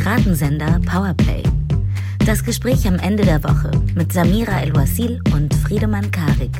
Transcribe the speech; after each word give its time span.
Piratensender 0.00 0.80
Powerplay. 0.88 1.42
Das 2.24 2.44
Gespräch 2.44 2.86
am 2.86 3.00
Ende 3.00 3.24
der 3.24 3.42
Woche 3.42 3.72
mit 3.96 4.12
Samira 4.12 4.60
El-Wasil 4.60 5.20
und 5.34 5.52
Friedemann 5.52 6.08
Karik. 6.12 6.52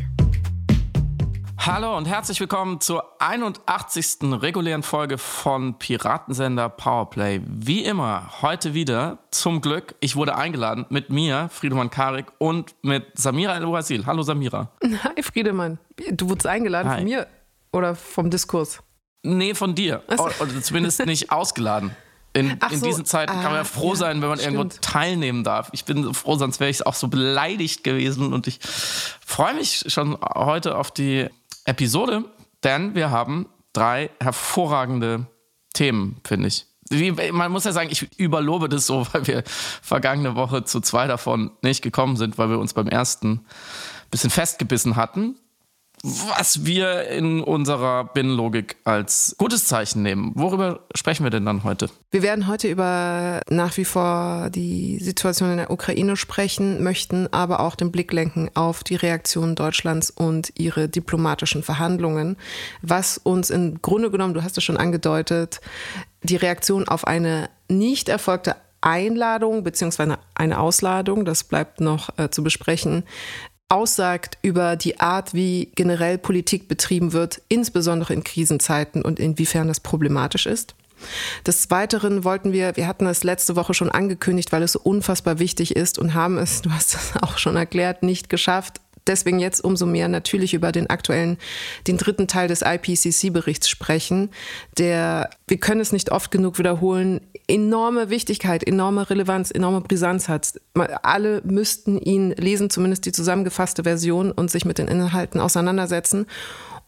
Hallo 1.57 1.97
und 1.97 2.07
herzlich 2.09 2.41
willkommen 2.41 2.81
zur 2.81 3.05
81. 3.23 4.43
regulären 4.43 4.83
Folge 4.83 5.19
von 5.19 5.79
Piratensender 5.79 6.69
Powerplay. 6.69 7.41
Wie 7.47 7.85
immer, 7.85 8.43
heute 8.43 8.75
wieder 8.75 9.19
zum 9.31 9.61
Glück. 9.61 9.95
Ich 10.01 10.17
wurde 10.17 10.35
eingeladen 10.35 10.87
mit 10.89 11.11
mir, 11.11 11.49
Friedemann 11.49 11.91
Karik, 11.91 12.27
und 12.39 12.75
mit 12.83 13.07
Samira 13.15 13.55
El-Wasil. 13.57 14.05
Hallo 14.05 14.23
Samira. 14.23 14.73
Hi 14.83 15.23
Friedemann. 15.23 15.79
Du 16.11 16.29
wurdest 16.29 16.49
eingeladen 16.49 16.91
Hi. 16.91 16.97
von 16.97 17.05
mir 17.05 17.29
oder 17.71 17.95
vom 17.95 18.31
Diskurs? 18.31 18.81
Nee, 19.23 19.55
von 19.55 19.77
dir. 19.77 20.03
So. 20.09 20.25
Oder 20.25 20.61
zumindest 20.61 21.07
nicht 21.07 21.31
ausgeladen. 21.31 21.93
In, 22.35 22.59
in 22.71 22.79
so. 22.79 22.87
diesen 22.87 23.05
Zeiten 23.05 23.33
ah, 23.33 23.35
kann 23.35 23.45
man 23.45 23.55
ja 23.55 23.61
ah, 23.61 23.65
froh 23.65 23.91
ja, 23.91 23.97
sein, 23.97 24.21
wenn 24.21 24.29
man 24.29 24.39
stimmt. 24.39 24.57
irgendwo 24.57 24.77
teilnehmen 24.81 25.45
darf. 25.45 25.71
Ich 25.73 25.85
bin 25.85 26.03
so 26.03 26.13
froh, 26.13 26.37
sonst 26.37 26.61
wäre 26.61 26.71
ich 26.71 26.87
auch 26.87 26.95
so 26.95 27.09
beleidigt 27.09 27.85
gewesen. 27.85 28.33
Und 28.33 28.47
ich 28.47 28.61
freue 28.63 29.55
mich 29.55 29.85
schon 29.89 30.19
heute 30.23 30.77
auf 30.77 30.91
die 30.91 31.29
Episode, 31.65 32.25
denn 32.65 32.95
wir 32.95 33.11
haben 33.11 33.47
drei 33.73 34.11
hervorragende 34.21 35.27
Themen, 35.73 36.21
finde 36.25 36.49
ich. 36.49 36.67
Wie, 36.91 37.13
man 37.13 37.53
muss 37.53 37.65
ja 37.65 37.73
sagen, 37.73 37.91
ich 37.91 38.19
überlobe 38.19 38.69
das 38.69 38.87
so, 38.87 39.07
weil 39.13 39.27
wir 39.27 39.43
vergangene 39.47 40.35
Woche 40.37 40.65
zu 40.65 40.81
zwei 40.81 41.07
davon 41.07 41.51
nicht 41.63 41.83
gekommen 41.83 42.17
sind, 42.17 42.39
weil 42.39 42.51
wir 42.51 42.59
uns 42.59 42.75
beim 42.75 42.89
ersten 42.89 43.33
ein 43.33 44.11
bisschen 44.11 44.31
festgebissen 44.31 44.97
hatten 44.97 45.37
was 46.03 46.65
wir 46.65 47.09
in 47.09 47.41
unserer 47.43 48.05
Binnenlogik 48.05 48.77
als 48.85 49.35
gutes 49.39 49.67
Zeichen 49.67 50.03
nehmen. 50.03 50.33
Worüber 50.35 50.81
sprechen 50.95 51.25
wir 51.25 51.31
denn 51.31 51.45
dann 51.45 51.65
heute? 51.65 51.91
Wir 52.11 52.23
werden 52.23 52.47
heute 52.47 52.69
über 52.69 53.41
nach 53.49 53.77
wie 53.77 53.85
vor 53.85 54.51
die 54.51 54.99
Situation 54.99 55.51
in 55.51 55.57
der 55.59 55.71
Ukraine 55.71 56.17
sprechen, 56.17 56.83
möchten 56.83 57.33
aber 57.33 57.61
auch 57.61 57.75
den 57.75 57.93
Blick 57.93 58.13
lenken 58.13 58.51
auf 58.55 58.85
die 58.85 58.97
Reaktion 58.97 59.55
Deutschlands 59.55 60.11
und 60.11 60.53
ihre 60.57 60.89
diplomatischen 60.89 61.63
Verhandlungen, 61.63 62.37
was 62.83 63.19
uns 63.19 63.51
im 63.51 63.81
Grunde 63.83 64.11
genommen, 64.11 64.35
du 64.35 64.43
hast 64.43 64.57
es 64.59 64.65
schon 64.65 64.77
angedeutet, 64.77 65.61
die 66.23 66.37
Reaktion 66.37 66.89
auf 66.89 67.07
eine 67.07 67.49
nicht 67.69 68.09
erfolgte 68.09 68.57
Einladung 68.81 69.65
beziehungsweise 69.65 70.19
eine 70.35 70.61
Ausladung, 70.61 71.25
das 71.25 71.45
bleibt 71.45 71.81
noch 71.81 72.17
äh, 72.17 72.31
zu 72.31 72.45
besprechen, 72.45 73.03
aussagt 73.69 74.39
über 74.43 74.77
die 74.77 75.01
Art, 75.01 75.35
wie 75.35 75.71
generell 75.75 76.19
Politik 76.19 76.69
betrieben 76.69 77.13
wird, 77.13 77.43
insbesondere 77.49 78.15
in 78.15 78.25
Krisenzeiten 78.25 79.03
und 79.03 79.21
inwiefern 79.21 79.69
das 79.69 79.81
problematisch 79.81 80.47
ist. 80.47 80.75
Des 81.47 81.71
Weiteren 81.71 82.25
wollten 82.25 82.53
wir, 82.53 82.77
wir 82.77 82.87
hatten 82.87 83.07
es 83.07 83.23
letzte 83.23 83.57
Woche 83.57 83.75
schon 83.75 83.91
angekündigt, 83.91 84.51
weil 84.51 84.63
es 84.63 84.73
so 84.73 84.81
unfassbar 84.81 85.39
wichtig 85.39 85.77
ist 85.77 85.99
und 85.99 86.15
haben 86.15 86.39
es, 86.39 86.63
du 86.63 86.73
hast 86.73 86.95
es 86.95 87.13
auch 87.23 87.39
schon 87.39 87.57
erklärt, 87.57 88.03
nicht 88.03 88.29
geschafft, 88.29 88.81
deswegen 89.09 89.39
jetzt 89.39 89.63
umso 89.63 89.87
mehr 89.87 90.09
natürlich 90.09 90.55
über 90.55 90.73
den 90.73 90.89
aktuellen, 90.89 91.39
den 91.87 91.97
dritten 91.97 92.29
Teil 92.29 92.49
des 92.49 92.63
IPCC-Berichts 92.63 93.69
sprechen, 93.69 94.31
der, 94.77 95.31
wir 95.47 95.59
können 95.59 95.81
es 95.81 95.93
nicht 95.93 96.13
oft 96.13 96.31
genug 96.31 96.59
wiederholen, 96.59 97.21
enorme 97.49 98.11
Wichtigkeit, 98.11 98.63
enorme 98.63 99.09
Relevanz, 99.09 99.51
enorme 99.51 99.81
Brisanz 99.81 100.29
hat. 100.29 100.61
Alle 101.03 101.43
müssten 101.45 101.99
ihn 101.99 102.33
lesen, 102.33 102.71
zumindest 102.71 103.07
die 103.07 103.13
zusammengefasste 103.13 103.85
Version 103.85 104.31
und 104.31 104.51
sich 104.51 104.65
mit 104.65 104.79
den 104.79 104.89
Inhalten 104.89 105.41
auseinandersetzen. 105.41 106.27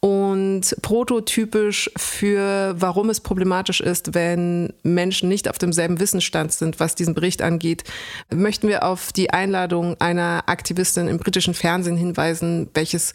Und 0.03 0.77
prototypisch 0.81 1.91
für, 1.95 2.75
warum 2.79 3.11
es 3.11 3.21
problematisch 3.21 3.83
ist, 3.83 4.15
wenn 4.15 4.73
Menschen 4.83 5.29
nicht 5.29 5.47
auf 5.49 5.59
demselben 5.59 6.01
Wissensstand 6.01 6.53
sind, 6.53 6.81
was 6.81 6.95
diesen 6.95 7.13
Bericht 7.13 7.43
angeht, 7.43 7.85
möchten 8.33 8.69
wir 8.69 8.85
auf 8.85 9.13
die 9.13 9.31
Einladung 9.31 10.01
einer 10.01 10.45
Aktivistin 10.47 11.07
im 11.07 11.19
britischen 11.19 11.53
Fernsehen 11.53 11.99
hinweisen, 11.99 12.71
welches 12.73 13.13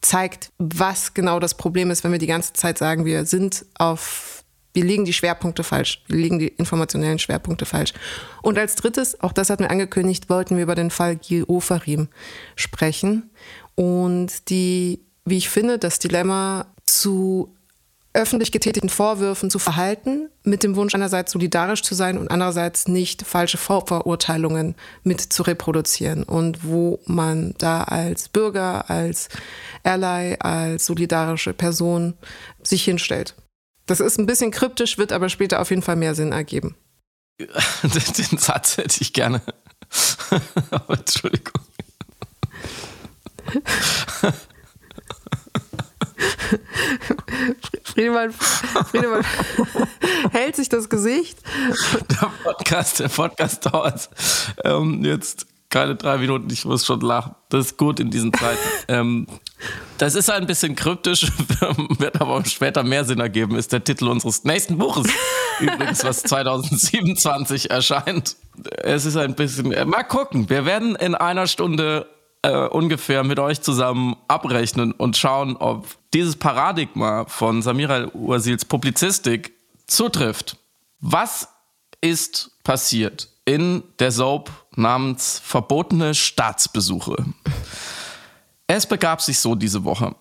zeigt, 0.00 0.50
was 0.58 1.12
genau 1.12 1.38
das 1.38 1.54
Problem 1.54 1.90
ist, 1.90 2.02
wenn 2.02 2.12
wir 2.12 2.18
die 2.18 2.26
ganze 2.26 2.54
Zeit 2.54 2.78
sagen, 2.78 3.04
wir 3.04 3.26
sind 3.26 3.66
auf, 3.74 4.42
wir 4.72 4.84
legen 4.84 5.04
die 5.04 5.12
Schwerpunkte 5.12 5.64
falsch, 5.64 6.02
wir 6.08 6.16
legen 6.16 6.38
die 6.38 6.48
informationellen 6.48 7.18
Schwerpunkte 7.18 7.66
falsch. 7.66 7.92
Und 8.40 8.58
als 8.58 8.74
drittes, 8.74 9.20
auch 9.20 9.32
das 9.32 9.50
hatten 9.50 9.64
wir 9.64 9.70
angekündigt, 9.70 10.30
wollten 10.30 10.56
wir 10.56 10.62
über 10.62 10.74
den 10.74 10.90
Fall 10.90 11.16
Gil 11.16 11.44
Ofarim 11.44 12.08
sprechen 12.56 13.30
und 13.74 14.48
die 14.48 15.00
wie 15.24 15.38
ich 15.38 15.48
finde, 15.48 15.78
das 15.78 15.98
Dilemma 15.98 16.66
zu 16.84 17.54
öffentlich 18.14 18.52
getätigten 18.52 18.90
Vorwürfen 18.90 19.50
zu 19.50 19.58
verhalten, 19.58 20.28
mit 20.44 20.62
dem 20.62 20.76
Wunsch 20.76 20.94
einerseits 20.94 21.32
solidarisch 21.32 21.82
zu 21.82 21.94
sein 21.94 22.18
und 22.18 22.30
andererseits 22.30 22.86
nicht 22.86 23.22
falsche 23.22 23.56
Vorverurteilungen 23.56 24.74
mit 25.02 25.20
zu 25.20 25.42
reproduzieren 25.42 26.22
und 26.22 26.62
wo 26.64 27.00
man 27.06 27.54
da 27.58 27.84
als 27.84 28.28
Bürger, 28.28 28.90
als 28.90 29.28
Ally, 29.82 30.36
als 30.40 30.84
solidarische 30.86 31.54
Person 31.54 32.14
sich 32.62 32.84
hinstellt. 32.84 33.34
Das 33.86 34.00
ist 34.00 34.18
ein 34.18 34.26
bisschen 34.26 34.50
kryptisch, 34.50 34.98
wird 34.98 35.12
aber 35.12 35.28
später 35.28 35.60
auf 35.60 35.70
jeden 35.70 35.82
Fall 35.82 35.96
mehr 35.96 36.14
Sinn 36.14 36.32
ergeben. 36.32 36.76
Den 37.40 38.38
Satz 38.38 38.76
hätte 38.76 39.00
ich 39.00 39.12
gerne. 39.12 39.40
Entschuldigung. 40.88 41.62
Friedemann, 47.84 48.32
Friedemann 48.32 49.24
hält 50.32 50.56
sich 50.56 50.68
das 50.68 50.88
Gesicht. 50.88 51.38
Der 52.10 52.30
Podcast, 52.42 53.00
der 53.00 53.08
Podcast 53.08 53.66
dauert 53.66 54.10
ähm, 54.64 55.04
jetzt 55.04 55.46
keine 55.72 55.96
drei 55.96 56.18
Minuten, 56.18 56.48
ich 56.52 56.64
muss 56.66 56.84
schon 56.84 57.00
lachen. 57.00 57.34
Das 57.48 57.66
ist 57.66 57.78
gut 57.78 57.98
in 57.98 58.10
diesen 58.10 58.32
Zeiten. 58.32 58.60
ähm, 58.88 59.26
das 59.96 60.14
ist 60.14 60.30
ein 60.30 60.46
bisschen 60.46 60.76
kryptisch, 60.76 61.32
wird 61.98 62.20
aber 62.20 62.44
später 62.44 62.84
mehr 62.84 63.04
Sinn 63.04 63.20
ergeben, 63.20 63.56
ist 63.56 63.72
der 63.72 63.82
Titel 63.82 64.08
unseres 64.08 64.44
nächsten 64.44 64.76
Buches. 64.76 65.06
Übrigens, 65.60 66.04
was 66.04 66.22
2027 66.24 67.70
erscheint. 67.70 68.36
Es 68.82 69.06
ist 69.06 69.16
ein 69.16 69.34
bisschen, 69.34 69.72
äh, 69.72 69.84
mal 69.86 70.02
gucken. 70.02 70.50
Wir 70.50 70.66
werden 70.66 70.94
in 70.94 71.14
einer 71.14 71.46
Stunde 71.46 72.06
äh, 72.42 72.66
ungefähr 72.66 73.24
mit 73.24 73.38
euch 73.38 73.62
zusammen 73.62 74.16
abrechnen 74.28 74.92
und 74.92 75.16
schauen, 75.16 75.56
ob 75.56 75.86
dieses 76.14 76.36
Paradigma 76.36 77.24
von 77.26 77.62
Samira 77.62 78.08
Ursils 78.12 78.64
Publizistik 78.64 79.52
zutrifft. 79.86 80.56
Was 81.00 81.48
ist 82.00 82.50
passiert 82.64 83.28
in 83.44 83.82
der 83.98 84.12
Soap 84.12 84.50
namens 84.76 85.40
Verbotene 85.44 86.14
Staatsbesuche? 86.14 87.24
Es 88.66 88.86
begab 88.86 89.20
sich 89.20 89.38
so 89.38 89.54
diese 89.54 89.84
Woche. 89.84 90.14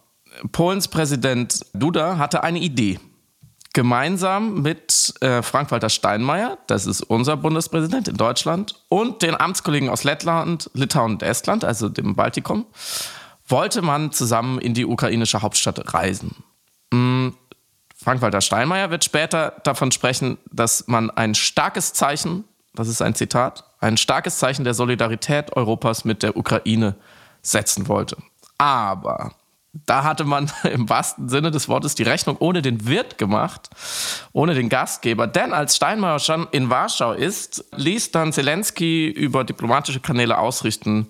Polens 0.51 0.87
Präsident 0.87 1.65
Duda 1.73 2.17
hatte 2.17 2.43
eine 2.43 2.59
Idee 2.59 2.99
gemeinsam 3.73 4.61
mit 4.61 5.13
äh, 5.21 5.41
Frank-Walter 5.41 5.89
Steinmeier, 5.89 6.57
das 6.67 6.85
ist 6.85 7.01
unser 7.01 7.37
Bundespräsident 7.37 8.07
in 8.07 8.17
Deutschland, 8.17 8.75
und 8.89 9.21
den 9.21 9.39
Amtskollegen 9.39 9.89
aus 9.89 10.03
Lettland, 10.03 10.69
Litauen 10.73 11.13
und 11.13 11.23
Estland, 11.23 11.63
also 11.63 11.87
dem 11.87 12.15
Baltikum, 12.15 12.65
wollte 13.51 13.81
man 13.81 14.11
zusammen 14.11 14.59
in 14.59 14.73
die 14.73 14.85
ukrainische 14.85 15.41
Hauptstadt 15.41 15.93
reisen. 15.93 16.43
Mhm. 16.91 17.35
Frank-Walter 17.95 18.41
Steinmeier 18.41 18.89
wird 18.89 19.03
später 19.03 19.53
davon 19.63 19.91
sprechen, 19.91 20.39
dass 20.51 20.87
man 20.87 21.11
ein 21.11 21.35
starkes 21.35 21.93
Zeichen, 21.93 22.45
das 22.73 22.87
ist 22.87 23.01
ein 23.03 23.13
Zitat, 23.13 23.63
ein 23.79 23.95
starkes 23.97 24.39
Zeichen 24.39 24.63
der 24.63 24.73
Solidarität 24.73 25.55
Europas 25.55 26.03
mit 26.03 26.23
der 26.23 26.35
Ukraine 26.35 26.95
setzen 27.43 27.87
wollte. 27.87 28.17
Aber 28.57 29.33
da 29.73 30.03
hatte 30.03 30.23
man 30.23 30.51
im 30.63 30.89
wahrsten 30.89 31.29
Sinne 31.29 31.51
des 31.51 31.69
Wortes 31.69 31.93
die 31.93 32.03
Rechnung 32.03 32.37
ohne 32.39 32.61
den 32.61 32.87
Wirt 32.87 33.17
gemacht, 33.17 33.69
ohne 34.33 34.55
den 34.55 34.69
Gastgeber. 34.69 35.27
Denn 35.27 35.53
als 35.53 35.75
Steinmeier 35.75 36.19
schon 36.19 36.47
in 36.51 36.69
Warschau 36.69 37.13
ist, 37.13 37.65
ließ 37.75 38.11
dann 38.11 38.33
Zelensky 38.33 39.07
über 39.09 39.43
diplomatische 39.43 39.99
Kanäle 39.99 40.39
ausrichten, 40.39 41.07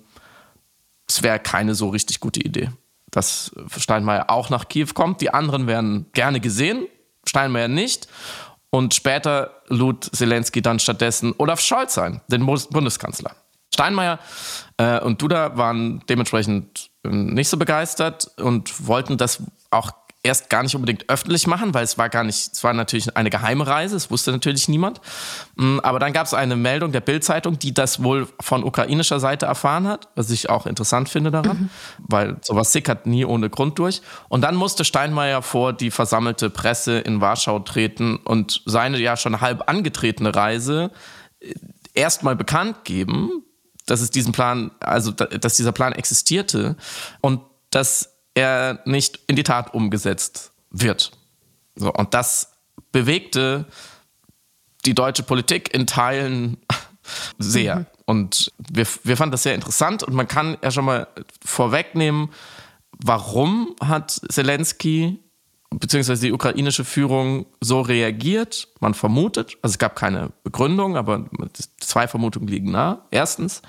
es 1.12 1.22
wäre 1.22 1.38
keine 1.38 1.74
so 1.74 1.90
richtig 1.90 2.20
gute 2.20 2.40
Idee, 2.40 2.70
dass 3.10 3.52
Steinmeier 3.76 4.30
auch 4.30 4.50
nach 4.50 4.68
Kiew 4.68 4.88
kommt. 4.94 5.20
Die 5.20 5.32
anderen 5.32 5.66
wären 5.66 6.06
gerne 6.12 6.40
gesehen, 6.40 6.86
Steinmeier 7.26 7.68
nicht. 7.68 8.08
Und 8.70 8.94
später 8.94 9.62
lud 9.68 10.04
Zelensky 10.04 10.62
dann 10.62 10.78
stattdessen 10.78 11.34
Olaf 11.36 11.60
Scholz 11.60 11.98
ein, 11.98 12.22
den 12.28 12.46
Bundeskanzler. 12.46 13.36
Steinmeier 13.74 14.18
äh, 14.78 15.00
und 15.00 15.20
Duda 15.20 15.56
waren 15.58 16.02
dementsprechend 16.08 16.90
nicht 17.02 17.48
so 17.48 17.58
begeistert 17.58 18.30
und 18.38 18.86
wollten 18.86 19.18
das 19.18 19.42
auch 19.70 19.90
erst 20.24 20.50
gar 20.50 20.62
nicht 20.62 20.74
unbedingt 20.76 21.08
öffentlich 21.08 21.46
machen, 21.46 21.74
weil 21.74 21.82
es 21.82 21.98
war 21.98 22.08
gar 22.08 22.22
nicht, 22.22 22.52
es 22.52 22.62
war 22.62 22.72
natürlich 22.72 23.16
eine 23.16 23.28
geheime 23.28 23.66
Reise, 23.66 23.96
es 23.96 24.10
wusste 24.10 24.30
natürlich 24.30 24.68
niemand. 24.68 25.00
Mm, 25.56 25.80
aber 25.80 25.98
dann 25.98 26.12
gab 26.12 26.26
es 26.26 26.34
eine 26.34 26.54
Meldung 26.54 26.92
der 26.92 27.00
Bild-Zeitung, 27.00 27.58
die 27.58 27.74
das 27.74 28.02
wohl 28.04 28.28
von 28.40 28.62
ukrainischer 28.62 29.18
Seite 29.18 29.46
erfahren 29.46 29.88
hat, 29.88 30.08
was 30.14 30.30
ich 30.30 30.48
auch 30.48 30.66
interessant 30.66 31.08
finde 31.08 31.32
daran, 31.32 31.58
mhm. 31.58 31.70
weil 31.98 32.36
sowas 32.42 32.72
sickert 32.72 33.06
nie 33.06 33.24
ohne 33.24 33.50
Grund 33.50 33.78
durch. 33.78 34.00
Und 34.28 34.42
dann 34.42 34.54
musste 34.54 34.84
Steinmeier 34.84 35.42
vor 35.42 35.72
die 35.72 35.90
versammelte 35.90 36.50
Presse 36.50 36.98
in 36.98 37.20
Warschau 37.20 37.58
treten 37.58 38.16
und 38.18 38.62
seine 38.64 38.98
ja 38.98 39.16
schon 39.16 39.40
halb 39.40 39.68
angetretene 39.68 40.34
Reise 40.34 40.92
erstmal 41.94 42.36
bekannt 42.36 42.84
geben, 42.84 43.42
dass 43.86 44.00
es 44.00 44.10
diesen 44.10 44.32
Plan, 44.32 44.70
also 44.78 45.10
dass 45.10 45.56
dieser 45.56 45.72
Plan 45.72 45.92
existierte 45.92 46.76
und 47.20 47.40
dass 47.70 48.11
er 48.34 48.80
nicht 48.84 49.20
in 49.26 49.36
die 49.36 49.42
Tat 49.42 49.74
umgesetzt 49.74 50.52
wird. 50.70 51.12
So, 51.74 51.92
und 51.92 52.14
das 52.14 52.52
bewegte 52.90 53.66
die 54.84 54.94
deutsche 54.94 55.22
Politik 55.22 55.72
in 55.74 55.86
Teilen 55.86 56.58
sehr. 57.38 57.76
Mhm. 57.76 57.86
Und 58.04 58.52
wir, 58.58 58.86
wir 59.04 59.16
fanden 59.16 59.32
das 59.32 59.42
sehr 59.42 59.54
interessant 59.54 60.02
und 60.02 60.14
man 60.14 60.28
kann 60.28 60.58
ja 60.62 60.70
schon 60.70 60.84
mal 60.84 61.06
vorwegnehmen, 61.44 62.30
warum 63.04 63.74
hat 63.80 64.20
Zelensky 64.28 65.18
bzw. 65.70 66.16
die 66.16 66.32
ukrainische 66.32 66.84
Führung 66.84 67.46
so 67.60 67.80
reagiert? 67.80 68.68
Man 68.80 68.94
vermutet, 68.94 69.56
also 69.62 69.74
es 69.74 69.78
gab 69.78 69.96
keine 69.96 70.30
Begründung, 70.42 70.96
aber 70.96 71.24
zwei 71.78 72.08
Vermutungen 72.08 72.48
liegen 72.48 72.70
nah. 72.72 73.06
Erstens, 73.10 73.62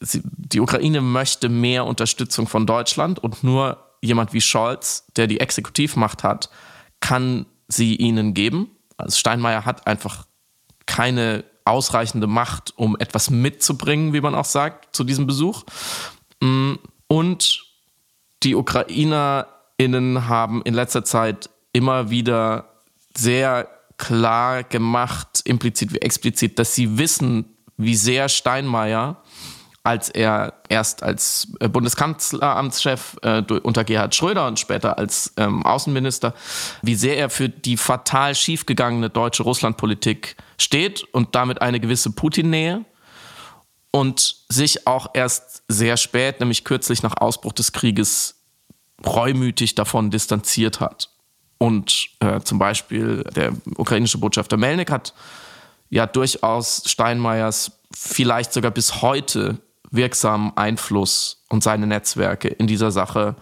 die 0.00 0.60
Ukraine 0.60 1.00
möchte 1.00 1.48
mehr 1.48 1.84
Unterstützung 1.86 2.46
von 2.46 2.66
Deutschland 2.66 3.18
und 3.18 3.42
nur 3.42 3.85
jemand 4.00 4.32
wie 4.32 4.40
Scholz, 4.40 5.06
der 5.16 5.26
die 5.26 5.40
Exekutivmacht 5.40 6.24
hat, 6.24 6.50
kann 7.00 7.46
sie 7.68 7.96
ihnen 7.96 8.34
geben. 8.34 8.70
Also 8.96 9.16
Steinmeier 9.18 9.64
hat 9.64 9.86
einfach 9.86 10.26
keine 10.86 11.44
ausreichende 11.64 12.26
Macht, 12.26 12.72
um 12.76 12.96
etwas 12.98 13.28
mitzubringen, 13.28 14.12
wie 14.12 14.20
man 14.20 14.34
auch 14.34 14.44
sagt, 14.44 14.94
zu 14.94 15.04
diesem 15.04 15.26
Besuch. 15.26 15.64
Mm, 16.40 16.74
und 17.08 17.64
die 18.42 18.54
UkrainerInnen 18.54 20.28
haben 20.28 20.62
in 20.62 20.74
letzter 20.74 21.04
Zeit 21.04 21.50
immer 21.72 22.10
wieder 22.10 22.82
sehr 23.16 23.68
klar 23.98 24.62
gemacht, 24.62 25.42
implizit 25.44 25.92
wie 25.92 25.98
explizit, 25.98 26.58
dass 26.58 26.74
sie 26.74 26.98
wissen, 26.98 27.56
wie 27.76 27.96
sehr 27.96 28.28
Steinmeier 28.28 29.22
als 29.86 30.08
er 30.08 30.54
erst 30.68 31.04
als 31.04 31.46
äh, 31.60 31.68
Bundeskanzleramtschef 31.68 33.18
äh, 33.22 33.42
unter 33.62 33.84
Gerhard 33.84 34.16
Schröder 34.16 34.48
und 34.48 34.58
später 34.58 34.98
als 34.98 35.32
ähm, 35.36 35.64
Außenminister, 35.64 36.34
wie 36.82 36.96
sehr 36.96 37.16
er 37.16 37.30
für 37.30 37.48
die 37.48 37.76
fatal 37.76 38.34
schiefgegangene 38.34 39.10
deutsche 39.10 39.44
Russlandpolitik 39.44 40.36
steht 40.58 41.04
und 41.14 41.36
damit 41.36 41.62
eine 41.62 41.78
gewisse 41.78 42.10
Putin-Nähe 42.10 42.84
und 43.92 44.36
sich 44.48 44.88
auch 44.88 45.10
erst 45.14 45.62
sehr 45.68 45.96
spät, 45.96 46.40
nämlich 46.40 46.64
kürzlich 46.64 47.04
nach 47.04 47.16
Ausbruch 47.18 47.52
des 47.52 47.70
Krieges, 47.70 48.42
reumütig 49.06 49.76
davon 49.76 50.10
distanziert 50.10 50.80
hat. 50.80 51.10
Und 51.58 52.08
äh, 52.18 52.40
zum 52.40 52.58
Beispiel 52.58 53.22
der 53.36 53.52
ukrainische 53.76 54.18
Botschafter 54.18 54.56
Melnik 54.56 54.90
hat 54.90 55.14
ja 55.90 56.06
durchaus 56.06 56.82
Steinmeiers 56.86 57.70
vielleicht 57.94 58.52
sogar 58.52 58.72
bis 58.72 59.00
heute 59.00 59.60
wirksamen 59.90 60.56
Einfluss 60.56 61.44
und 61.48 61.62
seine 61.62 61.86
Netzwerke 61.86 62.48
in 62.48 62.66
dieser 62.66 62.90
Sache 62.90 63.36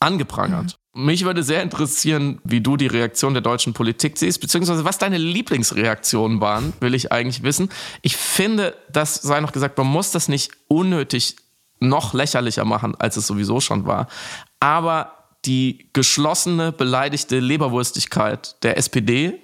angeprangert. 0.00 0.78
Mhm. 0.94 1.04
Mich 1.04 1.24
würde 1.24 1.42
sehr 1.42 1.62
interessieren, 1.62 2.40
wie 2.44 2.62
du 2.62 2.78
die 2.78 2.86
Reaktion 2.86 3.34
der 3.34 3.42
deutschen 3.42 3.74
Politik 3.74 4.16
siehst, 4.16 4.40
beziehungsweise 4.40 4.86
was 4.86 4.96
deine 4.96 5.18
Lieblingsreaktionen 5.18 6.40
waren, 6.40 6.72
will 6.80 6.94
ich 6.94 7.12
eigentlich 7.12 7.42
wissen. 7.42 7.68
Ich 8.00 8.16
finde, 8.16 8.74
das 8.90 9.16
sei 9.16 9.40
noch 9.40 9.52
gesagt, 9.52 9.76
man 9.76 9.86
muss 9.86 10.10
das 10.10 10.28
nicht 10.28 10.52
unnötig 10.68 11.36
noch 11.80 12.14
lächerlicher 12.14 12.64
machen, 12.64 12.94
als 12.98 13.18
es 13.18 13.26
sowieso 13.26 13.60
schon 13.60 13.86
war. 13.86 14.06
Aber 14.58 15.12
die 15.44 15.90
geschlossene, 15.92 16.72
beleidigte 16.72 17.40
Leberwurstigkeit 17.40 18.62
der 18.62 18.78
SPD 18.78 19.38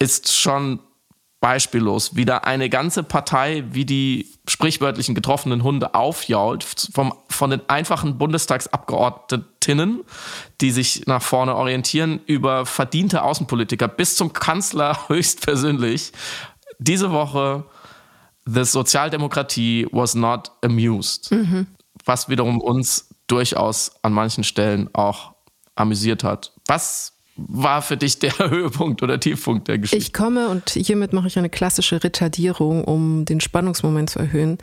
ist 0.00 0.32
schon 0.32 0.80
beispiellos, 1.44 2.16
wie 2.16 2.24
da 2.24 2.38
eine 2.38 2.70
ganze 2.70 3.02
Partei 3.02 3.64
wie 3.70 3.84
die 3.84 4.32
sprichwörtlichen 4.48 5.14
getroffenen 5.14 5.62
Hunde 5.62 5.94
aufjault, 5.94 6.64
vom, 6.94 7.12
von 7.28 7.50
den 7.50 7.60
einfachen 7.68 8.16
Bundestagsabgeordnetinnen, 8.16 10.04
die 10.62 10.70
sich 10.70 11.06
nach 11.06 11.20
vorne 11.20 11.54
orientieren, 11.54 12.20
über 12.24 12.64
verdiente 12.64 13.22
Außenpolitiker 13.22 13.88
bis 13.88 14.16
zum 14.16 14.32
Kanzler 14.32 14.98
höchstpersönlich. 15.08 16.12
Diese 16.78 17.12
Woche, 17.12 17.64
the 18.46 18.64
Sozialdemokratie 18.64 19.86
was 19.92 20.14
not 20.14 20.50
amused. 20.62 21.30
Mhm. 21.30 21.66
Was 22.06 22.30
wiederum 22.30 22.58
uns 22.58 23.10
durchaus 23.26 23.92
an 24.00 24.14
manchen 24.14 24.44
Stellen 24.44 24.88
auch 24.94 25.34
amüsiert 25.74 26.24
hat. 26.24 26.54
Was 26.66 27.13
war 27.36 27.82
für 27.82 27.96
dich 27.96 28.18
der 28.18 28.38
Höhepunkt 28.50 29.02
oder 29.02 29.18
Tiefpunkt 29.18 29.68
der 29.68 29.78
Geschichte? 29.78 29.96
Ich 30.04 30.12
komme 30.12 30.48
und 30.48 30.70
hiermit 30.70 31.12
mache 31.12 31.26
ich 31.26 31.38
eine 31.38 31.50
klassische 31.50 32.02
Retardierung, 32.02 32.84
um 32.84 33.24
den 33.24 33.40
Spannungsmoment 33.40 34.10
zu 34.10 34.18
erhöhen. 34.18 34.58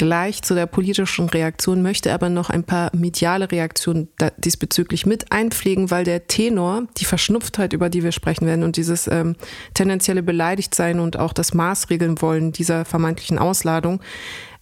Gleich 0.00 0.40
zu 0.40 0.54
der 0.54 0.64
politischen 0.64 1.28
Reaktion 1.28 1.82
möchte 1.82 2.14
aber 2.14 2.30
noch 2.30 2.48
ein 2.48 2.64
paar 2.64 2.90
mediale 2.96 3.52
Reaktionen 3.52 4.08
diesbezüglich 4.38 5.04
mit 5.04 5.30
einpflegen, 5.30 5.90
weil 5.90 6.04
der 6.04 6.26
Tenor, 6.26 6.84
die 6.96 7.04
Verschnupftheit, 7.04 7.74
über 7.74 7.90
die 7.90 8.02
wir 8.02 8.12
sprechen 8.12 8.46
werden 8.46 8.64
und 8.64 8.78
dieses 8.78 9.08
ähm, 9.08 9.36
tendenzielle 9.74 10.22
Beleidigtsein 10.22 11.00
und 11.00 11.18
auch 11.18 11.34
das 11.34 11.52
Maßregeln 11.52 12.22
wollen 12.22 12.50
dieser 12.50 12.86
vermeintlichen 12.86 13.38
Ausladung, 13.38 14.00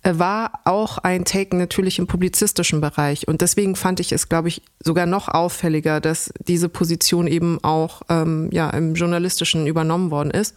war 0.04 0.52
auch 0.64 0.98
ein 0.98 1.24
Take 1.24 1.56
natürlich 1.56 1.98
im 1.98 2.06
publizistischen 2.06 2.80
Bereich. 2.80 3.26
Und 3.28 3.40
deswegen 3.40 3.76
fand 3.76 4.00
ich 4.00 4.12
es, 4.12 4.28
glaube 4.28 4.48
ich, 4.48 4.62
sogar 4.82 5.06
noch 5.06 5.28
auffälliger, 5.28 6.00
dass 6.00 6.32
diese 6.46 6.68
Position 6.68 7.26
eben 7.26 7.62
auch 7.62 8.02
ähm, 8.08 8.48
ja, 8.52 8.70
im 8.70 8.94
journalistischen 8.94 9.66
übernommen 9.66 10.10
worden 10.10 10.30
ist. 10.30 10.56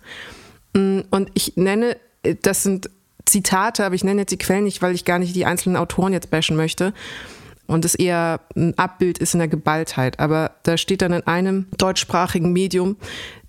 Mm, 0.73 0.99
und 1.09 1.31
ich 1.33 1.57
nenne, 1.57 1.97
das 2.43 2.63
sind 2.63 2.89
Zitate, 3.25 3.85
aber 3.85 3.95
ich 3.95 4.03
nenne 4.03 4.21
jetzt 4.21 4.31
die 4.31 4.38
Quellen 4.38 4.63
nicht, 4.63 4.81
weil 4.81 4.95
ich 4.95 5.05
gar 5.05 5.19
nicht 5.19 5.35
die 5.35 5.45
einzelnen 5.45 5.75
Autoren 5.75 6.13
jetzt 6.13 6.29
bashen 6.29 6.55
möchte 6.55 6.94
und 7.67 7.85
es 7.85 7.95
eher 7.95 8.41
ein 8.55 8.77
Abbild 8.77 9.17
ist 9.17 9.33
in 9.33 9.39
der 9.39 9.47
Geballtheit. 9.47 10.19
Aber 10.19 10.51
da 10.63 10.77
steht 10.77 11.01
dann 11.01 11.13
in 11.13 11.25
einem 11.27 11.67
deutschsprachigen 11.77 12.51
Medium, 12.51 12.97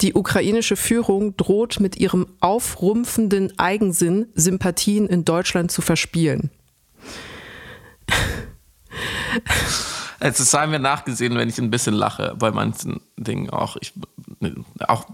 die 0.01 0.15
ukrainische 0.15 0.77
Führung 0.77 1.37
droht 1.37 1.81
mit 1.81 1.97
ihrem 1.97 2.27
aufrumpfenden 2.41 3.59
Eigensinn 3.59 4.27
Sympathien 4.35 5.09
in 5.09 5.25
Deutschland 5.25 5.71
zu 5.71 5.83
verspielen. 5.83 6.51
Es 10.21 10.39
sei 10.39 10.69
mir 10.69 10.79
nachgesehen, 10.79 11.35
wenn 11.37 11.49
ich 11.49 11.59
ein 11.59 11.71
bisschen 11.71 11.95
lache 11.95 12.37
bei 12.39 12.53
manchen 12.53 13.01
Dingen 13.17 13.51
auch. 13.51 13.77
Ich, 13.81 13.93
auch 14.87 15.07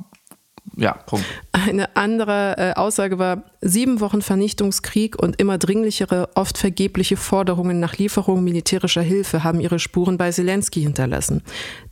ja, 0.79 0.93
Punkt. 0.93 1.27
Eine 1.51 1.97
andere 1.97 2.55
äh, 2.57 2.73
Aussage 2.75 3.19
war, 3.19 3.43
sieben 3.61 4.01
Wochen 4.01 4.23
Vernichtungskrieg 4.23 5.21
und 5.21 5.41
immer 5.41 5.59
dringlichere, 5.59 6.31
oft 6.37 6.57
vergebliche 6.57 7.17
Forderungen 7.17 7.81
nach 7.81 7.97
Lieferung 7.97 8.45
militärischer 8.45 9.03
Hilfe 9.03 9.43
haben 9.43 9.61
ihre 9.61 9.81
Spuren 9.81 10.19
bei 10.19 10.31
Zelensky 10.31 10.81
hinterlassen. 10.81 11.43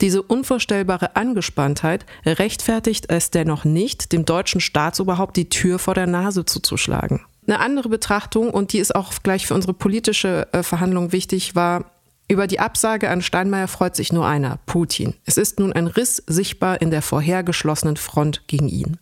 Diese 0.00 0.22
unvorstellbare 0.22 1.16
Angespanntheit 1.16 2.06
rechtfertigt 2.24 3.06
es 3.08 3.32
dennoch 3.32 3.64
nicht, 3.64 4.12
dem 4.12 4.24
deutschen 4.24 4.60
Staatsoberhaupt 4.60 5.36
die 5.36 5.48
Tür 5.48 5.80
vor 5.80 5.94
der 5.94 6.06
Nase 6.06 6.44
zuzuschlagen. 6.44 7.22
Eine 7.48 7.58
andere 7.58 7.88
Betrachtung, 7.88 8.50
und 8.50 8.72
die 8.72 8.78
ist 8.78 8.94
auch 8.94 9.12
gleich 9.22 9.46
für 9.46 9.54
unsere 9.54 9.74
politische 9.74 10.46
äh, 10.52 10.62
Verhandlung 10.62 11.10
wichtig, 11.10 11.56
war, 11.56 11.86
über 12.28 12.46
die 12.46 12.60
Absage 12.60 13.08
an 13.10 13.22
Steinmeier 13.22 13.68
freut 13.68 13.94
sich 13.94 14.12
nur 14.12 14.26
einer, 14.26 14.58
Putin. 14.66 15.14
Es 15.24 15.36
ist 15.36 15.60
nun 15.60 15.72
ein 15.72 15.86
Riss 15.86 16.22
sichtbar 16.26 16.80
in 16.80 16.90
der 16.90 17.02
vorher 17.02 17.42
geschlossenen 17.42 17.96
Front 17.96 18.48
gegen 18.48 18.68
ihn. 18.68 18.98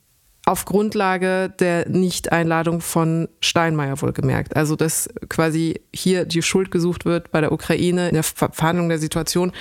Auf 0.47 0.67
Grundlage 0.67 1.49
der 1.59 1.89
Nicht-Einladung 1.89 2.83
von 2.83 3.29
Steinmeier 3.41 4.03
wohlgemerkt. 4.03 4.57
Also, 4.57 4.77
dass 4.77 5.09
quasi 5.31 5.81
hier 5.95 6.27
die 6.27 6.43
Schuld 6.43 6.71
gesucht 6.71 7.07
wird 7.07 7.33
bei 7.33 7.41
der 7.41 7.51
Ukraine 7.51 8.09
in 8.09 8.15
der 8.15 8.25
Verhandlung 8.25 8.91
der 8.91 8.99
Situation, 8.99 9.53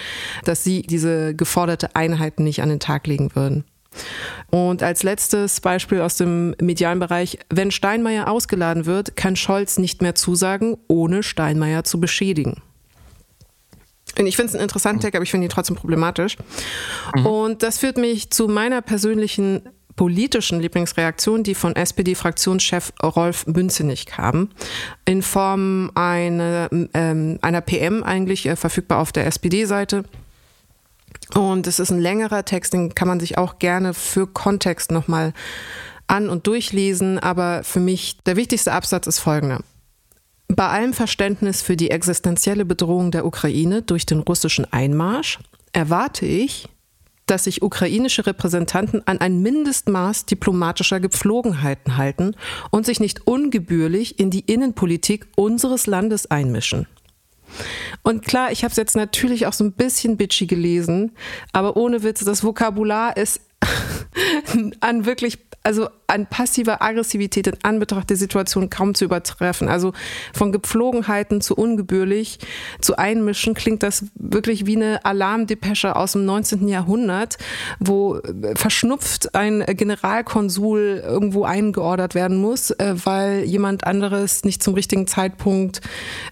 dass 0.44 0.66
sie 0.66 0.82
diese 0.82 1.36
geforderte 1.36 1.96
Einheit 1.96 2.42
nicht 2.42 2.62
an 2.62 2.68
den 2.68 2.82
Tag 2.82 3.08
legen 3.08 3.34
würden. 3.34 3.64
Und 4.50 4.84
als 4.84 5.04
letztes 5.04 5.62
Beispiel 5.62 6.02
aus 6.02 6.18
dem 6.18 6.54
medialen 6.62 7.00
Bereich, 7.00 7.40
wenn 7.50 7.72
Steinmeier 7.72 8.28
ausgeladen 8.28 8.86
wird, 8.86 9.16
kann 9.16 9.38
Scholz 9.38 9.78
nicht 9.78 10.02
mehr 10.02 10.16
zusagen, 10.16 10.76
ohne 10.90 11.24
Steinmeier 11.24 11.86
zu 11.86 12.02
beschädigen. 12.02 12.62
Und 14.18 14.28
ich 14.28 14.36
finde 14.36 14.50
es 14.50 14.56
einen 14.56 14.64
interessanten 14.64 15.02
Tag, 15.02 15.16
aber 15.16 15.24
ich 15.24 15.32
finde 15.32 15.48
ihn 15.48 15.50
trotzdem 15.50 15.76
problematisch. 15.76 16.38
Mhm. 17.16 17.26
Und 17.26 17.64
das 17.64 17.80
führt 17.80 17.98
mich 17.98 18.30
zu 18.30 18.48
meiner 18.48 18.82
persönlichen 18.82 19.62
politischen 19.96 20.60
Lieblingsreaktion, 20.60 21.44
die 21.44 21.56
von 21.56 21.76
SPD-Fraktionschef 21.76 22.94
Rolf 23.02 23.46
Münzenich 23.46 24.06
kam, 24.06 24.50
in 25.06 25.22
Form 25.22 25.92
eine, 25.96 26.70
ähm, 26.94 27.38
einer 27.42 27.62
PM 27.62 28.04
eigentlich 28.04 28.48
äh, 28.48 28.56
verfügbar 28.56 29.00
auf 29.00 29.12
der 29.12 29.28
SPD-Seite. 29.28 30.04
Und 31.36 31.68
es 31.68 31.80
ist 31.80 31.92
ein 31.92 32.00
längerer 32.00 32.46
Text, 32.46 32.74
den 32.74 32.96
kann 32.96 33.08
man 33.08 33.20
sich 33.20 33.38
auch 33.38 33.60
gerne 33.60 33.94
für 33.94 34.28
Kontext 34.28 34.92
nochmal 34.92 35.34
an- 36.08 36.30
und 36.30 36.48
durchlesen. 36.48 37.20
Aber 37.20 37.64
für 37.64 37.80
mich 37.80 38.18
der 38.26 38.36
wichtigste 38.36 38.72
Absatz 38.72 39.08
ist 39.08 39.20
folgender. 39.20 39.60
Bei 40.56 40.68
allem 40.70 40.94
Verständnis 40.94 41.62
für 41.64 41.76
die 41.76 41.90
existenzielle 41.90 42.66
Bedrohung 42.66 43.10
der 43.10 43.26
Ukraine 43.26 43.82
durch 43.82 44.06
den 44.06 44.20
russischen 44.20 44.72
Einmarsch 44.72 45.40
erwarte 45.72 46.28
ich, 46.28 46.70
dass 47.26 47.46
sich 47.46 47.64
ukrainische 47.64 48.28
Repräsentanten 48.28 49.08
an 49.08 49.20
ein 49.20 49.42
Mindestmaß 49.42 50.26
diplomatischer 50.26 51.00
Gepflogenheiten 51.00 51.98
halten 51.98 52.36
und 52.70 52.86
sich 52.86 53.00
nicht 53.00 53.26
ungebührlich 53.26 54.20
in 54.20 54.30
die 54.30 54.42
Innenpolitik 54.42 55.28
unseres 55.36 55.88
Landes 55.88 56.30
einmischen. 56.30 56.88
Und 58.04 58.24
klar, 58.24 58.52
ich 58.52 58.64
habe 58.64 58.72
es 58.72 58.78
jetzt 58.78 58.96
natürlich 58.96 59.48
auch 59.48 59.54
so 59.54 59.64
ein 59.64 59.74
bisschen 59.74 60.18
bitchy 60.18 60.46
gelesen, 60.46 61.14
aber 61.52 61.78
ohne 61.78 62.04
Witz, 62.04 62.24
das 62.26 62.44
Vokabular 62.44 63.18
ist 63.18 63.42
an 64.82 65.06
wirklich 65.06 65.40
also 65.64 65.90
an 66.08 66.28
passiver 66.28 66.82
Aggressivität 66.82 67.48
in 67.48 67.58
Anbetracht 67.64 68.10
der 68.10 68.18
Situation 68.18 68.70
kaum 68.70 68.94
zu 68.94 69.06
übertreffen. 69.06 69.70
Also 69.70 69.94
von 70.34 70.52
Gepflogenheiten 70.52 71.42
zu 71.42 71.56
ungebührlich 71.56 72.40
zu 72.82 72.98
einmischen 72.98 73.54
klingt 73.54 73.82
das 73.82 74.06
wirklich 74.16 74.66
wie 74.66 74.76
eine 74.76 75.06
Alarmdepesche 75.06 75.96
aus 75.96 76.12
dem 76.12 76.26
19. 76.26 76.68
Jahrhundert, 76.68 77.38
wo 77.80 78.20
verschnupft 78.56 79.34
ein 79.36 79.64
Generalkonsul 79.66 81.02
irgendwo 81.04 81.46
eingeordert 81.46 82.14
werden 82.14 82.38
muss, 82.38 82.72
äh, 82.72 82.96
weil 83.04 83.44
jemand 83.44 83.86
anderes 83.86 84.44
nicht 84.44 84.62
zum 84.62 84.74
richtigen 84.74 85.08
Zeitpunkt 85.08 85.82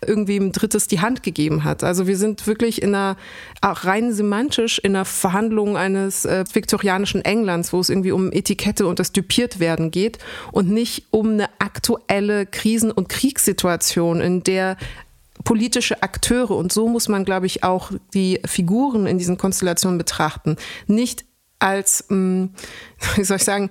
irgendwie 0.05 0.37
ein 0.37 0.51
Drittes 0.51 0.87
die 0.87 0.99
Hand 0.99 1.23
gegeben 1.23 1.63
hat. 1.63 1.83
Also 1.83 2.05
wir 2.05 2.17
sind 2.17 2.45
wirklich 2.47 2.81
in 2.81 2.93
einer, 2.93 3.15
auch 3.61 3.85
rein 3.85 4.13
semantisch 4.13 4.77
in 4.79 4.95
einer 4.95 5.05
Verhandlung 5.05 5.77
eines 5.77 6.25
äh, 6.25 6.43
viktorianischen 6.51 7.21
Englands, 7.23 7.71
wo 7.71 7.79
es 7.79 7.89
irgendwie 7.89 8.11
um 8.11 8.31
Etikette 8.31 8.85
und 8.85 8.99
das 8.99 9.13
typiert 9.21 9.59
werden 9.59 9.91
geht 9.91 10.17
und 10.51 10.69
nicht 10.69 11.05
um 11.11 11.31
eine 11.31 11.49
aktuelle 11.59 12.45
Krisen- 12.45 12.91
und 12.91 13.07
Kriegssituation, 13.07 14.19
in 14.19 14.43
der 14.43 14.77
politische 15.43 16.03
Akteure, 16.03 16.51
und 16.51 16.73
so 16.73 16.87
muss 16.87 17.07
man, 17.07 17.23
glaube 17.25 17.45
ich, 17.45 17.63
auch 17.63 17.91
die 18.13 18.39
Figuren 18.45 19.07
in 19.07 19.17
diesen 19.17 19.37
Konstellationen 19.37 19.97
betrachten, 19.97 20.55
nicht 20.87 21.25
als, 21.59 22.05
hm, 22.09 22.53
wie 23.15 23.23
soll 23.23 23.37
ich 23.37 23.43
sagen, 23.43 23.69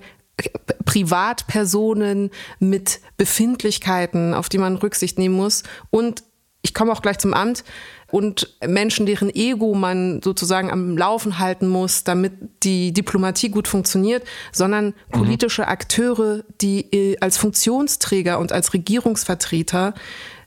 Privatpersonen 0.85 2.31
mit 2.59 2.99
Befindlichkeiten, 3.17 4.33
auf 4.33 4.49
die 4.49 4.57
man 4.57 4.77
Rücksicht 4.77 5.19
nehmen 5.19 5.35
muss. 5.35 5.63
Und 5.91 6.23
ich 6.63 6.73
komme 6.73 6.91
auch 6.91 7.01
gleich 7.01 7.19
zum 7.19 7.33
Amt, 7.33 7.63
und 8.11 8.55
Menschen, 8.65 9.05
deren 9.05 9.33
Ego 9.33 9.73
man 9.73 10.21
sozusagen 10.21 10.69
am 10.69 10.97
Laufen 10.97 11.39
halten 11.39 11.67
muss, 11.67 12.03
damit 12.03 12.33
die 12.63 12.93
Diplomatie 12.93 13.49
gut 13.49 13.67
funktioniert, 13.67 14.23
sondern 14.51 14.87
mhm. 14.87 14.93
politische 15.11 15.67
Akteure, 15.67 16.43
die 16.61 16.81
äh, 16.91 17.17
als 17.19 17.37
Funktionsträger 17.37 18.39
und 18.39 18.51
als 18.51 18.73
Regierungsvertreter 18.73 19.93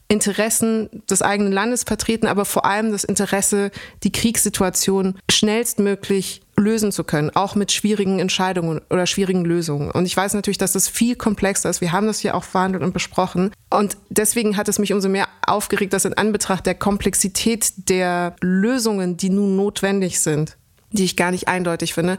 Interessen 0.09 1.02
des 1.11 1.23
eigenen 1.23 1.52
Landes 1.52 1.85
vertreten, 1.85 2.26
aber 2.26 2.44
vor 2.44 2.66
allem 2.66 2.92
das 2.92 3.04
Interesse, 3.04 3.71
die 4.02 4.12
Kriegssituation 4.12 5.14
schnellstmöglich 5.30 6.42
lösen 6.56 6.92
zu 6.92 7.04
können, 7.04 7.30
auch 7.34 7.54
mit 7.54 7.73
schwierigen 7.73 8.18
Entscheidungen 8.18 8.80
oder 8.90 9.06
schwierigen 9.06 9.44
Lösungen. 9.44 9.90
Und 9.90 10.06
ich 10.06 10.16
weiß 10.16 10.34
natürlich, 10.34 10.58
dass 10.58 10.73
das 10.73 10.88
viel 10.88 11.16
komplexer 11.16 11.70
ist. 11.70 11.80
Wir 11.80 11.92
haben 11.92 12.06
das 12.06 12.20
hier 12.20 12.34
auch 12.34 12.44
verhandelt 12.44 12.82
und 12.82 12.92
besprochen. 12.92 13.50
Und 13.70 13.96
deswegen 14.08 14.56
hat 14.56 14.68
es 14.68 14.78
mich 14.78 14.92
umso 14.92 15.08
mehr 15.08 15.28
aufgeregt, 15.46 15.92
dass 15.92 16.04
in 16.04 16.14
Anbetracht 16.14 16.66
der 16.66 16.75
Komplexität 16.75 17.88
der 17.88 18.37
Lösungen, 18.40 19.16
die 19.16 19.30
nun 19.30 19.56
notwendig 19.56 20.20
sind, 20.20 20.56
die 20.90 21.04
ich 21.04 21.16
gar 21.16 21.32
nicht 21.32 21.49
eindeutig 21.49 21.94
finde, 21.94 22.18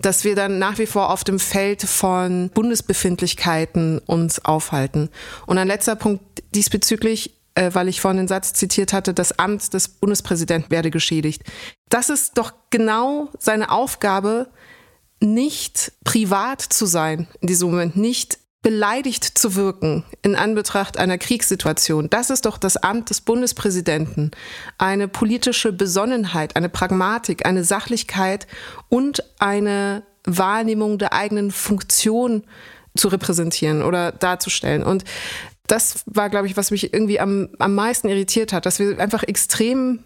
dass 0.00 0.24
wir 0.24 0.34
dann 0.34 0.58
nach 0.58 0.78
wie 0.78 0.86
vor 0.86 1.10
auf 1.10 1.24
dem 1.24 1.38
Feld 1.38 1.82
von 1.82 2.50
Bundesbefindlichkeiten 2.54 3.98
uns 3.98 4.44
aufhalten. 4.44 5.10
Und 5.46 5.58
ein 5.58 5.68
letzter 5.68 5.94
Punkt 5.94 6.22
diesbezüglich, 6.54 7.34
äh, 7.54 7.70
weil 7.72 7.88
ich 7.88 8.00
vorhin 8.00 8.18
den 8.18 8.28
Satz 8.28 8.52
zitiert 8.52 8.92
hatte, 8.92 9.14
das 9.14 9.38
Amt 9.38 9.74
des 9.74 9.88
Bundespräsidenten 9.88 10.70
werde 10.70 10.90
geschädigt. 10.90 11.42
Das 11.88 12.10
ist 12.10 12.38
doch 12.38 12.52
genau 12.70 13.28
seine 13.38 13.70
Aufgabe, 13.70 14.48
nicht 15.20 15.92
privat 16.04 16.60
zu 16.60 16.86
sein 16.86 17.28
in 17.40 17.46
diesem 17.48 17.70
Moment, 17.70 17.96
nicht 17.96 18.38
beleidigt 18.64 19.24
zu 19.38 19.54
wirken 19.56 20.04
in 20.22 20.34
Anbetracht 20.34 20.96
einer 20.96 21.18
Kriegssituation. 21.18 22.08
Das 22.08 22.30
ist 22.30 22.46
doch 22.46 22.56
das 22.56 22.78
Amt 22.78 23.10
des 23.10 23.20
Bundespräsidenten. 23.20 24.30
Eine 24.78 25.06
politische 25.06 25.72
Besonnenheit, 25.72 26.56
eine 26.56 26.70
Pragmatik, 26.70 27.44
eine 27.44 27.62
Sachlichkeit 27.62 28.46
und 28.88 29.22
eine 29.38 30.02
Wahrnehmung 30.24 30.98
der 30.98 31.12
eigenen 31.12 31.50
Funktion 31.50 32.44
zu 32.96 33.08
repräsentieren 33.08 33.82
oder 33.82 34.12
darzustellen. 34.12 34.82
Und 34.82 35.04
das 35.66 36.04
war, 36.06 36.28
glaube 36.30 36.46
ich, 36.46 36.56
was 36.56 36.70
mich 36.70 36.92
irgendwie 36.92 37.20
am, 37.20 37.48
am 37.58 37.74
meisten 37.74 38.08
irritiert 38.08 38.52
hat, 38.52 38.66
dass 38.66 38.78
wir 38.78 38.98
einfach 38.98 39.22
extrem 39.22 40.00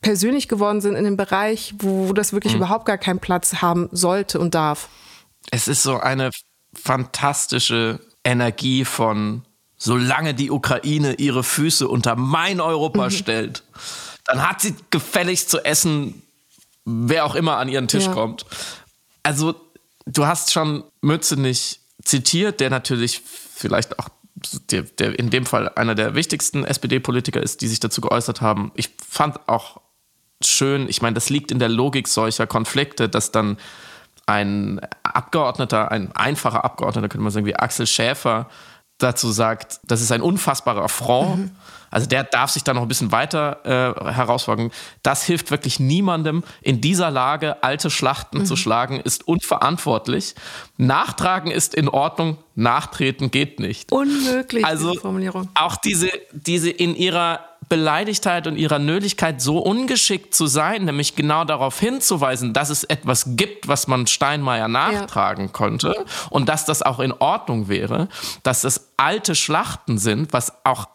persönlich 0.00 0.48
geworden 0.48 0.80
sind 0.80 0.94
in 0.94 1.04
dem 1.04 1.16
Bereich, 1.16 1.74
wo 1.78 2.12
das 2.12 2.32
wirklich 2.32 2.54
mhm. 2.54 2.60
überhaupt 2.60 2.86
gar 2.86 2.98
keinen 2.98 3.18
Platz 3.18 3.56
haben 3.56 3.88
sollte 3.92 4.38
und 4.38 4.54
darf. 4.54 4.88
Es 5.50 5.68
ist 5.68 5.82
so 5.82 5.98
eine 5.98 6.30
fantastische 6.74 8.00
Energie 8.24 8.84
von, 8.84 9.42
solange 9.76 10.34
die 10.34 10.50
Ukraine 10.50 11.14
ihre 11.14 11.42
Füße 11.42 11.88
unter 11.88 12.16
mein 12.16 12.60
Europa 12.60 13.06
mhm. 13.06 13.10
stellt, 13.10 13.62
dann 14.24 14.48
hat 14.48 14.60
sie 14.60 14.74
gefälligst 14.90 15.50
zu 15.50 15.64
essen, 15.64 16.22
wer 16.84 17.24
auch 17.24 17.34
immer 17.34 17.56
an 17.56 17.68
ihren 17.68 17.88
Tisch 17.88 18.06
ja. 18.06 18.12
kommt. 18.12 18.46
Also, 19.22 19.54
du 20.06 20.26
hast 20.26 20.52
schon 20.52 20.84
Mützenich 21.02 21.80
zitiert, 22.04 22.60
der 22.60 22.70
natürlich 22.70 23.20
vielleicht 23.54 23.98
auch 23.98 24.08
der, 24.70 24.82
der 24.82 25.18
in 25.18 25.30
dem 25.30 25.46
Fall 25.46 25.68
einer 25.70 25.94
der 25.94 26.14
wichtigsten 26.14 26.64
SPD-Politiker 26.64 27.42
ist, 27.42 27.60
die 27.60 27.68
sich 27.68 27.80
dazu 27.80 28.00
geäußert 28.00 28.40
haben. 28.40 28.72
Ich 28.74 28.90
fand 29.06 29.48
auch 29.48 29.80
schön, 30.42 30.88
ich 30.88 31.02
meine, 31.02 31.14
das 31.14 31.30
liegt 31.30 31.50
in 31.50 31.58
der 31.58 31.68
Logik 31.68 32.08
solcher 32.08 32.46
Konflikte, 32.46 33.08
dass 33.08 33.32
dann 33.32 33.58
ein 34.26 34.80
Abgeordneter, 35.02 35.90
ein 35.90 36.12
einfacher 36.12 36.64
Abgeordneter, 36.64 37.08
könnte 37.08 37.22
man 37.22 37.32
sagen, 37.32 37.46
wie 37.46 37.56
Axel 37.56 37.86
Schäfer, 37.86 38.48
dazu 39.02 39.30
sagt, 39.32 39.80
das 39.84 40.00
ist 40.00 40.12
ein 40.12 40.22
unfassbarer 40.22 40.84
Affront. 40.84 41.38
Mhm. 41.38 41.50
Also 41.90 42.06
der 42.06 42.22
darf 42.22 42.50
sich 42.50 42.62
da 42.62 42.72
noch 42.72 42.82
ein 42.82 42.88
bisschen 42.88 43.10
weiter 43.10 43.58
äh, 43.64 44.12
herauswagen. 44.12 44.70
Das 45.02 45.24
hilft 45.24 45.50
wirklich 45.50 45.80
niemandem. 45.80 46.44
In 46.62 46.80
dieser 46.80 47.10
Lage 47.10 47.62
alte 47.64 47.90
Schlachten 47.90 48.38
mhm. 48.38 48.46
zu 48.46 48.54
schlagen, 48.54 49.00
ist 49.00 49.26
unverantwortlich. 49.26 50.36
Nachtragen 50.76 51.50
ist 51.50 51.74
in 51.74 51.88
Ordnung, 51.88 52.38
nachtreten 52.54 53.32
geht 53.32 53.58
nicht. 53.58 53.90
Unmöglich, 53.90 54.64
also 54.64 54.90
diese 54.90 55.00
Formulierung. 55.00 55.48
Auch 55.54 55.76
diese, 55.76 56.10
diese 56.32 56.70
in 56.70 56.94
ihrer 56.94 57.40
Beleidigtheit 57.70 58.48
und 58.48 58.56
ihrer 58.56 58.80
Nötigkeit 58.80 59.40
so 59.40 59.58
ungeschickt 59.58 60.34
zu 60.34 60.48
sein, 60.48 60.84
nämlich 60.84 61.14
genau 61.14 61.44
darauf 61.44 61.78
hinzuweisen, 61.78 62.52
dass 62.52 62.68
es 62.68 62.84
etwas 62.84 63.36
gibt, 63.36 63.68
was 63.68 63.86
man 63.86 64.08
Steinmeier 64.08 64.68
nachtragen 64.68 65.46
ja. 65.46 65.52
konnte 65.52 66.04
und 66.30 66.48
dass 66.48 66.66
das 66.66 66.82
auch 66.82 66.98
in 66.98 67.12
Ordnung 67.12 67.68
wäre, 67.68 68.08
dass 68.42 68.62
das 68.62 68.90
alte 68.96 69.36
Schlachten 69.36 69.98
sind, 69.98 70.32
was 70.32 70.52
auch 70.64 70.88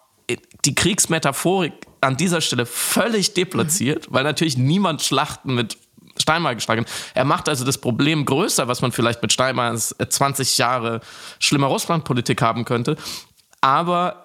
die 0.65 0.75
Kriegsmetaphorik 0.75 1.73
an 2.01 2.17
dieser 2.17 2.41
Stelle 2.41 2.65
völlig 2.65 3.33
deplatziert, 3.33 4.09
mhm. 4.09 4.13
weil 4.13 4.23
natürlich 4.25 4.57
niemand 4.57 5.01
Schlachten 5.01 5.55
mit 5.55 5.77
Steinmeier 6.17 6.55
geschlagen 6.55 6.81
hat. 6.81 6.91
Er 7.13 7.25
macht 7.25 7.47
also 7.47 7.63
das 7.63 7.77
Problem 7.77 8.25
größer, 8.25 8.67
was 8.67 8.81
man 8.81 8.91
vielleicht 8.91 9.21
mit 9.21 9.31
Steinmeiers 9.31 9.95
20 10.09 10.57
Jahre 10.57 10.99
schlimmer 11.39 11.67
Russlandpolitik 11.67 12.41
haben 12.41 12.65
könnte. 12.65 12.97
Aber 13.61 14.24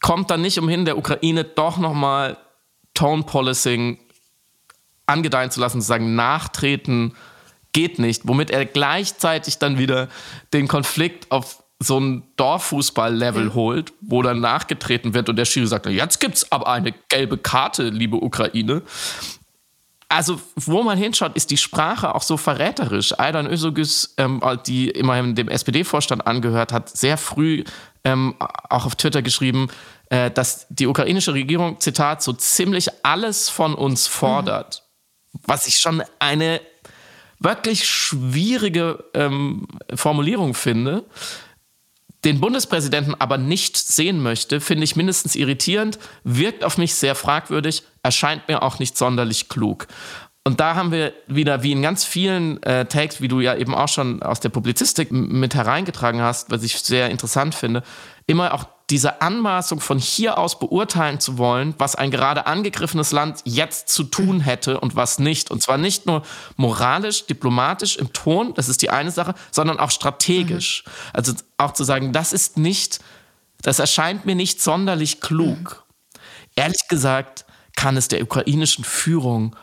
kommt 0.00 0.30
dann 0.30 0.42
nicht 0.42 0.58
umhin, 0.58 0.84
der 0.84 0.98
Ukraine 0.98 1.44
doch 1.44 1.78
nochmal 1.78 2.38
Tone 2.94 3.22
Policing 3.22 3.98
angedeihen 5.06 5.50
zu 5.50 5.60
lassen, 5.60 5.80
zu 5.80 5.86
sagen, 5.86 6.14
nachtreten 6.14 7.14
geht 7.72 7.98
nicht, 7.98 8.22
womit 8.26 8.50
er 8.50 8.64
gleichzeitig 8.64 9.58
dann 9.58 9.78
wieder 9.78 10.08
den 10.52 10.68
Konflikt 10.68 11.30
auf 11.30 11.62
so 11.82 11.98
ein 11.98 12.24
Dorffußball-Level 12.36 13.46
mhm. 13.46 13.54
holt, 13.54 13.92
wo 14.02 14.22
dann 14.22 14.40
nachgetreten 14.40 15.14
wird 15.14 15.28
und 15.28 15.36
der 15.36 15.46
Schiri 15.46 15.66
sagt, 15.66 15.86
jetzt 15.86 16.20
gibt's 16.20 16.50
aber 16.52 16.68
eine 16.68 16.92
gelbe 17.08 17.38
Karte, 17.38 17.88
liebe 17.88 18.16
Ukraine. 18.16 18.82
Also, 20.12 20.40
wo 20.56 20.82
man 20.82 20.98
hinschaut, 20.98 21.36
ist 21.36 21.50
die 21.50 21.56
Sprache 21.56 22.14
auch 22.14 22.22
so 22.22 22.36
verräterisch. 22.36 23.18
Aydan 23.18 23.46
Özogüs, 23.46 24.12
ähm, 24.18 24.42
die 24.66 24.90
immerhin 24.90 25.36
dem 25.36 25.48
SPD-Vorstand 25.48 26.26
angehört 26.26 26.72
hat, 26.72 26.88
sehr 26.88 27.16
früh 27.16 27.62
ähm, 28.04 28.34
auch 28.38 28.86
auf 28.86 28.96
Twitter 28.96 29.22
geschrieben, 29.22 29.68
äh, 30.10 30.30
dass 30.30 30.66
die 30.70 30.86
ukrainische 30.86 31.34
Regierung, 31.34 31.80
Zitat, 31.80 32.22
so 32.22 32.32
ziemlich 32.32 32.88
alles 33.04 33.48
von 33.48 33.74
uns 33.74 34.06
fordert. 34.06 34.82
Mhm. 35.32 35.40
Was 35.46 35.66
ich 35.66 35.78
schon 35.78 36.02
eine 36.18 36.60
wirklich 37.40 37.88
schwierige 37.88 39.04
ähm, 39.14 39.66
Formulierung 39.94 40.54
finde. 40.54 41.04
Den 42.24 42.38
Bundespräsidenten 42.38 43.14
aber 43.18 43.38
nicht 43.38 43.78
sehen 43.78 44.22
möchte, 44.22 44.60
finde 44.60 44.84
ich 44.84 44.94
mindestens 44.94 45.34
irritierend, 45.34 45.98
wirkt 46.22 46.64
auf 46.64 46.76
mich 46.76 46.94
sehr 46.94 47.14
fragwürdig, 47.14 47.82
erscheint 48.02 48.46
mir 48.46 48.62
auch 48.62 48.78
nicht 48.78 48.98
sonderlich 48.98 49.48
klug. 49.48 49.86
Und 50.42 50.58
da 50.58 50.74
haben 50.74 50.90
wir 50.90 51.12
wieder, 51.26 51.62
wie 51.62 51.72
in 51.72 51.82
ganz 51.82 52.04
vielen 52.04 52.62
äh, 52.62 52.86
Takes, 52.86 53.20
wie 53.20 53.28
du 53.28 53.40
ja 53.40 53.54
eben 53.56 53.74
auch 53.74 53.88
schon 53.88 54.22
aus 54.22 54.40
der 54.40 54.48
Publizistik 54.48 55.12
mit 55.12 55.54
hereingetragen 55.54 56.22
hast, 56.22 56.50
was 56.50 56.62
ich 56.62 56.78
sehr 56.78 57.10
interessant 57.10 57.54
finde, 57.54 57.82
immer 58.26 58.54
auch 58.54 58.64
diese 58.88 59.20
Anmaßung 59.20 59.80
von 59.80 59.98
hier 59.98 60.38
aus 60.38 60.58
beurteilen 60.58 61.20
zu 61.20 61.38
wollen, 61.38 61.74
was 61.78 61.94
ein 61.94 62.10
gerade 62.10 62.46
angegriffenes 62.46 63.12
Land 63.12 63.40
jetzt 63.44 63.88
zu 63.90 64.02
tun 64.02 64.40
hätte 64.40 64.80
und 64.80 64.96
was 64.96 65.18
nicht. 65.18 65.50
Und 65.50 65.62
zwar 65.62 65.78
nicht 65.78 66.06
nur 66.06 66.22
moralisch, 66.56 67.26
diplomatisch 67.26 67.96
im 67.96 68.12
Ton, 68.12 68.54
das 68.54 68.68
ist 68.68 68.82
die 68.82 68.90
eine 68.90 69.10
Sache, 69.10 69.34
sondern 69.50 69.78
auch 69.78 69.90
strategisch. 69.90 70.84
Mhm. 70.86 70.92
Also 71.12 71.32
auch 71.58 71.72
zu 71.72 71.84
sagen, 71.84 72.12
das 72.12 72.32
ist 72.32 72.56
nicht, 72.56 73.00
das 73.62 73.78
erscheint 73.78 74.26
mir 74.26 74.34
nicht 74.34 74.60
sonderlich 74.60 75.20
klug. 75.20 75.84
Mhm. 76.14 76.20
Ehrlich 76.56 76.88
gesagt 76.88 77.44
kann 77.76 77.96
es 77.96 78.08
der 78.08 78.22
ukrainischen 78.22 78.84
Führung 78.84 79.54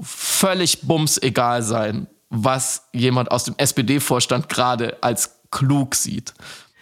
völlig 0.00 0.82
bums 0.82 1.18
egal 1.20 1.62
sein, 1.62 2.06
was 2.28 2.88
jemand 2.92 3.30
aus 3.30 3.44
dem 3.44 3.54
SPD-Vorstand 3.56 4.48
gerade 4.48 4.96
als 5.02 5.38
klug 5.50 5.94
sieht. 5.94 6.34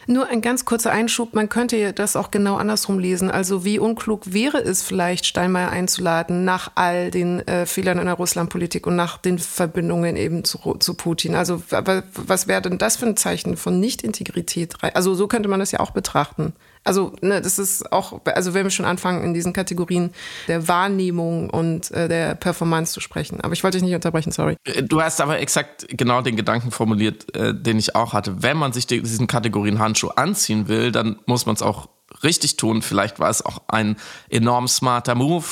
Nur 0.07 0.29
ein 0.29 0.43
ganz 0.43 0.65
kurzer 0.65 0.93
Einschub, 0.93 1.33
man 1.33 1.49
könnte 1.49 1.93
das 1.93 2.17
auch 2.17 2.31
genau 2.31 2.57
andersrum 2.57 2.99
lesen. 2.99 3.31
Also 3.31 3.65
wie 3.65 3.79
unklug 3.79 4.33
wäre 4.33 4.59
es 4.59 4.83
vielleicht, 4.83 5.25
Steinmeier 5.25 5.71
einzuladen 5.71 6.45
nach 6.45 6.73
all 6.75 7.11
den 7.11 7.41
äh, 7.49 7.65
Fehlern 7.65 7.99
in 7.99 8.07
der 8.07 8.15
Russlandpolitik 8.15 8.87
und 8.87 8.97
nach 8.97 9.17
den 9.17 9.39
Verbindungen 9.39 10.17
eben 10.17 10.45
zu, 10.45 10.59
zu 10.79 10.95
Putin. 10.95 11.35
Also 11.35 11.63
was 11.71 12.47
wäre 12.47 12.63
denn 12.63 12.79
das 12.79 12.97
für 12.97 13.07
ein 13.07 13.17
Zeichen 13.17 13.57
von 13.57 13.81
Nicht-Integrität? 13.81 14.75
Also 14.83 15.15
so 15.15 15.27
könnte 15.27 15.49
man 15.49 15.61
das 15.61 15.73
ja 15.73 15.81
auch 15.81 15.93
betrachten. 15.93 16.53
Also 16.85 17.13
ne, 17.23 17.41
das 17.41 17.59
ist 17.59 17.91
auch, 17.93 18.21
also 18.27 18.55
wenn 18.55 18.65
wir 18.65 18.71
schon 18.71 18.87
anfangen, 18.87 19.25
in 19.25 19.35
diesen 19.35 19.53
Kategorien 19.53 20.11
der 20.49 20.69
Wahrnehmung 20.69 21.51
und 21.51 21.91
äh, 21.91 22.09
der 22.09 22.35
Performance 22.35 22.93
zu 22.93 23.01
sprechen. 23.01 23.41
Aber 23.41 23.55
ich 23.55 23.65
wollte 23.65 23.79
dich 23.79 23.85
nicht 23.85 23.95
unterbrechen, 23.95 24.33
sorry. 24.33 24.57
Äh, 24.65 24.83
du 24.83 25.01
hast 25.01 25.21
aber 25.21 25.41
exakt 25.41 25.87
genau 25.89 26.21
den 26.21 26.37
Gedanken 26.37 26.71
formuliert, 26.71 27.35
äh, 27.35 27.55
den 27.55 27.79
ich 27.79 27.97
auch 27.97 28.13
hatte. 28.13 28.43
Wenn 28.43 28.59
man 28.59 28.73
sich 28.73 28.87
diesen 28.87 29.27
Kategorien 29.27 29.79
Handschuh 29.79 30.09
anziehen 30.09 30.69
will, 30.69 30.93
dann 30.93 31.19
muss 31.27 31.47
man 31.47 31.55
es 31.55 31.63
auch 31.63 31.89
richtig 32.23 32.57
tun. 32.57 32.83
Vielleicht 32.83 33.19
war 33.19 33.31
es 33.31 33.45
auch 33.45 33.63
ein 33.69 33.97
enorm 34.29 34.69
smarter 34.69 35.15
Move 35.15 35.47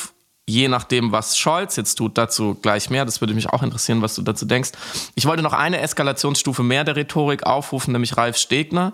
je 0.49 0.68
nachdem, 0.68 1.12
was 1.12 1.38
Scholz 1.38 1.76
jetzt 1.76 1.94
tut, 1.94 2.18
dazu 2.18 2.54
gleich 2.61 2.90
mehr. 2.90 3.04
Das 3.04 3.20
würde 3.20 3.34
mich 3.34 3.49
auch 3.49 3.62
interessieren, 3.62 4.02
was 4.02 4.14
du 4.14 4.22
dazu 4.22 4.44
denkst. 4.44 4.70
Ich 5.14 5.26
wollte 5.26 5.42
noch 5.42 5.52
eine 5.52 5.80
Eskalationsstufe 5.80 6.62
mehr 6.62 6.84
der 6.84 6.96
Rhetorik 6.96 7.44
aufrufen, 7.44 7.92
nämlich 7.92 8.16
Ralf 8.16 8.37
Stegner. 8.37 8.92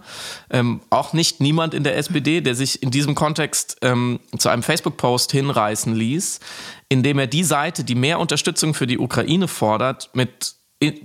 Ähm, 0.50 0.80
auch 0.90 1.14
nicht 1.14 1.40
niemand 1.40 1.72
in 1.72 1.84
der 1.84 1.96
SPD, 1.96 2.42
der 2.42 2.54
sich 2.54 2.82
in 2.82 2.90
diesem 2.90 3.14
Kontext 3.14 3.78
ähm, 3.82 4.20
zu 4.36 4.50
einem 4.50 4.62
Facebook-Post 4.62 5.32
hinreißen 5.32 5.94
ließ, 5.94 6.40
indem 6.90 7.18
er 7.18 7.26
die 7.26 7.44
Seite, 7.44 7.82
die 7.82 7.94
mehr 7.94 8.20
Unterstützung 8.20 8.74
für 8.74 8.86
die 8.86 8.98
Ukraine 8.98 9.48
fordert, 9.48 10.10
mit 10.12 10.54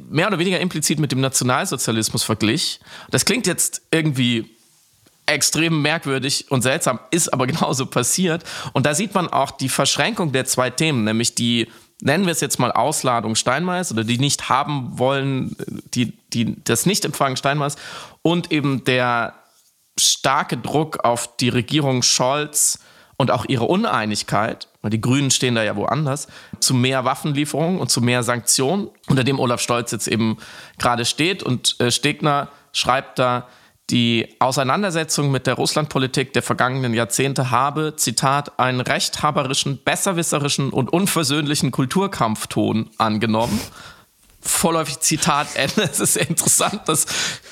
mehr 0.10 0.28
oder 0.28 0.40
weniger 0.40 0.60
implizit 0.60 1.00
mit 1.00 1.12
dem 1.12 1.22
Nationalsozialismus 1.22 2.24
verglich. 2.24 2.80
Das 3.10 3.26
klingt 3.26 3.48
jetzt 3.48 3.82
irgendwie 3.92 4.52
extrem 5.26 5.82
merkwürdig 5.82 6.50
und 6.50 6.62
seltsam, 6.62 7.00
ist 7.12 7.34
aber 7.34 7.48
genauso 7.48 7.86
passiert. 7.86 8.44
Und 8.74 8.86
da 8.86 8.94
sieht 8.94 9.14
man 9.14 9.28
auch 9.28 9.52
die 9.52 9.70
Verschränkung 9.70 10.32
der 10.32 10.46
zwei 10.46 10.70
Themen, 10.70 11.04
nämlich 11.04 11.36
die, 11.36 11.70
nennen 12.02 12.26
wir 12.26 12.32
es 12.32 12.42
jetzt 12.42 12.60
mal 12.60 12.72
Ausladung 12.72 13.36
Steinmeiß 13.36 13.92
oder 13.92 14.04
die 14.04 14.18
nicht 14.18 14.50
haben 14.50 14.98
wollen, 14.98 15.56
die, 15.94 16.14
die 16.34 16.64
das 16.64 16.86
nicht 16.86 17.06
empfangen 17.06 17.38
Steinmeiß 17.38 17.76
und 18.22 18.52
eben 18.52 18.84
der 18.84 19.36
starke 20.00 20.58
Druck 20.58 21.04
auf 21.04 21.38
die 21.38 21.50
Regierung 21.50 22.02
Scholz 22.02 22.80
und 23.16 23.32
auch 23.32 23.46
ihre 23.48 23.66
Uneinigkeit, 23.66 24.68
weil 24.82 24.92
die 24.92 25.02
Grünen 25.02 25.32
stehen 25.32 25.56
da 25.56 25.64
ja 25.64 25.76
woanders, 25.76 26.28
zu 26.60 26.74
mehr 26.74 27.06
Waffenlieferungen 27.06 27.80
und 27.80 27.90
zu 27.90 28.02
mehr 28.02 28.24
Sanktionen, 28.24 28.90
unter 29.08 29.24
dem 29.24 29.40
Olaf 29.40 29.62
Stolz 29.62 29.92
jetzt 29.92 30.08
eben 30.08 30.38
gerade 30.80 31.06
steht. 31.06 31.44
Und 31.44 31.80
äh, 31.80 31.92
Stegner 31.92 32.50
schreibt 32.74 33.20
da, 33.20 33.48
die 33.90 34.36
Auseinandersetzung 34.40 35.32
mit 35.32 35.46
der 35.46 35.56
Russlandpolitik 35.56 36.34
der 36.34 36.42
vergangenen 36.42 36.94
Jahrzehnte 36.94 37.52
habe, 37.52 37.96
Zitat, 37.96 38.60
einen 38.60 38.80
rechthaberischen, 38.80 39.80
besserwisserischen 39.84 40.70
und 40.70 40.92
unversöhnlichen 40.92 41.72
Kulturkampfton 41.72 42.90
angenommen 42.98 43.60
vorläufig 44.44 45.00
Zitat 45.00 45.56
Ende. 45.56 45.84
Es 45.92 46.00
ist 46.00 46.18
interessant, 46.18 46.82
dass 46.88 47.06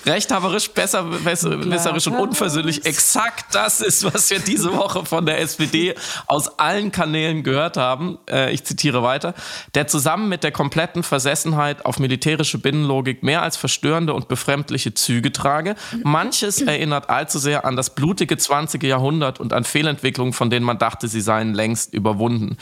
rechthaberisch, 0.05 0.71
besserwisserisch 0.71 2.07
und 2.07 2.15
unversöhnlich 2.15 2.85
exakt 2.85 3.53
das 3.53 3.81
ist, 3.81 4.03
was 4.03 4.29
wir 4.29 4.39
diese 4.39 4.75
Woche 4.75 5.05
von 5.05 5.25
der 5.25 5.39
SPD 5.39 5.95
aus 6.27 6.59
allen 6.59 6.91
Kanälen 6.91 7.43
gehört 7.43 7.77
haben. 7.77 8.17
Äh, 8.29 8.51
ich 8.53 8.63
zitiere 8.63 9.03
weiter. 9.03 9.33
Der 9.75 9.87
zusammen 9.87 10.29
mit 10.29 10.43
der 10.43 10.51
kompletten 10.51 11.03
Versessenheit 11.03 11.85
auf 11.85 11.99
militärische 11.99 12.57
Binnenlogik 12.57 13.23
mehr 13.23 13.41
als 13.41 13.57
verstörende 13.57 14.13
und 14.13 14.27
befremdliche 14.27 14.93
Züge 14.93 15.31
trage. 15.31 15.75
Manches 16.03 16.61
erinnert 16.61 17.09
allzu 17.09 17.39
sehr 17.39 17.65
an 17.65 17.75
das 17.75 17.95
blutige 17.95 18.37
20. 18.37 18.83
Jahrhundert 18.83 19.39
und 19.39 19.53
an 19.53 19.63
Fehlentwicklungen, 19.63 20.33
von 20.33 20.49
denen 20.49 20.65
man 20.65 20.77
dachte, 20.77 21.07
sie 21.07 21.21
seien 21.21 21.53
längst 21.53 21.93
überwunden. 21.93 22.57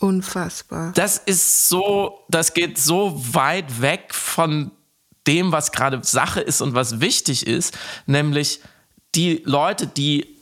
Unfassbar. 0.00 0.92
Das 0.94 1.18
ist 1.18 1.68
so, 1.68 2.24
das 2.28 2.54
geht 2.54 2.78
so 2.78 3.20
weit 3.32 3.80
weg 3.80 4.12
von 4.12 4.70
dem, 5.26 5.52
was 5.52 5.72
gerade 5.72 6.00
Sache 6.02 6.40
ist 6.40 6.60
und 6.60 6.74
was 6.74 7.00
wichtig 7.00 7.46
ist, 7.46 7.76
nämlich 8.06 8.60
die 9.14 9.42
Leute, 9.44 9.86
die 9.86 10.36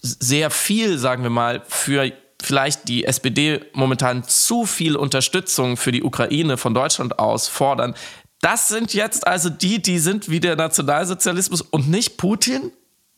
sehr 0.00 0.50
viel, 0.50 0.98
sagen 0.98 1.22
wir 1.22 1.30
mal, 1.30 1.62
für 1.66 2.12
vielleicht 2.40 2.88
die 2.88 3.04
SPD 3.04 3.60
momentan 3.72 4.22
zu 4.24 4.64
viel 4.64 4.96
Unterstützung 4.96 5.76
für 5.76 5.92
die 5.92 6.02
Ukraine 6.02 6.56
von 6.56 6.72
Deutschland 6.72 7.18
aus 7.18 7.48
fordern. 7.48 7.94
Das 8.40 8.68
sind 8.68 8.94
jetzt 8.94 9.26
also 9.26 9.50
die, 9.50 9.82
die 9.82 9.98
sind 9.98 10.28
wie 10.28 10.40
der 10.40 10.54
Nationalsozialismus 10.54 11.62
und 11.62 11.88
nicht 11.88 12.16
Putin 12.16 12.70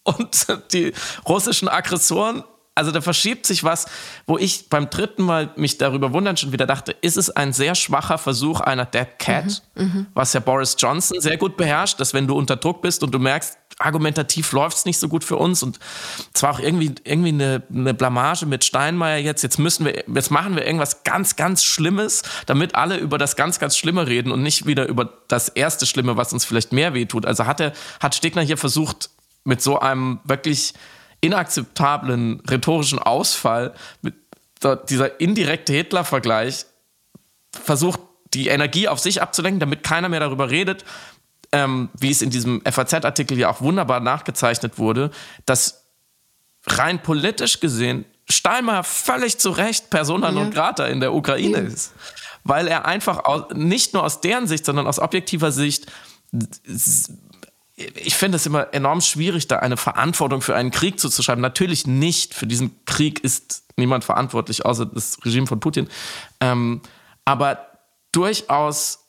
und 0.05 0.47
die 0.73 0.93
russischen 1.29 1.69
Aggressoren 1.69 2.45
also 2.81 2.93
da 2.93 3.03
verschiebt 3.03 3.45
sich 3.45 3.63
was, 3.63 3.85
wo 4.27 4.39
ich 4.39 4.71
beim 4.71 4.89
dritten 4.89 5.23
Mal 5.23 5.51
mich 5.57 5.77
darüber 5.77 6.15
wundern 6.15 6.39
schon 6.39 6.51
wieder 6.51 6.67
dachte, 6.67 6.93
ist 7.03 7.19
es 7.19 7.29
ein 7.29 7.53
sehr 7.53 7.75
schwacher 7.75 8.17
Versuch 8.17 8.63
einer 8.63 8.87
Dead 8.87 9.07
Cat, 9.19 9.63
mhm, 9.75 9.85
mhm, 9.85 10.07
was 10.15 10.33
ja 10.33 10.41
Boris 10.41 10.77
Johnson 10.79 11.21
sehr 11.21 11.37
gut 11.37 11.59
beherrscht, 11.59 12.01
dass 12.01 12.15
wenn 12.15 12.27
du 12.27 12.39
unter 12.39 12.57
Druck 12.57 12.81
bist 12.81 13.03
und 13.03 13.11
du 13.13 13.19
merkst, 13.19 13.59
argumentativ 13.79 14.53
läuft 14.53 14.79
es 14.79 14.85
nicht 14.87 14.99
so 14.99 15.09
gut 15.09 15.25
für 15.25 15.37
uns 15.37 15.63
und 15.63 15.79
zwar 16.33 16.53
auch 16.53 16.59
irgendwie, 16.59 16.95
irgendwie 17.05 17.29
eine, 17.29 17.63
eine 17.71 17.93
Blamage 17.93 18.47
mit 18.47 18.65
Steinmeier 18.65 19.19
jetzt, 19.19 19.43
jetzt 19.43 19.59
müssen 19.59 19.85
wir, 19.85 20.03
jetzt 20.07 20.31
machen 20.31 20.57
wir 20.57 20.65
irgendwas 20.65 21.05
ganz, 21.05 21.37
ganz 21.37 21.63
Schlimmes, 21.63 22.23
damit 22.47 22.77
alle 22.77 22.97
über 22.97 23.19
das 23.19 23.37
ganz, 23.37 23.59
ganz 23.59 23.77
Schlimme 23.77 24.07
reden 24.07 24.33
und 24.33 24.43
nicht 24.43 24.67
wieder 24.67 24.87
über 24.87 25.13
das 25.29 25.51
erste 25.51 25.85
Schlimme, 25.85 26.17
was 26.17 26.33
uns 26.33 26.47
vielleicht 26.47 26.73
mehr 26.73 26.95
wehtut. 26.95 27.27
Also 27.27 27.45
hat 27.45 27.61
er, 27.61 27.75
hat 28.01 28.15
Stegner 28.15 28.41
hier 28.41 28.57
versucht, 28.57 29.11
mit 29.45 29.61
so 29.61 29.79
einem 29.79 30.21
wirklich 30.25 30.73
inakzeptablen 31.21 32.41
rhetorischen 32.49 32.99
Ausfall, 32.99 33.75
mit 34.03 34.15
dieser 34.89 35.21
indirekte 35.21 35.73
Hitler-Vergleich, 35.73 36.67
versucht, 37.53 38.01
die 38.35 38.49
Energie 38.49 38.89
auf 38.89 39.01
sich 39.01 39.23
abzulenken, 39.23 39.61
damit 39.61 39.83
keiner 39.83 40.09
mehr 40.09 40.21
darüber 40.21 40.51
redet, 40.51 40.85
ähm, 41.53 41.89
wie 41.99 42.11
es 42.11 42.23
in 42.23 42.31
diesem 42.31 42.63
FAZ-Artikel 42.65 43.39
ja 43.39 43.51
auch 43.51 43.61
wunderbar 43.61 44.01
nachgezeichnet 44.01 44.79
wurde, 44.79 45.11
dass 45.47 45.85
rein 46.67 47.03
politisch 47.03 47.61
gesehen 47.61 48.05
Steinmeier 48.29 48.85
völlig 48.85 49.39
zu 49.39 49.51
Recht 49.51 49.91
Persona 49.91 50.29
ja. 50.29 50.33
non 50.33 50.51
grata 50.51 50.87
in 50.87 51.01
der 51.01 51.13
Ukraine 51.13 51.59
ja. 51.59 51.65
ist. 51.65 51.93
Weil 52.45 52.69
er 52.69 52.87
einfach 52.87 53.25
aus, 53.25 53.53
nicht 53.53 53.93
nur 53.93 54.05
aus 54.05 54.21
deren 54.21 54.47
Sicht, 54.47 54.65
sondern 54.65 54.87
aus 54.87 54.99
objektiver 54.99 55.53
Sicht 55.53 55.87
ich 57.95 58.15
finde 58.15 58.37
es 58.37 58.47
immer 58.47 58.73
enorm 58.73 59.01
schwierig, 59.01 59.49
da 59.49 59.57
eine 59.57 59.77
Verantwortung 59.77 60.43
für 60.43 60.55
einen 60.55 60.71
Krieg 60.71 61.01
zuzuschreiben. 61.01 61.41
Natürlich 61.41 61.87
nicht. 61.87 62.35
Für 62.35 62.47
diesen 62.47 62.85
Krieg 62.85 63.21
ist 63.21 63.65
niemand 63.77 64.05
verantwortlich, 64.05 64.65
außer 64.65 64.87
das 64.87 65.19
Regime 65.25 65.47
von 65.47 65.61
Putin. 65.61 65.89
Ähm, 66.41 66.83
aber 67.25 67.67
durchaus 68.13 69.07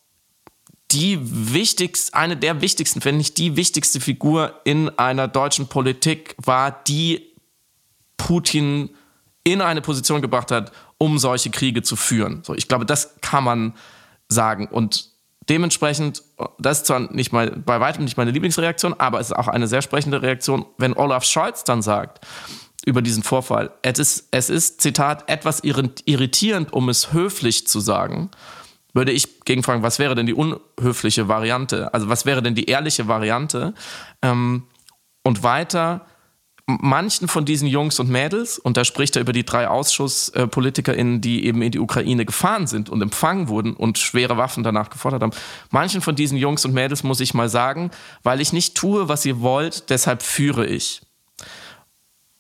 die 0.92 1.20
wichtigste, 1.22 2.14
eine 2.14 2.36
der 2.38 2.62
wichtigsten, 2.62 3.04
wenn 3.06 3.18
nicht 3.18 3.38
die 3.38 3.56
wichtigste 3.56 4.00
Figur 4.00 4.60
in 4.64 4.90
einer 4.98 5.28
deutschen 5.28 5.68
Politik 5.68 6.36
war, 6.38 6.72
die 6.84 7.34
Putin 8.18 8.90
in 9.44 9.62
eine 9.62 9.82
Position 9.82 10.22
gebracht 10.22 10.52
hat, 10.52 10.72
um 10.98 11.18
solche 11.18 11.50
Kriege 11.50 11.82
zu 11.82 11.96
führen. 11.96 12.44
So, 12.44 12.54
ich 12.54 12.68
glaube, 12.68 12.86
das 12.86 13.16
kann 13.22 13.44
man 13.44 13.74
sagen. 14.28 14.68
Und 14.68 15.11
dementsprechend, 15.49 16.23
das 16.60 16.80
ist 16.80 16.88
zwar 16.88 16.99
nicht 17.13 17.32
mal, 17.32 17.51
bei 17.51 17.80
weitem 17.80 18.04
nicht 18.04 18.17
meine 18.17 18.32
Lieblingsreaktion, 18.32 18.93
aber 18.97 19.19
es 19.19 19.27
ist 19.27 19.36
auch 19.36 19.47
eine 19.47 19.67
sehr 19.67 19.82
sprechende 19.82 20.21
Reaktion, 20.21 20.65
wenn 20.77 20.93
Olaf 20.93 21.23
Scholz 21.23 21.63
dann 21.63 21.82
sagt 21.82 22.25
über 22.86 23.01
diesen 23.01 23.21
Vorfall, 23.21 23.71
es 23.84 23.99
ist, 23.99 24.27
es 24.32 24.49
ist 24.49 24.82
Zitat, 24.82 25.30
etwas 25.30 25.63
irritierend, 25.63 26.73
um 26.73 26.89
es 26.89 27.13
höflich 27.13 27.67
zu 27.67 27.80
sagen, 27.80 28.32
würde 28.93 29.12
ich 29.12 29.41
gegenfragen, 29.45 29.84
was 29.84 29.99
wäre 29.99 30.15
denn 30.15 30.25
die 30.25 30.34
unhöfliche 30.34 31.27
Variante? 31.27 31.93
Also 31.93 32.10
was 32.10 32.25
wäre 32.25 32.41
denn 32.41 32.56
die 32.56 32.65
ehrliche 32.65 33.08
Variante? 33.08 33.73
Ähm, 34.21 34.63
und 35.23 35.43
weiter, 35.43 36.06
manchen 36.82 37.28
von 37.28 37.46
diesen 37.46 37.68
Jungs 37.68 38.00
und 38.00 38.10
Mädels, 38.10 38.60
und 38.60 38.78
da 38.78 38.86
spricht 38.86 39.16
er 39.16 39.22
über 39.22 39.34
die 39.34 39.44
drei 39.44 39.68
AusschusspolitikerInnen, 39.68 41.22
die 41.22 41.46
eben 41.46 41.62
in 41.62 41.72
die 41.72 41.80
Ukraine 41.80 42.26
gefahren 42.26 42.68
sind 42.68 42.90
und 42.90 43.02
empfangen 43.02 43.48
wurden 43.48 43.74
und 43.74 43.98
schwere 43.98 44.38
Waffen 44.38 44.64
danach 44.64 44.90
gefordert 44.90 45.22
haben, 45.24 45.34
manchen 45.70 46.02
von 46.02 46.16
diesen 46.16 46.38
Jungs 46.38 46.66
und 46.66 46.74
Mädels 46.74 47.04
muss 47.04 47.20
ich 47.20 47.34
mal 47.34 47.50
sagen, 47.50 47.92
weil 48.24 48.42
ich 48.42 48.54
nicht 48.54 48.76
tue, 48.76 49.10
was 49.10 49.26
ihr 49.26 49.42
wollt, 49.42 49.90
deshalb 49.90 50.24
führe 50.24 50.66
ich. 50.66 51.02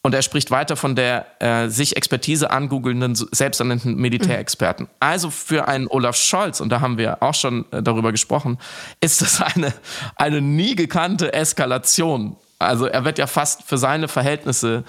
Und 0.03 0.15
er 0.15 0.23
spricht 0.23 0.49
weiter 0.49 0.75
von 0.75 0.95
der 0.95 1.27
äh, 1.39 1.69
sich 1.69 1.95
Expertise 1.95 2.49
angoogelnden, 2.49 3.13
selbsternannten 3.13 3.95
Militärexperten. 3.95 4.85
Mhm. 4.85 4.91
Also 4.99 5.29
für 5.29 5.67
einen 5.67 5.87
Olaf 5.87 6.15
Scholz, 6.15 6.59
und 6.59 6.69
da 6.69 6.81
haben 6.81 6.97
wir 6.97 7.21
auch 7.21 7.35
schon 7.35 7.65
äh, 7.71 7.83
darüber 7.83 8.11
gesprochen, 8.11 8.57
ist 8.99 9.21
das 9.21 9.41
eine, 9.41 9.73
eine 10.15 10.41
nie 10.41 10.75
gekannte 10.75 11.33
Eskalation. 11.33 12.35
Also 12.61 12.85
er 12.85 13.05
wird 13.05 13.17
ja 13.17 13.27
fast 13.27 13.63
für 13.63 13.77
seine 13.77 14.07
Verhältnisse 14.07 14.83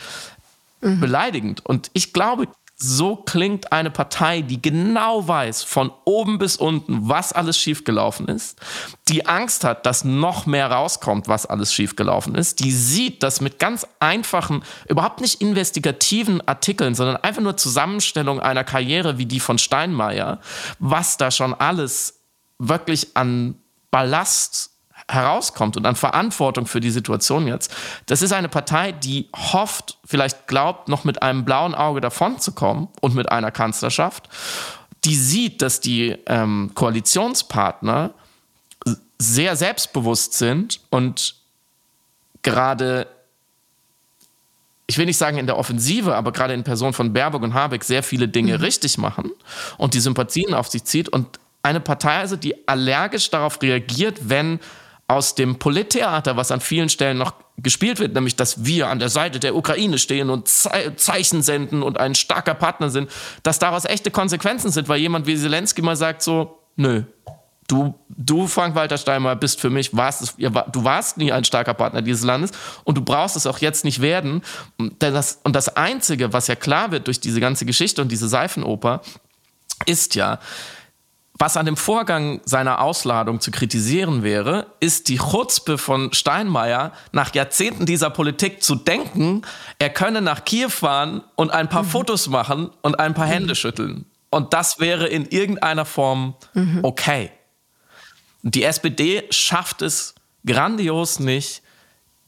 mhm. 0.81 1.01
beleidigend. 1.01 1.65
Und 1.65 1.91
ich 1.93 2.13
glaube, 2.13 2.49
so 2.83 3.17
klingt 3.17 3.73
eine 3.73 3.91
Partei, 3.91 4.43
die 4.43 4.61
genau 4.61 5.27
weiß, 5.27 5.63
von 5.63 5.93
oben 6.05 6.39
bis 6.39 6.57
unten, 6.57 7.09
was 7.09 7.33
alles 7.33 7.57
schiefgelaufen 7.57 8.27
ist, 8.27 8.59
die 9.09 9.27
Angst 9.27 9.63
hat, 9.63 9.87
dass 9.87 10.05
noch 10.05 10.47
mehr 10.47 10.71
rauskommt, 10.71 11.29
was 11.29 11.47
alles 11.47 11.73
schiefgelaufen 11.73 12.35
ist, 12.35 12.61
die 12.61 12.73
sieht, 12.73 13.23
dass 13.23 13.41
mit 13.41 13.59
ganz 13.59 13.87
einfachen, 14.01 14.65
überhaupt 14.89 15.21
nicht 15.21 15.41
investigativen 15.41 16.47
Artikeln, 16.47 16.95
sondern 16.95 17.17
einfach 17.17 17.43
nur 17.43 17.57
Zusammenstellung 17.57 18.41
einer 18.41 18.65
Karriere 18.65 19.17
wie 19.17 19.27
die 19.27 19.41
von 19.41 19.59
Steinmeier, 19.59 20.41
was 20.81 21.17
da 21.17 21.31
schon 21.31 21.55
alles 21.55 22.21
wirklich 22.59 23.17
an 23.17 23.55
Ballast 23.91 24.72
herauskommt 25.11 25.77
und 25.77 25.87
an 25.87 25.97
Verantwortung 25.97 26.67
für 26.67 26.81
die 26.81 26.91
Situation 26.91 27.47
jetzt. 27.47 27.75
Das 28.07 28.23
ist 28.23 28.33
eine 28.33 28.49
Partei, 28.49 28.93
die 28.93 29.29
hofft, 29.35 29.99
vielleicht 30.05 30.47
glaubt, 30.47 30.89
noch 30.89 31.05
mit 31.05 31.23
einem 31.23 31.45
blauen 31.45 31.75
Auge 31.75 32.01
davonzukommen 32.01 32.89
und 33.01 33.15
mit 33.15 33.31
einer 33.31 33.51
Kanzlerschaft. 33.51 34.29
Die 35.05 35.17
sieht, 35.17 35.63
dass 35.63 35.81
die 35.81 36.17
ähm, 36.27 36.71
Koalitionspartner 36.75 38.15
sehr 39.19 39.57
selbstbewusst 39.57 40.35
sind 40.35 40.81
und 40.91 41.37
gerade, 42.43 43.07
ich 44.87 44.99
will 44.99 45.07
nicht 45.07 45.17
sagen 45.17 45.39
in 45.39 45.47
der 45.47 45.59
Offensive, 45.59 46.15
aber 46.15 46.33
gerade 46.33 46.55
in 46.55 46.65
Person 46.65 46.93
von 46.93 47.13
Baerbock 47.13 47.43
und 47.43 47.55
Habeck 47.55 47.85
sehr 47.85 48.03
viele 48.03 48.29
Dinge 48.29 48.59
mhm. 48.59 48.65
richtig 48.65 48.99
machen 48.99 49.31
und 49.79 49.95
die 49.95 50.01
Sympathien 50.01 50.55
auf 50.55 50.69
sich 50.69 50.85
zieht 50.85 51.09
und 51.09 51.39
eine 51.63 51.81
Partei 51.81 52.19
also, 52.19 52.37
die 52.37 52.67
allergisch 52.67 53.31
darauf 53.31 53.63
reagiert, 53.63 54.29
wenn 54.29 54.59
aus 55.13 55.35
dem 55.35 55.59
Polittheater, 55.59 56.37
was 56.37 56.51
an 56.51 56.61
vielen 56.61 56.89
Stellen 56.89 57.19
noch 57.19 57.35
gespielt 57.59 58.01
wird, 58.01 58.15
nämlich 58.15 58.35
dass 58.35 58.65
wir 58.65 58.89
an 58.89 58.99
der 58.99 59.11
Seite 59.11 59.39
der 59.39 59.55
Ukraine 59.55 59.99
stehen 59.99 60.31
und 60.31 60.49
Ze 60.49 60.95
Zeichen 60.97 61.43
senden 61.43 61.83
und 61.83 61.99
ein 61.99 62.15
starker 62.15 62.55
Partner 62.55 62.91
sind, 62.91 63.11
dass 63.43 63.59
daraus 63.59 63.85
echte 63.85 64.11
Konsequenzen 64.11 64.71
sind, 64.71 64.89
weil 64.89 65.01
jemand 65.01 65.27
wie 65.27 65.37
Zelensky 65.37 65.83
mal 65.83 65.97
sagt 65.97 66.23
so, 66.23 66.59
nö, 66.77 67.03
du, 67.69 67.95
du 68.09 68.47
Frank-Walter 68.47 68.97
Steinmeier 68.97 69.37
bist 69.37 69.61
für 69.61 69.71
mich, 69.71 69.95
warst 69.95 70.23
es, 70.23 70.35
du 70.37 70.85
warst 70.85 71.19
nie 71.19 71.31
ein 71.31 71.45
starker 71.45 71.75
Partner 71.75 72.01
dieses 72.01 72.25
Landes 72.25 72.53
und 72.85 72.97
du 72.97 73.03
brauchst 73.03 73.37
es 73.37 73.47
auch 73.47 73.59
jetzt 73.59 73.85
nicht 73.85 74.01
werden. 74.01 74.43
Denn 74.79 75.15
das, 75.15 75.41
und 75.45 75.55
das 75.55 75.77
Einzige, 75.77 76.33
was 76.33 76.47
ja 76.47 76.55
klar 76.55 76.91
wird 76.91 77.07
durch 77.07 77.21
diese 77.21 77.41
ganze 77.41 77.67
Geschichte 77.67 78.01
und 78.01 78.11
diese 78.11 78.29
Seifenoper, 78.29 79.03
ist 79.85 80.15
ja, 80.15 80.39
was 81.43 81.57
an 81.57 81.67
dem 81.67 81.77
Vorgang 81.77 82.41
seiner 82.45 82.81
Ausladung 82.81 83.41
zu 83.41 83.51
kritisieren 83.51 84.23
wäre, 84.23 84.69
ist 84.79 85.09
die 85.09 85.19
Chutzpe 85.19 85.77
von 85.77 86.13
Steinmeier, 86.13 86.93
nach 87.11 87.35
Jahrzehnten 87.35 87.85
dieser 87.85 88.11
Politik 88.11 88.63
zu 88.63 88.77
denken, 88.77 89.43
er 89.81 89.91
könne 89.91 90.23
nach 90.23 90.45
Kiew 90.45 90.69
fahren 90.69 91.25
und 91.35 91.51
ein 91.51 91.69
paar 91.69 91.83
mhm. 91.83 91.89
Fotos 91.89 92.29
machen 92.29 92.71
und 92.83 93.01
ein 93.01 93.15
paar 93.15 93.27
mhm. 93.27 93.33
Hände 93.33 93.55
schütteln. 93.57 94.05
Und 94.31 94.55
das 94.55 94.79
wäre 94.79 95.09
in 95.09 95.27
irgendeiner 95.27 95.85
Form 95.85 96.35
mhm. 96.55 96.79
okay. 96.85 97.33
Die 98.43 98.63
SPD 98.63 99.25
schafft 99.31 99.83
es 99.83 100.15
grandios 100.47 101.19
nicht, 101.19 101.63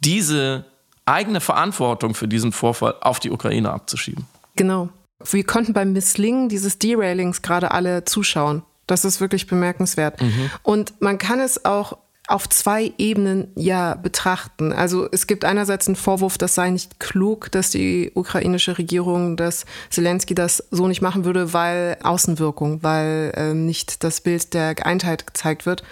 diese 0.01 0.65
eigene 1.07 1.41
Verantwortung 1.41 2.17
für 2.17 2.27
diesen 2.27 2.51
Vorfall 2.51 2.97
auf 3.01 3.21
die 3.21 3.31
Ukraine 3.31 3.71
abzuschieben. 3.71 4.27
Genau. 4.57 4.89
Wir 5.25 5.45
konnten 5.45 5.73
beim 5.73 5.93
Misslingen 5.93 6.49
dieses 6.49 6.81
Derailings 6.81 7.43
gerade 7.43 7.71
alle 7.71 8.05
zuschauen. 8.05 8.65
Das 8.87 9.05
ist 9.05 9.21
wirklich 9.21 9.47
bemerkenswert. 9.47 10.21
Mhm. 10.21 10.51
Und 10.63 11.01
man 11.01 11.19
kann 11.19 11.41
es 11.41 11.65
auch 11.65 11.99
auf 12.27 12.49
zwei 12.49 12.93
Ebenen 12.97 13.49
ja 13.55 13.95
betrachten. 13.95 14.73
Also 14.73 15.09
es 15.13 15.27
gibt 15.27 15.45
einerseits 15.45 15.89
einen 15.89 15.97
Vorwurf, 15.97 16.39
das 16.39 16.55
sei 16.55 16.71
nicht 16.71 16.99
klug, 16.99 17.51
dass 17.51 17.71
die 17.71 18.13
ukrainische 18.15 18.79
Regierung, 18.79 19.37
dass 19.37 19.67
Zelensky 19.91 20.35
das 20.35 20.65
so 20.71 20.89
nicht 20.89 21.03
machen 21.03 21.27
würde, 21.27 21.53
weil 21.53 21.99
Außenwirkung, 22.03 22.83
weil 22.83 23.33
äh, 23.37 23.53
nicht 23.53 24.05
das 24.05 24.23
Bild 24.23 24.55
der 24.55 24.75
Geeintheit 24.75 25.27
gezeigt 25.27 25.67
wird. 25.67 25.85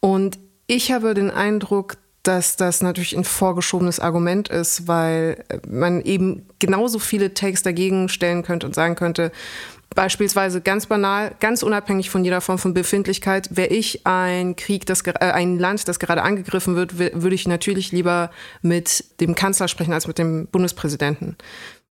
Und 0.00 0.38
ich 0.66 0.90
habe 0.90 1.14
den 1.14 1.30
Eindruck, 1.30 1.98
dass 2.24 2.56
das 2.56 2.82
natürlich 2.82 3.16
ein 3.16 3.24
vorgeschobenes 3.24 4.00
Argument 4.00 4.48
ist, 4.48 4.88
weil 4.88 5.44
man 5.68 6.00
eben 6.02 6.46
genauso 6.58 6.98
viele 6.98 7.32
Takes 7.32 7.62
dagegen 7.62 8.08
stellen 8.08 8.42
könnte 8.42 8.66
und 8.66 8.74
sagen 8.74 8.94
könnte, 8.94 9.30
Beispielsweise 9.94 10.60
ganz 10.60 10.86
banal, 10.86 11.34
ganz 11.40 11.64
unabhängig 11.64 12.10
von 12.10 12.24
jeder 12.24 12.40
Form 12.40 12.58
von 12.58 12.74
Befindlichkeit, 12.74 13.56
wäre 13.56 13.70
ich 13.70 14.06
ein 14.06 14.54
Krieg, 14.54 14.86
das, 14.86 15.02
äh, 15.04 15.12
ein 15.18 15.58
Land, 15.58 15.88
das 15.88 15.98
gerade 15.98 16.22
angegriffen 16.22 16.76
wird, 16.76 16.98
würde 16.98 17.34
ich 17.34 17.48
natürlich 17.48 17.90
lieber 17.90 18.30
mit 18.62 19.20
dem 19.20 19.34
Kanzler 19.34 19.66
sprechen 19.66 19.92
als 19.92 20.06
mit 20.06 20.18
dem 20.18 20.46
Bundespräsidenten. 20.46 21.36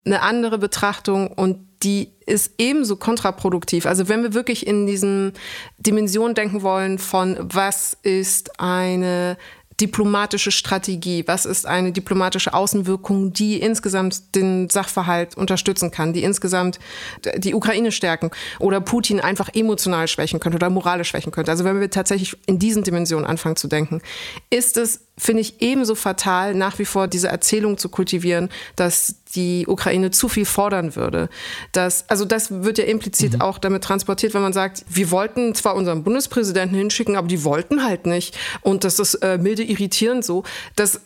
Eine 0.05 0.23
andere 0.23 0.59
Betrachtung 0.59 1.29
und 1.29 1.67
die 1.83 2.13
ist 2.25 2.53
ebenso 2.59 2.97
kontraproduktiv. 2.97 3.85
Also 3.87 4.09
wenn 4.09 4.23
wir 4.23 4.33
wirklich 4.33 4.67
in 4.67 4.87
diesen 4.87 5.33
Dimensionen 5.79 6.35
denken 6.35 6.63
wollen 6.63 6.99
von 6.99 7.37
was 7.41 7.97
ist 8.03 8.61
eine 8.61 9.37
diplomatische 9.81 10.51
Strategie? 10.51 11.25
Was 11.27 11.47
ist 11.47 11.67
eine 11.67 11.93
diplomatische 11.93 12.55
Außenwirkung, 12.55 13.33
die 13.33 13.61
insgesamt 13.61 14.35
den 14.35 14.69
Sachverhalt 14.71 15.37
unterstützen 15.37 15.91
kann, 15.91 16.12
die 16.12 16.23
insgesamt 16.23 16.79
die 17.37 17.55
Ukraine 17.55 17.93
stärken 17.93 18.31
oder 18.59 18.81
Putin 18.81 19.21
einfach 19.21 19.49
emotional 19.55 20.09
schwächen 20.09 20.41
könnte 20.41 20.57
oder 20.57 20.71
moralisch 20.71 21.09
schwächen 21.09 21.33
könnte? 21.33 21.51
Also 21.51 21.64
wenn 21.64 21.81
wir 21.81 21.91
tatsächlich 21.91 22.37
in 22.47 22.59
diesen 22.59 22.83
Dimensionen 22.83 23.27
anfangen 23.27 23.57
zu 23.57 23.69
denken, 23.69 24.01
ist 24.51 24.77
es 24.77 25.08
finde 25.19 25.43
ich 25.43 25.61
ebenso 25.61 25.95
fatal, 25.95 26.55
nach 26.55 26.79
wie 26.79 26.85
vor 26.85 27.09
diese 27.09 27.29
Erzählung 27.29 27.77
zu 27.77 27.89
kultivieren, 27.89 28.49
dass 28.77 29.17
die 29.35 29.67
Ukraine 29.67 30.11
zu 30.11 30.29
viel 30.29 30.47
fordern 30.47 30.97
würde. 30.97 31.29
Das, 31.73 32.09
also 32.09 32.25
das 32.25 32.63
wird 32.63 32.79
ja 32.79 32.85
implizit 32.85 33.35
mhm. 33.35 33.41
auch 33.41 33.59
damit 33.59 33.85
transportiert, 33.85 34.33
wenn 34.35 34.43
man 34.43 34.53
sagt, 34.53 34.85
wir 34.89 35.11
wollten 35.11 35.55
zwar 35.55 35.75
unseren 35.75 36.05
Bundespräsidenten 36.05 36.77
hinschicken, 36.77 37.17
aber 37.17 37.29
die 37.29 37.45
wollten 37.45 37.85
halt 37.85 38.07
nicht. 38.07 38.39
Und 38.63 38.85
das 38.85 38.99
ist 38.99 39.17
äh, 39.17 39.37
milde 39.39 39.63
irritierend 39.63 40.25
so. 40.25 40.45
Das 40.77 41.01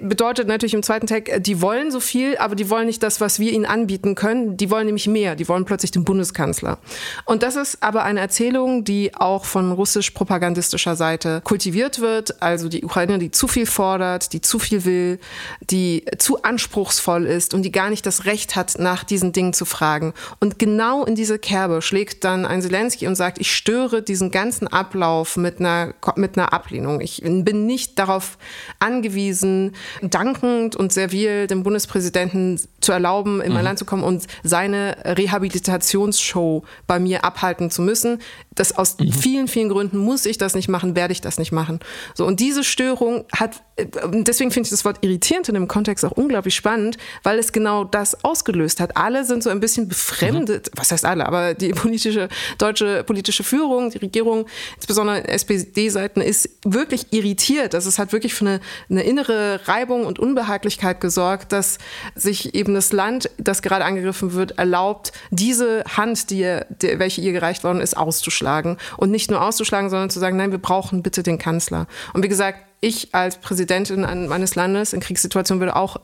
bedeutet 0.00 0.48
natürlich 0.48 0.74
im 0.74 0.82
zweiten 0.82 1.06
Tag, 1.06 1.28
äh, 1.28 1.40
die 1.40 1.60
wollen 1.60 1.90
so 1.90 2.00
viel, 2.00 2.36
aber 2.38 2.54
die 2.54 2.70
wollen 2.70 2.86
nicht 2.86 3.02
das, 3.02 3.20
was 3.20 3.38
wir 3.38 3.52
ihnen 3.52 3.66
anbieten 3.66 4.14
können. 4.14 4.56
Die 4.56 4.70
wollen 4.70 4.86
nämlich 4.86 5.06
mehr. 5.06 5.36
Die 5.36 5.48
wollen 5.48 5.64
plötzlich 5.64 5.90
den 5.90 6.04
Bundeskanzler. 6.04 6.78
Und 7.24 7.42
das 7.42 7.56
ist 7.56 7.82
aber 7.82 8.04
eine 8.04 8.20
Erzählung, 8.20 8.84
die 8.84 9.14
auch 9.14 9.44
von 9.44 9.72
russisch-propagandistischer 9.72 10.96
Seite 10.96 11.40
kultiviert 11.44 12.00
wird. 12.00 12.42
Also 12.42 12.68
die 12.68 12.84
Ukraine, 12.84 13.18
die 13.18 13.30
zu 13.30 13.48
viel 13.48 13.66
fordert, 13.66 14.32
die 14.32 14.40
zu 14.40 14.58
viel 14.58 14.84
will, 14.84 15.18
die 15.60 16.04
zu 16.18 16.42
anspruchsvoll 16.42 17.26
ist 17.26 17.54
und 17.54 17.62
die 17.62 17.72
gar 17.72 17.90
nicht 17.90 18.06
das 18.06 18.24
Recht 18.24 18.56
hat, 18.56 18.78
nach 18.78 19.04
diesen 19.04 19.32
Dingen 19.32 19.52
zu 19.52 19.64
fragen. 19.64 20.14
Und 20.40 20.58
genau 20.58 21.04
in 21.04 21.14
diese 21.14 21.38
Kerbe 21.38 21.82
schlägt 21.82 22.24
dann 22.24 22.46
ein 22.46 22.62
Zelensky 22.62 23.06
und 23.06 23.16
sagt, 23.16 23.38
ich 23.38 23.54
störe 23.54 24.02
diesen 24.02 24.30
ganzen 24.30 24.68
Ablauf 24.68 25.36
mit 25.36 25.60
einer, 25.60 25.94
mit 26.16 26.38
einer 26.38 26.52
Ablehnung. 26.52 27.00
Ich 27.00 27.22
bin 27.22 27.66
nicht 27.66 27.98
darauf 27.98 28.38
angewiesen, 28.78 29.41
gewesen, 29.42 29.72
dankend 30.02 30.76
und 30.76 30.92
servil 30.92 31.46
dem 31.46 31.62
Bundespräsidenten 31.62 32.60
zu 32.80 32.92
erlauben, 32.92 33.40
in 33.40 33.52
mein 33.52 33.62
mhm. 33.62 33.66
Land 33.66 33.78
zu 33.78 33.84
kommen 33.84 34.02
und 34.02 34.26
seine 34.42 34.96
Rehabilitationsshow 35.04 36.64
bei 36.86 36.98
mir 36.98 37.24
abhalten 37.24 37.70
zu 37.70 37.82
müssen. 37.82 38.20
Das 38.54 38.76
aus 38.76 38.98
mhm. 38.98 39.12
vielen, 39.12 39.48
vielen 39.48 39.68
Gründen 39.68 39.98
muss 39.98 40.26
ich 40.26 40.38
das 40.38 40.54
nicht 40.54 40.68
machen, 40.68 40.96
werde 40.96 41.12
ich 41.12 41.20
das 41.20 41.38
nicht 41.38 41.52
machen. 41.52 41.80
So, 42.14 42.26
und 42.26 42.40
diese 42.40 42.64
Störung 42.64 43.24
hat, 43.34 43.62
deswegen 43.78 44.50
finde 44.50 44.66
ich 44.66 44.70
das 44.70 44.84
Wort 44.84 44.98
irritierend 45.00 45.48
in 45.48 45.54
dem 45.54 45.66
Kontext 45.66 46.04
auch 46.04 46.12
unglaublich 46.12 46.54
spannend, 46.54 46.98
weil 47.22 47.38
es 47.38 47.52
genau 47.52 47.84
das 47.84 48.22
ausgelöst 48.24 48.80
hat. 48.80 48.96
Alle 48.96 49.24
sind 49.24 49.42
so 49.42 49.50
ein 49.50 49.60
bisschen 49.60 49.88
befremdet, 49.88 50.66
mhm. 50.66 50.78
was 50.78 50.92
heißt 50.92 51.04
alle, 51.04 51.26
aber 51.26 51.54
die 51.54 51.70
politische, 51.70 52.28
deutsche 52.58 53.02
politische 53.04 53.44
Führung, 53.44 53.90
die 53.90 53.98
Regierung, 53.98 54.46
insbesondere 54.76 55.26
SPD-Seiten, 55.28 56.20
ist 56.20 56.50
wirklich 56.64 57.12
irritiert. 57.12 57.74
Also 57.74 57.88
es 57.88 57.98
hat 57.98 58.12
wirklich 58.12 58.34
für 58.34 58.46
eine, 58.46 58.60
eine 58.90 59.04
innere 59.04 59.60
Reibung 59.66 60.04
und 60.04 60.18
Unbehaglichkeit 60.18 61.00
gesorgt, 61.00 61.52
dass 61.52 61.78
sich 62.14 62.54
eben 62.54 62.74
das 62.74 62.92
Land, 62.92 63.30
das 63.38 63.62
gerade 63.62 63.84
angegriffen 63.84 64.34
wird, 64.34 64.58
erlaubt, 64.58 65.12
diese 65.30 65.82
Hand, 65.96 66.30
die, 66.30 66.60
die 66.68 66.98
welche 66.98 67.22
ihr 67.22 67.32
gereicht 67.32 67.64
worden 67.64 67.80
ist, 67.80 67.96
auszuschlagen. 67.96 68.76
Und 68.98 69.10
nicht 69.10 69.30
nur 69.30 69.42
auszuschlagen, 69.42 69.88
sondern 69.88 70.10
zu 70.10 70.20
sagen, 70.20 70.36
nein, 70.36 70.50
wir 70.50 70.58
brauchen 70.58 71.02
bitte 71.02 71.22
den 71.22 71.38
Kanzler. 71.38 71.86
Und 72.12 72.22
wie 72.22 72.28
gesagt, 72.28 72.58
ich 72.82 73.14
als 73.14 73.40
Präsidentin 73.40 74.02
meines 74.28 74.56
Landes 74.56 74.92
in 74.92 75.00
Kriegssituationen 75.00 75.60
würde 75.60 75.76
auch 75.76 75.98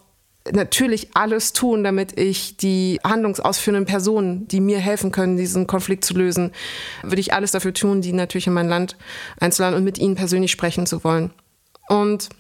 natürlich 0.53 1.15
alles 1.15 1.53
tun, 1.53 1.85
damit 1.85 2.19
ich 2.19 2.57
die 2.57 3.01
handlungsausführenden 3.05 3.85
Personen, 3.85 4.49
die 4.49 4.61
mir 4.61 4.79
helfen 4.79 5.13
können, 5.13 5.37
diesen 5.37 5.67
Konflikt 5.67 6.05
zu 6.05 6.15
lösen, 6.15 6.53
würde 7.03 7.21
ich 7.21 7.35
alles 7.35 7.51
dafür 7.51 7.75
tun, 7.75 8.01
die 8.01 8.13
natürlich 8.13 8.47
in 8.47 8.53
mein 8.53 8.69
Land 8.69 8.97
einzuladen 9.41 9.77
und 9.77 9.85
mit 9.85 9.99
ihnen 9.99 10.15
persönlich 10.15 10.51
sprechen 10.51 10.87
zu 10.87 11.05
wollen. 11.05 11.33
Und 11.89 12.31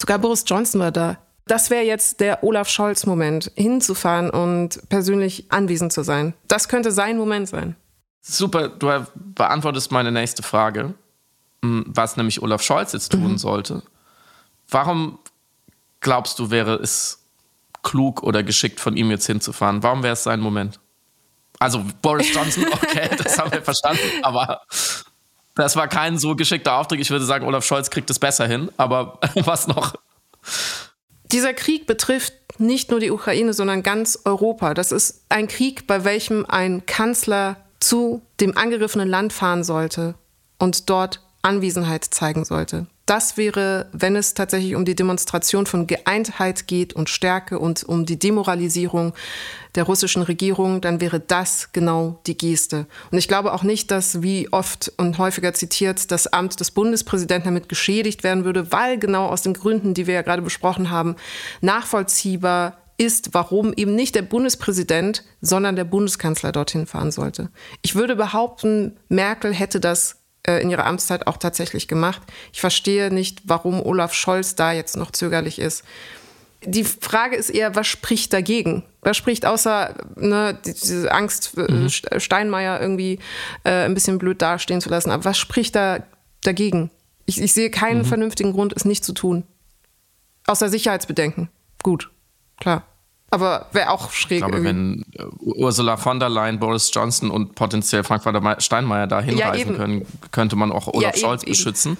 sogar 0.00 0.18
Boris 0.18 0.44
Johnson 0.46 0.80
war 0.80 0.90
da 0.90 1.18
Das 1.46 1.70
wäre 1.70 1.84
jetzt 1.84 2.20
der 2.20 2.42
Olaf 2.42 2.68
Scholz-Moment, 2.68 3.52
hinzufahren 3.54 4.30
und 4.30 4.88
persönlich 4.88 5.52
anwesend 5.52 5.92
zu 5.92 6.02
sein. 6.02 6.34
Das 6.48 6.68
könnte 6.68 6.90
sein 6.90 7.18
Moment 7.18 7.48
sein. 7.48 7.76
Super, 8.22 8.68
du 8.68 9.06
beantwortest 9.14 9.92
meine 9.92 10.12
nächste 10.12 10.42
Frage, 10.42 10.94
was 11.62 12.16
nämlich 12.16 12.42
Olaf 12.42 12.62
Scholz 12.62 12.92
jetzt 12.92 13.12
tun 13.12 13.32
mhm. 13.32 13.38
sollte. 13.38 13.82
Warum 14.68 15.18
glaubst 16.00 16.38
du, 16.38 16.50
wäre 16.50 16.74
es 16.76 17.24
klug 17.82 18.22
oder 18.22 18.42
geschickt 18.42 18.80
von 18.80 18.96
ihm 18.96 19.10
jetzt 19.10 19.26
hinzufahren? 19.26 19.82
Warum 19.82 20.02
wäre 20.02 20.14
es 20.14 20.22
sein 20.22 20.40
Moment? 20.40 20.80
Also 21.58 21.84
Boris 22.00 22.32
Johnson, 22.32 22.66
okay, 22.72 23.10
das 23.16 23.38
haben 23.38 23.52
wir 23.52 23.62
verstanden, 23.62 24.00
aber 24.22 24.62
das 25.54 25.76
war 25.76 25.88
kein 25.88 26.18
so 26.18 26.34
geschickter 26.34 26.76
Auftrag. 26.76 27.00
Ich 27.00 27.10
würde 27.10 27.24
sagen, 27.24 27.46
Olaf 27.46 27.64
Scholz 27.64 27.90
kriegt 27.90 28.08
es 28.10 28.18
besser 28.18 28.46
hin, 28.46 28.70
aber 28.76 29.18
was 29.34 29.66
noch? 29.66 29.94
Dieser 31.32 31.52
Krieg 31.52 31.86
betrifft 31.86 32.32
nicht 32.58 32.90
nur 32.90 33.00
die 33.00 33.10
Ukraine, 33.10 33.52
sondern 33.52 33.82
ganz 33.82 34.20
Europa. 34.24 34.74
Das 34.74 34.90
ist 34.90 35.24
ein 35.28 35.48
Krieg, 35.48 35.86
bei 35.86 36.04
welchem 36.04 36.46
ein 36.46 36.86
Kanzler 36.86 37.56
zu 37.78 38.22
dem 38.40 38.56
angegriffenen 38.56 39.08
Land 39.08 39.32
fahren 39.32 39.64
sollte 39.64 40.14
und 40.58 40.90
dort 40.90 41.20
Anwesenheit 41.42 42.04
zeigen 42.04 42.44
sollte 42.44 42.86
das 43.10 43.36
wäre, 43.36 43.88
wenn 43.92 44.14
es 44.14 44.34
tatsächlich 44.34 44.76
um 44.76 44.84
die 44.84 44.94
Demonstration 44.94 45.66
von 45.66 45.88
Geeintheit 45.88 46.68
geht 46.68 46.92
und 46.92 47.10
Stärke 47.10 47.58
und 47.58 47.82
um 47.82 48.06
die 48.06 48.20
Demoralisierung 48.20 49.14
der 49.74 49.82
russischen 49.82 50.22
Regierung, 50.22 50.80
dann 50.80 51.00
wäre 51.00 51.18
das 51.18 51.72
genau 51.72 52.20
die 52.28 52.38
Geste. 52.38 52.86
Und 53.10 53.18
ich 53.18 53.26
glaube 53.26 53.52
auch 53.52 53.64
nicht, 53.64 53.90
dass, 53.90 54.22
wie 54.22 54.52
oft 54.52 54.92
und 54.96 55.18
häufiger 55.18 55.52
zitiert, 55.54 56.12
das 56.12 56.28
Amt 56.28 56.60
des 56.60 56.70
Bundespräsidenten 56.70 57.46
damit 57.46 57.68
geschädigt 57.68 58.22
werden 58.22 58.44
würde, 58.44 58.70
weil 58.70 58.96
genau 58.96 59.26
aus 59.26 59.42
den 59.42 59.54
Gründen, 59.54 59.92
die 59.92 60.06
wir 60.06 60.14
ja 60.14 60.22
gerade 60.22 60.42
besprochen 60.42 60.90
haben, 60.90 61.16
nachvollziehbar 61.62 62.78
ist, 62.96 63.34
warum 63.34 63.72
eben 63.72 63.96
nicht 63.96 64.14
der 64.14 64.22
Bundespräsident, 64.22 65.24
sondern 65.40 65.74
der 65.74 65.84
Bundeskanzler 65.84 66.52
dorthin 66.52 66.86
fahren 66.86 67.10
sollte. 67.10 67.50
Ich 67.82 67.96
würde 67.96 68.14
behaupten, 68.14 68.98
Merkel 69.08 69.52
hätte 69.52 69.80
das 69.80 70.19
äh, 70.46 70.62
in 70.62 70.70
ihrer 70.70 70.86
Amtszeit 70.86 71.26
auch 71.26 71.36
tatsächlich 71.36 71.88
gemacht. 71.88 72.22
Ich 72.52 72.60
verstehe 72.60 73.12
nicht, 73.12 73.42
warum 73.44 73.84
Olaf 73.84 74.14
Scholz 74.14 74.54
da 74.54 74.72
jetzt 74.72 74.96
noch 74.96 75.10
zögerlich 75.10 75.58
ist. 75.58 75.84
Die 76.62 76.84
Frage 76.84 77.36
ist 77.36 77.50
eher, 77.50 77.74
was 77.74 77.86
spricht 77.86 78.32
dagegen? 78.32 78.84
Was 79.00 79.16
spricht 79.16 79.46
außer 79.46 79.94
ne, 80.16 80.58
diese 80.62 81.10
Angst, 81.10 81.56
äh, 81.56 81.72
mhm. 81.72 81.88
Steinmeier 81.88 82.80
irgendwie 82.80 83.18
äh, 83.64 83.84
ein 83.84 83.94
bisschen 83.94 84.18
blöd 84.18 84.42
dastehen 84.42 84.80
zu 84.80 84.90
lassen? 84.90 85.10
Aber 85.10 85.24
was 85.24 85.38
spricht 85.38 85.74
da 85.74 86.02
dagegen? 86.42 86.90
Ich, 87.24 87.40
ich 87.40 87.52
sehe 87.52 87.70
keinen 87.70 88.02
mhm. 88.02 88.06
vernünftigen 88.06 88.52
Grund, 88.52 88.74
es 88.74 88.84
nicht 88.84 89.04
zu 89.04 89.14
tun. 89.14 89.44
Außer 90.46 90.68
Sicherheitsbedenken. 90.68 91.48
Gut, 91.82 92.10
klar. 92.58 92.84
Aber 93.30 93.66
wäre 93.72 93.90
auch 93.90 94.10
schräg. 94.10 94.42
Ich 94.42 94.46
glaube, 94.46 94.64
wenn 94.64 95.04
äh, 95.12 95.24
Ursula 95.38 95.96
von 95.96 96.18
der 96.18 96.28
Leyen, 96.28 96.58
Boris 96.58 96.90
Johnson 96.92 97.30
und 97.30 97.54
potenziell 97.54 98.02
Frank-Walter 98.02 98.60
Steinmeier 98.60 99.06
da 99.06 99.20
hinreisen 99.20 99.72
ja, 99.72 99.76
können, 99.76 100.06
könnte 100.32 100.56
man 100.56 100.72
auch 100.72 100.88
Olaf 100.88 101.14
ja, 101.14 101.20
Scholz 101.20 101.42
eben, 101.42 101.52
beschützen. 101.52 101.96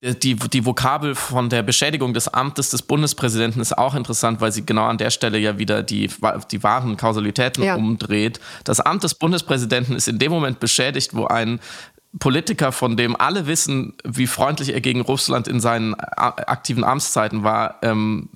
Äh, 0.00 0.14
die, 0.14 0.36
die 0.36 0.64
Vokabel 0.64 1.16
von 1.16 1.48
der 1.48 1.62
Beschädigung 1.62 2.14
des 2.14 2.28
Amtes 2.28 2.70
des 2.70 2.82
Bundespräsidenten 2.82 3.60
ist 3.60 3.76
auch 3.76 3.94
interessant, 3.94 4.40
weil 4.40 4.52
sie 4.52 4.64
genau 4.64 4.84
an 4.84 4.98
der 4.98 5.10
Stelle 5.10 5.38
ja 5.38 5.58
wieder 5.58 5.82
die, 5.82 6.08
die 6.52 6.62
wahren 6.62 6.96
Kausalitäten 6.96 7.64
ja. 7.64 7.74
umdreht. 7.74 8.40
Das 8.64 8.80
Amt 8.80 9.02
des 9.02 9.14
Bundespräsidenten 9.14 9.96
ist 9.96 10.06
in 10.06 10.18
dem 10.18 10.30
Moment 10.30 10.60
beschädigt, 10.60 11.14
wo 11.14 11.26
ein 11.26 11.58
Politiker, 12.20 12.72
von 12.72 12.96
dem 12.96 13.16
alle 13.16 13.46
wissen, 13.46 13.94
wie 14.04 14.26
freundlich 14.26 14.72
er 14.72 14.80
gegen 14.80 15.00
Russland 15.00 15.46
in 15.46 15.60
seinen 15.60 15.94
äh, 15.94 15.96
aktiven 16.16 16.84
Amtszeiten 16.84 17.42
war, 17.42 17.76
ähm, 17.82 18.30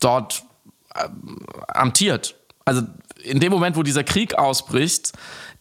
dort 0.00 0.44
amtiert. 1.68 2.34
Also 2.64 2.82
in 3.22 3.40
dem 3.40 3.52
Moment, 3.52 3.76
wo 3.76 3.82
dieser 3.82 4.04
Krieg 4.04 4.34
ausbricht, 4.34 5.12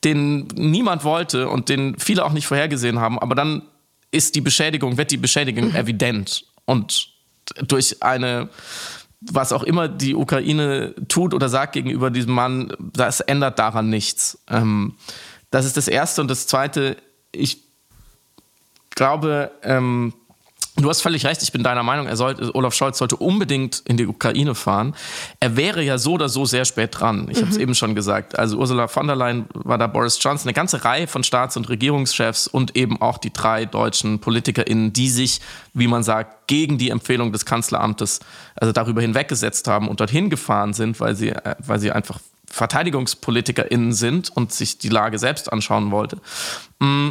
den 0.04 0.48
niemand 0.56 1.04
wollte 1.04 1.50
und 1.50 1.70
den 1.70 1.98
viele 2.00 2.26
auch 2.26 2.32
nicht 2.32 2.48
vorhergesehen 2.48 3.00
haben, 3.00 3.20
aber 3.20 3.36
dann 3.36 3.64
ist 4.12 4.36
die 4.36 4.42
Beschädigung, 4.42 4.98
wird 4.98 5.12
die 5.12 5.18
Beschädigung 5.18 5.70
mhm. 5.70 5.76
evident. 5.76 6.46
Und 6.66 7.10
durch 7.68 8.02
eine, 8.02 8.50
was 9.22 9.54
auch 9.54 9.64
immer 9.64 9.88
die 9.88 10.16
Ukraine 10.16 10.96
tut 11.08 11.34
oder 11.34 11.50
sagt 11.50 11.74
gegenüber 11.74 12.10
diesem 12.10 12.34
Mann, 12.34 12.74
das 12.80 13.20
ändert 13.20 13.60
daran 13.60 13.90
nichts. 13.90 14.40
Ähm, 14.48 14.96
das 15.52 15.66
ist 15.66 15.78
das 15.78 15.88
Erste. 15.88 16.22
Und 16.22 16.30
das 16.30 16.48
Zweite, 16.48 16.98
ich 17.32 17.64
glaube, 18.92 19.52
ähm, 19.64 20.14
Du 20.82 20.90
hast 20.90 21.02
völlig 21.02 21.26
recht, 21.26 21.42
ich 21.42 21.52
bin 21.52 21.64
deiner 21.64 21.84
Meinung, 21.84 22.08
er 22.08 22.16
sollte, 22.16 22.54
Olaf 22.56 22.74
Scholz 22.74 22.98
sollte 22.98 23.18
unbedingt 23.18 23.82
in 23.86 23.98
die 23.98 24.08
Ukraine 24.08 24.56
fahren. 24.56 24.96
Er 25.40 25.58
wäre 25.58 25.84
ja 25.84 25.98
so 25.98 26.14
oder 26.14 26.30
so 26.30 26.46
sehr 26.46 26.66
spät 26.66 27.00
dran. 27.00 27.28
Ich 27.30 27.38
mhm. 27.38 27.42
habe 27.42 27.52
es 27.52 27.58
eben 27.58 27.76
schon 27.76 27.96
gesagt. 27.96 28.38
Also 28.40 28.58
Ursula 28.58 28.88
von 28.88 29.08
der 29.08 29.16
Leyen 29.16 29.46
war 29.54 29.78
da, 29.78 29.88
Boris 29.88 30.18
Johnson, 30.22 30.48
eine 30.48 30.54
ganze 30.54 30.86
Reihe 30.86 31.08
von 31.08 31.24
Staats- 31.24 31.58
und 31.58 31.70
Regierungschefs 31.70 32.48
und 32.48 32.76
eben 32.76 33.02
auch 33.02 33.18
die 33.18 33.34
drei 33.34 33.66
deutschen 33.66 34.20
PolitikerInnen, 34.20 34.94
die 34.94 35.10
sich, 35.10 35.42
wie 35.74 35.88
man 35.88 36.04
sagt, 36.04 36.48
gegen 36.48 36.78
die 36.78 36.90
Empfehlung 36.90 37.32
des 37.32 37.46
Kanzleramtes, 37.46 38.20
also 38.56 38.72
darüber 38.72 39.02
hinweggesetzt 39.02 39.68
haben 39.68 39.88
und 39.88 40.00
dorthin 40.00 40.30
gefahren 40.30 40.74
sind, 40.74 41.00
weil 41.00 41.16
sie, 41.16 41.30
äh, 41.30 41.56
weil 41.60 41.80
sie 41.80 41.92
einfach 41.92 42.20
VerteidigungspolitikerInnen 42.48 43.94
sind 43.94 44.36
und 44.36 44.54
sich 44.54 44.78
die 44.78 44.90
Lage 44.90 45.20
selbst 45.20 45.52
anschauen 45.52 45.92
wollte. 45.92 46.18
Mm. 46.80 47.10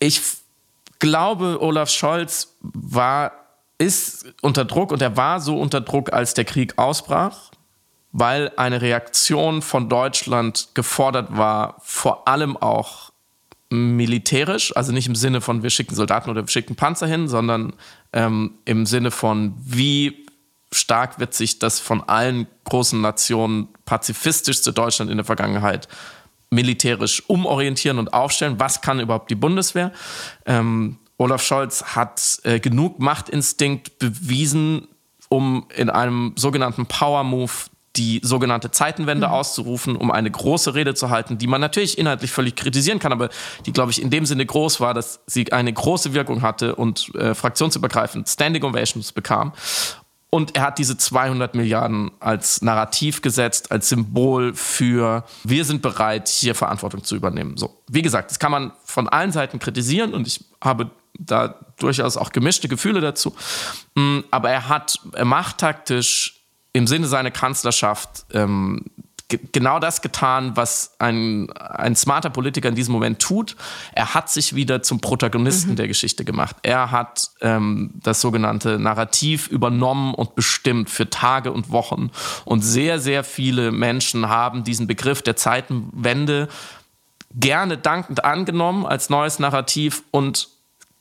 Ich 0.00 0.20
glaube, 1.02 1.60
Olaf 1.60 1.90
Scholz 1.90 2.56
war, 2.60 3.32
ist 3.76 4.24
unter 4.40 4.64
Druck 4.64 4.92
und 4.92 5.02
er 5.02 5.16
war 5.16 5.40
so 5.40 5.58
unter 5.58 5.80
Druck, 5.80 6.12
als 6.12 6.32
der 6.32 6.44
Krieg 6.44 6.78
ausbrach, 6.78 7.50
weil 8.12 8.52
eine 8.56 8.80
Reaktion 8.80 9.62
von 9.62 9.88
Deutschland 9.88 10.68
gefordert 10.74 11.36
war, 11.36 11.76
vor 11.82 12.28
allem 12.28 12.56
auch 12.56 13.10
militärisch, 13.68 14.76
also 14.76 14.92
nicht 14.92 15.08
im 15.08 15.16
Sinne 15.16 15.40
von 15.40 15.64
wir 15.64 15.70
schicken 15.70 15.96
Soldaten 15.96 16.30
oder 16.30 16.42
wir 16.42 16.48
schicken 16.48 16.76
Panzer 16.76 17.08
hin, 17.08 17.26
sondern 17.26 17.72
ähm, 18.12 18.58
im 18.64 18.86
Sinne 18.86 19.10
von 19.10 19.54
wie 19.58 20.26
stark 20.70 21.18
wird 21.18 21.34
sich 21.34 21.58
das 21.58 21.80
von 21.80 22.00
allen 22.08 22.46
großen 22.64 23.00
Nationen 23.00 23.68
pazifistischste 23.86 24.72
Deutschland 24.72 25.10
in 25.10 25.16
der 25.16 25.24
Vergangenheit 25.24 25.88
militärisch 26.52 27.22
umorientieren 27.26 27.98
und 27.98 28.12
aufstellen. 28.12 28.60
Was 28.60 28.80
kann 28.82 29.00
überhaupt 29.00 29.30
die 29.30 29.34
Bundeswehr? 29.34 29.92
Ähm, 30.46 30.98
Olaf 31.16 31.42
Scholz 31.42 31.82
hat 31.82 32.40
äh, 32.44 32.60
genug 32.60 32.98
Machtinstinkt 32.98 33.98
bewiesen, 33.98 34.88
um 35.28 35.66
in 35.74 35.88
einem 35.88 36.34
sogenannten 36.36 36.86
Power 36.86 37.24
Move 37.24 37.52
die 37.96 38.20
sogenannte 38.22 38.70
Zeitenwende 38.70 39.28
mhm. 39.28 39.32
auszurufen, 39.32 39.96
um 39.96 40.10
eine 40.10 40.30
große 40.30 40.74
Rede 40.74 40.94
zu 40.94 41.10
halten, 41.10 41.38
die 41.38 41.46
man 41.46 41.60
natürlich 41.60 41.98
inhaltlich 41.98 42.30
völlig 42.30 42.56
kritisieren 42.56 42.98
kann, 42.98 43.12
aber 43.12 43.28
die, 43.66 43.72
glaube 43.72 43.90
ich, 43.90 44.00
in 44.00 44.10
dem 44.10 44.24
Sinne 44.24 44.46
groß 44.46 44.80
war, 44.80 44.94
dass 44.94 45.20
sie 45.26 45.52
eine 45.52 45.72
große 45.72 46.14
Wirkung 46.14 46.42
hatte 46.42 46.74
und 46.74 47.14
äh, 47.14 47.34
fraktionsübergreifend 47.34 48.28
Standing 48.28 48.64
Ovations 48.64 49.12
bekam. 49.12 49.52
Und 50.34 50.56
er 50.56 50.62
hat 50.62 50.78
diese 50.78 50.96
200 50.96 51.54
Milliarden 51.54 52.10
als 52.18 52.62
Narrativ 52.62 53.20
gesetzt, 53.20 53.70
als 53.70 53.90
Symbol 53.90 54.54
für, 54.54 55.24
wir 55.44 55.66
sind 55.66 55.82
bereit, 55.82 56.26
hier 56.26 56.54
Verantwortung 56.54 57.04
zu 57.04 57.16
übernehmen. 57.16 57.58
So, 57.58 57.82
wie 57.86 58.00
gesagt, 58.00 58.30
das 58.30 58.38
kann 58.38 58.50
man 58.50 58.72
von 58.82 59.10
allen 59.10 59.30
Seiten 59.30 59.58
kritisieren 59.58 60.14
und 60.14 60.26
ich 60.26 60.42
habe 60.62 60.90
da 61.18 61.60
durchaus 61.78 62.16
auch 62.16 62.32
gemischte 62.32 62.66
Gefühle 62.66 63.02
dazu. 63.02 63.34
Mm, 63.94 64.20
aber 64.30 64.48
er 64.48 64.70
hat 64.70 64.98
machttaktisch 65.22 66.40
im 66.72 66.86
Sinne 66.86 67.08
seiner 67.08 67.30
Kanzlerschaft 67.30 68.24
ähm, 68.32 68.86
genau 69.52 69.78
das 69.78 70.02
getan, 70.02 70.56
was 70.56 70.94
ein, 70.98 71.50
ein 71.52 71.96
smarter 71.96 72.30
Politiker 72.30 72.68
in 72.68 72.74
diesem 72.74 72.92
Moment 72.92 73.20
tut. 73.20 73.56
Er 73.92 74.14
hat 74.14 74.30
sich 74.30 74.54
wieder 74.54 74.82
zum 74.82 75.00
Protagonisten 75.00 75.72
mhm. 75.72 75.76
der 75.76 75.88
Geschichte 75.88 76.24
gemacht. 76.24 76.56
Er 76.62 76.90
hat 76.90 77.30
ähm, 77.40 77.90
das 78.02 78.20
sogenannte 78.20 78.78
Narrativ 78.78 79.48
übernommen 79.48 80.14
und 80.14 80.34
bestimmt 80.34 80.90
für 80.90 81.10
Tage 81.10 81.52
und 81.52 81.70
Wochen. 81.70 82.10
Und 82.44 82.62
sehr, 82.62 82.98
sehr 82.98 83.24
viele 83.24 83.72
Menschen 83.72 84.28
haben 84.28 84.64
diesen 84.64 84.86
Begriff 84.86 85.22
der 85.22 85.36
Zeitenwende 85.36 86.48
gerne 87.34 87.78
dankend 87.78 88.24
angenommen 88.24 88.86
als 88.86 89.10
neues 89.10 89.38
Narrativ 89.38 90.02
und 90.10 90.48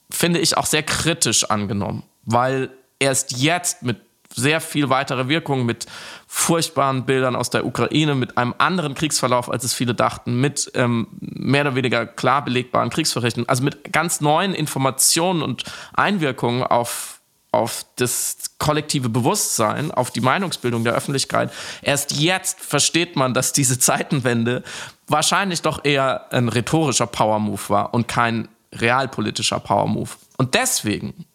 finde 0.09 0.39
ich 0.39 0.57
auch 0.57 0.65
sehr 0.65 0.83
kritisch 0.83 1.45
angenommen, 1.45 2.03
weil 2.23 2.69
erst 2.99 3.37
jetzt 3.37 3.83
mit 3.83 3.97
sehr 4.35 4.61
viel 4.61 4.89
weitere 4.89 5.27
Wirkung 5.27 5.65
mit 5.65 5.85
furchtbaren 6.27 7.05
Bildern 7.05 7.35
aus 7.35 7.49
der 7.49 7.65
Ukraine, 7.65 8.15
mit 8.15 8.37
einem 8.37 8.55
anderen 8.57 8.95
Kriegsverlauf, 8.95 9.51
als 9.51 9.63
es 9.63 9.73
viele 9.73 9.93
dachten, 9.93 10.39
mit 10.39 10.71
ähm, 10.75 11.07
mehr 11.19 11.61
oder 11.61 11.75
weniger 11.75 12.05
klar 12.05 12.43
belegbaren 12.43 12.89
Kriegsverrichtungen, 12.89 13.49
also 13.49 13.63
mit 13.63 13.91
ganz 13.91 14.21
neuen 14.21 14.53
Informationen 14.53 15.41
und 15.41 15.63
Einwirkungen 15.93 16.63
auf, 16.63 17.19
auf 17.51 17.85
das 17.97 18.37
kollektive 18.59 19.09
Bewusstsein, 19.09 19.91
auf 19.91 20.11
die 20.11 20.21
Meinungsbildung 20.21 20.83
der 20.83 20.93
Öffentlichkeit. 20.93 21.51
Erst 21.81 22.13
jetzt 22.13 22.59
versteht 22.61 23.15
man, 23.15 23.33
dass 23.33 23.53
diese 23.53 23.77
Zeitenwende 23.77 24.63
wahrscheinlich 25.07 25.61
doch 25.61 25.83
eher 25.83 26.31
ein 26.31 26.47
rhetorischer 26.47 27.07
Power-Move 27.07 27.61
war 27.67 27.93
und 27.93 28.07
kein 28.07 28.47
realpolitischer 28.73 29.59
Power-Move. 29.59 30.11
Und 30.37 30.55
deswegen 30.55 31.25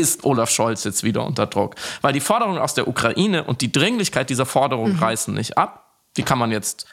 ist 0.00 0.24
Olaf 0.24 0.50
Scholz 0.50 0.84
jetzt 0.84 1.04
wieder 1.04 1.24
unter 1.24 1.46
Druck. 1.46 1.76
Weil 2.00 2.12
die 2.12 2.20
Forderungen 2.20 2.58
aus 2.58 2.74
der 2.74 2.88
Ukraine 2.88 3.44
und 3.44 3.60
die 3.60 3.70
Dringlichkeit 3.70 4.30
dieser 4.30 4.46
Forderungen 4.46 4.94
mhm. 4.94 5.02
reißen 5.02 5.34
nicht 5.34 5.56
ab. 5.56 5.86
Die 6.16 6.22
kann 6.22 6.38
man 6.38 6.50
jetzt 6.50 6.86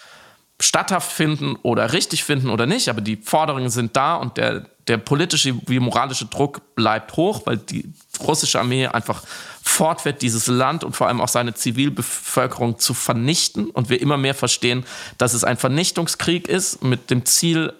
statthaft 0.60 1.12
finden 1.12 1.56
oder 1.62 1.94
richtig 1.94 2.24
finden 2.24 2.50
oder 2.50 2.66
nicht, 2.66 2.90
aber 2.90 3.02
die 3.02 3.18
Forderungen 3.18 3.70
sind 3.70 3.96
da 3.96 4.16
und 4.16 4.38
der, 4.38 4.66
der 4.88 4.98
politische 4.98 5.56
wie 5.68 5.80
moralische 5.80 6.26
Druck 6.26 6.76
bleibt 6.76 7.16
hoch, 7.16 7.42
weil 7.46 7.58
die 7.58 7.94
russische 8.20 8.60
Armee 8.60 8.88
einfach 8.88 9.22
fortfährt, 9.62 10.22
dieses 10.24 10.48
Land 10.48 10.84
und 10.84 10.96
vor 10.96 11.08
allem 11.08 11.22
auch 11.22 11.28
seine 11.28 11.54
Zivilbevölkerung 11.54 12.80
zu 12.80 12.96
vernichten 12.96 13.70
und 13.70 13.90
wir 13.90 14.02
immer 14.02 14.18
mehr 14.18 14.34
verstehen, 14.34 14.84
dass 15.20 15.36
es 15.36 15.44
ein 15.44 15.58
Vernichtungskrieg 15.58 16.48
ist 16.48 16.84
mit 16.84 17.12
dem 17.12 17.26
Ziel, 17.26 17.74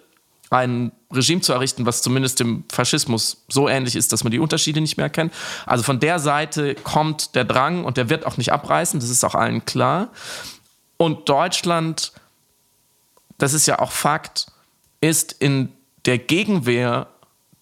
ein 0.50 0.92
Regime 1.12 1.40
zu 1.40 1.52
errichten, 1.52 1.86
was 1.86 2.02
zumindest 2.02 2.40
dem 2.40 2.64
Faschismus 2.70 3.44
so 3.48 3.68
ähnlich 3.68 3.96
ist, 3.96 4.12
dass 4.12 4.24
man 4.24 4.30
die 4.30 4.38
Unterschiede 4.38 4.80
nicht 4.80 4.96
mehr 4.96 5.10
kennt. 5.10 5.32
Also 5.66 5.82
von 5.82 6.00
der 6.00 6.18
Seite 6.18 6.74
kommt 6.74 7.34
der 7.34 7.44
Drang 7.44 7.84
und 7.84 7.96
der 7.96 8.08
wird 8.10 8.26
auch 8.26 8.36
nicht 8.36 8.52
abreißen, 8.52 9.00
das 9.00 9.10
ist 9.10 9.24
auch 9.24 9.34
allen 9.34 9.64
klar. 9.64 10.10
Und 10.96 11.28
Deutschland, 11.28 12.12
das 13.38 13.52
ist 13.52 13.66
ja 13.66 13.78
auch 13.78 13.92
Fakt, 13.92 14.46
ist 15.00 15.32
in 15.32 15.72
der 16.06 16.18
Gegenwehr 16.18 17.08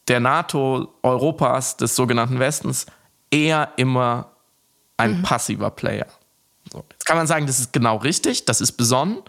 der 0.09 0.21
NATO, 0.21 0.95
Europas, 1.03 1.77
des 1.77 1.97
sogenannten 1.97 2.39
Westens 2.39 2.87
eher 3.31 3.73
immer 3.77 4.31
ein 4.97 5.19
mhm. 5.19 5.23
passiver 5.23 5.71
Player. 5.71 6.07
So. 6.73 6.85
Jetzt 6.91 7.07
kann 7.07 7.17
man 7.17 7.27
sagen, 7.27 7.47
das 7.47 7.59
ist 7.59 7.73
genau 7.73 7.97
richtig, 7.97 8.45
das 8.45 8.61
ist 8.61 8.73
besonnen, 8.73 9.23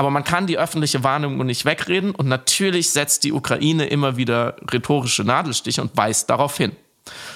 aber 0.00 0.08
man 0.08 0.24
kann 0.24 0.46
die 0.46 0.56
öffentliche 0.56 1.04
Wahrnehmung 1.04 1.44
nicht 1.44 1.66
wegreden 1.66 2.12
und 2.12 2.26
natürlich 2.26 2.88
setzt 2.88 3.22
die 3.22 3.34
Ukraine 3.34 3.84
immer 3.84 4.16
wieder 4.16 4.56
rhetorische 4.72 5.24
Nadelstiche 5.24 5.82
und 5.82 5.94
weist 5.94 6.30
darauf 6.30 6.56
hin. 6.56 6.72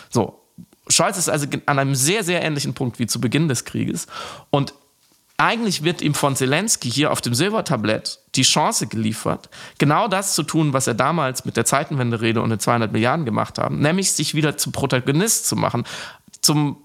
So, 0.08 0.40
Scholz 0.88 1.18
ist 1.18 1.28
also 1.28 1.46
an 1.66 1.78
einem 1.78 1.94
sehr, 1.94 2.24
sehr 2.24 2.42
ähnlichen 2.42 2.72
Punkt 2.72 2.98
wie 2.98 3.06
zu 3.06 3.20
Beginn 3.20 3.48
des 3.48 3.66
Krieges 3.66 4.06
und 4.48 4.72
eigentlich 5.36 5.84
wird 5.84 6.00
ihm 6.00 6.14
von 6.14 6.36
Zelensky 6.36 6.90
hier 6.90 7.12
auf 7.12 7.20
dem 7.20 7.34
Silbertablett 7.34 8.20
die 8.34 8.44
Chance 8.44 8.86
geliefert, 8.86 9.50
genau 9.76 10.08
das 10.08 10.34
zu 10.34 10.42
tun, 10.42 10.72
was 10.72 10.86
er 10.86 10.94
damals 10.94 11.44
mit 11.44 11.58
der 11.58 11.66
Zeitenwende-Rede 11.66 12.40
und 12.40 12.48
den 12.48 12.60
200 12.60 12.90
Milliarden 12.92 13.26
gemacht 13.26 13.58
haben, 13.58 13.80
nämlich 13.80 14.12
sich 14.12 14.34
wieder 14.34 14.56
zum 14.56 14.72
Protagonist 14.72 15.46
zu 15.46 15.56
machen, 15.56 15.84
zum 16.40 16.78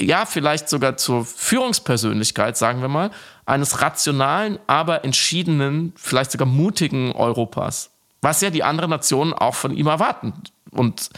ja, 0.00 0.26
vielleicht 0.26 0.68
sogar 0.68 0.96
zur 0.96 1.24
Führungspersönlichkeit, 1.24 2.56
sagen 2.56 2.82
wir 2.82 2.88
mal, 2.88 3.10
eines 3.48 3.80
rationalen, 3.80 4.58
aber 4.66 5.04
entschiedenen, 5.04 5.92
vielleicht 5.96 6.32
sogar 6.32 6.46
mutigen 6.46 7.12
Europas. 7.12 7.90
Was 8.20 8.40
ja 8.40 8.50
die 8.50 8.62
anderen 8.62 8.90
Nationen 8.90 9.32
auch 9.32 9.54
von 9.54 9.76
ihm 9.76 9.86
erwarten. 9.86 10.34
Und 10.70 11.10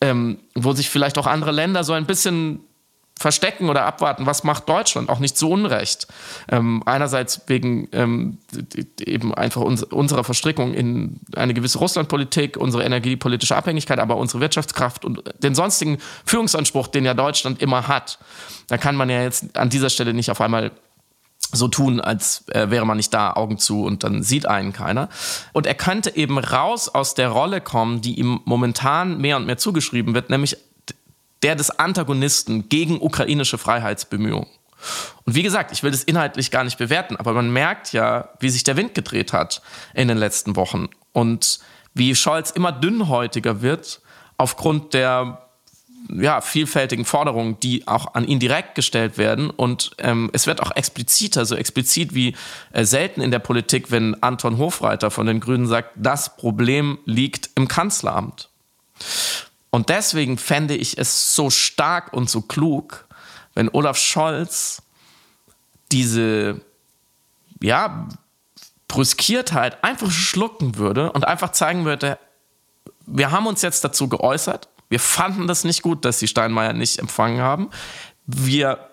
ähm, 0.00 0.38
wo 0.54 0.72
sich 0.72 0.88
vielleicht 0.88 1.18
auch 1.18 1.26
andere 1.26 1.52
Länder 1.52 1.84
so 1.84 1.92
ein 1.92 2.06
bisschen 2.06 2.60
verstecken 3.18 3.68
oder 3.68 3.84
abwarten, 3.84 4.24
was 4.24 4.44
macht 4.44 4.66
Deutschland, 4.66 5.10
auch 5.10 5.18
nicht 5.18 5.36
zu 5.36 5.50
Unrecht. 5.50 6.06
Ähm, 6.48 6.82
einerseits 6.86 7.42
wegen 7.48 7.88
ähm, 7.92 8.38
eben 8.98 9.34
einfach 9.34 9.60
uns, 9.60 9.82
unserer 9.82 10.24
Verstrickung 10.24 10.72
in 10.72 11.20
eine 11.36 11.52
gewisse 11.52 11.76
Russlandpolitik, 11.78 12.56
unsere 12.56 12.84
energiepolitische 12.84 13.54
Abhängigkeit, 13.54 13.98
aber 13.98 14.16
unsere 14.16 14.40
Wirtschaftskraft 14.40 15.04
und 15.04 15.22
den 15.42 15.54
sonstigen 15.54 15.98
Führungsanspruch, 16.24 16.86
den 16.86 17.04
ja 17.04 17.12
Deutschland 17.12 17.60
immer 17.60 17.88
hat. 17.88 18.18
Da 18.68 18.78
kann 18.78 18.96
man 18.96 19.10
ja 19.10 19.22
jetzt 19.22 19.58
an 19.58 19.68
dieser 19.68 19.90
Stelle 19.90 20.14
nicht 20.14 20.30
auf 20.30 20.40
einmal 20.40 20.70
so 21.52 21.68
tun, 21.68 22.00
als 22.00 22.44
äh, 22.48 22.70
wäre 22.70 22.86
man 22.86 22.96
nicht 22.96 23.12
da, 23.12 23.32
Augen 23.32 23.58
zu 23.58 23.84
und 23.84 24.04
dann 24.04 24.22
sieht 24.22 24.46
einen 24.46 24.72
keiner. 24.72 25.08
Und 25.52 25.66
er 25.66 25.74
könnte 25.74 26.16
eben 26.16 26.38
raus 26.38 26.88
aus 26.88 27.14
der 27.14 27.28
Rolle 27.28 27.60
kommen, 27.60 28.00
die 28.00 28.18
ihm 28.18 28.40
momentan 28.44 29.18
mehr 29.18 29.36
und 29.36 29.46
mehr 29.46 29.58
zugeschrieben 29.58 30.14
wird, 30.14 30.30
nämlich 30.30 30.56
der 31.42 31.56
des 31.56 31.70
Antagonisten 31.70 32.68
gegen 32.68 33.00
ukrainische 33.00 33.58
Freiheitsbemühungen. 33.58 34.48
Und 35.24 35.34
wie 35.34 35.42
gesagt, 35.42 35.72
ich 35.72 35.82
will 35.82 35.90
das 35.90 36.04
inhaltlich 36.04 36.50
gar 36.50 36.64
nicht 36.64 36.78
bewerten, 36.78 37.16
aber 37.16 37.32
man 37.32 37.52
merkt 37.52 37.92
ja, 37.92 38.30
wie 38.40 38.48
sich 38.48 38.64
der 38.64 38.76
Wind 38.76 38.94
gedreht 38.94 39.32
hat 39.32 39.62
in 39.94 40.08
den 40.08 40.18
letzten 40.18 40.56
Wochen 40.56 40.88
und 41.12 41.60
wie 41.94 42.14
Scholz 42.14 42.50
immer 42.50 42.72
dünnhäutiger 42.72 43.62
wird 43.62 44.00
aufgrund 44.36 44.94
der 44.94 45.49
ja, 46.08 46.40
vielfältigen 46.40 47.04
Forderungen, 47.04 47.58
die 47.60 47.86
auch 47.86 48.14
an 48.14 48.26
ihn 48.26 48.38
direkt 48.38 48.74
gestellt 48.74 49.18
werden. 49.18 49.50
Und 49.50 49.92
ähm, 49.98 50.30
es 50.32 50.46
wird 50.46 50.62
auch 50.62 50.74
expliziter, 50.74 51.44
so 51.44 51.56
explizit 51.56 52.14
wie 52.14 52.34
äh, 52.72 52.84
selten 52.84 53.20
in 53.20 53.30
der 53.30 53.38
Politik, 53.38 53.90
wenn 53.90 54.20
Anton 54.22 54.58
Hofreiter 54.58 55.10
von 55.10 55.26
den 55.26 55.40
Grünen 55.40 55.66
sagt, 55.66 55.92
das 55.96 56.36
Problem 56.36 56.98
liegt 57.04 57.50
im 57.54 57.68
Kanzleramt. 57.68 58.48
Und 59.70 59.88
deswegen 59.88 60.36
fände 60.38 60.74
ich 60.74 60.98
es 60.98 61.34
so 61.34 61.50
stark 61.50 62.12
und 62.12 62.28
so 62.28 62.42
klug, 62.42 63.06
wenn 63.54 63.68
Olaf 63.68 63.96
Scholz 63.96 64.82
diese, 65.92 66.60
ja, 67.62 68.08
Brüskiertheit 68.88 69.84
einfach 69.84 70.10
schlucken 70.10 70.76
würde 70.76 71.12
und 71.12 71.24
einfach 71.24 71.52
zeigen 71.52 71.84
würde, 71.84 72.18
wir 73.06 73.30
haben 73.30 73.46
uns 73.46 73.62
jetzt 73.62 73.84
dazu 73.84 74.08
geäußert, 74.08 74.68
wir 74.90 75.00
fanden 75.00 75.46
das 75.46 75.64
nicht 75.64 75.82
gut, 75.82 76.04
dass 76.04 76.18
sie 76.18 76.28
Steinmeier 76.28 76.74
nicht 76.74 76.98
empfangen 76.98 77.40
haben. 77.40 77.70
Wir 78.26 78.90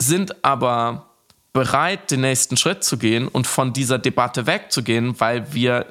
sind 0.00 0.44
aber 0.44 1.06
bereit, 1.52 2.10
den 2.10 2.20
nächsten 2.20 2.56
Schritt 2.56 2.84
zu 2.84 2.98
gehen 2.98 3.26
und 3.26 3.46
von 3.46 3.72
dieser 3.72 3.98
Debatte 3.98 4.46
wegzugehen, 4.46 5.18
weil 5.20 5.52
wir 5.54 5.86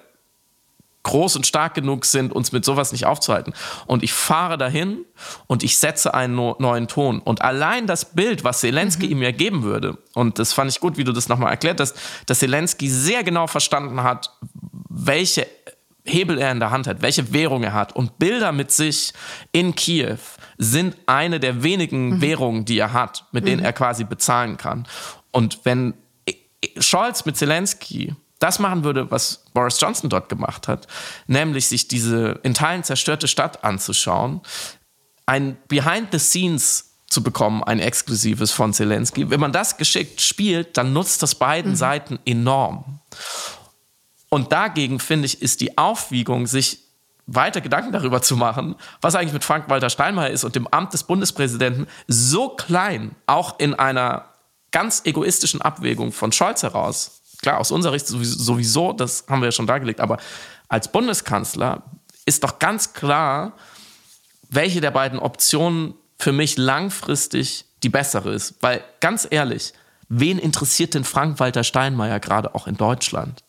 groß 1.04 1.36
und 1.36 1.46
stark 1.46 1.74
genug 1.74 2.06
sind, 2.06 2.32
uns 2.32 2.52
mit 2.52 2.64
sowas 2.64 2.92
nicht 2.92 3.06
aufzuhalten. 3.06 3.54
Und 3.86 4.04
ich 4.04 4.14
fahre 4.14 4.58
dahin 4.58 5.06
und 5.48 5.64
ich 5.64 5.78
setze 5.78 6.14
einen 6.14 6.36
no 6.36 6.56
neuen 6.60 6.88
Ton. 6.88 7.20
Und 7.20 7.42
allein 7.42 7.88
das 7.88 8.14
Bild, 8.14 8.44
was 8.44 8.62
Zelensky 8.62 9.08
mhm. 9.08 9.12
ihm 9.12 9.22
ja 9.22 9.32
geben 9.32 9.64
würde, 9.64 9.98
und 10.14 10.40
das 10.40 10.54
fand 10.54 10.72
ich 10.72 10.80
gut, 10.80 10.98
wie 10.98 11.04
du 11.04 11.12
das 11.12 11.28
nochmal 11.28 11.52
erklärt 11.52 11.80
hast, 11.80 11.98
dass 12.26 12.40
Zelensky 12.40 12.90
sehr 12.90 13.24
genau 13.24 13.48
verstanden 13.48 14.04
hat, 14.04 14.32
welche 14.90 15.46
Hebel 16.06 16.38
er 16.38 16.52
in 16.52 16.60
der 16.60 16.72
Hand 16.72 16.88
hat, 16.88 17.02
welche 17.02 17.32
Währung 17.32 17.64
er 17.64 17.74
hat. 17.74 17.96
Und 17.96 18.20
Bilder 18.20 18.52
mit 18.52 18.72
sich 18.72 19.14
in 19.52 19.74
Kiew 19.76 20.18
sind 20.58 20.96
eine 21.06 21.40
der 21.40 21.64
wenigen 21.64 22.16
mhm. 22.16 22.22
Währungen, 22.22 22.66
die 22.66 22.78
er 22.78 22.94
hat, 22.94 23.26
mit 23.32 23.48
denen 23.48 23.62
mhm. 23.62 23.66
er 23.66 23.74
quasi 23.74 24.04
bezahlen 24.04 24.58
kann. 24.58 24.88
Und 25.32 25.60
wenn 25.64 25.94
Scholz 26.78 27.26
mit 27.26 27.38
Zelensky 27.38 28.16
das 28.40 28.60
machen 28.60 28.84
würde, 28.84 29.10
was 29.10 29.46
Boris 29.54 29.80
Johnson 29.80 30.10
dort 30.10 30.28
gemacht 30.28 30.68
hat, 30.68 30.88
nämlich 31.28 31.68
sich 31.68 31.88
diese 31.88 32.40
in 32.44 32.54
Teilen 32.54 32.84
zerstörte 32.84 33.30
Stadt 33.30 33.64
anzuschauen, 33.64 34.42
ein 35.26 35.58
Behind 35.70 36.10
the 36.12 36.20
Scenes 36.20 36.98
zu 37.08 37.24
bekommen, 37.24 37.64
ein 37.64 37.80
exklusives 37.80 38.52
von 38.52 38.74
Zelensky. 38.74 39.30
Wenn 39.30 39.40
man 39.40 39.54
das 39.54 39.78
geschickt 39.78 40.20
spielt, 40.20 40.76
dann 40.78 40.92
nutzt 40.92 41.24
das 41.24 41.36
beiden 41.36 41.72
mhm. 41.72 41.76
Seiten 41.78 42.20
enorm. 42.26 43.00
Und 44.34 44.52
dagegen, 44.52 45.00
finde 45.00 45.28
ich, 45.28 45.44
ist 45.44 45.62
die 45.62 45.78
Aufwiegung, 45.78 46.48
sich 46.48 46.80
weiter 47.28 47.62
Gedanken 47.62 47.92
darüber 47.92 48.24
zu 48.24 48.36
machen, 48.36 48.74
was 49.00 49.14
eigentlich 49.14 49.32
mit 49.32 49.44
Frank-Walter 49.44 49.92
Steinmeier 49.92 50.32
ist 50.32 50.44
und 50.44 50.56
dem 50.56 50.66
Amt 50.66 50.92
des 50.92 51.04
Bundespräsidenten, 51.04 51.86
so 52.08 52.50
klein, 52.50 53.16
auch 53.28 53.60
in 53.60 53.76
einer 53.76 54.26
ganz 54.72 55.04
egoistischen 55.06 55.62
Abwägung 55.62 56.12
von 56.12 56.32
Scholz 56.32 56.64
heraus, 56.64 57.22
Klar, 57.44 57.60
aus 57.60 57.70
unserer 57.70 57.94
Sicht 57.94 58.08
sowieso, 58.08 58.92
das 58.92 59.26
haben 59.30 59.42
wir 59.42 59.50
ja 59.50 59.52
schon 59.52 59.68
dargelegt, 59.68 60.00
aber 60.00 60.18
als 60.68 60.92
Bundeskanzler 60.92 61.84
ist 62.26 62.44
doch 62.44 62.58
ganz 62.58 62.94
klar, 62.94 63.54
welche 64.50 64.82
der 64.82 64.90
beiden 64.90 65.20
Optionen 65.20 65.94
für 66.18 66.32
mich 66.32 66.58
langfristig 66.58 67.66
die 67.84 67.90
bessere 67.90 68.34
ist. 68.34 68.56
Weil 68.62 68.84
ganz 69.00 69.28
ehrlich, 69.30 69.74
wen 70.10 70.40
interessiert 70.40 70.96
denn 70.96 71.04
Frank-Walter 71.04 71.64
Steinmeier 71.64 72.20
gerade 72.20 72.56
auch 72.56 72.66
in 72.66 72.78
Deutschland? 72.78 73.44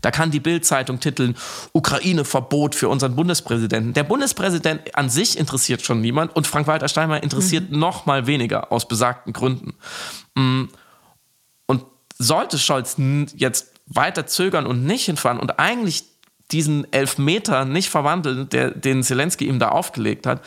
Da 0.00 0.10
kann 0.10 0.30
die 0.30 0.40
Bild-Zeitung 0.40 1.00
titeln, 1.00 1.36
Ukraine-Verbot 1.72 2.74
für 2.74 2.88
unseren 2.88 3.16
Bundespräsidenten. 3.16 3.92
Der 3.92 4.04
Bundespräsident 4.04 4.94
an 4.96 5.10
sich 5.10 5.38
interessiert 5.38 5.82
schon 5.82 6.00
niemand 6.00 6.34
und 6.34 6.46
Frank-Walter 6.46 6.88
Steinmeier 6.88 7.22
interessiert 7.22 7.70
mhm. 7.70 7.78
noch 7.78 8.06
mal 8.06 8.26
weniger 8.26 8.72
aus 8.72 8.88
besagten 8.88 9.32
Gründen. 9.32 9.74
Mm, 10.34 10.64
sollte 12.20 12.58
Scholz 12.58 12.96
jetzt 13.34 13.72
weiter 13.86 14.26
zögern 14.26 14.66
und 14.66 14.84
nicht 14.84 15.06
hinfahren 15.06 15.40
und 15.40 15.58
eigentlich 15.58 16.04
diesen 16.52 16.92
Elfmeter 16.92 17.64
nicht 17.64 17.88
verwandeln, 17.88 18.48
der, 18.50 18.72
den 18.72 19.02
Zelensky 19.02 19.46
ihm 19.46 19.58
da 19.58 19.70
aufgelegt 19.70 20.26
hat, 20.26 20.44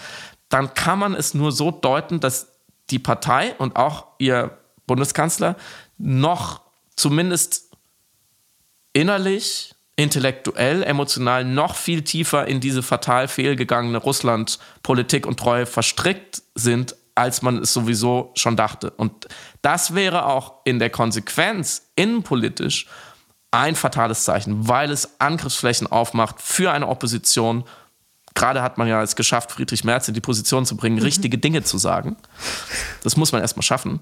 dann 0.50 0.76
kann 0.76 1.00
man 1.00 1.16
es 1.16 1.34
nur 1.34 1.52
so 1.52 1.72
deuten, 1.72 2.20
dass 2.20 2.48
die 2.92 3.00
Partei 3.00 3.56
und 3.58 3.76
auch 3.76 4.06
ihr 4.20 4.56
Bundeskanzler 4.86 5.56
noch 5.98 6.62
zumindest 6.96 7.73
innerlich, 8.94 9.76
intellektuell, 9.96 10.84
emotional 10.84 11.44
noch 11.44 11.76
viel 11.76 12.04
tiefer 12.04 12.48
in 12.48 12.60
diese 12.60 12.82
fatal 12.82 13.28
fehlgegangene 13.28 13.98
Russland-Politik 13.98 15.26
und 15.28 15.40
Treue 15.40 15.66
verstrickt 15.66 16.42
sind, 16.56 16.96
als 17.16 17.42
man 17.42 17.58
es 17.58 17.74
sowieso 17.74 18.32
schon 18.36 18.56
dachte. 18.56 18.90
Und 18.92 19.28
das 19.62 19.94
wäre 19.94 20.26
auch 20.26 20.56
in 20.64 20.80
der 20.80 20.90
Konsequenz 20.90 21.90
innenpolitisch 21.96 22.88
ein 23.52 23.76
fatales 23.76 24.24
Zeichen, 24.24 24.68
weil 24.68 24.90
es 24.90 25.20
Angriffsflächen 25.20 25.86
aufmacht 25.86 26.42
für 26.42 26.72
eine 26.72 26.88
Opposition, 26.88 27.66
gerade 28.34 28.64
hat 28.64 28.80
man 28.80 28.88
ja 28.88 29.04
es 29.04 29.16
geschafft, 29.16 29.52
Friedrich 29.52 29.84
Merz 29.84 30.08
in 30.08 30.16
die 30.16 30.22
Position 30.22 30.66
zu 30.66 30.76
bringen, 30.76 30.96
mhm. 30.96 31.04
richtige 31.04 31.38
Dinge 31.38 31.62
zu 31.62 31.78
sagen. 31.78 32.18
Das 33.04 33.16
muss 33.16 33.32
man 33.32 33.42
erstmal 33.42 33.62
schaffen. 33.62 34.00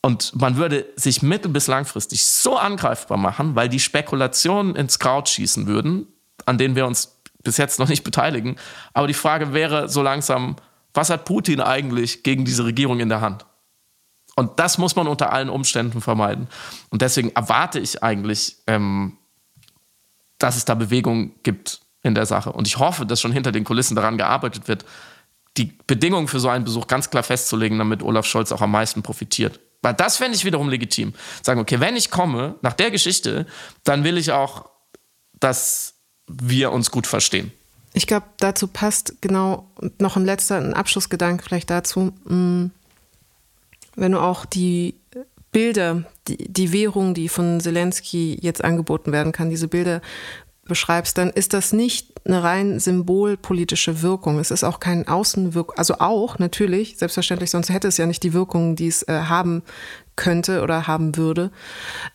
Und 0.00 0.34
man 0.40 0.56
würde 0.56 0.86
sich 0.96 1.22
mittel- 1.22 1.50
bis 1.50 1.66
langfristig 1.66 2.24
so 2.24 2.56
angreifbar 2.56 3.18
machen, 3.18 3.56
weil 3.56 3.68
die 3.68 3.80
Spekulationen 3.80 4.76
ins 4.76 4.98
Kraut 4.98 5.28
schießen 5.28 5.66
würden, 5.66 6.06
an 6.46 6.56
denen 6.56 6.76
wir 6.76 6.86
uns 6.86 7.18
bis 7.42 7.56
jetzt 7.56 7.78
noch 7.78 7.88
nicht 7.88 8.04
beteiligen. 8.04 8.56
Aber 8.92 9.06
die 9.06 9.14
Frage 9.14 9.52
wäre 9.52 9.88
so 9.88 10.02
langsam, 10.02 10.56
was 10.94 11.10
hat 11.10 11.24
Putin 11.24 11.60
eigentlich 11.60 12.22
gegen 12.22 12.44
diese 12.44 12.64
Regierung 12.64 13.00
in 13.00 13.08
der 13.08 13.20
Hand? 13.20 13.44
Und 14.36 14.60
das 14.60 14.78
muss 14.78 14.94
man 14.94 15.08
unter 15.08 15.32
allen 15.32 15.48
Umständen 15.48 16.00
vermeiden. 16.00 16.48
Und 16.90 17.02
deswegen 17.02 17.30
erwarte 17.30 17.80
ich 17.80 18.02
eigentlich, 18.04 18.58
ähm, 18.68 19.16
dass 20.38 20.56
es 20.56 20.64
da 20.64 20.74
Bewegung 20.74 21.32
gibt 21.42 21.80
in 22.02 22.14
der 22.14 22.24
Sache. 22.24 22.52
Und 22.52 22.68
ich 22.68 22.78
hoffe, 22.78 23.04
dass 23.04 23.20
schon 23.20 23.32
hinter 23.32 23.50
den 23.50 23.64
Kulissen 23.64 23.96
daran 23.96 24.16
gearbeitet 24.16 24.68
wird, 24.68 24.84
die 25.56 25.76
Bedingungen 25.88 26.28
für 26.28 26.38
so 26.38 26.48
einen 26.48 26.64
Besuch 26.64 26.86
ganz 26.86 27.10
klar 27.10 27.24
festzulegen, 27.24 27.78
damit 27.78 28.02
Olaf 28.02 28.26
Scholz 28.26 28.52
auch 28.52 28.62
am 28.62 28.70
meisten 28.70 29.02
profitiert. 29.02 29.58
Weil 29.82 29.94
das 29.94 30.16
fände 30.16 30.36
ich 30.36 30.44
wiederum 30.44 30.68
legitim. 30.68 31.14
Sagen, 31.42 31.60
okay, 31.60 31.80
wenn 31.80 31.96
ich 31.96 32.10
komme, 32.10 32.56
nach 32.62 32.72
der 32.72 32.90
Geschichte, 32.90 33.46
dann 33.84 34.04
will 34.04 34.18
ich 34.18 34.32
auch, 34.32 34.68
dass 35.38 35.94
wir 36.26 36.72
uns 36.72 36.90
gut 36.90 37.06
verstehen. 37.06 37.52
Ich 37.94 38.06
glaube, 38.06 38.26
dazu 38.38 38.68
passt 38.68 39.20
genau 39.20 39.70
noch 39.98 40.16
ein 40.16 40.24
letzter 40.24 40.56
ein 40.56 40.74
Abschlussgedanke 40.74 41.44
vielleicht 41.44 41.70
dazu. 41.70 42.12
Mm, 42.24 42.66
wenn 43.96 44.12
du 44.12 44.20
auch 44.20 44.44
die 44.44 44.94
Bilder, 45.52 46.04
die, 46.26 46.36
die 46.36 46.72
Währung, 46.72 47.14
die 47.14 47.28
von 47.28 47.60
Zelensky 47.60 48.38
jetzt 48.40 48.62
angeboten 48.62 49.12
werden 49.12 49.32
kann, 49.32 49.50
diese 49.50 49.68
Bilder 49.68 50.02
beschreibst, 50.68 51.18
dann 51.18 51.30
ist 51.30 51.54
das 51.54 51.72
nicht 51.72 52.12
eine 52.24 52.42
rein 52.42 52.78
symbolpolitische 52.78 54.02
Wirkung. 54.02 54.38
Es 54.38 54.50
ist 54.50 54.64
auch 54.64 54.80
kein 54.80 55.08
Außenwirkung, 55.08 55.76
also 55.76 55.96
auch 55.98 56.38
natürlich, 56.38 56.98
selbstverständlich, 56.98 57.50
sonst 57.50 57.70
hätte 57.70 57.88
es 57.88 57.96
ja 57.96 58.06
nicht 58.06 58.22
die 58.22 58.32
Wirkung, 58.32 58.76
die 58.76 58.88
es 58.88 59.02
äh, 59.02 59.22
haben 59.28 59.62
könnte 60.16 60.62
oder 60.62 60.86
haben 60.86 61.16
würde, 61.16 61.50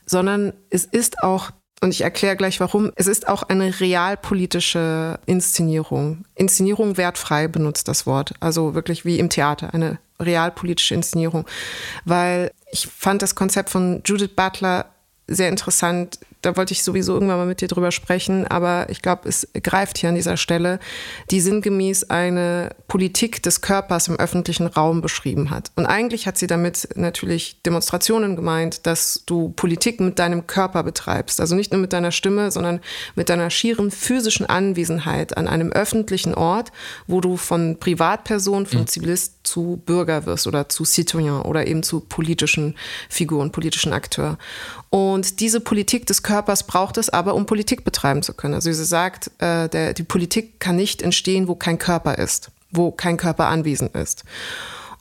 sondern 0.05 0.53
es 0.69 0.85
ist 0.85 1.23
auch 1.23 1.51
und 1.81 1.89
ich 1.89 1.99
erkläre 1.99 2.37
gleich 2.37 2.61
warum. 2.61 2.93
Es 2.95 3.07
ist 3.07 3.27
auch 3.27 3.43
eine 3.43 3.81
realpolitische 3.81 5.19
Inszenierung. 5.25 6.23
Inszenierung 6.33 6.95
wertfrei 6.95 7.49
benutzt 7.49 7.89
das 7.89 8.05
Wort. 8.05 8.33
Also 8.39 8.73
wirklich 8.73 9.03
wie 9.03 9.19
im 9.19 9.29
Theater, 9.29 9.73
eine 9.73 9.99
realpolitische 10.17 10.95
Inszenierung. 10.95 11.45
Weil 12.05 12.51
ich 12.71 12.87
fand 12.87 13.21
das 13.21 13.35
Konzept 13.35 13.69
von 13.69 14.01
Judith 14.05 14.33
Butler 14.33 14.85
sehr 15.27 15.49
interessant, 15.49 16.19
da 16.43 16.57
wollte 16.57 16.73
ich 16.73 16.83
sowieso 16.83 17.13
irgendwann 17.13 17.37
mal 17.37 17.45
mit 17.45 17.61
dir 17.61 17.67
drüber 17.67 17.91
sprechen, 17.91 18.45
aber 18.45 18.89
ich 18.89 19.01
glaube, 19.01 19.27
es 19.29 19.47
greift 19.63 19.97
hier 19.97 20.09
an 20.09 20.15
dieser 20.15 20.37
Stelle, 20.37 20.79
die 21.31 21.39
sinngemäß 21.39 22.09
eine 22.09 22.75
Politik 22.87 23.41
des 23.41 23.61
Körpers 23.61 24.09
im 24.09 24.17
öffentlichen 24.17 24.67
Raum 24.67 25.01
beschrieben 25.01 25.49
hat. 25.49 25.71
Und 25.75 25.85
eigentlich 25.85 26.27
hat 26.27 26.37
sie 26.37 26.47
damit 26.47 26.89
natürlich 26.95 27.61
Demonstrationen 27.63 28.35
gemeint, 28.35 28.85
dass 28.85 29.23
du 29.25 29.49
Politik 29.55 30.01
mit 30.01 30.19
deinem 30.19 30.45
Körper 30.45 30.83
betreibst. 30.83 31.39
Also 31.39 31.55
nicht 31.55 31.71
nur 31.71 31.79
mit 31.79 31.93
deiner 31.93 32.11
Stimme, 32.11 32.51
sondern 32.51 32.81
mit 33.15 33.29
deiner 33.29 33.49
schieren 33.49 33.89
physischen 33.89 34.45
Anwesenheit 34.45 35.37
an 35.37 35.47
einem 35.47 35.71
öffentlichen 35.71 36.35
Ort, 36.35 36.71
wo 37.07 37.21
du 37.21 37.37
von 37.37 37.77
Privatperson, 37.79 38.65
von 38.65 38.81
mhm. 38.81 38.87
Zivilist 38.87 39.35
zu 39.43 39.81
Bürger 39.85 40.25
wirst 40.25 40.45
oder 40.47 40.67
zu 40.67 40.83
Citoyen 40.83 41.41
oder 41.41 41.67
eben 41.67 41.83
zu 41.83 42.01
politischen 42.01 42.75
Figuren, 43.09 43.51
politischen 43.51 43.93
Akteur. 43.93 44.37
Und 44.89 45.39
diese 45.39 45.59
Politik 45.59 46.05
des 46.05 46.21
Körpers 46.21 46.32
braucht 46.41 46.97
es 46.97 47.09
aber, 47.09 47.35
um 47.35 47.45
Politik 47.45 47.83
betreiben 47.83 48.23
zu 48.23 48.33
können. 48.33 48.53
Also 48.53 48.71
sie 48.71 48.85
sagt, 48.85 49.31
äh, 49.39 49.69
der, 49.69 49.93
die 49.93 50.03
Politik 50.03 50.59
kann 50.59 50.75
nicht 50.75 51.01
entstehen, 51.01 51.47
wo 51.47 51.55
kein 51.55 51.77
Körper 51.77 52.17
ist, 52.17 52.51
wo 52.71 52.91
kein 52.91 53.17
Körper 53.17 53.47
anwesend 53.47 53.95
ist. 53.95 54.23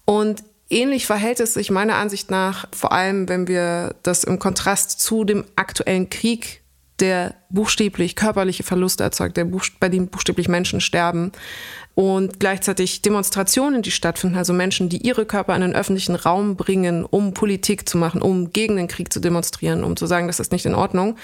Und 0.05 0.43
ähnlich 0.71 1.07
verhält 1.07 1.41
es 1.41 1.55
sich 1.55 1.71
meiner 1.71 1.97
Ansicht 1.97 2.31
nach, 2.31 2.67
vor 2.73 2.93
allem 2.93 3.29
wenn 3.29 3.47
wir 3.47 3.95
das 4.03 4.25
im 4.25 4.39
Kontrast 4.39 5.01
zu 5.01 5.25
dem 5.25 5.45
aktuellen 5.57 6.11
Krieg 6.11 6.62
der 7.03 7.35
buchstäblich 7.51 8.17
körperliche 8.17 8.63
Verluste 8.63 9.05
erzeugt, 9.05 9.37
der 9.37 9.45
buch, 9.45 9.65
bei 9.79 9.91
dem 9.91 10.07
buchstäblich 10.09 10.49
Menschen 10.49 10.81
sterben, 10.81 11.33
und 11.95 12.41
gleichzeitig 12.41 13.03
Demonstrationen, 13.03 13.83
die 13.83 13.91
stattfinden, 13.91 14.37
also 14.37 14.55
Menschen, 14.55 14.89
die 14.89 15.07
ihre 15.07 15.27
Körper 15.27 15.55
in 15.55 15.61
den 15.61 15.75
öffentlichen 15.75 16.15
Raum 16.15 16.57
bringen, 16.57 17.05
um 17.05 17.35
Politik 17.35 17.87
zu 17.87 17.99
machen, 17.99 18.23
um 18.23 18.51
gegen 18.51 18.77
den 18.77 18.89
Krieg 18.89 19.13
zu 19.13 19.21
demonstrieren, 19.21 19.85
um 19.85 19.97
zu 19.97 20.07
sagen, 20.07 20.27
das 20.27 20.41
ist 20.41 20.53
nicht 20.53 20.65
in 20.65 20.75
Ordnung, 20.75 21.17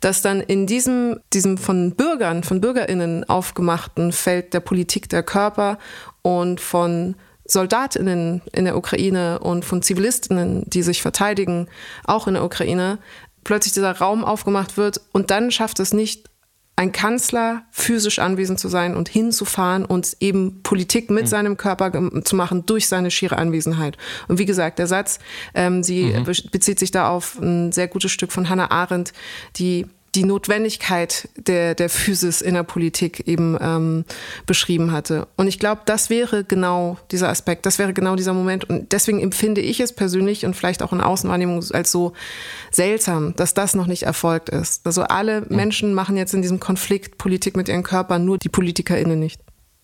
dass 0.00 0.22
dann 0.22 0.40
in 0.40 0.66
diesem, 0.66 1.20
diesem 1.34 1.58
von 1.58 1.94
Bürgern, 1.94 2.44
von 2.44 2.62
Bürgerinnen 2.62 3.28
aufgemachten 3.28 4.12
Feld 4.12 4.54
der 4.54 4.60
Politik 4.60 5.10
der 5.10 5.22
Körper 5.22 5.78
und 6.22 6.62
von 6.62 7.14
Soldatinnen 7.48 8.42
in 8.52 8.64
der 8.64 8.76
Ukraine 8.76 9.38
und 9.38 9.64
von 9.64 9.82
Zivilistinnen, 9.82 10.64
die 10.66 10.82
sich 10.82 11.02
verteidigen, 11.02 11.68
auch 12.04 12.26
in 12.26 12.34
der 12.34 12.44
Ukraine, 12.44 12.98
plötzlich 13.46 13.74
dieser 13.74 13.96
Raum 13.96 14.24
aufgemacht 14.24 14.76
wird 14.76 15.00
und 15.12 15.30
dann 15.30 15.52
schafft 15.52 15.78
es 15.78 15.94
nicht 15.94 16.28
ein 16.74 16.90
Kanzler 16.90 17.62
physisch 17.70 18.18
anwesend 18.18 18.58
zu 18.58 18.66
sein 18.66 18.96
und 18.96 19.08
hinzufahren 19.08 19.84
und 19.84 20.16
eben 20.18 20.62
Politik 20.64 21.10
mit 21.10 21.22
mhm. 21.22 21.28
seinem 21.28 21.56
Körper 21.56 21.92
zu 22.24 22.34
machen 22.34 22.66
durch 22.66 22.88
seine 22.88 23.12
schiere 23.12 23.38
Anwesenheit. 23.38 23.96
Und 24.26 24.40
wie 24.40 24.46
gesagt, 24.46 24.80
der 24.80 24.88
Satz, 24.88 25.20
ähm, 25.54 25.84
sie 25.84 26.06
mhm. 26.06 26.24
bezieht 26.50 26.80
sich 26.80 26.90
da 26.90 27.08
auf 27.08 27.38
ein 27.38 27.70
sehr 27.70 27.86
gutes 27.86 28.10
Stück 28.10 28.32
von 28.32 28.48
Hannah 28.48 28.72
Arendt, 28.72 29.12
die 29.54 29.86
die 30.16 30.24
Notwendigkeit 30.24 31.28
der, 31.36 31.74
der 31.74 31.90
Physis 31.90 32.40
in 32.40 32.54
der 32.54 32.62
Politik 32.62 33.28
eben 33.28 33.56
ähm, 33.60 34.04
beschrieben 34.46 34.90
hatte. 34.92 35.28
Und 35.36 35.46
ich 35.46 35.58
glaube, 35.58 35.82
das 35.84 36.08
wäre 36.08 36.42
genau 36.42 36.96
dieser 37.10 37.28
Aspekt, 37.28 37.66
das 37.66 37.78
wäre 37.78 37.92
genau 37.92 38.16
dieser 38.16 38.32
Moment. 38.32 38.64
Und 38.64 38.92
deswegen 38.92 39.20
empfinde 39.20 39.60
ich 39.60 39.78
es 39.80 39.92
persönlich 39.92 40.46
und 40.46 40.56
vielleicht 40.56 40.82
auch 40.82 40.92
in 40.92 41.02
Außenwahrnehmung 41.02 41.62
als 41.72 41.92
so 41.92 42.14
seltsam, 42.70 43.36
dass 43.36 43.52
das 43.52 43.74
noch 43.74 43.86
nicht 43.86 44.04
erfolgt 44.04 44.48
ist. 44.48 44.86
Also 44.86 45.02
alle 45.02 45.42
Menschen 45.48 45.92
machen 45.92 46.16
jetzt 46.16 46.32
in 46.32 46.42
diesem 46.42 46.60
Konflikt 46.60 47.18
Politik 47.18 47.56
mit 47.56 47.68
ihren 47.68 47.82
Körpern, 47.82 48.24
nur 48.24 48.38
die 48.38 48.48
PolitikerInnen 48.48 49.18
nicht. 49.18 49.40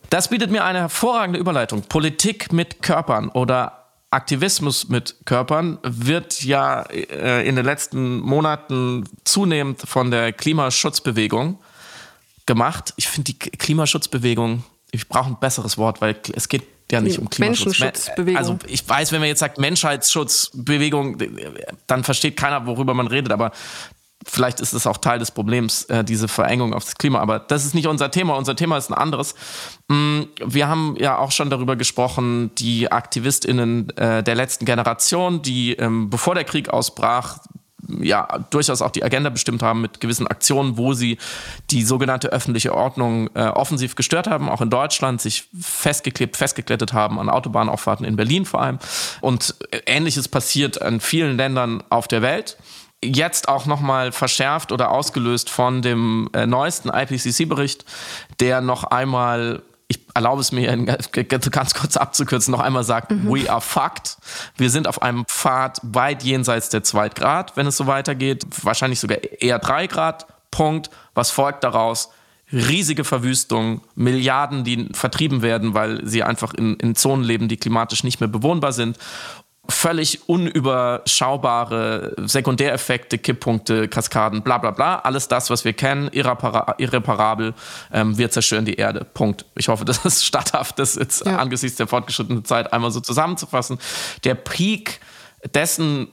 Das 0.09 0.29
bietet 0.29 0.51
mir 0.51 0.65
eine 0.65 0.81
hervorragende 0.81 1.39
Überleitung. 1.39 1.83
Politik 1.83 2.53
mit 2.53 2.83
Körpern 2.83 3.29
oder 3.29 3.82
Aktivismus 4.13 4.89
mit 4.89 5.17
Körpern 5.25 5.79
wird 5.83 6.43
ja 6.43 6.83
äh, 6.83 7.49
in 7.49 7.57
den 7.57 7.65
letzten 7.65 8.21
Monaten 8.21 9.09
zunehmend 9.25 9.81
von 9.81 10.11
der 10.11 10.33
Klimaschutzbewegung 10.33 11.59
gemacht. 12.45 12.93
Ich 12.97 13.09
finde 13.09 13.33
die 13.33 13.39
Klimaschutzbewegung, 13.39 14.65
ich 14.91 15.09
brauche 15.09 15.31
ein 15.31 15.41
besseres 15.41 15.79
Wort, 15.79 16.01
weil 16.03 16.17
es 16.35 16.49
geht 16.49 16.65
ja 16.91 17.01
nicht 17.01 17.19
um 17.19 17.31
Klimaschutz. 17.31 17.81
Menschenschutzbewegung. 17.81 18.37
Also 18.37 18.59
ich 18.67 18.87
weiß, 18.87 19.13
wenn 19.13 19.21
man 19.21 19.29
jetzt 19.29 19.39
sagt 19.39 19.59
Menschheitsschutzbewegung, 19.59 21.17
dann 21.87 22.05
versteht 22.05 22.37
keiner, 22.37 22.67
worüber 22.67 22.93
man 22.93 23.07
redet, 23.07 23.33
aber 23.33 23.53
vielleicht 24.27 24.61
ist 24.61 24.73
es 24.73 24.87
auch 24.87 24.99
Teil 24.99 25.19
des 25.19 25.31
Problems, 25.31 25.85
äh, 25.85 26.05
diese 26.05 26.29
Verengung 26.29 26.75
auf 26.75 26.85
das 26.85 26.97
Klima. 26.97 27.21
Aber 27.21 27.39
das 27.39 27.65
ist 27.65 27.75
nicht 27.75 27.87
unser 27.87 28.11
Thema. 28.11 28.37
Unser 28.37 28.57
Thema 28.57 28.77
ist 28.77 28.91
ein 28.91 28.95
anderes. 28.95 29.35
Mm, 29.89 30.23
wir 30.45 30.69
haben 30.69 30.97
ja 30.99 31.19
auch 31.19 31.33
schon 31.33 31.51
darüber 31.51 31.77
gesprochen, 31.77 32.51
die 32.57 32.91
AktivistInnen 32.91 33.91
äh, 33.97 34.23
der 34.23 34.35
letzten 34.35 34.65
Generation, 34.65 35.43
die 35.43 35.75
ähm, 35.75 36.11
bevor 36.11 36.35
der 36.35 36.45
Krieg 36.45 36.69
ausbrach, 36.69 37.39
ja 38.01 38.39
durchaus 38.51 38.81
auch 38.81 38.91
die 38.91 39.03
Agenda 39.03 39.31
bestimmt 39.31 39.63
haben 39.63 39.81
mit 39.81 40.01
gewissen 40.01 40.27
Aktionen, 40.27 40.77
wo 40.77 40.95
sie 40.95 41.19
die 41.71 41.83
sogenannte 41.83 42.29
öffentliche 42.29 42.75
Ordnung 42.75 43.29
äh, 43.35 43.47
offensiv 43.47 43.97
gestört 43.97 44.29
haben, 44.29 44.49
auch 44.49 44.61
in 44.61 44.71
Deutschland, 44.71 45.21
sich 45.21 45.49
festgeklebt, 45.61 46.37
festgeklettet 46.37 46.93
haben 46.93 47.19
an 47.19 47.29
Autobahnauffahrten 47.29 48.07
in 48.07 48.17
Berlin 48.17 48.45
vor 48.45 48.63
allem. 48.63 48.79
Und 49.21 49.57
äh, 49.71 49.81
ähnliches 49.87 50.29
passiert 50.29 50.77
in 50.77 51.01
vielen 51.01 51.37
Ländern 51.37 51.83
auf 51.91 52.09
der 52.09 52.23
Welt 52.23 52.57
jetzt 53.05 53.49
auch 53.49 53.67
nochmal 53.67 54.13
verschärft 54.13 54.73
oder 54.73 54.91
ausgelöst 54.91 55.51
von 55.51 55.83
dem 55.83 56.29
äh, 56.33 56.47
neuesten 56.47 56.89
IPCC-Bericht, 56.89 57.85
der 58.41 58.61
noch 58.61 58.85
einmal 58.85 59.63
ich 59.89 60.01
erlaube 60.15 60.41
es 60.41 60.53
mir 60.53 60.75
ganz 60.87 61.75
kurz 61.75 61.99
abzukürzen, 61.99 62.53
noch 62.53 62.61
einmal 62.61 62.85
sagt, 62.85 63.11
mhm. 63.11 63.29
we 63.29 63.51
are 63.51 63.61
fucked. 63.61 64.17
Wir 64.57 64.71
sind 64.71 64.89
auf 64.89 65.03
einem 65.03 65.27
Pfad 65.27 65.81
weit 65.83 66.23
jenseits 66.23 66.71
der 66.71 66.83
2 66.83 67.11
Grad, 67.11 67.57
wenn 67.59 67.67
es 67.67 67.77
so 67.77 67.87
weitergeht. 67.87 68.47
Wahrscheinlich 68.63 69.01
sogar 69.01 69.19
eher 69.23 69.59
3 69.59 69.89
Grad. 69.89 70.27
Punkt. 70.51 70.89
Was 71.15 71.31
folgt 71.31 71.63
daraus? 71.63 72.11
Riesige 72.51 73.05
Verwüstung, 73.05 73.83
Milliarden, 73.95 74.65
die 74.65 74.89
vertrieben 74.93 75.43
werden, 75.43 75.75
weil 75.75 76.07
sie 76.07 76.23
einfach 76.23 76.55
in, 76.55 76.77
in 76.77 76.95
Zonen 76.95 77.25
leben, 77.25 77.49
die 77.49 77.57
klimatisch 77.57 78.05
nicht 78.05 78.21
mehr 78.21 78.29
bewohnbar 78.29 78.73
sind 78.73 78.99
völlig 79.69 80.29
unüberschaubare 80.29 82.15
Sekundäreffekte, 82.19 83.19
Kipppunkte, 83.19 83.87
Kaskaden, 83.89 84.43
bla 84.43 84.59
bla 84.59 84.73
bla. 84.73 84.99
Alles 84.99 85.29
das, 85.29 85.51
was 85.51 85.65
wir 85.65 85.73
kennen, 85.73 86.09
irrepara 86.13 86.75
irreparabel. 86.79 87.55
Ähm, 87.93 88.19
wir 88.19 88.31
zerstören 88.31 88.65
die 88.65 88.75
Erde. 88.75 89.05
Punkt. 89.05 89.45
Ich 89.57 89.69
hoffe, 89.69 89.85
das 89.87 90.05
ist 90.05 90.25
statthaft, 90.25 90.79
das 90.79 90.97
jetzt 90.97 91.25
ja. 91.25 91.39
angesichts 91.39 91.77
der 91.77 91.87
fortgeschrittenen 91.87 92.45
Zeit 92.45 92.73
einmal 92.73 92.91
so 92.91 93.01
zusammenzufassen. 93.01 93.79
Der 94.25 94.35
Peak 94.35 95.01
dessen 95.55 96.09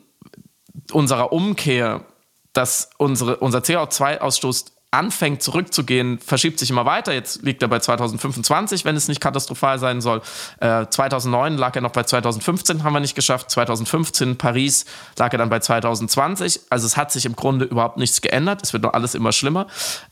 unserer 0.91 1.31
Umkehr, 1.31 2.05
dass 2.53 2.89
unsere, 2.97 3.37
unser 3.37 3.59
CO2-Ausstoß 3.59 4.71
anfängt 4.91 5.43
zurückzugehen, 5.43 6.17
verschiebt 6.19 6.57
sich 6.57 6.71
immer 6.71 6.85
weiter. 6.85 7.13
Jetzt 7.13 7.43
liegt 7.43 7.61
er 7.61 7.67
bei 7.67 7.79
2025, 7.79 8.85
wenn 8.85 8.95
es 8.95 9.07
nicht 9.07 9.21
katastrophal 9.21 9.77
sein 9.77 10.01
soll. 10.01 10.21
Äh, 10.59 10.87
2009 10.87 11.57
lag 11.57 11.75
er 11.75 11.81
noch 11.81 11.91
bei 11.91 12.03
2015, 12.03 12.83
haben 12.83 12.93
wir 12.93 12.99
nicht 12.99 13.15
geschafft. 13.15 13.51
2015 13.51 14.37
Paris 14.37 14.85
lag 15.17 15.31
er 15.31 15.37
dann 15.37 15.49
bei 15.49 15.59
2020. 15.59 16.61
Also 16.71 16.87
es 16.87 16.97
hat 16.97 17.11
sich 17.11 17.25
im 17.25 17.35
Grunde 17.35 17.65
überhaupt 17.65 17.97
nichts 17.97 18.21
geändert. 18.21 18.63
Es 18.63 18.73
wird 18.73 18.81
noch 18.83 18.93
alles 18.93 19.13
immer 19.13 19.31
schlimmer. 19.31 19.67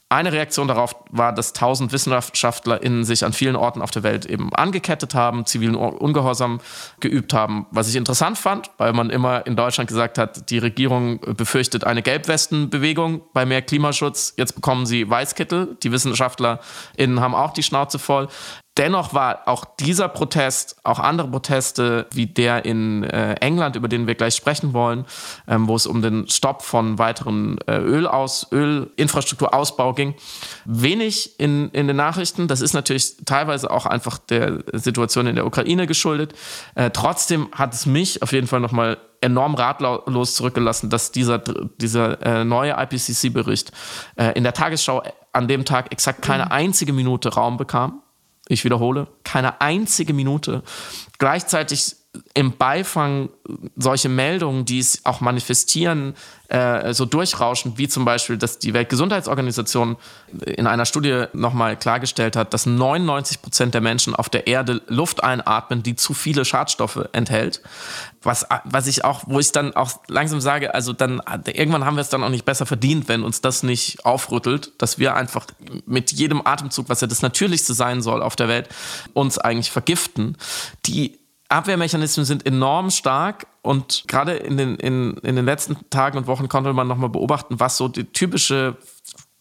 Eine 0.09 0.31
Reaktion 0.31 0.69
darauf 0.69 0.95
war, 1.09 1.33
dass 1.33 1.51
tausend 1.51 1.91
WissenschaftlerInnen 1.91 3.03
sich 3.03 3.25
an 3.25 3.33
vielen 3.33 3.57
Orten 3.57 3.81
auf 3.81 3.91
der 3.91 4.03
Welt 4.03 4.25
eben 4.25 4.53
angekettet 4.53 5.13
haben, 5.13 5.45
zivilen 5.45 5.75
Ungehorsam 5.75 6.61
geübt 7.01 7.33
haben, 7.33 7.65
was 7.71 7.89
ich 7.89 7.97
interessant 7.97 8.37
fand, 8.37 8.71
weil 8.77 8.93
man 8.93 9.09
immer 9.09 9.45
in 9.45 9.57
Deutschland 9.57 9.89
gesagt 9.89 10.17
hat, 10.17 10.49
die 10.49 10.59
Regierung 10.59 11.19
befürchtet 11.19 11.83
eine 11.83 12.01
Gelbwestenbewegung 12.01 13.21
bei 13.33 13.45
mehr 13.45 13.61
Klimaschutz. 13.61 14.33
Jetzt 14.37 14.55
bekommen 14.55 14.85
sie 14.85 15.09
Weißkittel. 15.09 15.75
Die 15.83 15.91
WissenschaftlerInnen 15.91 17.19
haben 17.19 17.35
auch 17.35 17.51
die 17.51 17.63
Schnauze 17.63 17.99
voll. 17.99 18.29
Dennoch 18.77 19.13
war 19.13 19.47
auch 19.47 19.65
dieser 19.65 20.07
Protest, 20.07 20.77
auch 20.83 20.99
andere 20.99 21.27
Proteste 21.29 22.05
wie 22.11 22.27
der 22.27 22.63
in 22.65 23.03
äh, 23.03 23.33
England, 23.35 23.75
über 23.75 23.87
den 23.87 24.05
wir 24.05 24.13
gleich 24.13 24.35
sprechen 24.35 24.73
wollen, 24.73 25.05
ähm, 25.47 25.67
wo 25.67 25.75
es 25.75 25.87
um 25.87 26.03
den 26.03 26.27
Stopp 26.27 26.61
von 26.61 26.99
weiteren 26.99 27.57
äh, 27.65 27.77
Ölaus, 27.77 28.47
Ölinfrastrukturausbau 28.51 29.93
ging, 29.93 30.13
wenig 30.65 31.39
in, 31.39 31.69
in 31.71 31.87
den 31.87 31.95
Nachrichten. 31.95 32.47
Das 32.47 32.61
ist 32.61 32.73
natürlich 32.73 33.17
teilweise 33.25 33.71
auch 33.71 33.87
einfach 33.87 34.19
der 34.19 34.63
Situation 34.73 35.25
in 35.25 35.35
der 35.35 35.47
Ukraine 35.47 35.87
geschuldet. 35.87 36.35
Äh, 36.75 36.91
trotzdem 36.91 37.49
hat 37.53 37.73
es 37.73 37.87
mich 37.87 38.21
auf 38.21 38.31
jeden 38.31 38.45
Fall 38.45 38.59
nochmal 38.59 38.99
enorm 39.21 39.55
ratlos 39.55 40.35
zurückgelassen, 40.35 40.91
dass 40.91 41.11
dieser, 41.11 41.39
dieser 41.39 42.21
äh, 42.21 42.43
neue 42.43 42.73
IPCC-Bericht 42.73 43.71
äh, 44.15 44.33
in 44.33 44.43
der 44.43 44.53
Tagesschau 44.53 45.01
an 45.33 45.47
dem 45.47 45.65
Tag 45.65 45.91
exakt 45.91 46.21
keine 46.21 46.45
mhm. 46.45 46.51
einzige 46.51 46.93
Minute 46.93 47.33
Raum 47.33 47.57
bekam 47.57 48.03
ich 48.47 48.63
wiederhole, 48.63 49.07
keine 49.23 49.61
einzige 49.61 50.13
Minute. 50.13 50.63
Gleichzeitig 51.17 51.96
im 52.33 52.57
Beifang 52.57 53.29
solche 53.75 54.09
Meldungen, 54.09 54.65
die 54.65 54.79
es 54.79 55.05
auch 55.05 55.21
manifestieren, 55.21 56.15
äh, 56.49 56.93
so 56.93 57.05
durchrauschen, 57.05 57.77
wie 57.77 57.87
zum 57.87 58.05
Beispiel, 58.05 58.37
dass 58.37 58.59
die 58.59 58.73
Weltgesundheitsorganisation 58.73 59.97
in 60.45 60.67
einer 60.67 60.85
Studie 60.85 61.25
nochmal 61.33 61.77
klargestellt 61.77 62.35
hat, 62.35 62.53
dass 62.53 62.65
99 62.65 63.41
Prozent 63.41 63.73
der 63.73 63.81
Menschen 63.81 64.15
auf 64.15 64.29
der 64.29 64.47
Erde 64.47 64.81
Luft 64.87 65.23
einatmen, 65.23 65.83
die 65.83 65.95
zu 65.95 66.13
viele 66.13 66.45
Schadstoffe 66.45 67.09
enthält. 67.11 67.61
Was, 68.23 68.45
was 68.63 68.87
ich 68.87 69.03
auch, 69.03 69.23
wo 69.27 69.39
ich 69.39 69.51
dann 69.51 69.75
auch 69.75 69.91
langsam 70.07 70.39
sage, 70.41 70.73
also 70.73 70.93
dann 70.93 71.21
irgendwann 71.45 71.85
haben 71.85 71.95
wir 71.95 72.01
es 72.01 72.09
dann 72.09 72.23
auch 72.23 72.29
nicht 72.29 72.45
besser 72.45 72.65
verdient, 72.65 73.07
wenn 73.09 73.23
uns 73.23 73.41
das 73.41 73.63
nicht 73.63 74.05
aufrüttelt, 74.05 74.71
dass 74.77 74.99
wir 74.99 75.15
einfach 75.15 75.45
mit 75.85 76.11
jedem 76.11 76.45
Atemzug, 76.45 76.89
was 76.89 77.01
ja 77.01 77.07
das 77.07 77.21
Natürlichste 77.21 77.73
sein 77.73 78.01
soll 78.01 78.21
auf 78.21 78.35
der 78.35 78.47
Welt, 78.47 78.69
uns 79.13 79.37
eigentlich 79.37 79.71
vergiften. 79.71 80.37
Die 80.85 81.19
Abwehrmechanismen 81.49 82.25
sind 82.25 82.45
enorm 82.45 82.91
stark 82.91 83.47
und 83.61 84.03
gerade 84.07 84.33
in 84.33 84.57
den, 84.57 84.75
in, 84.75 85.13
in 85.17 85.35
den 85.35 85.45
letzten 85.45 85.77
Tagen 85.89 86.17
und 86.17 86.27
Wochen 86.27 86.49
konnte 86.49 86.73
man 86.73 86.87
nochmal 86.87 87.09
beobachten, 87.09 87.59
was 87.59 87.77
so 87.77 87.87
die 87.87 88.05
typische 88.05 88.77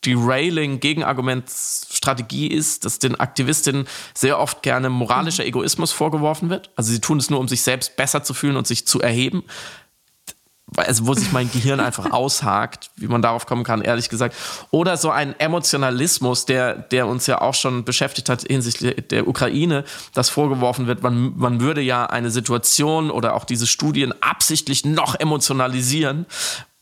Derailing 0.04 0.78
Gegenargumentstrategie 0.78 2.46
ist, 2.46 2.84
dass 2.84 3.00
den 3.00 3.18
Aktivistinnen 3.18 3.88
sehr 4.14 4.38
oft 4.38 4.62
gerne 4.62 4.88
moralischer 4.88 5.42
mhm. 5.42 5.48
Egoismus 5.48 5.90
vorgeworfen 5.90 6.48
wird. 6.48 6.70
Also 6.76 6.92
sie 6.92 7.00
tun 7.00 7.18
es 7.18 7.28
nur, 7.28 7.40
um 7.40 7.48
sich 7.48 7.62
selbst 7.62 7.96
besser 7.96 8.22
zu 8.22 8.32
fühlen 8.32 8.56
und 8.56 8.68
sich 8.68 8.86
zu 8.86 9.00
erheben 9.00 9.42
also 10.74 11.06
wo 11.06 11.14
sich 11.14 11.30
mein 11.32 11.50
Gehirn 11.50 11.80
einfach 11.80 12.10
aushakt, 12.10 12.90
wie 12.96 13.06
man 13.06 13.22
darauf 13.22 13.46
kommen 13.46 13.64
kann, 13.64 13.82
ehrlich 13.82 14.08
gesagt. 14.08 14.34
Oder 14.70 14.96
so 14.96 15.10
ein 15.10 15.38
Emotionalismus, 15.38 16.44
der, 16.44 16.74
der 16.74 17.06
uns 17.06 17.26
ja 17.26 17.40
auch 17.40 17.54
schon 17.54 17.84
beschäftigt 17.84 18.28
hat 18.28 18.42
hinsichtlich 18.42 19.06
der 19.08 19.28
Ukraine, 19.28 19.84
das 20.14 20.28
vorgeworfen 20.28 20.86
wird, 20.86 21.02
man, 21.02 21.36
man 21.36 21.60
würde 21.60 21.80
ja 21.80 22.06
eine 22.06 22.30
Situation 22.30 23.10
oder 23.10 23.34
auch 23.34 23.44
diese 23.44 23.66
Studien 23.66 24.12
absichtlich 24.20 24.84
noch 24.84 25.14
emotionalisieren, 25.14 26.26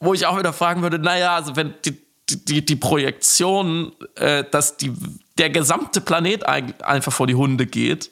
wo 0.01 0.15
ich 0.15 0.27
auch 0.27 0.39
wieder 0.39 0.53
fragen 0.53 0.83
würde, 0.83 0.99
naja, 0.99 1.35
also 1.35 1.57
wenn 1.57 1.75
die, 1.85 1.99
die, 2.29 2.65
die 2.65 2.77
Projektion, 2.77 3.93
äh, 4.17 4.45
dass 4.51 4.77
die, 4.77 4.93
der 5.39 5.51
gesamte 5.51 6.01
Planet 6.01 6.47
einfach 6.47 7.13
vor 7.13 7.27
die 7.27 7.35
Hunde 7.35 7.67
geht, 7.67 8.11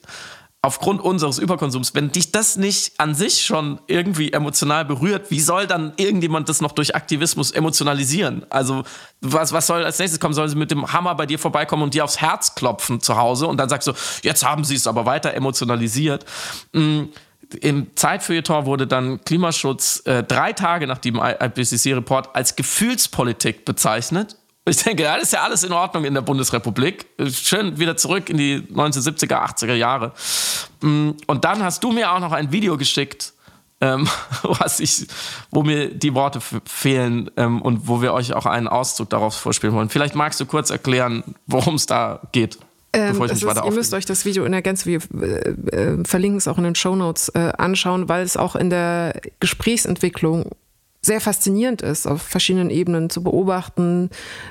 aufgrund 0.65 1.01
unseres 1.01 1.39
Überkonsums, 1.39 1.95
wenn 1.95 2.13
dich 2.13 2.31
das 2.31 2.57
nicht 2.57 2.93
an 2.99 3.17
sich 3.17 3.43
schon 3.45 3.81
irgendwie 3.89 4.33
emotional 4.33 4.85
berührt, 4.85 5.31
wie 5.33 5.41
soll 5.41 5.67
dann 5.67 5.93
irgendjemand 5.97 6.49
das 6.49 6.61
noch 6.61 6.71
durch 6.71 6.95
Aktivismus 6.95 7.51
emotionalisieren? 7.51 8.47
Also, 8.49 8.85
was, 9.21 9.53
was 9.53 9.67
soll 9.67 9.85
als 9.85 9.99
nächstes 9.99 10.21
kommen? 10.21 10.35
Sollen 10.35 10.49
sie 10.49 10.57
mit 10.57 10.71
dem 10.71 10.93
Hammer 10.93 11.17
bei 11.17 11.27
dir 11.27 11.41
vorbeikommen 11.41 11.83
und 11.83 11.95
dir 11.95 12.05
aufs 12.05 12.21
Herz 12.21 12.55
klopfen 12.55 13.01
zu 13.01 13.17
Hause 13.17 13.49
und 13.49 13.57
dann 13.57 13.69
sagst 13.69 13.89
du, 13.89 13.93
jetzt 14.23 14.45
haben 14.45 14.63
sie 14.63 14.77
es 14.77 14.87
aber 14.87 15.05
weiter 15.05 15.35
emotionalisiert. 15.35 16.25
Mhm 16.73 17.09
im 17.61 17.95
Zeitfeuilleton 17.97 18.67
wurde 18.67 18.87
dann 18.87 19.23
Klimaschutz 19.25 20.03
äh, 20.07 20.23
drei 20.23 20.53
Tage 20.53 20.87
nach 20.87 20.99
dem 20.99 21.17
IPCC-Report 21.17 22.35
als 22.35 22.57
Gefühlspolitik 22.57 23.65
bezeichnet. 23.65 24.37
Ich 24.65 24.77
denke, 24.77 25.03
das 25.03 25.25
ist 25.25 25.33
ja 25.33 25.43
alles 25.43 25.65
in 25.65 25.73
Ordnung 25.73 26.05
in 26.05 26.15
der 26.15 26.21
Bundesrepublik. 26.21 27.07
Schön 27.33 27.81
wieder 27.81 27.97
zurück 27.97 28.31
in 28.31 28.37
die 28.37 28.61
1970er, 28.61 29.43
80er 29.45 29.75
Jahre. 29.75 30.13
Mm, 30.81 31.11
und 31.27 31.45
dann 31.45 31.65
hast 31.65 31.83
du 31.83 31.91
mir 31.91 32.13
auch 32.13 32.21
noch 32.21 32.31
ein 32.31 32.53
Video 32.53 32.77
geschickt, 32.77 33.33
ähm, 33.81 34.09
was 34.45 34.79
ich, 34.79 35.09
wo 35.51 35.65
mir 35.65 35.93
die 35.93 36.15
Worte 36.15 36.41
fehlen 36.65 37.29
ähm, 37.37 37.61
und 37.61 37.89
wo 37.89 38.03
wir 38.03 38.13
euch 38.13 38.35
auch 38.35 38.47
einen 38.47 38.69
Auszug 38.69 39.11
daraus 39.11 39.37
vorspielen 39.37 39.75
wollen. 39.75 39.89
Vielleicht 39.89 40.15
magst 40.15 40.39
du 40.39 40.47
kurz 40.47 40.71
erklären, 40.71 41.25
worum 41.47 41.75
es 41.75 41.87
da 41.87 42.21
geht. 42.31 42.59
Ähm, 42.95 43.21
ist, 43.23 43.43
ihr 43.43 43.71
müsst 43.73 43.95
euch 43.95 44.05
das 44.05 44.27
Video 44.27 44.45
in 44.45 44.53
der 44.53 44.61
Gänze, 44.61 44.85
wir 44.85 45.01
äh, 45.21 45.51
äh, 45.75 46.05
verlinken 46.05 46.37
es 46.37 46.47
auch 46.47 46.59
in 46.59 46.65
den 46.65 46.75
Show 46.75 46.95
Notes, 46.95 47.31
äh, 47.31 47.51
anschauen, 47.57 48.09
weil 48.09 48.23
es 48.23 48.37
auch 48.37 48.55
in 48.55 48.69
der 48.69 49.19
Gesprächsentwicklung 49.41 50.51
sehr 51.05 51.21
faszinierend 51.21 51.83
ist, 51.83 52.07
auf 52.07 52.23
verschiedenen 52.23 52.71
Ebenen 52.71 53.11
zu 53.11 53.23
beobachten, 53.23 54.11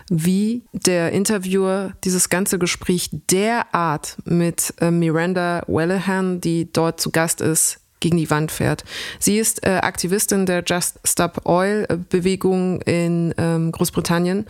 wie 0.10 0.64
der 0.74 1.12
Interviewer 1.12 1.94
dieses 2.04 2.30
ganze 2.30 2.60
Gespräch 2.60 3.10
derart 3.32 4.18
mit 4.26 4.74
äh, 4.82 4.92
Miranda 4.92 5.64
Wellahan, 5.68 6.42
die 6.42 6.72
dort 6.72 7.00
zu 7.00 7.12
Gast 7.12 7.40
ist, 7.40 7.81
gegen 8.02 8.18
die 8.18 8.30
Wand 8.30 8.52
fährt. 8.52 8.84
Sie 9.20 9.40
ist 9.40 9.66
äh, 9.66 9.78
Aktivistin 9.78 10.46
der 10.46 10.64
Just 10.66 11.00
Stop 11.06 11.46
Oil 11.46 11.88
Bewegung 12.10 12.82
in 12.82 13.34
ähm, 13.38 13.72
Großbritannien 13.72 14.46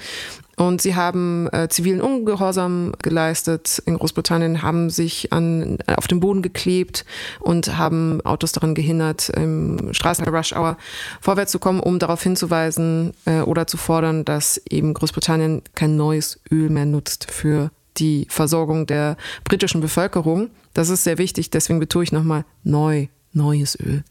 und 0.61 0.79
sie 0.79 0.95
haben 0.95 1.49
äh, 1.53 1.69
zivilen 1.69 2.01
Ungehorsam 2.01 2.93
geleistet 3.01 3.81
in 3.85 3.97
Großbritannien, 3.97 4.61
haben 4.61 4.91
sich 4.91 5.33
an, 5.33 5.79
äh, 5.87 5.95
auf 5.95 6.07
den 6.07 6.19
Boden 6.19 6.43
geklebt 6.43 7.03
und 7.39 7.77
haben 7.77 8.21
Autos 8.25 8.51
daran 8.51 8.75
gehindert, 8.75 9.29
im 9.29 9.91
Straßen-Rush 9.91 10.53
Hour 10.53 10.77
vorwärts 11.19 11.51
zu 11.51 11.59
kommen, 11.59 11.79
um 11.79 11.97
darauf 11.97 12.21
hinzuweisen 12.21 13.13
äh, 13.25 13.41
oder 13.41 13.65
zu 13.65 13.77
fordern, 13.77 14.23
dass 14.23 14.61
eben 14.69 14.93
Großbritannien 14.93 15.63
kein 15.73 15.95
neues 15.95 16.39
Öl 16.51 16.69
mehr 16.69 16.85
nutzt 16.85 17.31
für 17.31 17.71
die 17.97 18.27
Versorgung 18.29 18.85
der 18.85 19.17
britischen 19.43 19.81
Bevölkerung. 19.81 20.51
Das 20.75 20.89
ist 20.89 21.03
sehr 21.03 21.17
wichtig, 21.17 21.49
deswegen 21.49 21.79
betone 21.79 22.03
ich 22.03 22.11
nochmal 22.11 22.45
neu, 22.63 23.07
neues 23.33 23.79
Öl. 23.79 24.03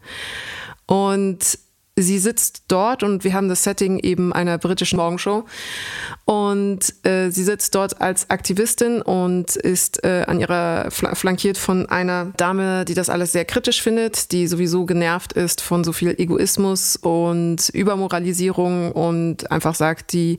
Und 0.87 1.59
sie 1.97 2.19
sitzt 2.19 2.65
dort 2.69 3.03
und 3.03 3.25
wir 3.25 3.35
haben 3.35 3.49
das 3.49 3.65
Setting 3.65 3.99
eben 3.99 4.33
einer 4.33 4.59
britischen 4.59 4.97
Morgenshow 4.97 5.45
und 6.31 6.95
äh, 7.05 7.31
sie 7.31 7.43
sitzt 7.43 7.75
dort 7.75 8.01
als 8.01 8.31
Aktivistin 8.31 9.03
und 9.03 9.57
ist 9.57 10.05
äh, 10.05 10.23
an 10.29 10.39
ihrer 10.39 10.89
flankiert 10.93 11.59
von 11.59 11.87
einer 11.87 12.27
Dame, 12.37 12.85
die 12.85 12.95
das 12.95 13.11
alles 13.11 13.33
sehr 13.33 13.45
kritisch 13.45 13.83
findet, 13.83 14.31
die 14.31 14.47
sowieso 14.47 14.87
genervt 14.87 15.33
ist 15.33 15.61
von 15.61 15.83
so 15.83 15.93
viel 15.93 16.15
Egoismus 16.17 16.95
und 16.95 17.69
Übermoralisierung 17.71 18.93
und 18.93 19.51
einfach 19.51 19.75
sagt, 19.75 20.13
die 20.13 20.39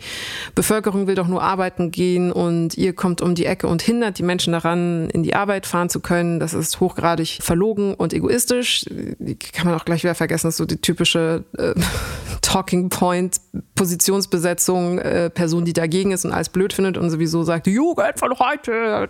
Bevölkerung 0.55 1.07
will 1.07 1.15
doch 1.15 1.27
nur 1.27 1.43
arbeiten 1.43 1.91
gehen 1.91 2.31
und 2.31 2.77
ihr 2.77 2.93
kommt 2.93 3.19
um 3.19 3.35
die 3.35 3.45
Ecke 3.45 3.67
und 3.67 3.81
hindert 3.81 4.17
die 4.17 4.23
Menschen 4.23 4.53
daran, 4.53 5.09
in 5.09 5.23
die 5.23 5.35
Arbeit 5.35 5.65
fahren 5.65 5.89
zu 5.89 5.99
können. 5.99 6.39
Das 6.39 6.53
ist 6.53 6.79
hochgradig 6.79 7.39
verlogen 7.41 7.95
und 7.95 8.13
egoistisch. 8.13 8.85
Die 8.87 9.35
kann 9.35 9.67
man 9.67 9.75
auch 9.75 9.83
gleich 9.83 10.03
wieder 10.03 10.15
vergessen, 10.15 10.47
das 10.47 10.53
ist 10.53 10.59
so 10.59 10.65
die 10.65 10.79
typische 10.79 11.43
äh, 11.57 11.73
Talking 12.41 12.87
Point, 12.87 13.41
Positionsbesetzung, 13.81 14.99
äh, 14.99 15.31
Person, 15.31 15.65
die 15.65 15.73
dagegen 15.73 16.11
ist 16.11 16.23
und 16.23 16.31
alles 16.31 16.49
blöd 16.49 16.71
findet 16.71 16.99
und 16.99 17.09
sowieso 17.09 17.41
sagt, 17.41 17.65
Jugend 17.65 18.13
von 18.19 18.37
heute, 18.37 19.09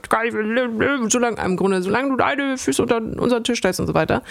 solange, 1.09 1.43
im 1.43 1.57
Grunde, 1.57 1.81
solange 1.81 2.11
du 2.11 2.15
deine 2.15 2.57
Füße 2.57 2.81
unter 2.81 3.01
unseren 3.01 3.43
Tisch 3.43 3.59
stellst 3.59 3.81
und 3.81 3.87
so 3.87 3.93
weiter. 3.93 4.23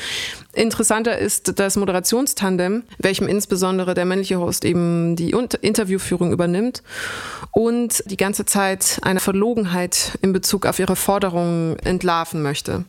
Interessanter 0.54 1.18
ist 1.18 1.58
das 1.58 1.76
Moderationstandem, 1.76 2.84
welchem 2.96 3.28
insbesondere 3.28 3.92
der 3.92 4.06
männliche 4.06 4.40
Host 4.40 4.64
eben 4.64 5.14
die 5.14 5.32
Interviewführung 5.60 6.32
übernimmt 6.32 6.82
und 7.52 8.02
die 8.06 8.16
ganze 8.16 8.46
Zeit 8.46 8.98
eine 9.02 9.20
Verlogenheit 9.20 10.18
in 10.22 10.32
Bezug 10.32 10.64
auf 10.64 10.78
ihre 10.78 10.96
Forderungen 10.96 11.78
entlarven 11.80 12.40
möchte. 12.40 12.86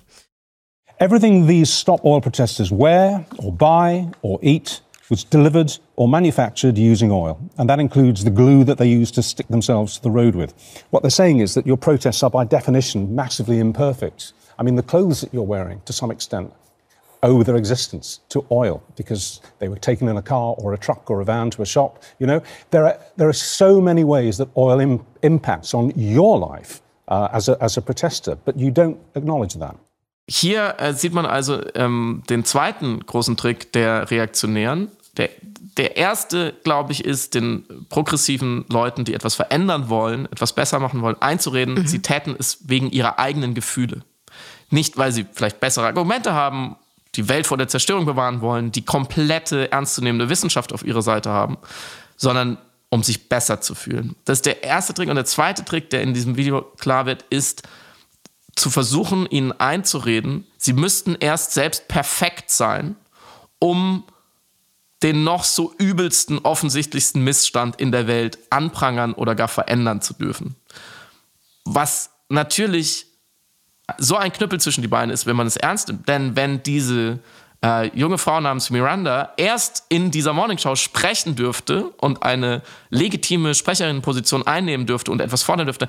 Everything 0.99 1.45
these 1.45 1.69
stop 1.69 2.05
oil 2.05 2.21
protesters 2.21 2.71
wear 2.71 3.25
or 3.39 3.51
buy 3.51 4.07
or 4.21 4.41
eat 4.41 4.81
was 5.11 5.25
delivered 5.25 5.77
or 5.97 6.07
manufactured 6.07 6.77
using 6.77 7.11
oil, 7.11 7.37
and 7.57 7.69
that 7.69 7.81
includes 7.81 8.23
the 8.23 8.31
glue 8.31 8.63
that 8.63 8.77
they 8.77 8.87
use 8.87 9.11
to 9.11 9.21
stick 9.21 9.47
themselves 9.49 9.97
to 9.97 10.03
the 10.03 10.09
road 10.09 10.35
with. 10.35 10.53
What 10.89 11.03
they're 11.03 11.11
saying 11.11 11.39
is 11.39 11.53
that 11.53 11.67
your 11.67 11.77
protests 11.77 12.23
are, 12.23 12.29
by 12.29 12.45
definition, 12.45 13.13
massively 13.13 13.59
imperfect. 13.59 14.31
I 14.57 14.63
mean, 14.63 14.75
the 14.75 14.83
clothes 14.83 15.19
that 15.19 15.33
you're 15.33 15.43
wearing, 15.43 15.81
to 15.85 15.91
some 15.91 16.11
extent, 16.11 16.53
owe 17.23 17.43
their 17.43 17.57
existence 17.57 18.21
to 18.29 18.45
oil 18.51 18.81
because 18.95 19.41
they 19.59 19.67
were 19.67 19.77
taken 19.77 20.07
in 20.07 20.15
a 20.15 20.21
car 20.21 20.55
or 20.57 20.73
a 20.73 20.77
truck 20.77 21.11
or 21.11 21.19
a 21.19 21.25
van 21.25 21.49
to 21.51 21.61
a 21.61 21.65
shop. 21.65 22.01
You 22.17 22.27
know, 22.27 22.41
there 22.71 22.85
are, 22.85 22.97
there 23.17 23.27
are 23.27 23.33
so 23.33 23.81
many 23.81 24.05
ways 24.05 24.37
that 24.37 24.47
oil 24.55 24.79
Im 24.79 25.05
impacts 25.21 25.73
on 25.73 25.91
your 25.95 26.39
life 26.39 26.81
uh, 27.09 27.27
as, 27.33 27.49
a, 27.49 27.61
as 27.61 27.77
a 27.77 27.81
protester, 27.81 28.35
but 28.45 28.57
you 28.57 28.71
don't 28.71 28.97
acknowledge 29.15 29.55
that. 29.55 29.75
Hier 30.27 30.75
äh, 30.79 30.93
sieht 30.93 31.13
man 31.13 31.25
also 31.25 31.61
ähm, 31.75 32.23
den 32.29 32.45
zweiten 32.45 33.01
großen 33.01 33.35
Trick 33.35 33.73
der 33.73 34.09
Reaktionären. 34.09 34.89
Der, 35.17 35.29
der 35.77 35.97
erste, 35.97 36.53
glaube 36.63 36.93
ich, 36.93 37.03
ist, 37.03 37.33
den 37.35 37.85
progressiven 37.89 38.65
Leuten, 38.69 39.03
die 39.03 39.13
etwas 39.13 39.35
verändern 39.35 39.89
wollen, 39.89 40.25
etwas 40.31 40.53
besser 40.53 40.79
machen 40.79 41.01
wollen, 41.01 41.21
einzureden, 41.21 41.75
mhm. 41.75 41.87
sie 41.87 42.01
täten 42.01 42.35
es 42.37 42.59
wegen 42.69 42.89
ihrer 42.89 43.19
eigenen 43.19 43.53
Gefühle. 43.53 44.03
Nicht, 44.69 44.97
weil 44.97 45.11
sie 45.11 45.25
vielleicht 45.31 45.59
bessere 45.59 45.87
Argumente 45.87 46.33
haben, 46.33 46.77
die 47.15 47.27
Welt 47.27 47.45
vor 47.45 47.57
der 47.57 47.67
Zerstörung 47.67 48.05
bewahren 48.05 48.39
wollen, 48.41 48.71
die 48.71 48.85
komplette 48.85 49.71
ernstzunehmende 49.71 50.29
Wissenschaft 50.29 50.71
auf 50.71 50.85
ihrer 50.85 51.01
Seite 51.01 51.29
haben, 51.29 51.57
sondern 52.15 52.57
um 52.89 53.03
sich 53.03 53.29
besser 53.29 53.61
zu 53.61 53.75
fühlen. 53.75 54.15
Das 54.25 54.39
ist 54.39 54.45
der 54.45 54.63
erste 54.63 54.93
Trick. 54.93 55.09
Und 55.09 55.15
der 55.15 55.25
zweite 55.25 55.65
Trick, 55.65 55.89
der 55.89 56.01
in 56.01 56.13
diesem 56.13 56.37
Video 56.37 56.61
klar 56.61 57.05
wird, 57.05 57.23
ist, 57.29 57.63
zu 58.55 58.69
versuchen, 58.69 59.25
ihnen 59.27 59.53
einzureden, 59.53 60.45
sie 60.57 60.73
müssten 60.73 61.15
erst 61.19 61.53
selbst 61.53 61.87
perfekt 61.87 62.49
sein, 62.51 62.95
um 63.59 64.03
den 65.03 65.23
noch 65.23 65.43
so 65.43 65.73
übelsten, 65.77 66.39
offensichtlichsten 66.39 67.23
Missstand 67.23 67.79
in 67.79 67.91
der 67.91 68.07
Welt 68.07 68.37
anprangern 68.49 69.13
oder 69.13 69.35
gar 69.35 69.47
verändern 69.47 70.01
zu 70.01 70.13
dürfen. 70.13 70.55
Was 71.65 72.11
natürlich 72.29 73.07
so 73.97 74.15
ein 74.15 74.31
Knüppel 74.31 74.59
zwischen 74.59 74.81
die 74.81 74.87
Beine 74.87 75.13
ist, 75.13 75.25
wenn 75.25 75.35
man 75.35 75.47
es 75.47 75.57
ernst 75.57 75.87
nimmt. 75.87 76.07
Denn 76.07 76.35
wenn 76.35 76.63
diese 76.63 77.19
äh, 77.63 77.95
junge 77.97 78.17
Frau 78.17 78.39
namens 78.39 78.69
Miranda 78.69 79.33
erst 79.37 79.85
in 79.89 80.11
dieser 80.11 80.33
Morningshow 80.33 80.75
sprechen 80.75 81.35
dürfte 81.35 81.89
und 81.97 82.23
eine 82.23 82.61
legitime 82.89 83.55
Sprecherinnenposition 83.55 84.45
einnehmen 84.47 84.85
dürfte 84.85 85.11
und 85.11 85.21
etwas 85.21 85.43
fordern 85.43 85.67
dürfte, 85.67 85.87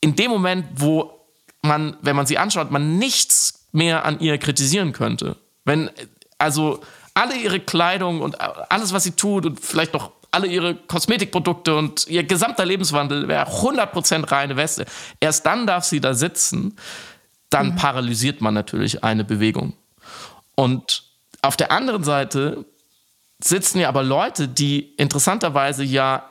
in 0.00 0.16
dem 0.16 0.30
Moment, 0.30 0.66
wo 0.74 1.26
man, 1.62 1.96
wenn 2.02 2.16
man 2.16 2.26
sie 2.26 2.38
anschaut, 2.38 2.70
man 2.70 2.98
nichts 2.98 3.66
mehr 3.72 4.04
an 4.04 4.20
ihr 4.20 4.38
kritisieren 4.38 4.92
könnte. 4.92 5.36
Wenn, 5.64 5.90
also 6.38 6.80
alle 7.14 7.36
ihre 7.36 7.60
Kleidung 7.60 8.20
und 8.20 8.40
alles, 8.40 8.92
was 8.92 9.04
sie 9.04 9.12
tut 9.12 9.46
und 9.46 9.60
vielleicht 9.60 9.92
noch 9.92 10.12
alle 10.30 10.46
ihre 10.46 10.74
Kosmetikprodukte 10.74 11.76
und 11.76 12.06
ihr 12.08 12.24
gesamter 12.24 12.64
Lebenswandel 12.64 13.28
wäre 13.28 13.46
100% 13.46 14.30
reine 14.30 14.56
Weste. 14.56 14.86
Erst 15.20 15.44
dann 15.44 15.66
darf 15.66 15.84
sie 15.84 16.00
da 16.00 16.14
sitzen, 16.14 16.76
dann 17.50 17.72
mhm. 17.72 17.76
paralysiert 17.76 18.40
man 18.40 18.54
natürlich 18.54 19.04
eine 19.04 19.24
Bewegung. 19.24 19.74
Und 20.54 21.04
auf 21.42 21.56
der 21.56 21.70
anderen 21.70 22.02
Seite 22.02 22.64
sitzen 23.42 23.78
ja 23.80 23.88
aber 23.88 24.02
Leute, 24.02 24.48
die 24.48 24.94
interessanterweise 24.94 25.84
ja 25.84 26.30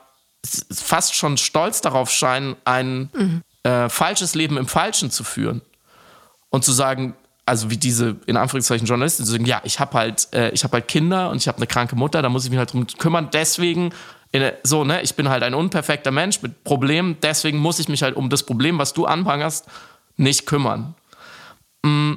fast 0.72 1.14
schon 1.14 1.36
stolz 1.36 1.80
darauf 1.80 2.10
scheinen, 2.10 2.56
ein 2.64 3.10
mhm. 3.12 3.42
äh, 3.62 3.88
falsches 3.88 4.34
Leben 4.34 4.56
im 4.56 4.66
Falschen 4.66 5.10
zu 5.10 5.22
führen. 5.22 5.62
Und 6.50 6.64
zu 6.64 6.72
sagen, 6.72 7.14
also 7.44 7.70
wie 7.70 7.76
diese 7.76 8.16
in 8.26 8.36
Anführungszeichen 8.36 8.86
Journalisten 8.86 9.24
sagen, 9.24 9.46
ja, 9.46 9.60
ich 9.64 9.80
habe 9.80 9.98
halt, 9.98 10.28
äh, 10.32 10.50
ich 10.50 10.64
habe 10.64 10.74
halt 10.74 10.88
Kinder 10.88 11.30
und 11.30 11.38
ich 11.38 11.48
habe 11.48 11.58
eine 11.58 11.66
kranke 11.66 11.96
Mutter, 11.96 12.22
da 12.22 12.28
muss 12.28 12.44
ich 12.44 12.50
mich 12.50 12.58
halt 12.58 12.72
drum 12.72 12.86
kümmern. 12.86 13.30
Deswegen 13.32 13.92
in, 14.30 14.50
so, 14.62 14.84
ne, 14.84 15.02
ich 15.02 15.14
bin 15.14 15.28
halt 15.28 15.42
ein 15.42 15.54
unperfekter 15.54 16.10
Mensch 16.10 16.40
mit 16.40 16.64
Problemen, 16.64 17.18
deswegen 17.20 17.58
muss 17.58 17.78
ich 17.78 17.88
mich 17.88 18.02
halt 18.02 18.16
um 18.16 18.30
das 18.30 18.44
Problem, 18.44 18.78
was 18.78 18.92
du 18.94 19.04
anprangerst, 19.04 19.66
nicht 20.16 20.46
kümmern. 20.46 20.94
Mm, 21.82 22.14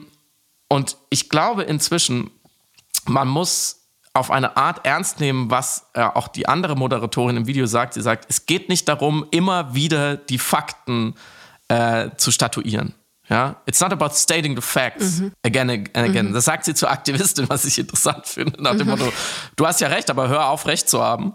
und 0.70 0.98
ich 1.10 1.30
glaube 1.30 1.64
inzwischen, 1.64 2.32
man 3.06 3.28
muss 3.28 3.82
auf 4.14 4.32
eine 4.32 4.56
Art 4.56 4.86
ernst 4.86 5.20
nehmen, 5.20 5.52
was 5.52 5.88
äh, 5.94 6.02
auch 6.02 6.30
die 6.30 6.48
andere 6.48 6.76
Moderatorin 6.76 7.36
im 7.36 7.48
Video 7.48 7.66
sagt. 7.66 7.96
Sie 7.96 8.02
sagt, 8.02 8.26
es 8.30 8.46
geht 8.46 8.70
nicht 8.70 8.88
darum, 8.88 9.26
immer 9.32 9.76
wieder 9.76 10.16
die 10.16 10.38
Fakten 10.38 11.16
äh, 11.68 12.12
zu 12.16 12.32
statuieren. 12.32 12.94
Ja, 13.30 13.56
it's 13.66 13.80
not 13.82 13.92
about 13.92 14.14
stating 14.14 14.56
the 14.56 14.62
facts 14.62 15.20
mhm. 15.20 15.32
again 15.44 15.70
and 15.70 16.10
again. 16.10 16.28
Mhm. 16.28 16.34
Das 16.34 16.46
sagt 16.46 16.66
sie 16.66 16.76
zur 16.76 16.92
Aktivistin, 16.92 17.46
was 17.50 17.66
ich 17.66 17.80
interessant 17.80 18.28
finde, 18.28 18.62
nach 18.62 18.76
dem 18.76 18.86
mhm. 18.86 18.92
Motto, 18.92 19.14
du 19.56 19.66
hast 19.66 19.82
ja 19.82 19.88
recht, 19.88 20.10
aber 20.10 20.28
hör 20.28 20.50
auf, 20.50 20.68
recht 20.68 20.88
zu 20.88 21.02
haben. 21.02 21.34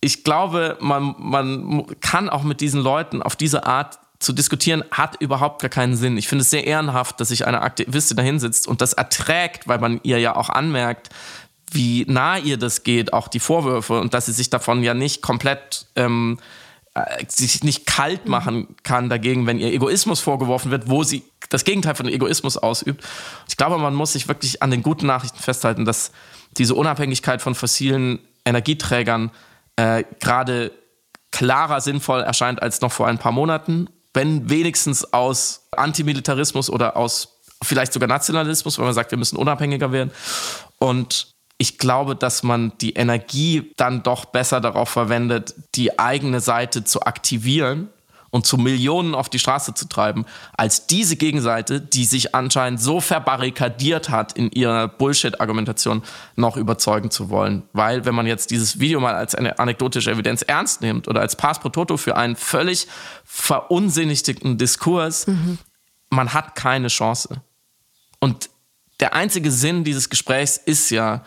Ich 0.00 0.24
glaube, 0.24 0.78
man, 0.80 1.14
man 1.18 1.86
kann 2.00 2.28
auch 2.28 2.42
mit 2.42 2.60
diesen 2.60 2.80
Leuten 2.80 3.22
auf 3.22 3.36
diese 3.36 3.66
Art 3.66 3.98
zu 4.18 4.32
diskutieren, 4.32 4.82
hat 4.90 5.20
überhaupt 5.20 5.60
gar 5.60 5.68
keinen 5.68 5.94
Sinn. 5.94 6.16
Ich 6.16 6.26
finde 6.26 6.42
es 6.42 6.50
sehr 6.50 6.66
ehrenhaft, 6.66 7.20
dass 7.20 7.28
sich 7.28 7.46
eine 7.46 7.60
Aktivistin 7.60 8.16
da 8.16 8.22
hinsitzt 8.22 8.66
und 8.66 8.80
das 8.80 8.94
erträgt, 8.94 9.68
weil 9.68 9.78
man 9.78 10.00
ihr 10.04 10.18
ja 10.18 10.36
auch 10.36 10.48
anmerkt, 10.48 11.10
wie 11.70 12.06
nah 12.08 12.38
ihr 12.38 12.56
das 12.56 12.82
geht, 12.82 13.12
auch 13.12 13.28
die 13.28 13.40
Vorwürfe 13.40 14.00
und 14.00 14.14
dass 14.14 14.26
sie 14.26 14.32
sich 14.32 14.48
davon 14.48 14.82
ja 14.82 14.94
nicht 14.94 15.20
komplett 15.20 15.86
ähm, 15.96 16.38
äh, 16.38 16.42
sich 17.28 17.62
nicht 17.62 17.86
kalt 17.86 18.24
mhm. 18.24 18.30
machen 18.30 18.76
kann 18.82 19.08
dagegen, 19.08 19.46
wenn 19.46 19.58
ihr 19.58 19.72
Egoismus 19.72 20.20
vorgeworfen 20.20 20.70
wird, 20.70 20.88
wo 20.88 21.02
sie 21.02 21.24
das 21.48 21.64
Gegenteil 21.64 21.94
von 21.94 22.08
Egoismus 22.08 22.56
ausübt. 22.56 23.04
Ich 23.48 23.56
glaube, 23.56 23.78
man 23.78 23.94
muss 23.94 24.12
sich 24.12 24.28
wirklich 24.28 24.62
an 24.62 24.70
den 24.70 24.82
guten 24.82 25.06
Nachrichten 25.06 25.38
festhalten, 25.38 25.84
dass 25.84 26.12
diese 26.56 26.74
Unabhängigkeit 26.74 27.42
von 27.42 27.54
fossilen 27.54 28.18
Energieträgern 28.44 29.30
äh, 29.76 30.04
gerade 30.20 30.72
klarer 31.30 31.80
sinnvoll 31.80 32.22
erscheint 32.22 32.62
als 32.62 32.80
noch 32.80 32.92
vor 32.92 33.06
ein 33.06 33.18
paar 33.18 33.32
Monaten, 33.32 33.88
wenn 34.14 34.48
wenigstens 34.48 35.12
aus 35.12 35.68
Antimilitarismus 35.72 36.70
oder 36.70 36.96
aus 36.96 37.36
vielleicht 37.62 37.92
sogar 37.92 38.08
Nationalismus, 38.08 38.78
weil 38.78 38.86
man 38.86 38.94
sagt, 38.94 39.10
wir 39.10 39.18
müssen 39.18 39.36
unabhängiger 39.36 39.92
werden. 39.92 40.10
Und 40.78 41.35
ich 41.58 41.78
glaube, 41.78 42.16
dass 42.16 42.42
man 42.42 42.72
die 42.80 42.94
Energie 42.94 43.72
dann 43.76 44.02
doch 44.02 44.26
besser 44.26 44.60
darauf 44.60 44.90
verwendet, 44.90 45.54
die 45.74 45.98
eigene 45.98 46.40
Seite 46.40 46.84
zu 46.84 47.02
aktivieren 47.02 47.88
und 48.30 48.44
zu 48.44 48.58
Millionen 48.58 49.14
auf 49.14 49.30
die 49.30 49.38
Straße 49.38 49.72
zu 49.72 49.88
treiben, 49.88 50.26
als 50.56 50.86
diese 50.86 51.16
Gegenseite, 51.16 51.80
die 51.80 52.04
sich 52.04 52.34
anscheinend 52.34 52.80
so 52.80 53.00
verbarrikadiert 53.00 54.10
hat 54.10 54.34
in 54.34 54.50
ihrer 54.50 54.88
Bullshit-Argumentation, 54.88 56.02
noch 56.34 56.58
überzeugen 56.58 57.10
zu 57.10 57.30
wollen. 57.30 57.62
Weil, 57.72 58.04
wenn 58.04 58.14
man 58.14 58.26
jetzt 58.26 58.50
dieses 58.50 58.78
Video 58.78 59.00
mal 59.00 59.14
als 59.14 59.34
eine 59.34 59.58
anekdotische 59.58 60.10
Evidenz 60.10 60.42
ernst 60.42 60.82
nimmt 60.82 61.08
oder 61.08 61.20
als 61.20 61.36
Pass 61.36 61.60
pro 61.60 61.70
Toto 61.70 61.96
für 61.96 62.16
einen 62.16 62.36
völlig 62.36 62.86
verunsinnigten 63.24 64.58
Diskurs, 64.58 65.26
mhm. 65.26 65.58
man 66.10 66.34
hat 66.34 66.54
keine 66.54 66.88
Chance. 66.88 67.40
Und 68.20 68.50
der 69.00 69.14
einzige 69.14 69.50
Sinn 69.50 69.84
dieses 69.84 70.10
Gesprächs 70.10 70.58
ist 70.58 70.90
ja, 70.90 71.22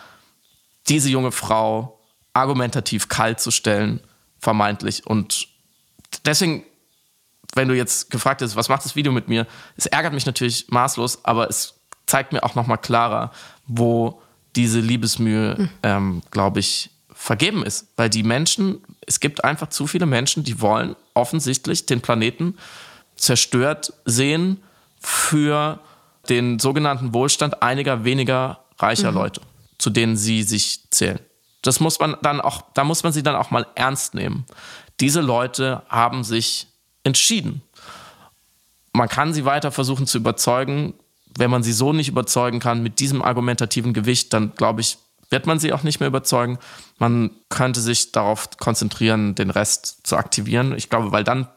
diese 0.88 1.10
junge 1.10 1.32
Frau 1.32 2.00
argumentativ 2.34 3.10
kalt 3.10 3.40
zu 3.40 3.52
stellen, 3.52 4.02
vermeintlich. 4.40 5.06
Und 5.06 5.48
deswegen, 6.26 6.64
wenn 7.56 7.68
du 7.68 7.76
jetzt 7.76 8.10
gefragt 8.12 8.42
hast, 8.42 8.56
was 8.56 8.70
macht 8.70 8.86
das 8.86 8.96
Video 8.96 9.12
mit 9.12 9.28
mir, 9.28 9.48
es 9.76 9.86
ärgert 9.86 10.14
mich 10.14 10.26
natürlich 10.26 10.70
maßlos, 10.70 11.26
aber 11.26 11.50
es 11.50 11.76
zeigt 12.06 12.34
mir 12.34 12.44
auch 12.44 12.56
nochmal 12.56 12.78
klarer, 12.78 13.32
wo 13.68 14.22
diese 14.56 14.80
Liebesmühe, 14.80 15.58
hm. 15.58 15.70
ähm, 15.84 16.22
glaube 16.32 16.60
ich, 16.60 16.90
vergeben 17.14 17.64
ist. 17.64 17.88
Weil 17.98 18.10
die 18.10 18.24
Menschen, 18.24 18.82
es 19.06 19.20
gibt 19.20 19.44
einfach 19.44 19.70
zu 19.70 19.86
viele 19.86 20.06
Menschen, 20.06 20.44
die 20.44 20.62
wollen 20.62 20.96
offensichtlich 21.14 21.86
den 21.86 22.02
Planeten 22.02 22.58
zerstört 23.16 23.94
sehen 24.06 24.64
für 25.00 25.80
den 26.30 26.60
sogenannten 26.60 27.14
Wohlstand 27.14 27.62
einiger 27.62 28.06
weniger 28.06 28.62
reicher 28.78 29.12
mhm. 29.12 29.18
Leute 29.18 29.42
zu 29.80 29.90
denen 29.90 30.16
sie 30.16 30.44
sich 30.44 30.92
zählen. 30.92 31.20
Das 31.64 31.80
muss 31.80 32.00
man 32.00 32.16
dann 32.22 32.40
auch, 32.40 32.62
da 32.74 32.84
muss 32.84 33.04
man 33.04 33.12
sie 33.12 33.24
dann 33.24 33.36
auch 33.36 33.50
mal 33.50 33.66
ernst 33.76 34.14
nehmen. 34.14 34.46
Diese 35.00 35.22
Leute 35.22 35.82
haben 35.90 36.24
sich 36.24 36.68
entschieden. 37.04 37.62
Man 38.94 39.10
kann 39.10 39.34
sie 39.34 39.46
weiter 39.46 39.72
versuchen 39.72 40.06
zu 40.06 40.18
überzeugen. 40.18 40.94
Wenn 41.38 41.50
man 41.50 41.64
sie 41.64 41.74
so 41.74 41.94
nicht 41.94 42.10
überzeugen 42.10 42.60
kann 42.60 42.84
mit 42.84 43.00
diesem 43.00 43.22
argumentativen 43.22 43.94
Gewicht, 43.94 44.34
dann 44.34 44.54
glaube 44.56 44.82
ich, 44.82 44.98
wird 45.30 45.46
man 45.46 45.60
sie 45.60 45.74
auch 45.74 45.84
nicht 45.84 46.00
mehr 46.00 46.08
überzeugen. 46.08 46.60
Man 46.98 47.32
könnte 47.50 47.82
sich 47.82 48.12
darauf 48.12 48.50
konzentrieren, 48.58 49.36
den 49.36 49.50
Rest 49.50 50.00
zu 50.04 50.18
aktivieren. 50.18 50.76
Ich 50.76 50.90
glaube, 50.90 51.12
weil 51.12 51.24
dann 51.24 51.48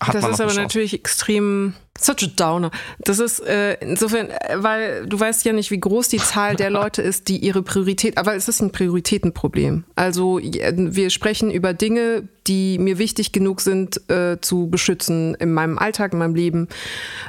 hat 0.00 0.14
das 0.14 0.22
man. 0.22 0.30
Das 0.32 0.40
ist 0.40 0.40
aber 0.40 0.54
natürlich 0.54 0.94
extrem 0.94 1.74
Such 1.98 2.22
a 2.22 2.26
downer. 2.26 2.70
Das 3.00 3.18
ist 3.18 3.40
äh, 3.40 3.74
insofern, 3.74 4.30
äh, 4.30 4.56
weil 4.56 5.06
du 5.06 5.20
weißt 5.20 5.44
ja 5.44 5.52
nicht, 5.52 5.70
wie 5.70 5.78
groß 5.78 6.08
die 6.08 6.18
Zahl 6.18 6.56
der 6.56 6.70
Leute 6.70 7.02
ist, 7.02 7.28
die 7.28 7.36
ihre 7.36 7.62
Priorität, 7.62 8.16
aber 8.16 8.34
es 8.34 8.48
ist 8.48 8.60
ein 8.62 8.72
Prioritätenproblem. 8.72 9.84
Also 9.94 10.40
wir 10.42 11.10
sprechen 11.10 11.50
über 11.50 11.74
Dinge, 11.74 12.28
die 12.46 12.78
mir 12.78 12.98
wichtig 12.98 13.32
genug 13.32 13.60
sind 13.60 14.08
äh, 14.10 14.38
zu 14.40 14.68
beschützen 14.68 15.34
in 15.36 15.52
meinem 15.52 15.78
Alltag, 15.78 16.12
in 16.12 16.18
meinem 16.18 16.34
Leben. 16.34 16.68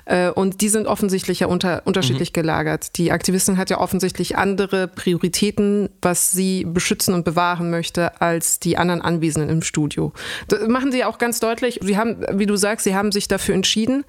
Äh, 0.05 0.29
und 0.29 0.61
die 0.61 0.69
sind 0.69 0.87
offensichtlich 0.87 1.41
ja 1.41 1.47
unter, 1.47 1.83
unterschiedlich 1.85 2.31
mhm. 2.31 2.41
gelagert. 2.41 2.97
Die 2.97 3.11
Aktivistin 3.11 3.57
hat 3.57 3.69
ja 3.69 3.79
offensichtlich 3.79 4.37
andere 4.37 4.87
Prioritäten, 4.87 5.89
was 6.01 6.31
sie 6.31 6.65
beschützen 6.65 7.13
und 7.13 7.25
bewahren 7.25 7.69
möchte, 7.69 8.21
als 8.21 8.59
die 8.59 8.77
anderen 8.77 9.01
Anwesenden 9.01 9.49
im 9.49 9.61
Studio. 9.61 10.13
Das 10.47 10.67
machen 10.67 10.91
sie 10.91 11.03
auch 11.03 11.19
ganz 11.19 11.39
deutlich. 11.39 11.79
Sie 11.83 11.97
haben, 11.97 12.25
wie 12.31 12.47
du 12.47 12.55
sagst, 12.55 12.85
sie 12.85 12.95
haben 12.95 13.11
sich 13.11 13.27
dafür 13.27 13.53
entschieden 13.53 14.03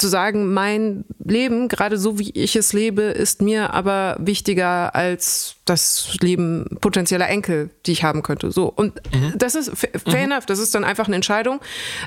zu 0.00 0.08
sagen, 0.08 0.52
mein 0.52 1.04
Leben, 1.22 1.68
gerade 1.68 1.98
so 1.98 2.18
wie 2.18 2.30
ich 2.30 2.56
es 2.56 2.72
lebe, 2.72 3.02
ist 3.02 3.42
mir 3.42 3.74
aber 3.74 4.16
wichtiger 4.18 4.94
als 4.94 5.56
das 5.70 6.16
Leben 6.20 6.66
potenzieller 6.80 7.28
Enkel, 7.28 7.70
die 7.86 7.92
ich 7.92 8.02
haben 8.02 8.22
könnte. 8.22 8.50
So. 8.50 8.72
Und 8.74 8.94
mhm. 9.14 9.34
das 9.36 9.54
ist 9.54 9.70
fair 9.76 10.26
mhm. 10.26 10.32
enough, 10.32 10.46
das 10.46 10.58
ist 10.58 10.74
dann 10.74 10.82
einfach 10.82 11.06
eine 11.06 11.14
Entscheidung. 11.14 11.60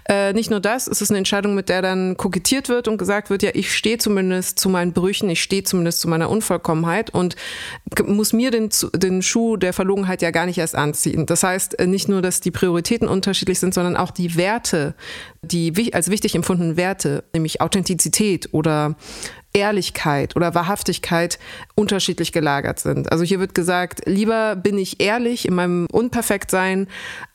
Äh, 0.09 0.33
nicht 0.33 0.51
nur 0.51 0.59
das, 0.59 0.87
es 0.87 1.01
ist 1.01 1.11
eine 1.11 1.19
Entscheidung, 1.19 1.55
mit 1.55 1.69
der 1.69 1.81
dann 1.81 2.17
kokettiert 2.17 2.67
wird 2.67 2.89
und 2.89 2.97
gesagt 2.97 3.29
wird, 3.29 3.41
ja, 3.41 3.51
ich 3.53 3.73
stehe 3.73 3.97
zumindest 3.97 4.59
zu 4.59 4.67
meinen 4.67 4.91
Brüchen, 4.91 5.29
ich 5.29 5.41
stehe 5.41 5.63
zumindest 5.63 6.01
zu 6.01 6.09
meiner 6.09 6.29
Unvollkommenheit 6.29 7.11
und 7.11 7.37
muss 8.05 8.33
mir 8.33 8.51
den, 8.51 8.69
den 8.93 9.21
Schuh 9.21 9.55
der 9.55 9.71
Verlogenheit 9.71 10.21
ja 10.21 10.31
gar 10.31 10.45
nicht 10.45 10.57
erst 10.57 10.75
anziehen. 10.75 11.25
Das 11.25 11.43
heißt, 11.43 11.79
äh, 11.79 11.87
nicht 11.87 12.09
nur, 12.09 12.21
dass 12.21 12.41
die 12.41 12.51
Prioritäten 12.51 13.07
unterschiedlich 13.07 13.59
sind, 13.59 13.73
sondern 13.73 13.95
auch 13.95 14.11
die 14.11 14.35
Werte, 14.35 14.93
die 15.41 15.93
als 15.93 16.09
wichtig 16.09 16.35
empfundenen 16.35 16.75
Werte, 16.75 17.23
nämlich 17.33 17.61
Authentizität 17.61 18.49
oder 18.51 18.95
Ehrlichkeit 19.53 20.35
oder 20.35 20.55
Wahrhaftigkeit 20.55 21.39
unterschiedlich 21.75 22.31
gelagert 22.31 22.79
sind. 22.79 23.11
Also 23.11 23.23
hier 23.23 23.39
wird 23.39 23.53
gesagt, 23.53 24.01
lieber 24.05 24.55
bin 24.55 24.77
ich 24.77 24.99
ehrlich 24.99 25.47
in 25.47 25.55
meinem 25.55 25.87
Unperfektsein 25.91 26.87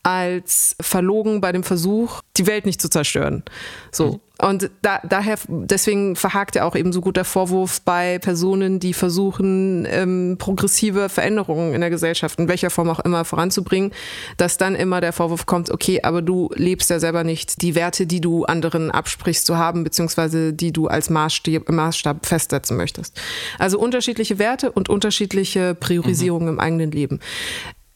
als 0.03 0.77
verlogen 0.81 1.41
bei 1.41 1.53
dem 1.53 1.63
Versuch, 1.63 2.23
die 2.37 2.47
Welt 2.47 2.67
nicht 2.67 2.81
zu 2.81 2.89
zerstören. 2.91 3.45
So. 3.93 4.21
Und 4.41 4.71
da, 4.83 5.01
daher, 5.09 5.37
deswegen 5.49 6.15
verhakt 6.15 6.55
ja 6.55 6.65
auch 6.65 6.77
eben 6.77 6.93
so 6.93 7.01
gut 7.01 7.17
der 7.17 7.25
Vorwurf 7.25 7.81
bei 7.81 8.21
Personen, 8.21 8.79
die 8.79 8.95
versuchen, 8.95 9.85
ähm, 9.91 10.37
progressive 10.39 11.09
Veränderungen 11.09 11.75
in 11.75 11.81
der 11.81 11.91
Gesellschaft, 11.91 12.39
in 12.39 12.47
welcher 12.47 12.71
Form 12.71 12.89
auch 12.89 13.01
immer, 13.01 13.25
voranzubringen, 13.25 13.91
dass 14.37 14.57
dann 14.57 14.77
immer 14.77 15.01
der 15.01 15.13
Vorwurf 15.13 15.47
kommt, 15.47 15.73
okay, 15.73 16.03
aber 16.05 16.23
du 16.23 16.51
lebst 16.55 16.89
ja 16.89 17.01
selber 17.01 17.25
nicht 17.25 17.63
die 17.63 17.75
Werte, 17.75 18.07
die 18.07 18.21
du 18.21 18.45
anderen 18.45 18.93
absprichst 18.93 19.45
zu 19.45 19.57
haben, 19.57 19.83
beziehungsweise 19.83 20.53
die 20.53 20.73
du 20.73 20.87
als 20.87 21.11
Maßstab, 21.11 21.69
Maßstab 21.69 22.25
festsetzen 22.25 22.77
möchtest. 22.77 23.21
Also 23.59 23.81
unterschiedliche 23.81 24.39
Werte 24.39 24.71
und 24.71 24.89
unterschiedliche 24.89 25.75
Priorisierungen 25.75 26.49
mhm. 26.49 26.55
im 26.55 26.61
eigenen 26.61 26.91
Leben. 26.93 27.19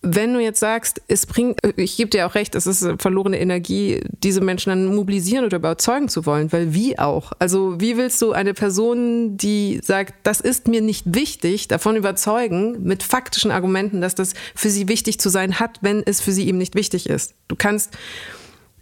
Wenn 0.04 0.34
du 0.34 0.40
jetzt 0.40 0.58
sagst, 0.58 1.00
es 1.06 1.26
bringt, 1.26 1.60
ich 1.76 1.96
gebe 1.96 2.10
dir 2.10 2.26
auch 2.26 2.34
recht, 2.34 2.56
es 2.56 2.66
ist 2.66 2.84
verlorene 2.98 3.38
Energie, 3.38 4.00
diese 4.22 4.40
Menschen 4.40 4.70
dann 4.70 4.94
mobilisieren 4.96 5.44
oder 5.44 5.58
überzeugen 5.58 6.08
zu 6.08 6.26
wollen, 6.26 6.50
weil 6.52 6.74
wie 6.74 6.98
auch? 6.98 7.32
Also 7.38 7.80
wie 7.80 7.96
willst 7.96 8.20
du 8.20 8.32
eine 8.32 8.52
Person, 8.52 9.36
die 9.36 9.80
sagt, 9.80 10.14
das 10.24 10.40
ist 10.40 10.66
mir 10.66 10.80
nicht 10.80 11.14
wichtig, 11.14 11.68
davon 11.68 11.94
überzeugen, 11.94 12.82
mit 12.82 13.04
faktischen 13.04 13.52
Argumenten, 13.52 14.00
dass 14.00 14.16
das 14.16 14.34
für 14.56 14.70
sie 14.70 14.88
wichtig 14.88 15.20
zu 15.20 15.28
sein 15.28 15.60
hat, 15.60 15.78
wenn 15.82 16.02
es 16.04 16.20
für 16.20 16.32
sie 16.32 16.48
eben 16.48 16.58
nicht 16.58 16.74
wichtig 16.74 17.08
ist? 17.08 17.34
Du 17.46 17.54
kannst 17.54 17.96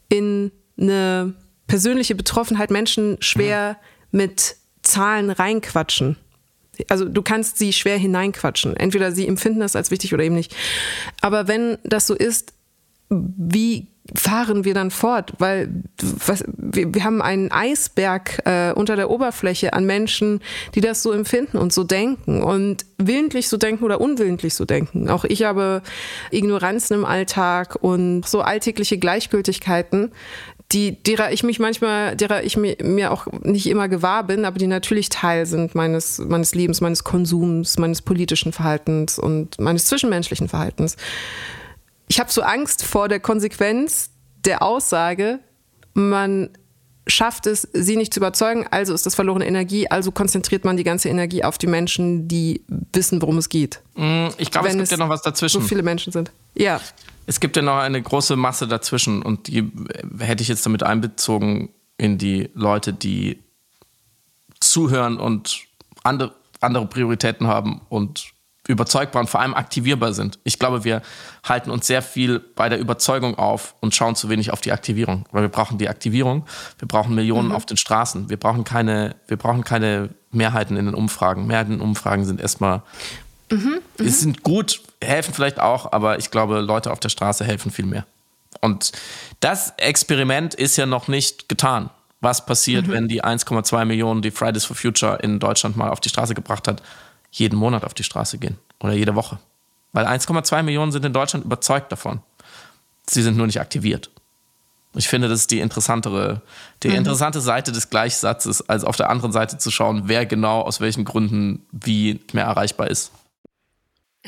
in 0.08 0.50
eine 0.78 1.34
persönliche 1.66 2.14
Betroffenheit 2.14 2.70
Menschen 2.70 3.18
schwer 3.20 3.76
mit 4.10 4.56
Zahlen 4.82 5.30
reinquatschen 5.30 6.16
also 6.88 7.04
du 7.04 7.22
kannst 7.22 7.58
sie 7.58 7.72
schwer 7.72 7.98
hineinquatschen. 7.98 8.76
Entweder 8.76 9.12
sie 9.12 9.26
empfinden 9.26 9.60
das 9.60 9.76
als 9.76 9.90
wichtig 9.90 10.14
oder 10.14 10.24
eben 10.24 10.34
nicht. 10.34 10.54
Aber 11.20 11.48
wenn 11.48 11.78
das 11.84 12.06
so 12.06 12.14
ist, 12.14 12.52
wie 13.10 13.88
fahren 14.14 14.64
wir 14.64 14.74
dann 14.74 14.90
fort? 14.90 15.32
Weil 15.38 15.68
was, 16.00 16.44
wir, 16.56 16.94
wir 16.94 17.04
haben 17.04 17.22
einen 17.22 17.50
Eisberg 17.52 18.42
äh, 18.44 18.72
unter 18.72 18.96
der 18.96 19.10
Oberfläche 19.10 19.72
an 19.72 19.84
Menschen, 19.84 20.40
die 20.74 20.80
das 20.80 21.02
so 21.02 21.12
empfinden 21.12 21.58
und 21.58 21.72
so 21.72 21.84
denken 21.84 22.42
und 22.42 22.86
willentlich 22.98 23.48
so 23.48 23.56
denken 23.56 23.84
oder 23.84 24.00
unwillentlich 24.00 24.54
so 24.54 24.64
denken. 24.64 25.08
Auch 25.08 25.24
ich 25.24 25.42
habe 25.42 25.82
Ignoranzen 26.30 26.96
im 26.96 27.04
Alltag 27.04 27.76
und 27.80 28.26
so 28.26 28.40
alltägliche 28.40 28.98
Gleichgültigkeiten, 28.98 30.12
die, 30.72 31.02
derer 31.02 31.32
ich 31.32 31.42
mich 31.42 31.58
manchmal, 31.58 32.16
derer 32.16 32.44
ich 32.44 32.56
mir, 32.56 32.76
mir 32.82 33.12
auch 33.12 33.26
nicht 33.42 33.66
immer 33.66 33.88
gewahr 33.88 34.24
bin, 34.24 34.44
aber 34.44 34.58
die 34.58 34.68
natürlich 34.68 35.08
Teil 35.08 35.46
sind 35.46 35.74
meines, 35.74 36.18
meines 36.18 36.54
Lebens, 36.54 36.80
meines 36.80 37.02
Konsums, 37.02 37.78
meines 37.78 38.02
politischen 38.02 38.52
Verhaltens 38.52 39.18
und 39.18 39.58
meines 39.58 39.86
zwischenmenschlichen 39.86 40.48
Verhaltens. 40.48 40.96
Ich 42.08 42.20
habe 42.20 42.30
so 42.30 42.42
Angst 42.42 42.84
vor 42.84 43.08
der 43.08 43.20
Konsequenz 43.20 44.10
der 44.44 44.62
Aussage, 44.62 45.40
man 45.94 46.50
schafft 47.06 47.46
es, 47.46 47.68
sie 47.72 47.96
nicht 47.96 48.14
zu 48.14 48.20
überzeugen, 48.20 48.66
also 48.70 48.94
ist 48.94 49.06
das 49.06 49.14
verlorene 49.14 49.46
Energie, 49.46 49.90
also 49.90 50.12
konzentriert 50.12 50.64
man 50.64 50.76
die 50.76 50.84
ganze 50.84 51.08
Energie 51.08 51.42
auf 51.42 51.58
die 51.58 51.66
Menschen, 51.66 52.28
die 52.28 52.62
wissen, 52.92 53.20
worum 53.20 53.38
es 53.38 53.48
geht. 53.48 53.80
Mm, 53.96 54.28
ich 54.38 54.50
glaube, 54.50 54.68
es 54.68 54.76
gibt 54.76 54.90
ja 54.90 54.96
noch 54.96 55.08
was 55.08 55.22
dazwischen. 55.22 55.60
So 55.60 55.66
viele 55.66 55.82
Menschen 55.82 56.12
sind. 56.12 56.30
Ja. 56.54 56.80
Es 57.26 57.40
gibt 57.40 57.56
ja 57.56 57.62
noch 57.62 57.76
eine 57.76 58.00
große 58.00 58.36
Masse 58.36 58.66
dazwischen 58.66 59.22
und 59.22 59.48
die 59.48 59.70
hätte 60.18 60.42
ich 60.42 60.48
jetzt 60.48 60.66
damit 60.66 60.82
einbezogen 60.82 61.70
in 61.96 62.18
die 62.18 62.50
Leute, 62.54 62.92
die 62.92 63.38
zuhören 64.58 65.18
und 65.18 65.64
andere, 66.02 66.32
andere 66.60 66.86
Prioritäten 66.86 67.46
haben 67.46 67.82
und 67.88 68.32
überzeugbar 68.68 69.20
und 69.20 69.28
vor 69.28 69.40
allem 69.40 69.54
aktivierbar 69.54 70.12
sind. 70.12 70.38
Ich 70.44 70.58
glaube, 70.58 70.84
wir 70.84 71.02
halten 71.44 71.70
uns 71.70 71.86
sehr 71.86 72.02
viel 72.02 72.38
bei 72.38 72.68
der 72.68 72.78
Überzeugung 72.78 73.36
auf 73.36 73.74
und 73.80 73.94
schauen 73.94 74.14
zu 74.14 74.28
wenig 74.28 74.52
auf 74.52 74.60
die 74.60 74.72
Aktivierung, 74.72 75.24
weil 75.32 75.42
wir 75.42 75.48
brauchen 75.48 75.78
die 75.78 75.88
Aktivierung, 75.88 76.46
wir 76.78 76.86
brauchen 76.86 77.14
Millionen 77.14 77.48
mhm. 77.48 77.54
auf 77.54 77.66
den 77.66 77.76
Straßen, 77.76 78.30
wir 78.30 78.36
brauchen 78.36 78.64
keine, 78.64 79.16
wir 79.26 79.36
brauchen 79.36 79.64
keine 79.64 80.10
Mehrheiten 80.30 80.76
in 80.76 80.86
den 80.86 80.94
Umfragen. 80.94 81.46
Mehrheiten 81.46 81.74
in 81.74 81.80
Umfragen 81.80 82.24
sind 82.24 82.40
erstmal 82.40 82.82
Mhm, 83.50 83.80
mhm, 83.98 84.08
sind 84.08 84.42
gut, 84.42 84.80
helfen 85.02 85.34
vielleicht 85.34 85.58
auch, 85.58 85.92
aber 85.92 86.18
ich 86.18 86.30
glaube, 86.30 86.60
Leute 86.60 86.92
auf 86.92 87.00
der 87.00 87.08
Straße 87.08 87.44
helfen 87.44 87.70
viel 87.70 87.86
mehr. 87.86 88.06
Und 88.60 88.92
das 89.40 89.74
Experiment 89.76 90.54
ist 90.54 90.76
ja 90.76 90.86
noch 90.86 91.08
nicht 91.08 91.48
getan. 91.48 91.90
Was 92.20 92.44
passiert, 92.44 92.86
mhm. 92.86 92.92
wenn 92.92 93.08
die 93.08 93.24
1,2 93.24 93.84
Millionen, 93.84 94.22
die 94.22 94.30
Fridays 94.30 94.64
for 94.64 94.76
Future 94.76 95.18
in 95.22 95.38
Deutschland 95.38 95.76
mal 95.76 95.90
auf 95.90 96.00
die 96.00 96.10
Straße 96.10 96.34
gebracht 96.34 96.68
hat, 96.68 96.82
jeden 97.30 97.58
Monat 97.58 97.84
auf 97.84 97.94
die 97.94 98.04
Straße 98.04 98.38
gehen 98.38 98.58
oder 98.80 98.92
jede 98.92 99.14
Woche? 99.14 99.38
Weil 99.92 100.06
1,2 100.06 100.62
Millionen 100.62 100.92
sind 100.92 101.04
in 101.04 101.12
Deutschland 101.12 101.44
überzeugt 101.44 101.90
davon. 101.90 102.20
Sie 103.08 103.22
sind 103.22 103.36
nur 103.36 103.46
nicht 103.46 103.60
aktiviert. 103.60 104.10
Ich 104.94 105.08
finde, 105.08 105.28
das 105.28 105.40
ist 105.40 105.50
die 105.50 105.60
interessantere, 105.60 106.42
die 106.82 106.88
mhm. 106.88 106.96
interessante 106.96 107.40
Seite 107.40 107.72
des 107.72 107.90
Gleichsatzes, 107.90 108.68
als 108.68 108.84
auf 108.84 108.96
der 108.96 109.08
anderen 109.08 109.32
Seite 109.32 109.56
zu 109.58 109.70
schauen, 109.70 110.02
wer 110.06 110.26
genau 110.26 110.62
aus 110.62 110.80
welchen 110.80 111.04
Gründen 111.04 111.64
wie 111.70 112.20
mehr 112.32 112.44
erreichbar 112.44 112.88
ist. 112.88 113.12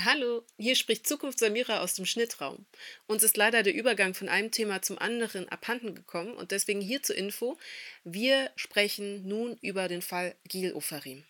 Hallo, 0.01 0.43
hier 0.57 0.75
spricht 0.75 1.07
Zukunft 1.07 1.39
Samira 1.39 1.81
aus 1.81 1.95
dem 1.95 2.07
Schnittraum. 2.07 2.65
Uns 3.07 3.23
ist 3.23 3.37
leider 3.37 3.63
der 3.63 3.75
Übergang 3.75 4.15
von 4.15 4.31
einem 4.31 4.51
Thema 4.51 4.81
zum 4.81 4.99
anderen 4.99 5.51
abhanden 5.51 5.95
gekommen 5.95 6.33
und 6.33 6.51
deswegen 6.51 6.81
hier 6.81 7.03
zur 7.03 7.17
Info. 7.17 7.59
Wir 8.03 8.49
sprechen 8.57 9.29
nun 9.29 9.59
über 9.61 9.89
den 9.89 10.01
Fall 10.01 10.35
Gil 10.49 10.73
Ofarim. 10.73 11.25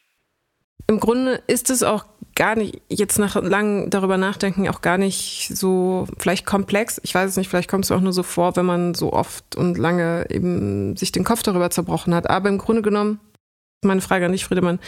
Im 0.86 1.00
Grunde 1.00 1.42
ist 1.48 1.70
es 1.70 1.82
auch 1.82 2.04
gar 2.36 2.54
nicht, 2.54 2.80
jetzt 2.88 3.18
nach 3.18 3.34
langem 3.34 3.90
darüber 3.90 4.16
nachdenken, 4.16 4.68
auch 4.68 4.80
gar 4.80 4.96
nicht 4.96 5.50
so 5.52 6.06
vielleicht 6.18 6.46
komplex. 6.46 7.00
Ich 7.02 7.14
weiß 7.14 7.30
es 7.30 7.36
nicht, 7.36 7.48
vielleicht 7.48 7.68
kommt 7.68 7.84
es 7.84 7.90
auch 7.90 8.00
nur 8.00 8.12
so 8.12 8.22
vor, 8.22 8.54
wenn 8.54 8.66
man 8.66 8.94
so 8.94 9.12
oft 9.12 9.56
und 9.56 9.76
lange 9.76 10.26
eben 10.30 10.96
sich 10.96 11.10
den 11.10 11.24
Kopf 11.24 11.42
darüber 11.42 11.70
zerbrochen 11.70 12.14
hat. 12.14 12.30
Aber 12.30 12.48
im 12.48 12.58
Grunde 12.58 12.82
genommen, 12.82 13.18
meine 13.82 14.00
Frage 14.00 14.26
an 14.26 14.32
dich, 14.32 14.44
Friedemann, 14.44 14.78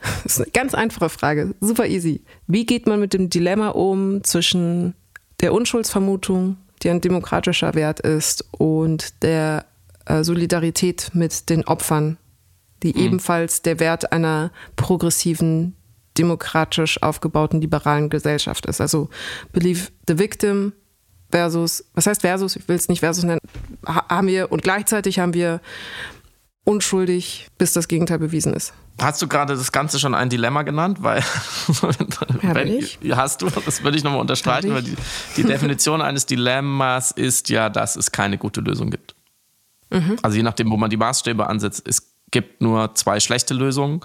das 0.24 0.38
ist 0.38 0.40
eine 0.40 0.50
ganz 0.50 0.74
einfache 0.74 1.08
Frage, 1.08 1.54
super 1.60 1.86
easy. 1.86 2.22
Wie 2.46 2.66
geht 2.66 2.86
man 2.86 3.00
mit 3.00 3.12
dem 3.12 3.30
Dilemma 3.30 3.68
um 3.68 4.24
zwischen 4.24 4.94
der 5.40 5.52
Unschuldsvermutung, 5.52 6.56
die 6.82 6.90
ein 6.90 7.00
demokratischer 7.00 7.74
Wert 7.74 8.00
ist, 8.00 8.44
und 8.52 9.22
der 9.22 9.66
äh, 10.06 10.24
Solidarität 10.24 11.10
mit 11.14 11.50
den 11.50 11.64
Opfern, 11.66 12.16
die 12.82 12.94
mhm. 12.94 13.00
ebenfalls 13.00 13.62
der 13.62 13.80
Wert 13.80 14.12
einer 14.12 14.50
progressiven, 14.76 15.76
demokratisch 16.16 17.02
aufgebauten, 17.02 17.60
liberalen 17.60 18.08
Gesellschaft 18.08 18.66
ist? 18.66 18.80
Also 18.80 19.08
believe 19.52 19.88
the 20.08 20.18
victim 20.18 20.72
versus, 21.30 21.84
was 21.94 22.06
heißt 22.06 22.22
versus? 22.22 22.56
Ich 22.56 22.68
will 22.68 22.76
es 22.76 22.88
nicht 22.88 23.00
versus 23.00 23.24
nennen. 23.24 23.40
Haben 23.86 24.26
wir, 24.26 24.50
und 24.50 24.62
gleichzeitig 24.62 25.18
haben 25.18 25.34
wir 25.34 25.60
unschuldig, 26.64 27.48
bis 27.58 27.72
das 27.72 27.88
Gegenteil 27.88 28.18
bewiesen 28.18 28.54
ist. 28.54 28.72
Hast 29.00 29.22
du 29.22 29.28
gerade 29.28 29.54
das 29.56 29.72
Ganze 29.72 29.98
schon 29.98 30.14
ein 30.14 30.28
Dilemma 30.28 30.62
genannt? 30.62 30.98
Weil, 31.00 31.22
wenn, 32.42 32.68
ich? 32.68 32.98
hast 33.12 33.42
du, 33.42 33.48
das 33.48 33.82
würde 33.82 33.96
ich 33.96 34.04
nochmal 34.04 34.20
unterstreichen, 34.20 34.74
weil 34.74 34.82
die, 34.82 34.96
die 35.36 35.44
Definition 35.44 36.02
eines 36.02 36.26
Dilemmas 36.26 37.10
ist 37.10 37.48
ja, 37.48 37.68
dass 37.68 37.96
es 37.96 38.12
keine 38.12 38.38
gute 38.38 38.60
Lösung 38.60 38.90
gibt. 38.90 39.14
Mhm. 39.90 40.16
Also 40.22 40.36
je 40.36 40.42
nachdem, 40.42 40.70
wo 40.70 40.76
man 40.76 40.90
die 40.90 40.96
Maßstäbe 40.96 41.46
ansetzt, 41.46 41.86
ist, 41.86 42.06
gibt 42.30 42.60
nur 42.60 42.94
zwei 42.94 43.20
schlechte 43.20 43.54
Lösungen 43.54 44.00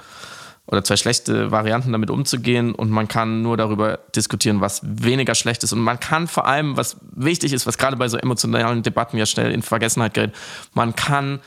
oder 0.67 0.83
zwei 0.83 0.97
schlechte 0.97 1.51
Varianten 1.51 1.91
damit 1.91 2.09
umzugehen 2.09 2.73
und 2.73 2.89
man 2.89 3.07
kann 3.07 3.41
nur 3.41 3.55
darüber 3.55 3.99
diskutieren, 4.15 4.61
was 4.61 4.81
weniger 4.83 5.35
schlecht 5.35 5.63
ist 5.63 5.73
und 5.73 5.79
man 5.79 5.99
kann 5.99 6.27
vor 6.27 6.47
allem, 6.47 6.75
was 6.75 6.97
wichtig 7.15 7.53
ist, 7.53 7.67
was 7.67 7.77
gerade 7.77 7.97
bei 7.97 8.07
so 8.07 8.17
emotionalen 8.17 8.81
Debatten 8.81 9.17
ja 9.17 9.25
schnell 9.25 9.51
in 9.51 9.61
Vergessenheit 9.61 10.15
gerät, 10.15 10.33
man 10.73 10.95
kann 10.95 11.39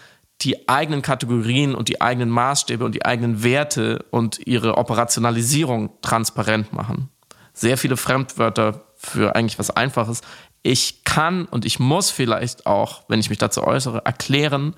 die 0.43 0.68
eigenen 0.68 1.03
Kategorien 1.03 1.74
und 1.74 1.89
die 1.89 2.01
eigenen 2.01 2.30
Maßstäbe 2.30 2.84
und 2.84 2.95
die 2.95 3.05
eigenen 3.05 3.43
Werte 3.43 4.05
und 4.11 4.47
ihre 4.47 4.76
Operationalisierung 4.76 5.91
transparent 6.01 6.72
machen. 6.72 7.09
Sehr 7.53 7.76
viele 7.76 7.97
Fremdwörter 7.97 8.84
für 8.97 9.34
eigentlich 9.34 9.59
was 9.59 9.70
Einfaches. 9.70 10.20
Ich 10.62 11.05
kann 11.05 11.45
und 11.47 11.64
ich 11.64 11.80
muss 11.80 12.11
vielleicht 12.11 12.66
auch, 12.66 13.03
wenn 13.09 13.20
ich 13.20 13.30
mich 13.30 13.39
dazu 13.39 13.64
äußere, 13.64 14.05
erklären, 14.05 14.74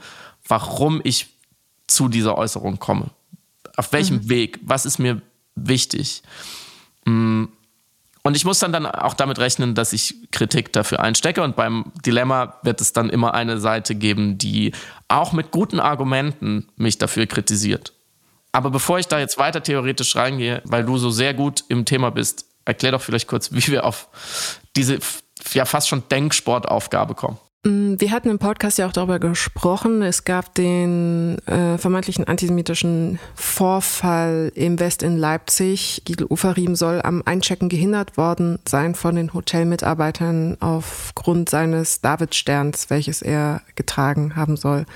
warum 0.47 1.01
ich 1.05 1.29
zu 1.87 2.09
dieser 2.09 2.39
Äußerung 2.39 2.79
komme. 2.79 3.11
Auf 3.77 3.93
welchem 3.93 4.17
mhm. 4.17 4.29
Weg? 4.29 4.61
Was 4.63 4.87
ist 4.87 4.99
mir 4.99 5.21
wichtig? 5.55 6.23
Mm. 7.05 7.47
Und 8.23 8.37
ich 8.37 8.45
muss 8.45 8.59
dann, 8.59 8.73
dann 8.73 8.87
auch 8.87 9.15
damit 9.15 9.39
rechnen, 9.39 9.75
dass 9.75 9.93
ich 9.93 10.31
Kritik 10.31 10.73
dafür 10.73 11.01
einstecke. 11.01 11.43
Und 11.43 11.57
beim 11.57 11.93
Dilemma 12.05 12.59
wird 12.63 12.81
es 12.81 12.93
dann 12.93 13.09
immer 13.09 13.35
eine 13.35 13.59
Seite 13.59 13.95
geben, 13.95 14.37
die 14.37 14.73
auch 15.09 15.33
mit 15.33 15.51
guten 15.51 15.81
Argumenten 15.81 16.69
mich 16.77 16.99
dafür 16.99 17.27
kritisiert. 17.27 17.95
Aber 18.53 18.71
bevor 18.71 18.99
ich 18.99 19.07
da 19.07 19.19
jetzt 19.19 19.39
weiter 19.39 19.63
theoretisch 19.63 20.17
reingehe, 20.17 20.61
weil 20.65 20.85
du 20.85 20.99
so 20.99 21.11
sehr 21.11 21.35
gut 21.35 21.65
im 21.69 21.85
Thema 21.85 22.11
bist, 22.11 22.45
erklär 22.65 22.93
doch 22.93 23.01
vielleicht 23.01 23.29
kurz, 23.29 23.53
wie 23.53 23.67
wir 23.69 23.85
auf 23.85 24.09
diese 24.77 24.99
ja 25.53 25.65
fast 25.65 25.89
schon 25.89 26.03
Denksportaufgabe 26.11 27.15
kommen. 27.15 27.39
Mm, 27.63 27.97
wir 27.99 28.11
hatten 28.11 28.31
im 28.31 28.39
Podcast 28.39 28.79
ja 28.79 28.87
auch 28.87 28.93
darüber 28.93 29.19
gesprochen. 29.19 30.01
Es 30.01 30.25
gab 30.25 30.55
den 30.55 31.39
äh, 31.47 31.77
vermeintlichen 31.77 32.27
antisemitischen 32.27 33.19
Vorfall 33.35 34.51
im 34.55 34.81
West 34.81 35.03
in 35.03 35.19
Leipzig. 35.19 36.01
Gidl 36.07 36.25
Ufarim 36.31 36.75
soll 36.75 37.03
am 37.03 37.23
Einchecken 37.27 37.69
gehindert 37.69 38.17
worden 38.17 38.59
sein 38.67 38.95
von 38.95 39.15
den 39.15 39.35
Hotelmitarbeitern 39.35 40.57
aufgrund 40.61 41.51
seines 41.51 42.01
Davidsterns, 42.01 42.89
welches 42.89 43.21
er 43.21 43.61
getragen 43.75 44.37
haben 44.37 44.57
soll. 44.57 44.87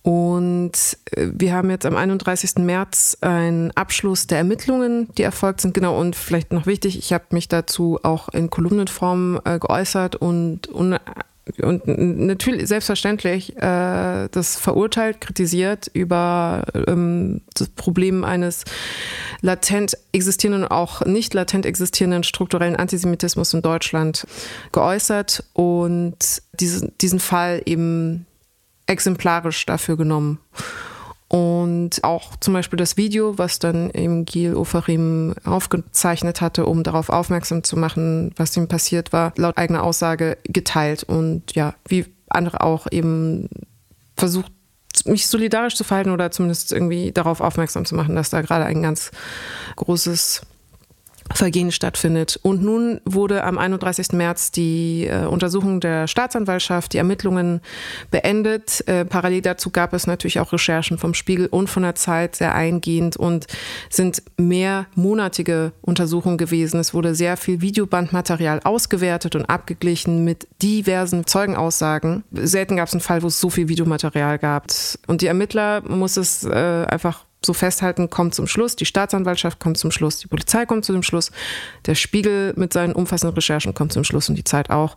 Und 0.00 0.72
äh, 1.12 1.28
wir 1.34 1.52
haben 1.52 1.68
jetzt 1.68 1.84
am 1.84 1.96
31. 1.96 2.56
März 2.60 3.18
einen 3.20 3.72
Abschluss 3.72 4.26
der 4.26 4.38
Ermittlungen, 4.38 5.08
die 5.18 5.22
erfolgt 5.22 5.60
sind. 5.60 5.74
Genau, 5.74 6.00
und 6.00 6.16
vielleicht 6.16 6.50
noch 6.50 6.64
wichtig, 6.64 6.96
ich 6.96 7.12
habe 7.12 7.24
mich 7.32 7.48
dazu 7.48 7.98
auch 8.02 8.30
in 8.30 8.48
Kolumnenform 8.48 9.38
äh, 9.44 9.58
geäußert 9.58 10.16
und, 10.16 10.68
und 11.62 11.84
und 11.86 12.18
natürlich 12.26 12.66
selbstverständlich 12.68 13.56
äh, 13.56 14.28
das 14.30 14.56
verurteilt, 14.56 15.20
kritisiert 15.20 15.90
über 15.92 16.64
ähm, 16.86 17.42
das 17.54 17.68
Problem 17.68 18.24
eines 18.24 18.64
latent 19.42 19.96
existierenden, 20.12 20.66
auch 20.66 21.04
nicht 21.04 21.34
latent 21.34 21.66
existierenden 21.66 22.24
strukturellen 22.24 22.76
Antisemitismus 22.76 23.52
in 23.52 23.62
Deutschland 23.62 24.26
geäußert 24.72 25.44
und 25.52 26.16
diesen, 26.58 26.92
diesen 27.00 27.20
Fall 27.20 27.62
eben 27.66 28.26
exemplarisch 28.86 29.66
dafür 29.66 29.96
genommen. 29.96 30.38
Und 31.34 32.04
auch 32.04 32.36
zum 32.36 32.54
Beispiel 32.54 32.76
das 32.76 32.96
Video, 32.96 33.38
was 33.38 33.58
dann 33.58 33.90
eben 33.90 34.24
Gil 34.24 34.54
Ofarim 34.54 35.34
aufgezeichnet 35.42 36.40
hatte, 36.40 36.64
um 36.64 36.84
darauf 36.84 37.08
aufmerksam 37.08 37.64
zu 37.64 37.76
machen, 37.76 38.30
was 38.36 38.56
ihm 38.56 38.68
passiert 38.68 39.12
war, 39.12 39.32
laut 39.36 39.58
eigener 39.58 39.82
Aussage 39.82 40.38
geteilt. 40.44 41.02
Und 41.02 41.56
ja, 41.56 41.74
wie 41.88 42.06
andere 42.28 42.60
auch 42.60 42.86
eben 42.88 43.48
versucht, 44.16 44.52
mich 45.06 45.26
solidarisch 45.26 45.74
zu 45.74 45.82
verhalten 45.82 46.12
oder 46.12 46.30
zumindest 46.30 46.70
irgendwie 46.70 47.10
darauf 47.10 47.40
aufmerksam 47.40 47.84
zu 47.84 47.96
machen, 47.96 48.14
dass 48.14 48.30
da 48.30 48.40
gerade 48.40 48.66
ein 48.66 48.80
ganz 48.80 49.10
großes 49.74 50.42
Vergehen 51.32 51.72
stattfindet. 51.72 52.38
Und 52.42 52.62
nun 52.62 53.00
wurde 53.06 53.44
am 53.44 53.56
31. 53.56 54.12
März 54.12 54.50
die 54.50 55.06
äh, 55.06 55.24
Untersuchung 55.24 55.80
der 55.80 56.06
Staatsanwaltschaft, 56.06 56.92
die 56.92 56.98
Ermittlungen 56.98 57.60
beendet. 58.10 58.86
Äh, 58.86 59.06
parallel 59.06 59.40
dazu 59.40 59.70
gab 59.70 59.94
es 59.94 60.06
natürlich 60.06 60.38
auch 60.38 60.52
Recherchen 60.52 60.98
vom 60.98 61.14
Spiegel 61.14 61.46
und 61.46 61.70
von 61.70 61.82
der 61.82 61.94
Zeit 61.94 62.36
sehr 62.36 62.54
eingehend 62.54 63.16
und 63.16 63.46
sind 63.88 64.22
mehrmonatige 64.36 65.72
Untersuchungen 65.80 66.36
gewesen. 66.36 66.78
Es 66.78 66.92
wurde 66.92 67.14
sehr 67.14 67.38
viel 67.38 67.62
Videobandmaterial 67.62 68.60
ausgewertet 68.62 69.34
und 69.34 69.46
abgeglichen 69.46 70.24
mit 70.24 70.46
diversen 70.60 71.26
Zeugenaussagen. 71.26 72.24
Selten 72.32 72.76
gab 72.76 72.88
es 72.88 72.94
einen 72.94 73.00
Fall, 73.00 73.22
wo 73.22 73.28
es 73.28 73.40
so 73.40 73.48
viel 73.48 73.68
Videomaterial 73.68 74.38
gab. 74.38 74.66
Und 75.06 75.22
die 75.22 75.26
Ermittler 75.26 75.80
muss 75.88 76.18
es 76.18 76.44
äh, 76.44 76.84
einfach 76.86 77.24
so 77.44 77.52
festhalten, 77.52 78.10
kommt 78.10 78.34
zum 78.34 78.46
Schluss, 78.46 78.76
die 78.76 78.86
Staatsanwaltschaft 78.86 79.60
kommt 79.60 79.78
zum 79.78 79.90
Schluss, 79.90 80.18
die 80.18 80.28
Polizei 80.28 80.66
kommt 80.66 80.84
zu 80.84 80.92
dem 80.92 81.02
Schluss, 81.02 81.30
der 81.86 81.94
Spiegel 81.94 82.52
mit 82.56 82.72
seinen 82.72 82.92
umfassenden 82.92 83.34
Recherchen 83.34 83.74
kommt 83.74 83.92
zum 83.92 84.04
Schluss 84.04 84.28
und 84.28 84.36
die 84.36 84.44
Zeit 84.44 84.70
auch. 84.70 84.96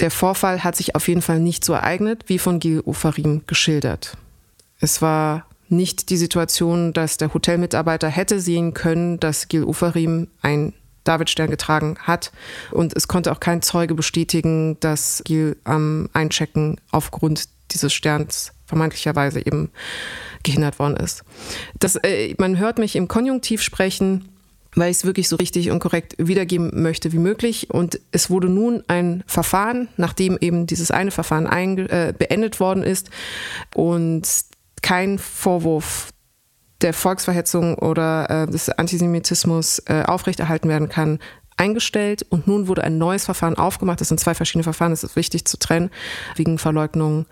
Der 0.00 0.10
Vorfall 0.10 0.64
hat 0.64 0.76
sich 0.76 0.94
auf 0.94 1.06
jeden 1.08 1.22
Fall 1.22 1.40
nicht 1.40 1.64
so 1.64 1.72
ereignet, 1.72 2.24
wie 2.26 2.38
von 2.38 2.58
Gil 2.58 2.82
Ofarim 2.84 3.42
geschildert. 3.46 4.16
Es 4.80 5.00
war 5.00 5.46
nicht 5.68 6.10
die 6.10 6.16
Situation, 6.16 6.92
dass 6.92 7.16
der 7.16 7.32
Hotelmitarbeiter 7.32 8.08
hätte 8.08 8.40
sehen 8.40 8.74
können, 8.74 9.20
dass 9.20 9.48
Gil 9.48 9.64
Ofarim 9.64 10.28
ein 10.42 10.72
Davidstern 11.04 11.50
getragen 11.50 11.96
hat. 12.00 12.32
Und 12.70 12.96
es 12.96 13.08
konnte 13.08 13.30
auch 13.30 13.40
kein 13.40 13.62
Zeuge 13.62 13.94
bestätigen, 13.94 14.78
dass 14.80 15.22
Gil 15.24 15.56
am 15.64 16.08
Einchecken 16.12 16.80
aufgrund 16.90 17.48
dieses 17.70 17.92
Sterns 17.92 18.52
vermeintlicherweise 18.66 19.44
eben 19.44 19.70
gehindert 20.44 20.78
worden 20.78 20.96
ist. 20.96 21.24
Das, 21.80 21.96
äh, 21.96 22.34
man 22.38 22.58
hört 22.58 22.78
mich 22.78 22.94
im 22.94 23.08
Konjunktiv 23.08 23.60
sprechen, 23.60 24.28
weil 24.76 24.90
ich 24.90 24.98
es 24.98 25.04
wirklich 25.04 25.28
so 25.28 25.36
richtig 25.36 25.70
und 25.70 25.80
korrekt 25.80 26.14
wiedergeben 26.18 26.70
möchte 26.82 27.12
wie 27.12 27.18
möglich. 27.18 27.70
Und 27.70 28.00
es 28.12 28.30
wurde 28.30 28.48
nun 28.48 28.84
ein 28.88 29.24
Verfahren, 29.26 29.88
nachdem 29.96 30.38
eben 30.40 30.66
dieses 30.66 30.90
eine 30.90 31.10
Verfahren 31.10 31.46
äh, 31.78 32.12
beendet 32.16 32.60
worden 32.60 32.82
ist 32.82 33.10
und 33.74 34.28
kein 34.82 35.18
Vorwurf 35.18 36.10
der 36.80 36.92
Volksverhetzung 36.92 37.76
oder 37.76 38.28
äh, 38.28 38.46
des 38.46 38.68
Antisemitismus 38.68 39.78
äh, 39.86 40.02
aufrechterhalten 40.06 40.68
werden 40.68 40.88
kann, 40.88 41.18
eingestellt 41.56 42.26
und 42.28 42.46
nun 42.46 42.66
wurde 42.68 42.84
ein 42.84 42.98
neues 42.98 43.24
Verfahren 43.24 43.56
aufgemacht. 43.56 44.00
Das 44.00 44.08
sind 44.08 44.18
zwei 44.18 44.34
verschiedene 44.34 44.64
Verfahren, 44.64 44.90
das 44.92 45.04
ist 45.04 45.16
wichtig 45.16 45.44
zu 45.44 45.56
trennen, 45.56 45.90
wegen 46.36 46.58
Verleugnung 46.58 47.26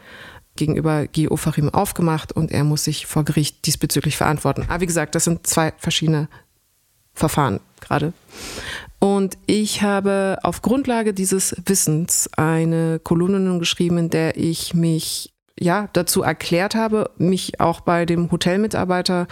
gegenüber 0.57 1.07
Guy 1.07 1.29
Ofarim 1.29 1.71
aufgemacht 1.71 2.33
und 2.33 2.51
er 2.51 2.65
muss 2.65 2.85
sich 2.85 3.07
vor 3.07 3.25
Gericht 3.25 3.67
diesbezüglich 3.67 4.17
verantworten. 4.17 4.67
Aber 4.69 4.81
wie 4.81 4.87
gesagt, 4.87 5.15
das 5.15 5.25
sind 5.25 5.47
zwei 5.47 5.73
verschiedene 5.79 6.29
Verfahren 7.15 7.61
gerade. 7.81 8.13
Und 8.99 9.37
ich 9.47 9.83
habe 9.83 10.39
auf 10.43 10.63
Grundlage 10.63 11.13
dieses 11.13 11.57
Wissens 11.67 12.31
eine 12.37 13.01
Kolumne 13.03 13.59
geschrieben, 13.59 13.99
in 13.99 14.11
der 14.11 14.37
ich 14.37 14.75
mich 14.75 15.33
ja, 15.59 15.89
dazu 15.93 16.23
erklärt 16.23 16.75
habe, 16.75 17.11
mich 17.19 17.61
auch 17.61 17.81
bei 17.81 18.07
dem 18.07 18.31
Hotelmitarbeiter 18.31 19.27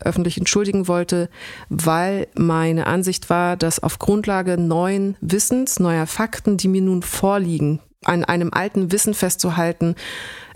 öffentlich 0.00 0.36
entschuldigen 0.36 0.88
wollte, 0.88 1.28
weil 1.68 2.28
meine 2.34 2.86
Ansicht 2.86 3.30
war, 3.30 3.56
dass 3.56 3.82
auf 3.82 3.98
Grundlage 3.98 4.58
neuen 4.58 5.16
Wissens, 5.20 5.80
neuer 5.80 6.06
Fakten, 6.06 6.56
die 6.56 6.68
mir 6.68 6.82
nun 6.82 7.02
vorliegen, 7.02 7.80
an 8.04 8.24
einem 8.24 8.52
alten 8.52 8.92
Wissen 8.92 9.14
festzuhalten, 9.14 9.94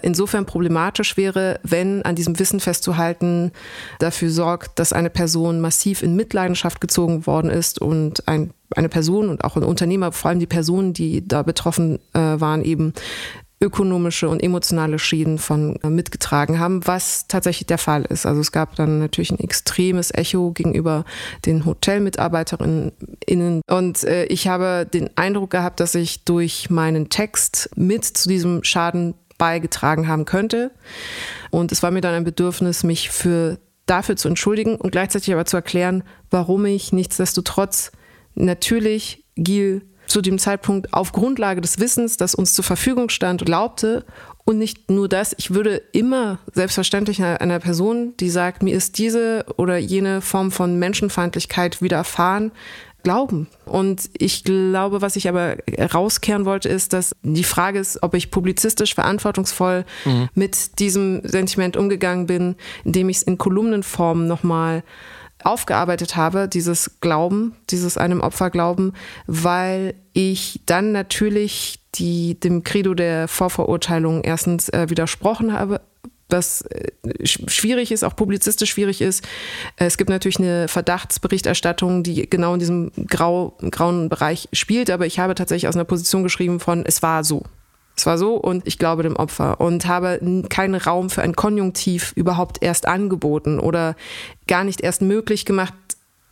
insofern 0.05 0.47
problematisch 0.47 1.17
wäre, 1.17 1.59
wenn 1.63 2.03
an 2.03 2.15
diesem 2.15 2.39
Wissen 2.39 2.61
festzuhalten 2.61 3.53
dafür 3.99 4.31
sorgt, 4.31 4.79
dass 4.79 4.93
eine 4.93 5.11
Person 5.11 5.61
massiv 5.61 6.03
in 6.03 6.15
Mitleidenschaft 6.15 6.81
gezogen 6.81 7.27
worden 7.27 7.51
ist 7.51 7.81
und 7.81 8.29
ein, 8.29 8.53
eine 8.75 8.89
Person 8.89 9.29
und 9.29 9.45
auch 9.45 9.57
ein 9.57 9.65
Unternehmer, 9.65 10.13
vor 10.13 10.31
allem 10.31 10.41
die 10.41 10.47
Personen, 10.47 10.93
die 10.93 11.27
da 11.27 11.43
betroffen 11.43 11.99
äh, 12.13 12.19
waren, 12.19 12.65
eben 12.65 12.93
ökonomische 13.61 14.29
und 14.29 14.43
emotionale 14.43 14.99
Schäden 14.99 15.39
von 15.39 15.77
äh, 15.83 15.89
mitgetragen 15.89 16.59
haben, 16.59 16.87
was 16.87 17.27
tatsächlich 17.29 17.67
der 17.67 17.79
Fall 17.79 18.03
ist. 18.03 18.27
Also 18.27 18.41
es 18.41 18.53
gab 18.53 18.77
dann 18.77 18.99
natürlich 18.99 19.31
ein 19.31 19.41
extremes 19.41 20.13
Echo 20.13 20.53
gegenüber 20.53 21.05
den 21.47 21.65
Hotelmitarbeiterinnen. 21.65 23.63
Und 23.71 24.05
äh, 24.05 24.27
ich 24.27 24.49
habe 24.49 24.87
den 24.93 25.09
Eindruck 25.17 25.51
gehabt, 25.51 25.81
dass 25.81 25.95
ich 25.95 26.25
durch 26.25 26.69
meinen 26.69 27.09
Text 27.09 27.71
mit 27.75 28.05
zu 28.05 28.29
diesem 28.29 28.65
Schaden 28.65 29.15
beigetragen 29.39 30.09
haben 30.09 30.25
könnte. 30.25 30.71
Und 31.51 31.73
es 31.73 31.83
war 31.83 31.91
mir 31.91 32.01
dann 32.01 32.15
ein 32.15 32.25
Bedürfnis, 32.25 32.85
mich 32.85 33.11
für 33.11 33.59
dafür 33.87 34.17
zu 34.17 34.29
entschuldigen 34.29 34.77
und 34.77 34.93
gleichzeitig 34.93 35.33
aber 35.33 35.45
zu 35.45 35.57
erklären, 35.57 36.05
warum 36.31 36.65
ich 36.67 36.93
nichtsdestotrotz 36.93 37.93
natürlich 38.35 39.25
Gil 39.37 39.83
zu 40.07 40.21
dem 40.21 40.39
Zeitpunkt 40.39 40.93
auf 40.93 41.13
Grundlage 41.13 41.61
des 41.61 41.79
Wissens, 41.79 42.17
das 42.17 42.35
uns 42.35 42.55
zur 42.55 42.65
Verfügung 42.65 43.09
stand, 43.09 43.45
glaubte. 43.45 44.05
Und 44.45 44.59
nicht 44.59 44.91
nur 44.91 45.09
das, 45.09 45.35
ich 45.39 45.55
würde 45.55 45.83
immer 45.93 46.39
selbstverständlich 46.53 47.23
einer 47.23 47.59
Person, 47.61 48.15
die 48.19 48.29
sagt, 48.29 48.63
mir 48.63 48.75
ist 48.77 48.99
diese 48.99 49.47
oder 49.57 49.79
jene 49.79 50.21
Form 50.21 50.51
von 50.51 50.79
Menschenfeindlichkeit 50.79 51.81
widerfahren, 51.81 52.53
glauben. 53.05 53.47
Und 53.67 54.11
ich 54.19 54.43
glaube, 54.43 55.01
was 55.01 55.15
ich 55.15 55.29
aber 55.29 55.57
rauskehren 55.79 56.45
wollte, 56.45 56.69
ist, 56.69 56.93
dass 56.93 57.15
die 57.23 57.45
Frage 57.45 57.79
ist, 57.79 58.03
ob 58.03 58.15
ich 58.15 58.33
publizistisch 58.33 58.95
verantwortungsvoll 58.95 59.85
mhm. 60.05 60.29
mit 60.35 60.81
diesem 60.81 61.21
Sentiment 61.23 61.77
umgegangen 61.77 62.27
bin, 62.27 62.57
indem 62.83 63.09
ich 63.09 63.19
es 63.19 63.23
in 63.23 63.39
Kolumnenform 63.39 64.27
nochmal 64.27 64.83
aufgearbeitet 65.45 66.17
habe, 66.17 66.49
dieses 66.49 67.01
Glauben, 67.01 67.55
dieses 67.71 67.99
einem 67.99 68.21
Opfer 68.21 68.51
Glauben, 68.51 68.95
weil 69.27 69.95
ich 70.15 70.61
dann 70.67 70.91
natürlich 70.93 71.81
die, 71.97 72.41
dem 72.41 72.65
Credo 72.65 72.95
der 72.95 73.29
Vorverurteilung 73.29 74.23
erstens 74.25 74.69
äh, 74.71 74.87
widersprochen 74.89 75.53
habe, 75.53 75.81
was 76.29 76.63
äh, 76.63 76.91
schwierig 77.25 77.93
ist, 77.93 78.05
auch 78.05 78.17
publizistisch 78.17 78.71
schwierig 78.71 79.01
ist. 79.01 79.25
Äh, 79.77 79.87
es 79.87 79.97
gibt 79.97 80.11
natürlich 80.11 80.39
eine 80.39 80.69
Verdachtsberichterstattung, 80.69 82.03
die 82.03 82.29
genau 82.29 82.55
in 82.55 82.61
diesem 82.61 82.91
grau, 83.09 83.57
grauen 83.71 84.09
Bereich 84.09 84.49
spielt, 84.53 84.91
aber 84.91 85.07
ich 85.07 85.19
habe 85.19 85.35
tatsächlich 85.35 85.69
aus 85.69 85.77
einer 85.77 85.85
Position 85.85 86.23
geschrieben 86.23 86.61
von, 86.61 86.85
es 86.87 87.03
war 87.03 87.25
so. 87.25 87.45
Es 87.97 88.07
war 88.07 88.19
so 88.19 88.35
und 88.35 88.67
ich 88.67 88.79
glaube 88.79 89.05
dem 89.05 89.15
Opfer 89.15 89.61
und 89.61 89.87
habe 89.87 90.19
keinen 90.49 90.75
Raum 90.75 91.11
für 91.11 91.23
ein 91.23 91.37
Konjunktiv 91.37 92.13
überhaupt 92.17 92.61
erst 92.61 92.89
angeboten 92.89 93.61
oder 93.61 93.95
gar 94.49 94.65
nicht 94.65 94.81
erst 94.81 95.01
möglich 95.01 95.45
gemacht, 95.45 95.75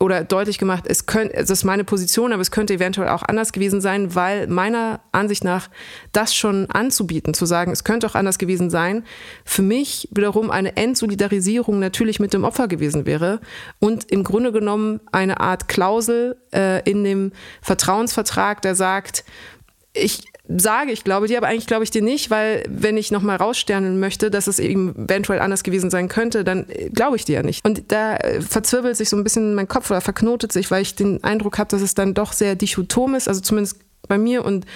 oder 0.03 0.25
deutlich 0.25 0.59
gemacht, 0.59 0.83
es 0.89 1.07
könnte, 1.07 1.33
es 1.35 1.49
ist 1.49 1.63
meine 1.63 1.85
Position, 1.85 2.33
aber 2.33 2.43
es 2.43 2.51
könnte 2.51 2.75
eventuell 2.75 3.09
auch 3.09 3.23
anders 3.23 3.53
gewesen 3.53 3.81
sein, 3.81 4.17
weil 4.17 4.49
meiner 4.49 4.99
Ansicht 5.13 5.45
nach 5.45 5.71
das 6.11 6.35
schon 6.35 6.69
anzubieten, 6.69 7.35
zu 7.35 7.47
sagen, 7.47 7.71
es 7.71 7.85
könnte 7.85 8.09
auch 8.09 8.17
anders 8.17 8.39
gewesen 8.39 8.69
sein, 8.69 9.05
für 9.45 9.63
mich 9.63 10.09
wiederum 10.11 10.51
eine 10.51 10.77
Entsolidarisierung 10.77 11.79
natürlich 11.79 12.19
mit 12.19 12.35
dem 12.35 12.43
Opfer 12.43 12.67
gewesen 12.67 13.07
wäre 13.07 13.41
und 13.79 14.11
im 14.11 14.25
Grunde 14.25 14.51
genommen 14.51 14.99
eine 15.13 15.39
Art 15.39 15.69
Klausel 15.69 16.37
äh, 16.53 16.83
in 16.83 17.05
dem 17.05 17.31
Vertrauensvertrag, 17.61 18.61
der 18.61 18.75
sagt, 18.75 19.25
ich 19.93 20.32
sage, 20.59 20.93
ich 20.93 21.05
glaube 21.05 21.27
dir, 21.27 21.39
aber 21.39 21.49
eigentlich 21.49 21.67
glaube 21.67 21.85
ich 21.85 21.91
dir 21.91 22.03
nicht, 22.03 22.31
weil 22.31 22.65
wenn 22.69 22.97
ich 22.97 23.11
nochmal 23.11 23.37
raussternen 23.37 24.01
möchte, 24.01 24.31
dass 24.31 24.47
es 24.47 24.59
eben 24.59 24.95
eventuell 24.97 25.41
anders 25.41 25.63
gewesen 25.63 25.91
sein 25.91 26.09
könnte, 26.09 26.45
dann 26.45 26.67
äh, 26.69 26.91
glaube 26.91 27.17
ich 27.17 27.25
dir 27.25 27.37
ja 27.37 27.43
nicht. 27.43 27.65
Und 27.65 27.91
da 27.93 28.17
äh, 28.17 28.41
verzwirbelt 28.41 28.97
sich 28.97 29.09
so 29.09 29.17
ein 29.17 29.25
bisschen 29.25 29.55
mein 29.55 29.69
Kopf 29.69 29.91
oder 29.91 30.01
verknotet 30.01 30.53
sich, 30.53 30.71
weil 30.71 30.83
ich 30.83 30.95
den 30.95 31.23
Eindruck 31.25 31.59
habe, 31.59 31.69
dass 31.69 31.83
es 31.83 31.95
dann 31.95 32.15
doch 32.15 32.33
sehr 32.33 32.55
dichotom 32.55 33.15
ist, 33.15 33.29
also 33.29 33.41
zumindest 33.41 33.79
bei 34.09 34.19
mir 34.19 34.45
und 34.45 34.67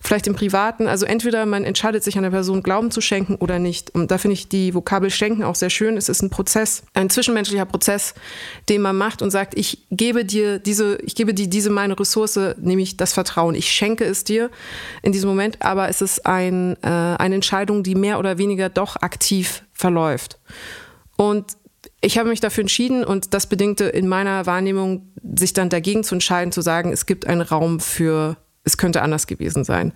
vielleicht 0.00 0.26
im 0.26 0.34
Privaten. 0.34 0.86
Also 0.88 1.06
entweder 1.06 1.46
man 1.46 1.64
entscheidet 1.64 2.02
sich 2.02 2.18
einer 2.18 2.30
Person 2.30 2.62
Glauben 2.62 2.90
zu 2.90 3.00
schenken 3.00 3.36
oder 3.36 3.58
nicht. 3.58 3.90
Und 3.90 4.10
da 4.10 4.18
finde 4.18 4.34
ich 4.34 4.48
die 4.48 4.74
Vokabel 4.74 5.10
schenken 5.10 5.44
auch 5.44 5.54
sehr 5.54 5.70
schön. 5.70 5.96
Es 5.96 6.08
ist 6.08 6.22
ein 6.22 6.30
Prozess, 6.30 6.82
ein 6.94 7.10
zwischenmenschlicher 7.10 7.64
Prozess, 7.64 8.14
den 8.68 8.82
man 8.82 8.96
macht 8.96 9.22
und 9.22 9.30
sagt, 9.30 9.56
ich 9.56 9.86
gebe 9.90 10.24
dir 10.24 10.58
diese, 10.58 10.96
ich 11.02 11.14
gebe 11.14 11.34
dir 11.34 11.48
diese 11.48 11.70
meine 11.70 11.98
Ressource, 11.98 12.38
nämlich 12.58 12.96
das 12.96 13.12
Vertrauen. 13.12 13.54
Ich 13.54 13.70
schenke 13.70 14.04
es 14.04 14.24
dir 14.24 14.50
in 15.02 15.12
diesem 15.12 15.28
Moment, 15.28 15.62
aber 15.62 15.88
es 15.88 16.02
ist 16.02 16.26
ein, 16.26 16.76
äh, 16.82 16.88
eine 16.88 17.36
Entscheidung, 17.36 17.82
die 17.82 17.94
mehr 17.94 18.18
oder 18.18 18.38
weniger 18.38 18.68
doch 18.68 18.96
aktiv 18.96 19.64
verläuft. 19.72 20.38
Und 21.16 21.56
ich 22.00 22.18
habe 22.18 22.28
mich 22.28 22.40
dafür 22.40 22.62
entschieden 22.62 23.04
und 23.04 23.32
das 23.32 23.46
bedingte 23.46 23.84
in 23.84 24.08
meiner 24.08 24.46
Wahrnehmung, 24.46 25.12
sich 25.36 25.52
dann 25.52 25.68
dagegen 25.68 26.02
zu 26.02 26.16
entscheiden, 26.16 26.52
zu 26.52 26.60
sagen, 26.60 26.92
es 26.92 27.06
gibt 27.06 27.26
einen 27.26 27.42
Raum 27.42 27.78
für 27.78 28.36
es 28.64 28.76
könnte 28.76 29.02
anders 29.02 29.26
gewesen 29.26 29.64
sein. 29.64 29.92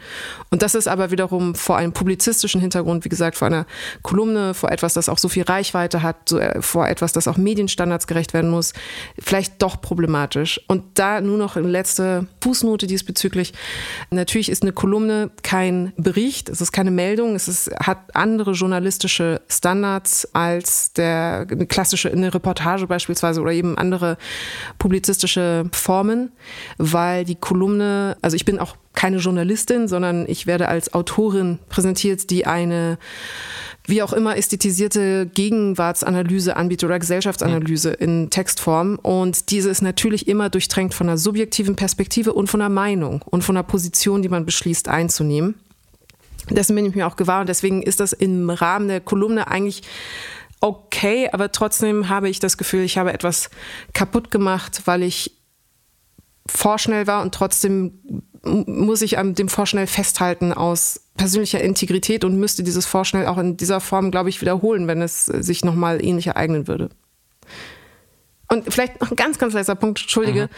Und 0.50 0.62
das 0.62 0.74
ist 0.74 0.88
aber 0.88 1.12
wiederum 1.12 1.54
vor 1.54 1.76
einem 1.76 1.92
publizistischen 1.92 2.60
Hintergrund, 2.60 3.04
wie 3.04 3.08
gesagt, 3.08 3.36
vor 3.36 3.46
einer 3.46 3.64
Kolumne, 4.02 4.54
vor 4.54 4.72
etwas, 4.72 4.94
das 4.94 5.08
auch 5.08 5.18
so 5.18 5.28
viel 5.28 5.44
Reichweite 5.44 6.02
hat, 6.02 6.28
so, 6.28 6.40
äh, 6.40 6.60
vor 6.60 6.88
etwas, 6.88 7.12
das 7.12 7.28
auch 7.28 7.36
Medienstandards 7.36 8.08
gerecht 8.08 8.34
werden 8.34 8.50
muss, 8.50 8.72
vielleicht 9.20 9.62
doch 9.62 9.80
problematisch. 9.80 10.60
Und 10.66 10.82
da 10.94 11.20
nur 11.20 11.38
noch 11.38 11.56
eine 11.56 11.68
letzte 11.68 12.26
Fußnote 12.42 12.88
diesbezüglich. 12.88 13.52
Natürlich 14.10 14.50
ist 14.50 14.62
eine 14.62 14.72
Kolumne 14.72 15.30
kein 15.44 15.92
Bericht, 15.96 16.48
es 16.48 16.60
ist 16.60 16.72
keine 16.72 16.90
Meldung, 16.90 17.36
es 17.36 17.46
ist, 17.46 17.70
hat 17.78 18.16
andere 18.16 18.52
journalistische 18.52 19.42
Standards 19.48 20.28
als 20.34 20.92
der 20.92 21.46
eine 21.48 21.66
klassische 21.66 22.10
eine 22.10 22.34
Reportage 22.34 22.88
beispielsweise 22.88 23.40
oder 23.40 23.52
eben 23.52 23.78
andere 23.78 24.16
publizistische 24.78 25.66
Formen, 25.72 26.32
weil 26.78 27.24
die 27.24 27.36
Kolumne, 27.36 28.16
also 28.22 28.34
ich 28.34 28.44
bin 28.44 28.55
keine 28.96 29.18
Journalistin, 29.18 29.86
sondern 29.86 30.24
ich 30.26 30.48
werde 30.48 30.66
als 30.68 30.92
Autorin 30.92 31.60
präsentiert, 31.68 32.30
die 32.30 32.46
eine 32.46 32.98
wie 33.88 34.02
auch 34.02 34.12
immer 34.12 34.36
ästhetisierte 34.36 35.26
Gegenwartsanalyse 35.26 36.56
anbietet 36.56 36.88
oder 36.88 36.98
Gesellschaftsanalyse 36.98 37.90
in 37.90 38.30
Textform. 38.30 38.98
Und 39.00 39.52
diese 39.52 39.70
ist 39.70 39.80
natürlich 39.80 40.26
immer 40.26 40.50
durchtränkt 40.50 40.92
von 40.92 41.08
einer 41.08 41.18
subjektiven 41.18 41.76
Perspektive 41.76 42.32
und 42.32 42.48
von 42.48 42.60
einer 42.60 42.68
Meinung 42.68 43.22
und 43.22 43.44
von 43.44 43.56
einer 43.56 43.62
Position, 43.62 44.22
die 44.22 44.28
man 44.28 44.44
beschließt 44.44 44.88
einzunehmen. 44.88 45.54
Dessen 46.50 46.74
bin 46.74 46.86
ich 46.86 46.96
mir 46.96 47.06
auch 47.06 47.16
gewahr 47.16 47.40
und 47.40 47.48
deswegen 47.48 47.82
ist 47.82 48.00
das 48.00 48.12
im 48.12 48.50
Rahmen 48.50 48.88
der 48.88 49.00
Kolumne 49.00 49.46
eigentlich 49.48 49.82
okay, 50.60 51.28
aber 51.32 51.52
trotzdem 51.52 52.08
habe 52.08 52.28
ich 52.28 52.40
das 52.40 52.56
Gefühl, 52.56 52.82
ich 52.82 52.98
habe 52.98 53.12
etwas 53.12 53.50
kaputt 53.92 54.30
gemacht, 54.30 54.82
weil 54.86 55.02
ich 55.02 55.36
vorschnell 56.48 57.06
war 57.06 57.22
und 57.22 57.34
trotzdem 57.34 58.00
muss 58.46 59.02
ich 59.02 59.18
an 59.18 59.34
dem 59.34 59.48
Vorschnell 59.48 59.86
festhalten 59.86 60.52
aus 60.52 61.00
persönlicher 61.16 61.60
Integrität 61.60 62.24
und 62.24 62.38
müsste 62.38 62.62
dieses 62.62 62.86
Vorschnell 62.86 63.26
auch 63.26 63.38
in 63.38 63.56
dieser 63.56 63.80
Form, 63.80 64.10
glaube 64.10 64.28
ich, 64.28 64.40
wiederholen, 64.40 64.86
wenn 64.86 65.02
es 65.02 65.26
sich 65.26 65.64
nochmal 65.64 66.04
ähnlich 66.04 66.28
ereignen 66.28 66.68
würde. 66.68 66.90
Und 68.48 68.72
vielleicht 68.72 69.00
noch 69.00 69.10
ein 69.10 69.16
ganz, 69.16 69.38
ganz 69.38 69.54
letzter 69.54 69.74
Punkt, 69.74 70.00
entschuldige. 70.00 70.42
Mhm. 70.42 70.48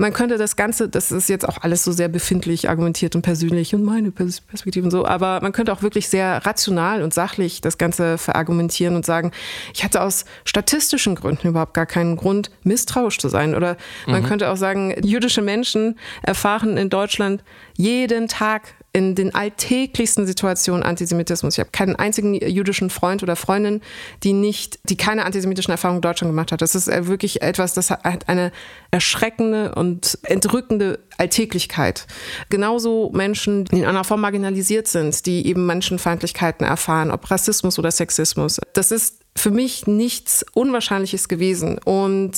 Man 0.00 0.12
könnte 0.12 0.38
das 0.38 0.54
Ganze, 0.54 0.88
das 0.88 1.10
ist 1.10 1.28
jetzt 1.28 1.48
auch 1.48 1.58
alles 1.58 1.82
so 1.82 1.90
sehr 1.90 2.08
befindlich 2.08 2.68
argumentiert 2.68 3.16
und 3.16 3.22
persönlich 3.22 3.74
und 3.74 3.82
meine 3.82 4.12
Perspektive 4.12 4.84
und 4.84 4.92
so, 4.92 5.04
aber 5.04 5.40
man 5.40 5.50
könnte 5.50 5.72
auch 5.72 5.82
wirklich 5.82 6.08
sehr 6.08 6.46
rational 6.46 7.02
und 7.02 7.12
sachlich 7.12 7.60
das 7.60 7.78
Ganze 7.78 8.16
verargumentieren 8.16 8.94
und 8.94 9.04
sagen, 9.04 9.32
ich 9.74 9.82
hatte 9.82 10.00
aus 10.00 10.24
statistischen 10.44 11.16
Gründen 11.16 11.48
überhaupt 11.48 11.74
gar 11.74 11.86
keinen 11.86 12.16
Grund, 12.16 12.52
misstrauisch 12.62 13.18
zu 13.18 13.28
sein. 13.28 13.56
Oder 13.56 13.76
man 14.06 14.22
mhm. 14.22 14.26
könnte 14.26 14.50
auch 14.50 14.56
sagen, 14.56 14.94
jüdische 15.02 15.42
Menschen 15.42 15.98
erfahren 16.22 16.76
in 16.76 16.90
Deutschland 16.90 17.42
jeden 17.76 18.28
Tag 18.28 18.74
in 18.92 19.14
den 19.14 19.34
alltäglichsten 19.34 20.26
Situationen 20.26 20.82
Antisemitismus. 20.82 21.54
Ich 21.54 21.60
habe 21.60 21.70
keinen 21.70 21.96
einzigen 21.96 22.34
jüdischen 22.34 22.90
Freund 22.90 23.22
oder 23.22 23.36
Freundin, 23.36 23.82
die 24.22 24.32
nicht, 24.32 24.78
die 24.88 24.96
keine 24.96 25.24
antisemitischen 25.24 25.72
Erfahrungen 25.72 25.98
in 25.98 26.02
Deutschland 26.02 26.32
gemacht 26.32 26.52
hat. 26.52 26.62
Das 26.62 26.74
ist 26.74 26.88
äh, 26.88 27.06
wirklich 27.06 27.42
etwas, 27.42 27.74
das 27.74 27.90
hat 27.90 28.28
eine 28.28 28.50
erschreckende 28.90 29.74
und 29.74 30.18
entrückende 30.22 31.00
Alltäglichkeit. 31.18 32.06
Genauso 32.48 33.10
Menschen, 33.12 33.66
die 33.66 33.80
in 33.80 33.84
einer 33.84 34.04
Form 34.04 34.22
marginalisiert 34.22 34.88
sind, 34.88 35.26
die 35.26 35.46
eben 35.46 35.66
Menschenfeindlichkeiten 35.66 36.66
erfahren, 36.66 37.10
ob 37.10 37.30
Rassismus 37.30 37.78
oder 37.78 37.90
Sexismus. 37.90 38.58
Das 38.72 38.90
ist 38.90 39.20
für 39.36 39.50
mich 39.50 39.86
nichts 39.86 40.44
Unwahrscheinliches 40.54 41.28
gewesen. 41.28 41.78
Und 41.78 42.32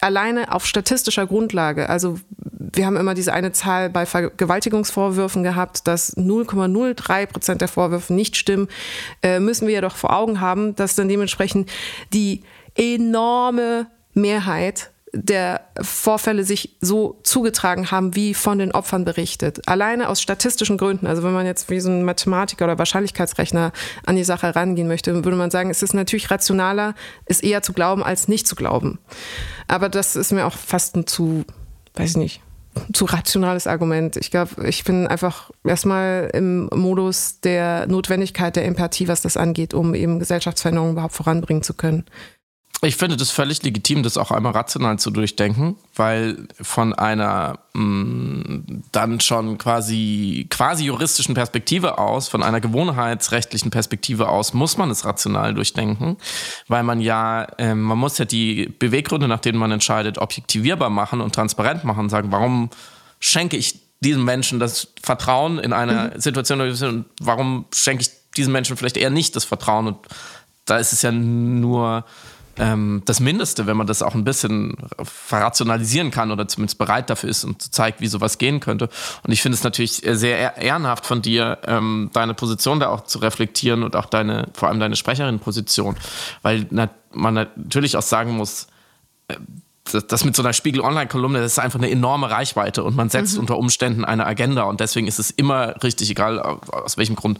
alleine 0.00 0.52
auf 0.52 0.66
statistischer 0.66 1.26
Grundlage, 1.26 1.88
also 1.88 2.18
wir 2.76 2.86
haben 2.86 2.96
immer 2.96 3.14
diese 3.14 3.32
eine 3.32 3.52
Zahl 3.52 3.90
bei 3.90 4.06
Vergewaltigungsvorwürfen 4.06 5.42
gehabt, 5.42 5.86
dass 5.86 6.16
0,03 6.16 7.26
Prozent 7.26 7.60
der 7.60 7.68
Vorwürfe 7.68 8.12
nicht 8.12 8.36
stimmen, 8.36 8.68
äh, 9.22 9.40
müssen 9.40 9.66
wir 9.66 9.74
ja 9.74 9.80
doch 9.80 9.96
vor 9.96 10.14
Augen 10.14 10.40
haben, 10.40 10.74
dass 10.76 10.94
dann 10.94 11.08
dementsprechend 11.08 11.70
die 12.12 12.42
enorme 12.74 13.86
Mehrheit 14.14 14.90
der 15.12 15.62
Vorfälle 15.80 16.44
sich 16.44 16.76
so 16.80 17.18
zugetragen 17.22 17.90
haben, 17.90 18.14
wie 18.14 18.34
von 18.34 18.58
den 18.58 18.72
Opfern 18.72 19.04
berichtet. 19.04 19.66
Alleine 19.66 20.08
aus 20.08 20.20
statistischen 20.20 20.76
Gründen, 20.76 21.06
also 21.06 21.22
wenn 21.22 21.32
man 21.32 21.46
jetzt 21.46 21.70
wie 21.70 21.80
so 21.80 21.88
ein 21.88 22.04
Mathematiker 22.04 22.66
oder 22.66 22.78
Wahrscheinlichkeitsrechner 22.78 23.72
an 24.04 24.16
die 24.16 24.24
Sache 24.24 24.54
rangehen 24.54 24.88
möchte, 24.88 25.14
würde 25.14 25.36
man 25.36 25.50
sagen, 25.50 25.70
es 25.70 25.82
ist 25.82 25.94
natürlich 25.94 26.30
rationaler, 26.30 26.94
es 27.24 27.40
eher 27.40 27.62
zu 27.62 27.72
glauben, 27.72 28.02
als 28.02 28.28
nicht 28.28 28.46
zu 28.46 28.56
glauben. 28.56 28.98
Aber 29.68 29.88
das 29.88 30.16
ist 30.16 30.32
mir 30.32 30.46
auch 30.46 30.56
fast 30.56 30.96
ein 30.96 31.06
zu, 31.06 31.44
weiß 31.94 32.10
ich 32.10 32.16
nicht, 32.16 32.42
zu 32.92 33.04
rationales 33.04 33.66
Argument. 33.66 34.16
Ich 34.16 34.30
glaube, 34.30 34.66
ich 34.68 34.84
bin 34.84 35.06
einfach 35.06 35.50
erstmal 35.64 36.30
im 36.34 36.68
Modus 36.72 37.40
der 37.40 37.86
Notwendigkeit 37.86 38.56
der 38.56 38.64
Empathie, 38.64 39.08
was 39.08 39.22
das 39.22 39.36
angeht, 39.36 39.74
um 39.74 39.94
eben 39.94 40.18
Gesellschaftsveränderungen 40.18 40.92
überhaupt 40.92 41.14
voranbringen 41.14 41.62
zu 41.62 41.74
können. 41.74 42.04
Ich 42.82 42.96
finde 42.96 43.16
das 43.16 43.30
völlig 43.30 43.62
legitim, 43.62 44.02
das 44.02 44.18
auch 44.18 44.30
einmal 44.30 44.52
rational 44.52 44.98
zu 44.98 45.10
durchdenken, 45.10 45.76
weil 45.94 46.46
von 46.60 46.92
einer 46.92 47.58
mh, 47.72 47.82
mm, 47.82 48.82
dann 48.92 49.20
schon 49.20 49.56
quasi 49.56 50.46
quasi 50.50 50.84
juristischen 50.84 51.34
Perspektive 51.34 51.98
aus, 51.98 52.28
von 52.28 52.42
einer 52.42 52.60
gewohnheitsrechtlichen 52.60 53.70
Perspektive 53.70 54.28
aus, 54.28 54.52
muss 54.52 54.76
man 54.76 54.90
es 54.90 55.06
rational 55.06 55.54
durchdenken, 55.54 56.18
weil 56.68 56.82
man 56.82 57.00
ja, 57.00 57.44
äh, 57.56 57.74
man 57.74 57.96
muss 57.96 58.18
ja 58.18 58.26
die 58.26 58.66
Beweggründe, 58.78 59.26
nach 59.26 59.40
denen 59.40 59.58
man 59.58 59.72
entscheidet, 59.72 60.18
objektivierbar 60.18 60.90
machen 60.90 61.22
und 61.22 61.34
transparent 61.34 61.82
machen 61.84 62.00
und 62.00 62.10
sagen, 62.10 62.30
warum 62.30 62.68
schenke 63.20 63.56
ich 63.56 63.80
diesem 64.00 64.24
Menschen 64.24 64.60
das 64.60 64.88
Vertrauen 65.02 65.58
in 65.58 65.72
einer 65.72 66.14
mhm. 66.14 66.20
Situation 66.20 67.06
warum 67.20 67.64
schenke 67.74 68.02
ich 68.02 68.10
diesen 68.36 68.52
Menschen 68.52 68.76
vielleicht 68.76 68.98
eher 68.98 69.08
nicht 69.08 69.34
das 69.34 69.44
Vertrauen 69.44 69.86
und 69.86 69.96
da 70.66 70.76
ist 70.76 70.92
es 70.92 71.00
ja 71.00 71.12
nur 71.12 72.04
ähm, 72.58 73.02
das 73.04 73.20
Mindeste, 73.20 73.66
wenn 73.66 73.76
man 73.76 73.86
das 73.86 74.02
auch 74.02 74.14
ein 74.14 74.24
bisschen 74.24 74.76
verrationalisieren 75.02 76.10
kann 76.10 76.30
oder 76.30 76.48
zumindest 76.48 76.78
bereit 76.78 77.10
dafür 77.10 77.30
ist 77.30 77.44
und 77.44 77.74
zeigt, 77.74 78.00
wie 78.00 78.06
sowas 78.06 78.38
gehen 78.38 78.60
könnte. 78.60 78.88
Und 79.22 79.32
ich 79.32 79.42
finde 79.42 79.56
es 79.56 79.64
natürlich 79.64 80.02
sehr 80.04 80.56
ehrenhaft 80.56 81.06
von 81.06 81.22
dir, 81.22 81.58
ähm, 81.66 82.10
deine 82.12 82.34
Position 82.34 82.80
da 82.80 82.88
auch 82.88 83.04
zu 83.04 83.18
reflektieren 83.18 83.82
und 83.82 83.96
auch 83.96 84.06
deine, 84.06 84.48
vor 84.54 84.68
allem 84.68 84.80
deine 84.80 84.96
Sprecherin-Position, 84.96 85.96
weil 86.42 86.66
man 87.12 87.46
natürlich 87.56 87.96
auch 87.96 88.02
sagen 88.02 88.32
muss, 88.32 88.68
äh, 89.28 89.36
das 89.92 90.24
mit 90.24 90.36
so 90.36 90.42
einer 90.42 90.52
Spiegel 90.52 90.80
Online-Kolumne, 90.80 91.40
das 91.40 91.52
ist 91.52 91.58
einfach 91.58 91.78
eine 91.78 91.90
enorme 91.90 92.30
Reichweite 92.30 92.84
und 92.84 92.96
man 92.96 93.08
setzt 93.08 93.34
mhm. 93.34 93.40
unter 93.40 93.58
Umständen 93.58 94.04
eine 94.04 94.26
Agenda 94.26 94.64
und 94.64 94.80
deswegen 94.80 95.06
ist 95.06 95.18
es 95.18 95.30
immer 95.30 95.82
richtig, 95.82 96.10
egal 96.10 96.38
aus 96.38 96.96
welchem 96.96 97.16
Grund, 97.16 97.38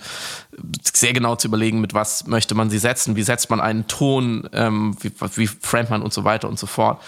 sehr 0.83 1.13
genau 1.13 1.37
zu 1.37 1.49
überlegen, 1.49 1.81
mit 1.81 1.95
was 1.95 2.27
möchte 2.27 2.55
man 2.55 2.71
sie 2.71 2.79
setzen, 2.79 3.17
wie 3.17 3.23
setzt 3.23 3.51
man 3.51 3.61
einen 3.61 3.87
Ton, 3.87 4.49
ähm, 4.53 4.97
wie, 5.01 5.13
wie 5.37 5.47
framet 5.47 5.91
man 5.91 6.03
und 6.03 6.13
so 6.13 6.25
weiter 6.25 6.49
und 6.49 6.59
so 6.59 6.67
fort. 6.67 7.03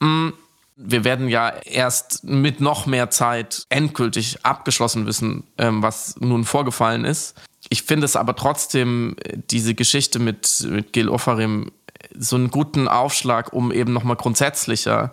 Mhm. 0.00 0.34
Wir 0.76 1.04
werden 1.04 1.28
ja 1.28 1.50
erst 1.64 2.24
mit 2.24 2.60
noch 2.60 2.86
mehr 2.86 3.10
Zeit 3.10 3.66
endgültig 3.68 4.44
abgeschlossen 4.44 5.06
wissen, 5.06 5.44
ähm, 5.58 5.82
was 5.82 6.16
nun 6.18 6.44
vorgefallen 6.44 7.04
ist. 7.04 7.34
Ich 7.68 7.82
finde 7.82 8.06
es 8.06 8.16
aber 8.16 8.34
trotzdem, 8.34 9.16
äh, 9.22 9.38
diese 9.50 9.74
Geschichte 9.74 10.18
mit, 10.18 10.66
mit 10.68 10.92
Gil 10.92 11.08
Ofarim 11.08 11.70
so 12.18 12.36
einen 12.36 12.50
guten 12.50 12.88
Aufschlag, 12.88 13.52
um 13.52 13.72
eben 13.72 13.92
nochmal 13.92 14.16
grundsätzlicher 14.16 15.10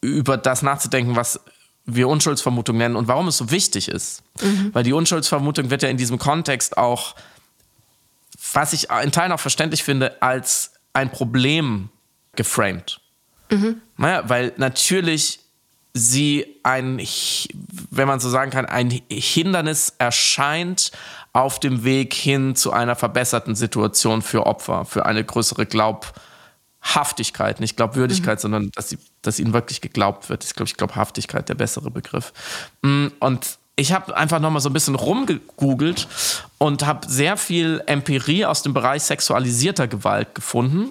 über 0.00 0.36
das 0.36 0.62
nachzudenken, 0.62 1.16
was 1.16 1.40
wir 1.84 2.08
Unschuldsvermutung 2.08 2.76
nennen 2.76 2.96
und 2.96 3.08
warum 3.08 3.28
es 3.28 3.36
so 3.36 3.50
wichtig 3.50 3.88
ist. 3.88 4.22
Mhm. 4.40 4.70
Weil 4.72 4.84
die 4.84 4.92
Unschuldsvermutung 4.92 5.70
wird 5.70 5.82
ja 5.82 5.88
in 5.88 5.96
diesem 5.96 6.18
Kontext 6.18 6.76
auch, 6.76 7.14
was 8.52 8.72
ich 8.72 8.88
in 9.02 9.12
Teilen 9.12 9.32
auch 9.32 9.40
verständlich 9.40 9.82
finde, 9.82 10.22
als 10.22 10.72
ein 10.92 11.10
Problem 11.10 11.88
geframed. 12.36 13.00
Mhm. 13.50 13.80
Naja, 13.96 14.28
weil 14.28 14.52
natürlich 14.56 15.40
sie 15.94 16.46
ein, 16.62 17.00
wenn 17.90 18.08
man 18.08 18.20
so 18.20 18.30
sagen 18.30 18.50
kann, 18.50 18.66
ein 18.66 19.02
Hindernis 19.10 19.92
erscheint 19.98 20.92
auf 21.32 21.58
dem 21.58 21.84
Weg 21.84 22.12
hin 22.12 22.54
zu 22.54 22.72
einer 22.72 22.94
verbesserten 22.94 23.54
Situation 23.54 24.22
für 24.22 24.46
Opfer, 24.46 24.84
für 24.84 25.06
eine 25.06 25.24
größere 25.24 25.64
Glaubhaftigkeit, 25.66 27.60
nicht 27.60 27.76
Glaubwürdigkeit, 27.76 28.38
mhm. 28.38 28.42
sondern 28.42 28.70
dass, 28.72 28.90
sie, 28.90 28.98
dass 29.22 29.38
ihnen 29.38 29.52
wirklich 29.52 29.80
geglaubt 29.80 30.28
wird. 30.28 30.44
Ich 30.44 30.54
glaube, 30.54 30.68
ich 30.68 30.76
Glaubhaftigkeit 30.76 31.48
der 31.48 31.54
bessere 31.54 31.90
Begriff. 31.90 32.32
Mm, 32.82 33.06
und 33.20 33.58
ich 33.76 33.92
habe 33.92 34.14
einfach 34.14 34.40
noch 34.40 34.50
mal 34.50 34.60
so 34.60 34.68
ein 34.68 34.74
bisschen 34.74 34.94
rumgegoogelt 34.94 36.06
und 36.58 36.84
habe 36.84 37.08
sehr 37.08 37.38
viel 37.38 37.82
Empirie 37.86 38.44
aus 38.44 38.62
dem 38.62 38.74
Bereich 38.74 39.02
sexualisierter 39.02 39.88
Gewalt 39.88 40.34
gefunden. 40.34 40.90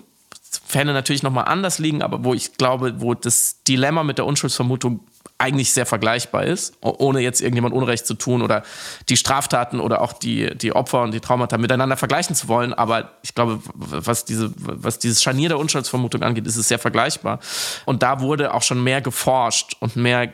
Fände 0.66 0.92
natürlich 0.92 1.22
noch 1.22 1.32
mal 1.32 1.44
anders 1.44 1.78
liegen, 1.78 2.02
aber 2.02 2.24
wo 2.24 2.34
ich 2.34 2.58
glaube, 2.58 3.00
wo 3.00 3.14
das 3.14 3.62
Dilemma 3.64 4.04
mit 4.04 4.18
der 4.18 4.26
Unschuldsvermutung 4.26 5.02
eigentlich 5.42 5.74
sehr 5.74 5.86
vergleichbar 5.86 6.44
ist, 6.44 6.76
ohne 6.82 7.20
jetzt 7.20 7.42
irgendjemand 7.42 7.74
Unrecht 7.74 8.06
zu 8.06 8.14
tun 8.14 8.42
oder 8.42 8.64
die 9.10 9.18
Straftaten 9.18 9.80
oder 9.80 10.02
auch 10.02 10.14
die, 10.14 10.56
die 10.56 10.74
Opfer 10.74 11.02
und 11.02 11.14
die 11.14 11.20
Traumata 11.20 11.58
miteinander 11.58 11.98
vergleichen 11.98 12.36
zu 12.36 12.48
wollen. 12.48 12.74
Aber 12.74 13.12
ich 13.24 13.34
glaube, 13.34 13.60
was, 13.74 14.24
diese, 14.24 14.54
was 14.56 15.00
dieses 15.00 15.24
Scharnier 15.24 15.50
der 15.50 15.60
Unschuldsvermutung 15.60 16.22
angeht, 16.22 16.46
ist 16.46 16.58
es 16.58 16.68
sehr 16.68 16.80
vergleichbar. 16.80 17.39
Und 17.86 18.04
da 18.04 18.20
wurde 18.22 18.54
auch 18.54 18.62
schon 18.62 18.84
mehr 18.84 19.02
geforscht 19.02 19.76
und 19.80 19.96
mehr, 19.96 20.32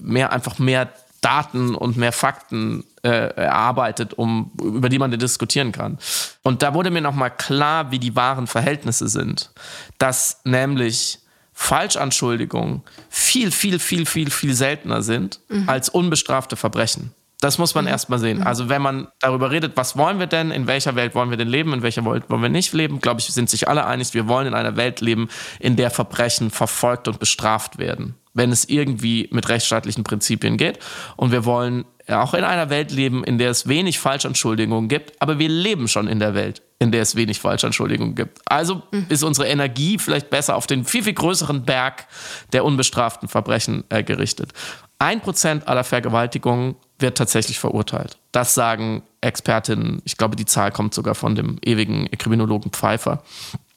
mehr 0.00 0.32
einfach 0.32 0.58
mehr 0.58 0.88
Daten 1.20 1.74
und 1.74 1.96
mehr 1.96 2.12
Fakten 2.12 2.84
äh, 3.02 3.08
erarbeitet, 3.08 4.14
um, 4.14 4.52
über 4.62 4.88
die 4.88 4.98
man 4.98 5.10
diskutieren 5.10 5.72
kann. 5.72 5.98
Und 6.42 6.62
da 6.62 6.72
wurde 6.72 6.90
mir 6.90 7.02
nochmal 7.02 7.30
klar, 7.30 7.90
wie 7.90 7.98
die 7.98 8.16
wahren 8.16 8.46
Verhältnisse 8.46 9.08
sind. 9.08 9.50
Dass 9.98 10.40
nämlich 10.44 11.18
Falschanschuldigungen 11.58 12.82
viel, 13.08 13.50
viel, 13.50 13.78
viel, 13.78 14.04
viel, 14.04 14.30
viel 14.30 14.52
seltener 14.52 15.00
sind 15.00 15.40
mhm. 15.48 15.66
als 15.66 15.88
unbestrafte 15.88 16.54
Verbrechen. 16.54 17.14
Das 17.40 17.56
muss 17.56 17.74
man 17.74 17.86
mhm. 17.86 17.90
erstmal 17.90 18.18
sehen. 18.18 18.40
Mhm. 18.40 18.46
Also 18.46 18.68
wenn 18.68 18.82
man 18.82 19.08
darüber 19.20 19.50
redet, 19.50 19.72
was 19.74 19.96
wollen 19.96 20.18
wir 20.18 20.26
denn, 20.26 20.50
in 20.50 20.66
welcher 20.66 20.96
Welt 20.96 21.14
wollen 21.14 21.30
wir 21.30 21.38
denn 21.38 21.48
leben, 21.48 21.72
in 21.72 21.82
welcher 21.82 22.04
Welt 22.04 22.28
wollen 22.28 22.42
wir 22.42 22.50
nicht 22.50 22.74
leben, 22.74 23.00
glaube 23.00 23.20
ich, 23.20 23.26
sind 23.26 23.48
sich 23.48 23.68
alle 23.68 23.86
einig, 23.86 24.12
wir 24.12 24.28
wollen 24.28 24.46
in 24.46 24.54
einer 24.54 24.76
Welt 24.76 25.00
leben, 25.00 25.28
in 25.58 25.76
der 25.76 25.90
Verbrechen 25.90 26.50
verfolgt 26.50 27.08
und 27.08 27.18
bestraft 27.18 27.78
werden, 27.78 28.16
wenn 28.34 28.52
es 28.52 28.68
irgendwie 28.68 29.28
mit 29.32 29.48
rechtsstaatlichen 29.48 30.04
Prinzipien 30.04 30.58
geht. 30.58 30.78
Und 31.16 31.32
wir 31.32 31.46
wollen 31.46 31.86
auch 32.06 32.34
in 32.34 32.44
einer 32.44 32.68
Welt 32.68 32.92
leben, 32.92 33.24
in 33.24 33.38
der 33.38 33.50
es 33.50 33.66
wenig 33.66 33.98
Falschanschuldigungen 33.98 34.88
gibt, 34.90 35.20
aber 35.22 35.38
wir 35.38 35.48
leben 35.48 35.88
schon 35.88 36.06
in 36.06 36.20
der 36.20 36.34
Welt, 36.34 36.60
in 36.78 36.92
der 36.92 37.02
es 37.02 37.16
wenig 37.16 37.40
Falschanschuldigungen 37.40 38.14
gibt. 38.14 38.40
Also 38.44 38.82
mhm. 38.90 39.06
ist 39.08 39.22
unsere 39.22 39.48
Energie 39.48 39.98
vielleicht 39.98 40.30
besser 40.30 40.56
auf 40.56 40.66
den 40.66 40.84
viel, 40.84 41.02
viel 41.02 41.14
größeren 41.14 41.64
Berg 41.64 42.06
der 42.52 42.64
unbestraften 42.64 43.28
Verbrechen 43.28 43.84
äh, 43.88 44.02
gerichtet. 44.02 44.52
Ein 44.98 45.20
Prozent 45.20 45.68
aller 45.68 45.84
Vergewaltigungen 45.84 46.76
wird 46.98 47.18
tatsächlich 47.18 47.58
verurteilt. 47.58 48.18
Das 48.32 48.54
sagen 48.54 49.02
Expertinnen. 49.20 50.00
Ich 50.04 50.16
glaube, 50.16 50.36
die 50.36 50.46
Zahl 50.46 50.70
kommt 50.70 50.94
sogar 50.94 51.14
von 51.14 51.34
dem 51.34 51.58
ewigen 51.62 52.10
Kriminologen 52.10 52.70
Pfeiffer. 52.72 53.22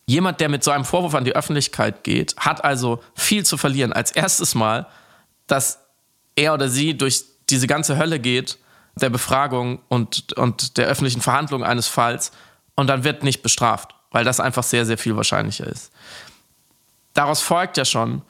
Jemand, 0.06 0.40
der 0.40 0.50
mit 0.50 0.64
so 0.64 0.72
einem 0.72 0.86
Vorwurf 0.86 1.16
an 1.16 1.26
die 1.26 1.36
Öffentlichkeit 1.36 2.04
geht, 2.04 2.36
hat 2.38 2.64
also 2.64 3.02
viel 3.16 3.46
zu 3.46 3.58
verlieren. 3.58 3.94
Als 3.94 4.12
erstes 4.12 4.56
Mal, 4.56 4.88
dass 5.48 5.80
er 6.36 6.54
oder 6.54 6.70
sie 6.70 6.98
durch 6.98 7.24
diese 7.50 7.68
ganze 7.68 7.98
Hölle 7.98 8.20
geht, 8.20 8.58
der 8.96 9.10
Befragung 9.10 9.80
und, 9.88 10.34
und 10.34 10.78
der 10.78 10.88
öffentlichen 10.88 11.22
Verhandlung 11.22 11.64
eines 11.64 11.88
Falls 11.88 12.32
und 12.80 12.88
dann 12.88 13.04
wird 13.04 13.24
nicht 13.24 13.42
bestraft, 13.42 13.94
weil 14.12 14.24
das 14.24 14.40
einfach 14.40 14.64
sehr, 14.64 14.86
sehr 14.86 14.98
viel 14.98 15.18
wahrscheinlicher 15.18 15.68
ist. 15.68 15.92
Daraus 17.14 17.42
folgt 17.42 17.76
ja 17.76 17.84
schon, 17.84 18.22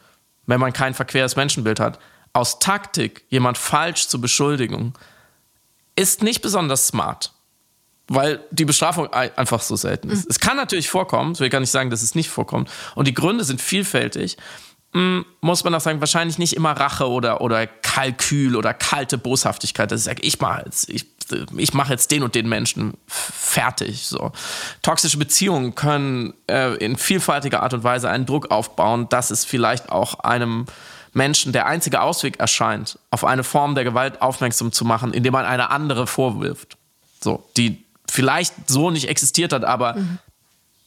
wenn 0.47 0.60
man 0.60 0.74
kein 0.74 0.95
verqueres 0.95 1.36
Menschenbild 1.36 1.80
hat, 1.80 2.00
aus 2.34 2.58
Taktik 2.58 3.24
jemand 3.30 3.60
falsch 3.60 4.08
zu 4.08 4.20
beschuldigen, 4.20 4.93
ist 5.95 6.24
nicht 6.24 6.41
besonders 6.41 6.88
smart, 6.88 7.32
weil 8.08 8.43
die 8.50 8.66
Bestrafung 8.66 9.14
einfach 9.14 9.62
so 9.62 9.76
selten 9.76 10.10
ist. 10.10 10.26
Mhm. 10.26 10.32
Es 10.32 10.39
kann 10.39 10.58
natürlich 10.58 10.89
vorkommen, 10.89 11.34
ich 11.34 11.39
will 11.39 11.50
gar 11.50 11.60
nicht 11.60 11.70
sagen, 11.70 11.91
dass 11.91 12.02
es 12.02 12.16
nicht 12.16 12.30
vorkommt, 12.30 12.72
und 12.95 13.08
die 13.08 13.14
Gründe 13.14 13.43
sind 13.43 13.62
vielfältig. 13.62 14.36
Hm, 14.93 15.26
muss 15.41 15.64
man 15.64 15.76
auch 15.76 15.82
sagen, 15.82 16.00
wahrscheinlich 16.00 16.39
nicht 16.39 16.56
immer 16.56 16.72
Rache 16.72 17.08
oder, 17.08 17.41
oder 17.41 17.68
Kalkül 17.90 18.56
oder 18.56 18.76
kalte 18.76 19.18
Boshaftigkeit, 19.18 19.92
dass 19.92 20.02
ich 20.02 20.06
sage, 20.06 20.22
ich 20.22 20.40
mache 20.40 20.62
jetzt, 20.64 20.90
ich, 20.90 21.08
ich 21.58 21.74
mache 21.74 21.92
jetzt 21.92 22.12
den 22.12 22.22
und 22.22 22.36
den 22.36 22.48
Menschen 22.48 22.94
fertig. 23.08 24.06
So. 24.06 24.32
Toxische 24.84 25.18
Beziehungen 25.18 25.74
können 25.74 26.36
äh, 26.48 26.76
in 26.76 26.98
vielfältiger 26.98 27.64
Art 27.64 27.74
und 27.74 27.84
Weise 27.84 28.08
einen 28.08 28.28
Druck 28.28 28.52
aufbauen, 28.52 29.10
dass 29.10 29.32
es 29.32 29.44
vielleicht 29.44 29.90
auch 29.90 30.20
einem 30.20 30.68
Menschen 31.14 31.52
der 31.52 31.66
einzige 31.66 32.02
Ausweg 32.02 32.40
erscheint, 32.40 33.00
auf 33.10 33.26
eine 33.26 33.44
Form 33.44 33.74
der 33.74 33.86
Gewalt 33.86 34.22
aufmerksam 34.22 34.72
zu 34.72 34.86
machen, 34.86 35.12
indem 35.12 35.34
man 35.34 35.46
eine 35.46 35.72
andere 35.72 36.06
vorwirft. 36.06 36.78
So, 37.20 37.44
die 37.58 37.84
vielleicht 38.08 38.54
so 38.70 38.92
nicht 38.92 39.10
existiert 39.10 39.52
hat, 39.52 39.66
aber 39.66 39.96
mhm 39.96 40.20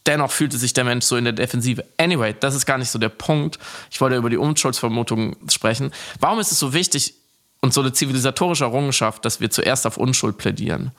dennoch 0.06 0.30
fühlte 0.30 0.58
sich 0.58 0.72
der 0.72 0.84
Mensch 0.84 1.04
so 1.04 1.16
in 1.16 1.24
der 1.24 1.32
Defensive. 1.32 1.84
Anyway, 1.96 2.34
das 2.38 2.54
ist 2.54 2.66
gar 2.66 2.78
nicht 2.78 2.90
so 2.90 2.98
der 2.98 3.08
Punkt. 3.08 3.58
Ich 3.90 4.00
wollte 4.00 4.16
über 4.16 4.30
die 4.30 4.36
Unschuldsvermutung 4.36 5.36
sprechen. 5.48 5.92
Warum 6.20 6.40
ist 6.40 6.52
es 6.52 6.58
so 6.58 6.72
wichtig 6.72 7.14
und 7.60 7.72
so 7.72 7.80
eine 7.80 7.92
zivilisatorische 7.92 8.64
Errungenschaft, 8.64 9.24
dass 9.24 9.40
wir 9.40 9.50
zuerst 9.50 9.86
auf 9.86 9.96
Unschuld 9.96 10.38
plädieren? 10.38 10.92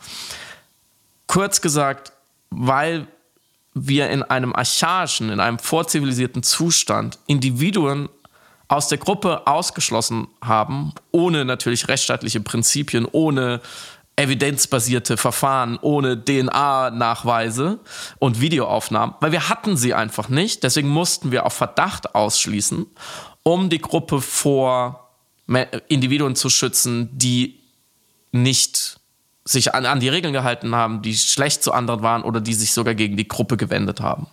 Kurz 1.28 1.62
gesagt, 1.62 2.12
weil 2.50 3.08
wir 3.74 4.10
in 4.10 4.24
einem 4.24 4.54
archaischen, 4.54 5.30
in 5.30 5.40
einem 5.40 5.60
vorzivilisierten 5.60 6.44
Zustand 6.44 7.18
Individuen 7.26 8.10
aus 8.68 8.88
der 8.88 8.98
Gruppe 8.98 9.46
ausgeschlossen 9.46 10.28
haben, 10.42 10.94
ohne 11.12 11.46
natürlich 11.46 11.88
rechtsstaatliche 11.88 12.40
Prinzipien, 12.40 13.08
ohne 13.12 13.62
evidenzbasierte 14.16 15.18
Verfahren 15.18 15.78
ohne 15.82 16.24
DNA-Nachweise 16.24 17.80
und 18.20 18.42
Videoaufnahmen, 18.42 19.16
weil 19.20 19.32
wir 19.32 19.50
hatten 19.50 19.76
sie 19.76 19.94
einfach 19.94 20.30
nicht. 20.30 20.64
Deswegen 20.64 20.90
mussten 20.90 21.32
wir 21.32 21.46
auf 21.46 21.54
Verdacht 21.54 22.14
ausschließen, 22.14 22.86
um 23.42 23.70
die 23.70 23.80
Gruppe 23.80 24.22
vor 24.22 25.10
Individuen 25.88 26.36
zu 26.36 26.50
schützen, 26.50 27.10
die 27.18 27.60
nicht 28.32 29.00
sich 29.46 29.74
an, 29.74 29.86
an 29.86 30.00
die 30.00 30.10
Regeln 30.10 30.34
gehalten 30.34 30.74
haben, 30.76 31.02
die 31.02 31.16
schlecht 31.16 31.64
zu 31.64 31.74
anderen 31.74 32.02
waren 32.02 32.24
oder 32.24 32.40
die 32.40 32.54
sich 32.54 32.72
sogar 32.72 32.96
gegen 32.96 33.18
die 33.18 33.28
Gruppe 33.28 33.58
gewendet 33.58 34.00
haben. 34.00 34.28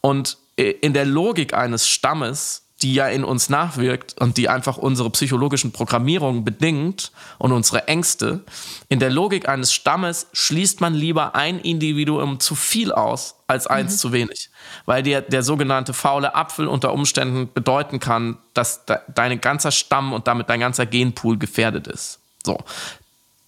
Und 0.00 0.36
äh, 0.56 0.70
in 0.70 0.92
der 0.92 1.06
Logik 1.06 1.54
eines 1.54 1.88
Stammes 1.88 2.65
die 2.86 2.94
ja 2.94 3.08
in 3.08 3.24
uns 3.24 3.48
nachwirkt 3.48 4.14
und 4.20 4.36
die 4.36 4.48
einfach 4.48 4.76
unsere 4.76 5.10
psychologischen 5.10 5.72
Programmierungen 5.72 6.44
bedingt 6.44 7.10
und 7.36 7.50
unsere 7.50 7.88
Ängste. 7.88 8.44
In 8.88 9.00
der 9.00 9.10
Logik 9.10 9.48
eines 9.48 9.72
Stammes 9.72 10.28
schließt 10.32 10.80
man 10.80 10.94
lieber 10.94 11.34
ein 11.34 11.58
Individuum 11.58 12.38
zu 12.38 12.54
viel 12.54 12.92
aus 12.92 13.40
als 13.48 13.66
eins 13.66 13.94
mhm. 13.94 13.98
zu 13.98 14.12
wenig. 14.12 14.50
Weil 14.84 15.02
der, 15.02 15.22
der 15.22 15.42
sogenannte 15.42 15.94
faule 15.94 16.36
Apfel 16.36 16.68
unter 16.68 16.92
Umständen 16.92 17.52
bedeuten 17.52 17.98
kann, 17.98 18.38
dass 18.54 18.84
de, 18.84 18.98
dein 19.12 19.40
ganzer 19.40 19.72
Stamm 19.72 20.12
und 20.12 20.28
damit 20.28 20.48
dein 20.48 20.60
ganzer 20.60 20.86
Genpool 20.86 21.38
gefährdet 21.38 21.88
ist. 21.88 22.20
So. 22.44 22.56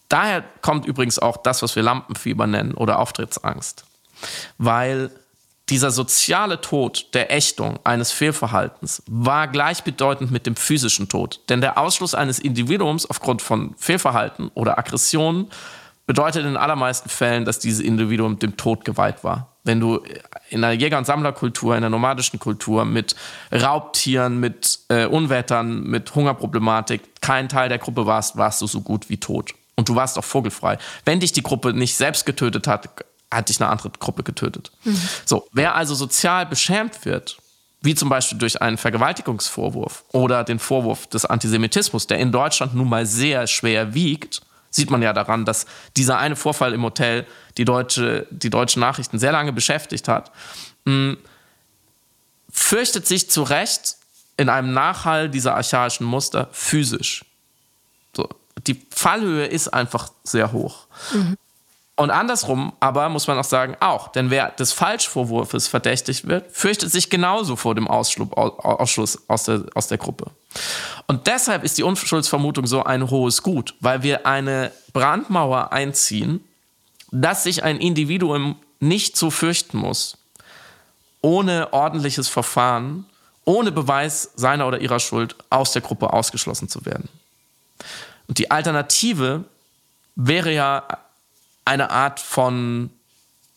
Daher 0.09 0.43
kommt 0.63 0.85
übrigens 0.85 1.21
auch 1.21 1.37
das, 1.37 1.63
was 1.63 1.77
wir 1.77 1.85
Lampenfieber 1.85 2.49
nennen 2.49 2.75
oder 2.75 2.99
Auftrittsangst. 2.99 3.85
Weil 4.57 5.13
dieser 5.71 5.91
soziale 5.91 6.61
Tod 6.61 7.07
der 7.15 7.33
Ächtung 7.33 7.79
eines 7.85 8.13
Fehlverhaltens 8.13 9.03
war 9.07 9.49
gleichbedeutend 9.49 10.31
mit 10.31 10.47
dem 10.47 10.57
physischen 10.57 11.09
Tod. 11.09 11.41
Denn 11.49 11.61
der 11.61 11.79
Ausschluss 11.79 12.15
eines 12.15 12.39
Individuums 12.39 13.07
aufgrund 13.09 13.43
von 13.43 13.75
Fehlverhalten 13.77 14.51
oder 14.55 14.79
Aggressionen 14.79 15.49
bedeutet 16.07 16.47
in 16.47 16.57
allermeisten 16.57 17.11
Fällen, 17.11 17.45
dass 17.45 17.59
dieses 17.59 17.81
Individuum 17.81 18.39
dem 18.39 18.57
Tod 18.57 18.85
geweiht 18.85 19.25
war. 19.25 19.53
Wenn 19.63 19.79
du 19.79 20.01
in 20.49 20.65
einer 20.65 20.73
Jäger- 20.73 20.97
und 20.97 21.05
Sammlerkultur, 21.05 21.73
in 21.73 21.79
einer 21.79 21.91
nomadischen 21.91 22.39
Kultur 22.39 22.87
mit 22.87 23.15
Raubtieren, 23.53 24.41
mit 24.41 24.81
äh, 24.89 25.05
Unwettern, 25.05 25.83
mit 25.83 26.15
Hungerproblematik 26.15 27.21
kein 27.21 27.51
Teil 27.51 27.69
der 27.69 27.77
Gruppe 27.77 28.07
warst, 28.07 28.39
warst 28.39 28.63
du 28.63 28.67
so 28.67 28.81
gut 28.81 29.11
wie 29.11 29.19
tot. 29.19 29.53
Und 29.77 29.91
du 29.91 29.95
warst 29.95 30.19
auch 30.19 30.25
vogelfrei. 30.25 30.79
Wenn 31.05 31.21
dich 31.21 31.33
die 31.33 31.43
Gruppe 31.43 31.75
nicht 31.75 31.95
selbst 31.95 32.25
getötet 32.25 32.67
hat, 32.67 32.89
hat 33.31 33.49
dich 33.49 33.61
eine 33.61 33.71
andere 33.71 33.91
Gruppe 33.91 34.23
getötet. 34.23 34.71
Mhm. 34.85 35.01
So, 35.25 35.49
wer 35.53 35.75
also 35.75 35.95
sozial 35.95 36.47
beschämt 36.47 37.05
wird, 37.05 37.39
wie 37.81 37.95
zum 37.95 38.09
Beispiel 38.09 38.39
durch 38.39 38.61
einen 38.61 38.79
Vergewaltigungsvorwurf 38.79 40.05
oder 40.13 40.45
den 40.45 40.59
Vorwurf 40.59 41.07
des 41.07 41.25
Antisemitismus, 41.25 42.07
der 42.07 42.19
in 42.19 42.33
Deutschland 42.33 42.75
nun 42.75 42.89
mal 42.89 43.07
sehr 43.07 43.47
schwer 43.47 43.95
wiegt, 43.95 44.43
sieht 44.71 44.91
man 44.91 45.03
ja 45.03 45.13
daran, 45.13 45.45
dass 45.45 45.67
dieser 45.97 46.19
eine 46.19 46.37
Vorfall 46.37 46.73
im 46.73 46.83
Hotel 46.83 47.27
die, 47.57 47.65
deutsche, 47.65 48.27
die 48.31 48.51
deutschen 48.51 48.81
Nachrichten 48.81 49.19
sehr 49.19 49.33
lange 49.33 49.53
beschäftigt 49.53 50.09
hat, 50.09 50.33
hm, 50.85 51.19
fürchtet 52.51 53.07
sich 53.07 53.31
zu 53.31 53.43
Recht 53.43 53.97
in 54.37 54.49
einem 54.49 54.73
Nachhall 54.73 55.29
dieser 55.29 55.55
archaischen 55.55 56.07
Muster 56.07 56.49
physisch. 56.53 57.25
So, 58.17 58.29
die 58.67 58.81
Fallhöhe 58.91 59.47
ist 59.47 59.69
einfach 59.69 60.11
sehr 60.25 60.53
hoch. 60.53 60.87
Mhm. 61.13 61.37
Und 61.99 62.11
andersrum 62.11 62.73
aber 62.79 63.09
muss 63.09 63.27
man 63.27 63.39
auch 63.39 63.45
sagen, 63.45 63.77
auch, 63.81 64.07
denn 64.13 64.31
wer 64.31 64.53
des 64.53 64.73
Falschvorwurfs 64.73 65.67
verdächtigt 65.67 66.29
wird, 66.29 66.49
fürchtet 66.53 66.93
sich 66.93 67.11
genauso 67.11 67.57
vor 67.57 67.75
dem 67.75 67.89
Ausschluss 67.89 69.29
aus 69.29 69.43
der, 69.43 69.65
aus 69.75 69.89
der 69.89 69.99
Gruppe. 69.99 70.31
Und 71.09 71.27
deshalb 71.27 71.65
ist 71.65 71.77
die 71.77 71.83
Unschuldsvermutung 71.83 72.69
so 72.69 72.85
ein 72.85 73.11
hohes 73.11 73.43
Gut, 73.43 73.75
weil 73.81 74.05
wir 74.05 74.27
eine 74.27 74.71
Brandmauer 74.93 75.73
einziehen, 75.73 76.45
dass 77.11 77.43
sich 77.43 77.65
ein 77.65 77.79
Individuum 77.79 78.55
nicht 78.79 79.17
so 79.17 79.33
fürchten 79.33 79.79
muss, 79.79 80.19
ohne 81.21 81.73
ordentliches 81.73 82.29
Verfahren, 82.29 83.07
ohne 83.45 83.73
Beweis 83.73 84.31
seiner 84.37 84.69
oder 84.69 84.81
ihrer 84.81 85.01
Schuld 85.01 85.35
aus 85.51 85.73
der 85.73 85.83
Gruppe 85.83 86.13
ausgeschlossen 86.13 86.69
zu 86.69 86.87
werden. 86.87 87.09
Und 88.29 88.39
die 88.39 88.53
Alternative 88.53 89.43
wäre 90.15 90.53
ja 90.53 90.85
eine 91.69 91.91
Art 91.91 92.19
von 92.19 92.91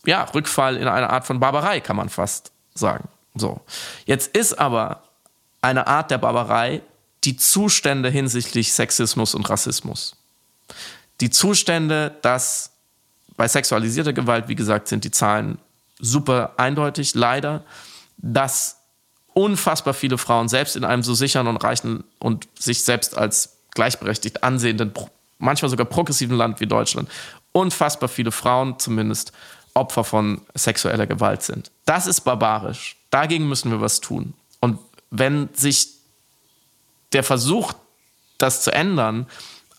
ja, 0.05 0.23
Rückfall 0.23 0.75
in 0.77 0.87
eine 0.87 1.09
Art 1.09 1.25
von 1.25 1.39
Barbarei, 1.39 1.79
kann 1.79 1.95
man 1.95 2.09
fast 2.09 2.51
sagen. 2.73 3.07
So. 3.35 3.61
Jetzt 4.05 4.35
ist 4.35 4.59
aber 4.59 5.03
eine 5.61 5.87
Art 5.87 6.11
der 6.11 6.17
Barbarei 6.17 6.81
die 7.23 7.37
Zustände 7.37 8.09
hinsichtlich 8.09 8.73
Sexismus 8.73 9.33
und 9.35 9.49
Rassismus. 9.49 10.17
Die 11.21 11.29
Zustände, 11.29 12.15
dass 12.21 12.71
bei 13.37 13.47
sexualisierter 13.47 14.11
Gewalt, 14.11 14.47
wie 14.47 14.55
gesagt, 14.55 14.87
sind 14.87 15.03
die 15.03 15.11
Zahlen 15.11 15.59
super 15.99 16.53
eindeutig, 16.57 17.13
leider, 17.13 17.63
dass 18.17 18.77
unfassbar 19.33 19.93
viele 19.93 20.17
Frauen 20.17 20.49
selbst 20.49 20.75
in 20.75 20.83
einem 20.83 21.03
so 21.03 21.13
sicheren 21.13 21.47
und 21.47 21.57
reichen 21.57 22.03
und 22.19 22.47
sich 22.59 22.83
selbst 22.83 23.17
als 23.17 23.57
gleichberechtigt 23.73 24.43
ansehenden, 24.43 24.91
manchmal 25.37 25.69
sogar 25.69 25.85
progressiven 25.85 26.35
Land 26.35 26.59
wie 26.59 26.67
Deutschland 26.67 27.07
unfassbar 27.51 28.09
viele 28.09 28.31
Frauen 28.31 28.79
zumindest 28.79 29.31
Opfer 29.73 30.03
von 30.03 30.41
sexueller 30.53 31.07
Gewalt 31.07 31.43
sind. 31.43 31.71
Das 31.85 32.07
ist 32.07 32.21
barbarisch. 32.21 32.97
Dagegen 33.09 33.47
müssen 33.47 33.71
wir 33.71 33.81
was 33.81 34.01
tun. 34.01 34.33
Und 34.59 34.79
wenn 35.09 35.49
sich 35.53 35.89
der 37.13 37.23
Versuch, 37.23 37.73
das 38.37 38.63
zu 38.63 38.71
ändern, 38.71 39.27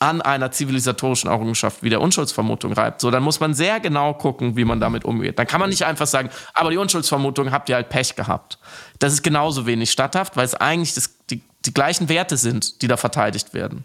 an 0.03 0.21
einer 0.21 0.51
zivilisatorischen 0.51 1.31
Errungenschaft 1.31 1.85
wie 1.85 1.91
der 1.91 2.01
Unschuldsvermutung 2.01 2.73
reibt, 2.73 3.01
so 3.01 3.13
dann 3.13 3.23
muss 3.23 3.39
man 3.39 3.55
sehr 3.55 3.79
genau 3.79 4.15
gucken, 4.15 4.57
wie 4.57 4.65
man 4.65 4.81
damit 4.81 5.05
umgeht. 5.05 5.39
Dann 5.39 5.47
kann 5.47 5.61
man 5.61 5.71
nicht 5.71 5.85
einfach 5.85 6.09
sagen, 6.09 6.29
aber 6.55 6.71
die 6.71 6.77
Unschuldsvermutung 6.77 7.53
habt 7.53 7.69
ihr 7.69 7.77
halt 7.77 7.89
Pech 7.89 8.17
gehabt. 8.17 8.59
Das 8.99 9.13
ist 9.13 9.23
genauso 9.23 9.65
wenig 9.65 9.93
statthaft, 9.93 10.37
weil 10.37 10.45
es 10.45 10.57
eigentlich 10.57 10.95
das, 10.95 11.15
die, 11.31 11.41
die 11.65 11.73
gleichen 11.73 12.09
Werte 12.09 12.37
sind, 12.37 12.83
die 12.83 12.89
da 12.89 12.97
verteidigt 12.97 13.55
werden. 13.55 13.85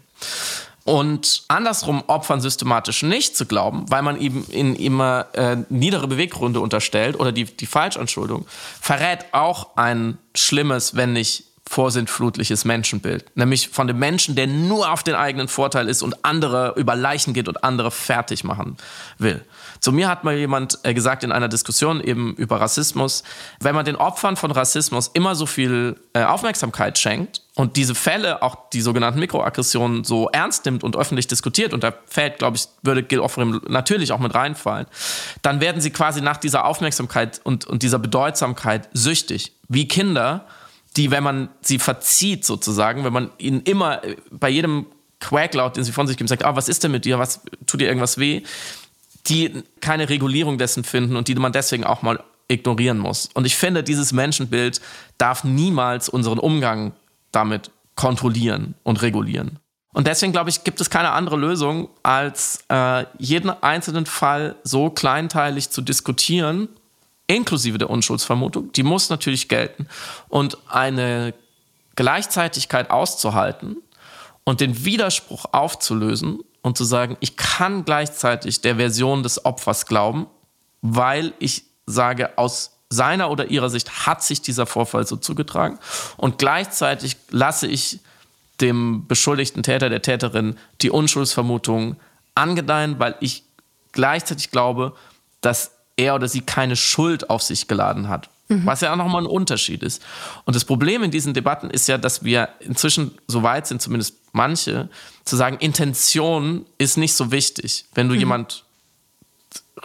Und 0.88 1.42
andersrum 1.48 2.02
Opfern 2.06 2.40
systematisch 2.40 3.02
nicht 3.02 3.36
zu 3.36 3.44
glauben, 3.44 3.84
weil 3.90 4.00
man 4.00 4.18
ihm 4.18 4.46
in 4.48 4.74
immer 4.74 5.26
äh, 5.34 5.58
niedere 5.68 6.08
Beweggründe 6.08 6.60
unterstellt 6.60 7.20
oder 7.20 7.30
die, 7.30 7.44
die 7.44 7.66
Falschantschuldung, 7.66 8.46
verrät 8.80 9.26
auch 9.32 9.76
ein 9.76 10.16
schlimmes, 10.34 10.96
wenn 10.96 11.12
nicht 11.12 11.44
vorsintflutliches 11.68 12.64
Menschenbild. 12.64 13.26
Nämlich 13.36 13.68
von 13.68 13.86
dem 13.86 13.98
Menschen, 13.98 14.34
der 14.34 14.46
nur 14.46 14.90
auf 14.90 15.02
den 15.02 15.14
eigenen 15.14 15.48
Vorteil 15.48 15.90
ist 15.90 16.02
und 16.02 16.24
andere 16.24 16.72
über 16.76 16.96
Leichen 16.96 17.34
geht 17.34 17.48
und 17.48 17.62
andere 17.62 17.90
fertig 17.90 18.42
machen 18.42 18.78
will. 19.18 19.44
Zu 19.80 19.92
mir 19.92 20.08
hat 20.08 20.24
mal 20.24 20.34
jemand 20.34 20.78
äh, 20.84 20.94
gesagt 20.94 21.22
in 21.22 21.32
einer 21.32 21.48
Diskussion 21.48 22.00
eben 22.00 22.34
über 22.36 22.62
Rassismus, 22.62 23.24
wenn 23.60 23.74
man 23.74 23.84
den 23.84 23.96
Opfern 23.96 24.36
von 24.36 24.52
Rassismus 24.52 25.10
immer 25.12 25.34
so 25.34 25.44
viel 25.44 26.00
äh, 26.14 26.24
Aufmerksamkeit 26.24 26.98
schenkt 26.98 27.42
und 27.58 27.74
diese 27.74 27.96
Fälle, 27.96 28.40
auch 28.42 28.70
die 28.70 28.80
sogenannten 28.80 29.18
Mikroaggressionen, 29.18 30.04
so 30.04 30.28
ernst 30.28 30.64
nimmt 30.64 30.84
und 30.84 30.96
öffentlich 30.96 31.26
diskutiert, 31.26 31.74
und 31.74 31.82
da 31.82 31.92
fällt, 32.06 32.38
glaube 32.38 32.56
ich, 32.56 32.68
würde 32.82 33.02
Gil 33.02 33.18
Offrim 33.18 33.60
natürlich 33.66 34.12
auch 34.12 34.20
mit 34.20 34.32
reinfallen, 34.32 34.86
dann 35.42 35.60
werden 35.60 35.80
sie 35.80 35.90
quasi 35.90 36.20
nach 36.20 36.36
dieser 36.36 36.66
Aufmerksamkeit 36.66 37.40
und, 37.42 37.66
und 37.66 37.82
dieser 37.82 37.98
Bedeutsamkeit 37.98 38.88
süchtig. 38.92 39.54
Wie 39.66 39.88
Kinder, 39.88 40.46
die, 40.96 41.10
wenn 41.10 41.24
man 41.24 41.48
sie 41.60 41.80
verzieht 41.80 42.44
sozusagen, 42.44 43.02
wenn 43.02 43.12
man 43.12 43.32
ihnen 43.38 43.62
immer 43.62 44.04
äh, 44.04 44.14
bei 44.30 44.50
jedem 44.50 44.86
Quacklaut, 45.18 45.76
den 45.76 45.82
sie 45.82 45.90
von 45.90 46.06
sich 46.06 46.16
geben, 46.16 46.28
sagt, 46.28 46.44
ah, 46.44 46.54
was 46.54 46.68
ist 46.68 46.84
denn 46.84 46.92
mit 46.92 47.06
dir, 47.06 47.18
was 47.18 47.40
tut 47.66 47.80
dir 47.80 47.88
irgendwas 47.88 48.18
weh, 48.18 48.42
die 49.26 49.64
keine 49.80 50.08
Regulierung 50.08 50.58
dessen 50.58 50.84
finden 50.84 51.16
und 51.16 51.26
die 51.26 51.34
man 51.34 51.50
deswegen 51.50 51.82
auch 51.82 52.02
mal 52.02 52.22
ignorieren 52.46 52.98
muss. 52.98 53.28
Und 53.34 53.46
ich 53.46 53.56
finde, 53.56 53.82
dieses 53.82 54.12
Menschenbild 54.12 54.80
darf 55.18 55.42
niemals 55.42 56.08
unseren 56.08 56.38
Umgang 56.38 56.92
damit 57.32 57.70
kontrollieren 57.94 58.74
und 58.82 59.02
regulieren. 59.02 59.58
Und 59.92 60.06
deswegen 60.06 60.32
glaube 60.32 60.50
ich, 60.50 60.64
gibt 60.64 60.80
es 60.80 60.90
keine 60.90 61.10
andere 61.10 61.36
Lösung, 61.36 61.88
als 62.02 62.64
äh, 62.68 63.04
jeden 63.18 63.50
einzelnen 63.50 64.06
Fall 64.06 64.56
so 64.62 64.90
kleinteilig 64.90 65.70
zu 65.70 65.82
diskutieren, 65.82 66.68
inklusive 67.26 67.78
der 67.78 67.90
Unschuldsvermutung. 67.90 68.70
Die 68.72 68.82
muss 68.82 69.10
natürlich 69.10 69.48
gelten. 69.48 69.88
Und 70.28 70.58
eine 70.68 71.34
Gleichzeitigkeit 71.96 72.90
auszuhalten 72.90 73.76
und 74.44 74.60
den 74.60 74.84
Widerspruch 74.84 75.46
aufzulösen 75.52 76.40
und 76.62 76.76
zu 76.78 76.84
sagen, 76.84 77.16
ich 77.20 77.36
kann 77.36 77.84
gleichzeitig 77.84 78.60
der 78.60 78.76
Version 78.76 79.22
des 79.22 79.44
Opfers 79.44 79.86
glauben, 79.86 80.26
weil 80.80 81.32
ich 81.38 81.64
sage, 81.86 82.38
aus 82.38 82.77
seiner 82.90 83.30
oder 83.30 83.50
ihrer 83.50 83.70
Sicht 83.70 84.06
hat 84.06 84.22
sich 84.22 84.40
dieser 84.40 84.66
Vorfall 84.66 85.06
so 85.06 85.16
zugetragen 85.16 85.78
und 86.16 86.38
gleichzeitig 86.38 87.16
lasse 87.30 87.66
ich 87.66 88.00
dem 88.60 89.06
beschuldigten 89.06 89.62
Täter, 89.62 89.88
der 89.88 90.02
Täterin 90.02 90.56
die 90.80 90.90
Unschuldsvermutung 90.90 91.96
angedeihen, 92.34 92.98
weil 92.98 93.14
ich 93.20 93.44
gleichzeitig 93.92 94.50
glaube, 94.50 94.94
dass 95.40 95.72
er 95.96 96.14
oder 96.14 96.28
sie 96.28 96.40
keine 96.40 96.76
Schuld 96.76 97.30
auf 97.30 97.42
sich 97.42 97.68
geladen 97.68 98.08
hat. 98.08 98.30
Mhm. 98.48 98.64
Was 98.64 98.80
ja 98.80 98.92
auch 98.92 98.96
nochmal 98.96 99.22
ein 99.22 99.26
Unterschied 99.26 99.82
ist. 99.82 100.02
Und 100.44 100.56
das 100.56 100.64
Problem 100.64 101.02
in 101.02 101.10
diesen 101.10 101.34
Debatten 101.34 101.70
ist 101.70 101.86
ja, 101.86 101.98
dass 101.98 102.24
wir 102.24 102.48
inzwischen 102.60 103.16
so 103.26 103.42
weit 103.42 103.66
sind, 103.66 103.82
zumindest 103.82 104.16
manche, 104.32 104.88
zu 105.24 105.36
sagen, 105.36 105.58
Intention 105.58 106.64
ist 106.78 106.96
nicht 106.96 107.14
so 107.14 107.30
wichtig. 107.30 107.84
Wenn 107.94 108.08
du 108.08 108.14
mhm. 108.14 108.20
jemand 108.20 108.64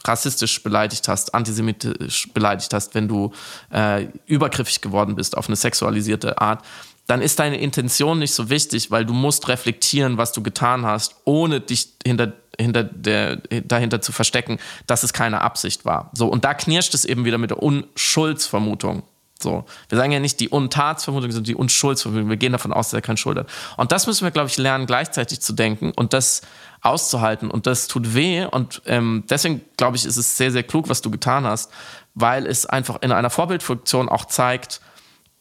rassistisch 0.06 0.62
beleidigt 0.64 1.08
hast, 1.08 1.34
antisemitisch 1.34 2.30
beleidigt 2.34 2.74
hast, 2.74 2.96
wenn 2.96 3.08
du 3.08 3.32
äh, 3.72 4.08
übergriffig 4.26 4.82
geworden 4.82 5.16
bist 5.16 5.38
auf 5.38 5.48
eine 5.48 5.56
sexualisierte 5.56 6.40
Art, 6.40 6.64
dann 7.08 7.22
ist 7.22 7.40
deine 7.40 7.58
Intention 7.60 8.20
nicht 8.20 8.34
so 8.34 8.50
wichtig, 8.50 8.90
weil 8.92 9.06
du 9.06 9.14
musst 9.14 9.48
reflektieren, 9.50 10.18
was 10.18 10.32
du 10.32 10.42
getan 10.42 10.86
hast, 10.86 11.16
ohne 11.26 11.60
dich 11.60 11.90
hinter, 12.06 12.34
hinter 12.58 12.84
der, 12.84 13.38
dahinter 13.38 14.02
zu 14.02 14.12
verstecken, 14.12 14.58
dass 14.88 15.04
es 15.04 15.12
keine 15.12 15.42
Absicht 15.42 15.84
war. 15.86 16.12
So, 16.14 16.28
und 16.28 16.46
da 16.46 16.54
knirscht 16.54 16.94
es 16.94 17.04
eben 17.04 17.26
wieder 17.26 17.38
mit 17.38 17.50
der 17.50 17.62
Unschuldsvermutung. 17.62 19.04
So. 19.44 19.66
Wir 19.90 19.98
sagen 19.98 20.12
ja 20.12 20.20
nicht 20.20 20.40
die 20.40 20.50
Untatsvermutung, 20.50 21.32
sondern 21.32 21.46
die 21.46 21.56
Unschuldsvermutung. 21.56 22.30
Wir 22.30 22.38
gehen 22.38 22.54
davon 22.54 22.74
aus, 22.74 22.88
dass 22.88 22.98
er 22.98 23.02
keine 23.02 23.18
Schuld 23.18 23.38
hat. 23.38 23.48
Und 23.78 23.92
das 23.92 24.08
müssen 24.08 24.24
wir, 24.24 24.32
glaube 24.32 24.50
ich, 24.50 24.58
lernen, 24.58 24.88
gleichzeitig 24.88 25.42
zu 25.42 25.54
denken 25.54 25.92
und 25.92 26.14
das 26.14 26.42
auszuhalten. 26.82 27.52
Und 27.52 27.68
das 27.68 27.88
tut 27.88 28.16
weh. 28.16 28.46
Und 28.46 28.82
ähm, 28.86 29.26
deswegen, 29.30 29.62
glaube 29.78 29.98
ich, 29.98 30.06
ist 30.06 30.18
es 30.18 30.36
sehr, 30.38 30.52
sehr 30.52 30.64
klug, 30.64 30.90
was 30.90 31.02
du 31.02 31.12
getan 31.12 31.46
hast, 31.46 31.72
weil 32.16 32.48
es 32.48 32.66
einfach 32.66 33.02
in 33.02 33.12
einer 33.12 33.30
Vorbildfunktion 33.30 34.10
auch 34.10 34.26
zeigt, 34.26 34.82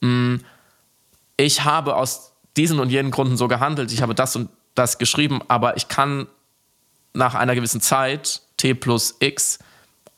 mh, 0.00 0.08
hm, 0.08 0.40
ich 1.38 1.64
habe 1.64 1.96
aus 1.96 2.34
diesen 2.56 2.78
und 2.78 2.90
jenen 2.90 3.10
Gründen 3.10 3.36
so 3.36 3.48
gehandelt, 3.48 3.90
ich 3.90 4.02
habe 4.02 4.14
das 4.14 4.36
und 4.36 4.50
das 4.74 4.98
geschrieben, 4.98 5.40
aber 5.48 5.76
ich 5.76 5.88
kann 5.88 6.26
nach 7.14 7.34
einer 7.34 7.54
gewissen 7.54 7.80
Zeit, 7.80 8.42
T 8.58 8.74
plus 8.74 9.16
X, 9.18 9.58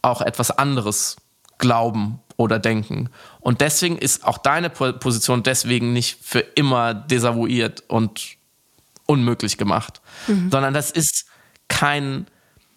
auch 0.02 0.20
etwas 0.20 0.50
anderes 0.50 1.16
glauben 1.58 2.20
oder 2.36 2.58
denken. 2.58 3.10
Und 3.40 3.60
deswegen 3.60 3.98
ist 3.98 4.24
auch 4.24 4.38
deine 4.38 4.70
Position 4.70 5.42
deswegen 5.42 5.92
nicht 5.92 6.18
für 6.22 6.40
immer 6.40 6.94
desavouiert 6.94 7.84
und 7.88 8.36
unmöglich 9.06 9.58
gemacht, 9.58 10.00
mhm. 10.26 10.50
sondern 10.50 10.74
das 10.74 10.90
ist 10.90 11.26
kein, 11.68 12.26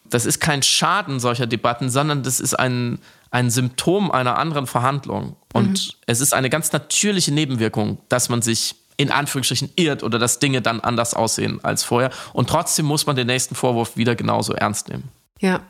das 0.05 0.25
ist 0.25 0.39
kein 0.39 0.61
Schaden 0.63 1.19
solcher 1.19 1.47
Debatten, 1.47 1.89
sondern 1.89 2.23
das 2.23 2.39
ist 2.39 2.53
ein, 2.53 2.99
ein 3.31 3.49
Symptom 3.49 4.11
einer 4.11 4.38
anderen 4.38 4.67
Verhandlung. 4.67 5.35
Und 5.53 5.88
mhm. 5.88 5.93
es 6.05 6.21
ist 6.21 6.34
eine 6.34 6.49
ganz 6.49 6.71
natürliche 6.71 7.34
Nebenwirkung, 7.34 7.97
dass 8.09 8.29
man 8.29 8.41
sich 8.41 8.75
in 8.97 9.11
Anführungsstrichen 9.11 9.69
irrt 9.75 10.03
oder 10.03 10.17
dass 10.17 10.39
Dinge 10.39 10.61
dann 10.61 10.81
anders 10.81 11.13
aussehen 11.13 11.63
als 11.63 11.84
vorher. 11.84 12.09
Und 12.34 12.49
trotzdem 12.49 12.85
muss 12.85 13.05
man 13.05 13.15
den 13.15 13.27
nächsten 13.27 13.55
Vorwurf 13.55 13.95
wieder 13.95 14.15
genauso 14.15 14.53
ernst 14.53 14.89
nehmen. 14.89 15.09
Ja, 15.39 15.61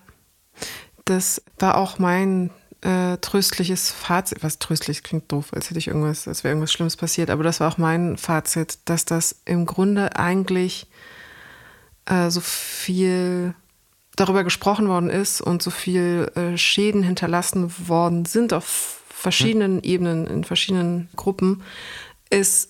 das 1.04 1.42
war 1.60 1.78
auch 1.78 2.00
mein 2.00 2.52
äh, 2.82 3.18
tröstliches 3.18 3.92
Fazit. 3.92 4.44
Was 4.44 4.60
tröstlich 4.60 5.04
klingt 5.04 5.32
doof, 5.32 5.54
als 5.54 5.70
hätte 5.70 5.80
ich 5.80 5.88
irgendwas, 5.88 6.28
als 6.28 6.44
wäre 6.44 6.52
irgendwas 6.52 6.72
Schlimmes 6.72 6.98
passiert. 6.98 7.30
Aber 7.30 7.44
das 7.44 7.60
war 7.60 7.72
auch 7.72 7.78
mein 7.78 8.18
Fazit, 8.18 8.80
dass 8.86 9.06
das 9.06 9.42
im 9.46 9.66
Grunde 9.66 10.16
eigentlich 10.18 10.88
äh, 12.06 12.30
so 12.30 12.42
viel 12.42 13.54
darüber 14.16 14.44
gesprochen 14.44 14.88
worden 14.88 15.10
ist 15.10 15.42
und 15.42 15.62
so 15.62 15.70
viel 15.70 16.32
äh, 16.36 16.58
Schäden 16.58 17.04
hinterlassen 17.04 17.72
worden 17.88 18.26
sind 18.26 18.52
auf 18.54 19.02
verschiedenen 19.10 19.78
hm. 19.78 19.84
Ebenen, 19.84 20.28
in 20.28 20.44
verschiedenen 20.44 21.10
Gruppen, 21.16 21.64
ist 22.30 22.70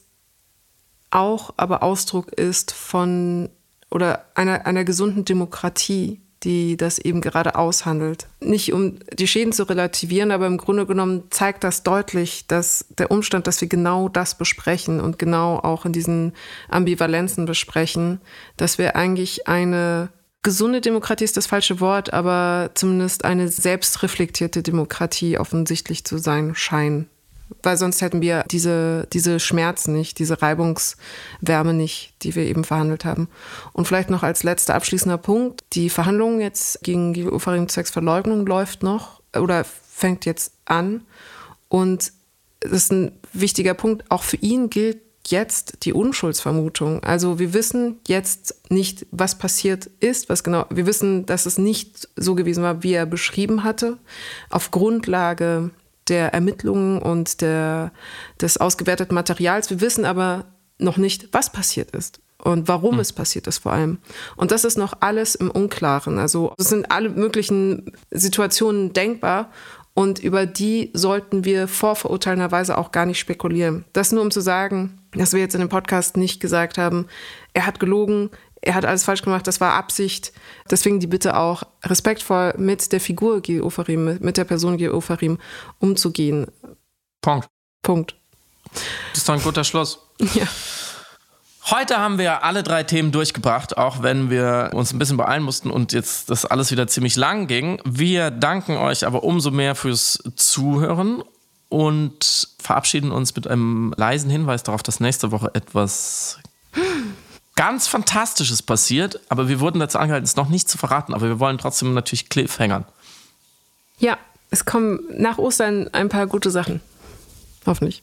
auch 1.09 1.53
aber 1.57 1.83
Ausdruck 1.83 2.33
ist 2.33 2.71
von 2.71 3.49
oder 3.89 4.25
einer, 4.35 4.65
einer 4.65 4.83
gesunden 4.83 5.23
Demokratie, 5.23 6.21
die 6.43 6.77
das 6.77 6.99
eben 6.99 7.21
gerade 7.21 7.55
aushandelt. 7.55 8.27
Nicht 8.39 8.73
um 8.73 8.99
die 9.13 9.27
Schäden 9.27 9.53
zu 9.53 9.63
relativieren, 9.63 10.31
aber 10.31 10.47
im 10.47 10.57
Grunde 10.57 10.85
genommen 10.85 11.23
zeigt 11.29 11.63
das 11.63 11.83
deutlich, 11.83 12.47
dass 12.47 12.85
der 12.97 13.11
Umstand, 13.11 13.47
dass 13.47 13.61
wir 13.61 13.67
genau 13.67 14.09
das 14.09 14.37
besprechen 14.37 14.99
und 14.99 15.19
genau 15.19 15.57
auch 15.57 15.85
in 15.85 15.93
diesen 15.93 16.33
Ambivalenzen 16.69 17.45
besprechen, 17.45 18.21
dass 18.55 18.77
wir 18.77 18.95
eigentlich 18.95 19.47
eine 19.47 20.09
gesunde 20.43 20.81
Demokratie 20.81 21.25
ist 21.25 21.35
das 21.35 21.47
falsche 21.47 21.79
Wort, 21.79 22.13
aber 22.13 22.71
zumindest 22.73 23.25
eine 23.25 23.47
selbstreflektierte 23.49 24.63
Demokratie 24.63 25.37
offensichtlich 25.37 26.05
zu 26.05 26.17
sein 26.17 26.55
scheinen 26.55 27.09
weil 27.63 27.77
sonst 27.77 28.01
hätten 28.01 28.21
wir 28.21 28.43
diese, 28.49 29.07
diese 29.13 29.39
Schmerzen 29.39 29.93
nicht, 29.93 30.19
diese 30.19 30.41
Reibungswärme 30.41 31.73
nicht, 31.73 32.13
die 32.23 32.35
wir 32.35 32.43
eben 32.43 32.63
verhandelt 32.63 33.05
haben. 33.05 33.29
Und 33.73 33.87
vielleicht 33.87 34.09
noch 34.09 34.23
als 34.23 34.43
letzter 34.43 34.75
abschließender 34.75 35.17
Punkt, 35.17 35.63
die 35.73 35.89
Verhandlung 35.89 36.41
jetzt 36.41 36.83
gegen 36.83 37.13
die 37.13 37.25
Uferin 37.25 37.69
Sexverleugnung 37.69 38.45
läuft 38.45 38.83
noch 38.83 39.21
oder 39.35 39.63
fängt 39.63 40.25
jetzt 40.25 40.53
an. 40.65 41.01
Und 41.69 42.11
das 42.59 42.71
ist 42.71 42.91
ein 42.91 43.11
wichtiger 43.33 43.73
Punkt. 43.73 44.05
Auch 44.09 44.23
für 44.23 44.37
ihn 44.37 44.69
gilt 44.69 44.99
jetzt 45.31 45.79
die 45.83 45.93
Unschuldsvermutung. 45.93 47.03
Also 47.03 47.39
wir 47.39 47.53
wissen 47.53 47.99
jetzt 48.07 48.61
nicht, 48.69 49.05
was 49.11 49.37
passiert 49.37 49.89
ist, 49.99 50.29
was 50.29 50.43
genau. 50.43 50.65
Wir 50.69 50.85
wissen, 50.85 51.25
dass 51.25 51.45
es 51.45 51.57
nicht 51.57 52.07
so 52.15 52.35
gewesen 52.35 52.63
war, 52.63 52.83
wie 52.83 52.93
er 52.93 53.05
beschrieben 53.05 53.63
hatte. 53.63 53.97
Auf 54.49 54.71
Grundlage 54.71 55.71
der 56.09 56.33
Ermittlungen 56.33 57.01
und 57.01 57.41
der, 57.41 57.91
des 58.41 58.57
ausgewerteten 58.57 59.15
Materials. 59.15 59.69
Wir 59.69 59.81
wissen 59.81 60.05
aber 60.05 60.45
noch 60.79 60.97
nicht, 60.97 61.29
was 61.31 61.51
passiert 61.51 61.91
ist 61.91 62.19
und 62.43 62.67
warum 62.67 62.95
mhm. 62.95 63.01
es 63.01 63.13
passiert 63.13 63.47
ist 63.47 63.59
vor 63.59 63.73
allem. 63.73 63.99
Und 64.35 64.51
das 64.51 64.63
ist 64.63 64.77
noch 64.77 64.93
alles 64.99 65.35
im 65.35 65.49
Unklaren. 65.49 66.19
Also 66.19 66.53
es 66.57 66.69
sind 66.69 66.91
alle 66.91 67.09
möglichen 67.09 67.91
Situationen 68.11 68.93
denkbar 68.93 69.51
und 69.93 70.19
über 70.19 70.45
die 70.45 70.91
sollten 70.93 71.43
wir 71.43 71.67
vorverurteilenderweise 71.67 72.77
auch 72.77 72.91
gar 72.91 73.07
nicht 73.07 73.17
spekulieren. 73.17 73.83
Das 73.93 74.11
nur 74.11 74.21
um 74.21 74.29
zu 74.29 74.41
sagen, 74.41 75.01
dass 75.13 75.33
wir 75.33 75.39
jetzt 75.39 75.55
in 75.55 75.59
dem 75.59 75.69
Podcast 75.69 76.17
nicht 76.17 76.39
gesagt 76.39 76.77
haben, 76.77 77.07
er 77.53 77.65
hat 77.65 77.79
gelogen, 77.79 78.29
er 78.61 78.75
hat 78.75 78.85
alles 78.85 79.03
falsch 79.03 79.21
gemacht, 79.21 79.47
das 79.47 79.61
war 79.61 79.73
Absicht. 79.73 80.33
Deswegen 80.69 80.99
die 80.99 81.07
Bitte 81.07 81.37
auch, 81.37 81.63
respektvoll 81.83 82.53
mit 82.57 82.91
der 82.91 82.99
Figur 82.99 83.41
Gil 83.41 83.61
Ofarim, 83.61 84.17
mit 84.19 84.37
der 84.37 84.45
Person 84.45 84.77
Gil 84.77 84.91
Ofarim 84.91 85.37
umzugehen. 85.79 86.47
Punkt. 87.21 87.47
Punkt. 87.83 88.15
Das 88.73 89.19
ist 89.19 89.29
doch 89.29 89.35
ein 89.35 89.43
guter 89.43 89.63
Schluss. 89.63 89.99
Ja. 90.33 90.47
Heute 91.69 91.97
haben 91.97 92.17
wir 92.17 92.45
alle 92.45 92.63
drei 92.63 92.83
Themen 92.83 93.11
durchgebracht, 93.11 93.77
auch 93.77 94.01
wenn 94.01 94.29
wir 94.29 94.69
uns 94.73 94.93
ein 94.93 94.99
bisschen 94.99 95.17
beeilen 95.17 95.43
mussten 95.43 95.69
und 95.69 95.91
jetzt 95.91 96.29
das 96.29 96.45
alles 96.45 96.71
wieder 96.71 96.87
ziemlich 96.87 97.17
lang 97.17 97.47
ging. 97.47 97.81
Wir 97.83 98.31
danken 98.31 98.77
euch 98.77 99.05
aber 99.05 99.25
umso 99.25 99.51
mehr 99.51 99.75
fürs 99.75 100.23
Zuhören 100.37 101.23
und 101.67 102.47
verabschieden 102.59 103.11
uns 103.11 103.35
mit 103.35 103.47
einem 103.47 103.93
leisen 103.97 104.29
Hinweis 104.29 104.63
darauf, 104.63 104.81
dass 104.81 105.01
nächste 105.01 105.31
Woche 105.31 105.53
etwas 105.55 106.39
ganz 107.57 107.87
Fantastisches 107.87 108.61
passiert, 108.61 109.19
aber 109.27 109.49
wir 109.49 109.59
wurden 109.59 109.79
dazu 109.79 109.97
angehalten, 109.99 110.23
es 110.23 110.37
noch 110.37 110.47
nicht 110.47 110.69
zu 110.69 110.77
verraten, 110.77 111.13
aber 111.13 111.27
wir 111.27 111.39
wollen 111.39 111.57
trotzdem 111.57 111.93
natürlich 111.93 112.29
Cliffhangern. 112.29 112.85
Ja, 113.99 114.17
es 114.49 114.63
kommen 114.63 115.01
nach 115.09 115.37
Ostern 115.37 115.89
ein 115.91 116.07
paar 116.07 116.27
gute 116.27 116.51
Sachen. 116.51 116.79
Hoffentlich. 117.65 118.01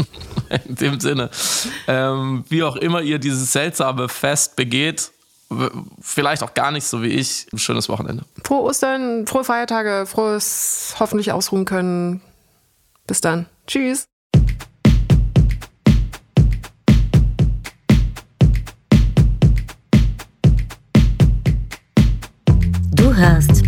In 0.66 0.74
dem 0.74 1.00
Sinne. 1.00 1.30
Ähm, 1.86 2.44
wie 2.48 2.64
auch 2.64 2.76
immer 2.76 3.02
ihr 3.02 3.18
dieses 3.20 3.52
seltsame 3.52 4.08
Fest 4.08 4.56
begeht, 4.56 5.12
vielleicht 6.00 6.42
auch 6.42 6.54
gar 6.54 6.72
nicht 6.72 6.86
so 6.86 7.02
wie 7.02 7.08
ich, 7.08 7.46
ein 7.52 7.58
schönes 7.58 7.88
Wochenende. 7.88 8.24
Frohe 8.42 8.62
Ostern, 8.62 9.26
frohe 9.26 9.44
Feiertage, 9.44 10.06
frohes 10.06 10.96
hoffentlich 10.98 11.30
ausruhen 11.30 11.66
können. 11.66 12.20
Bis 13.06 13.20
dann. 13.20 13.46
Tschüss. 13.66 14.06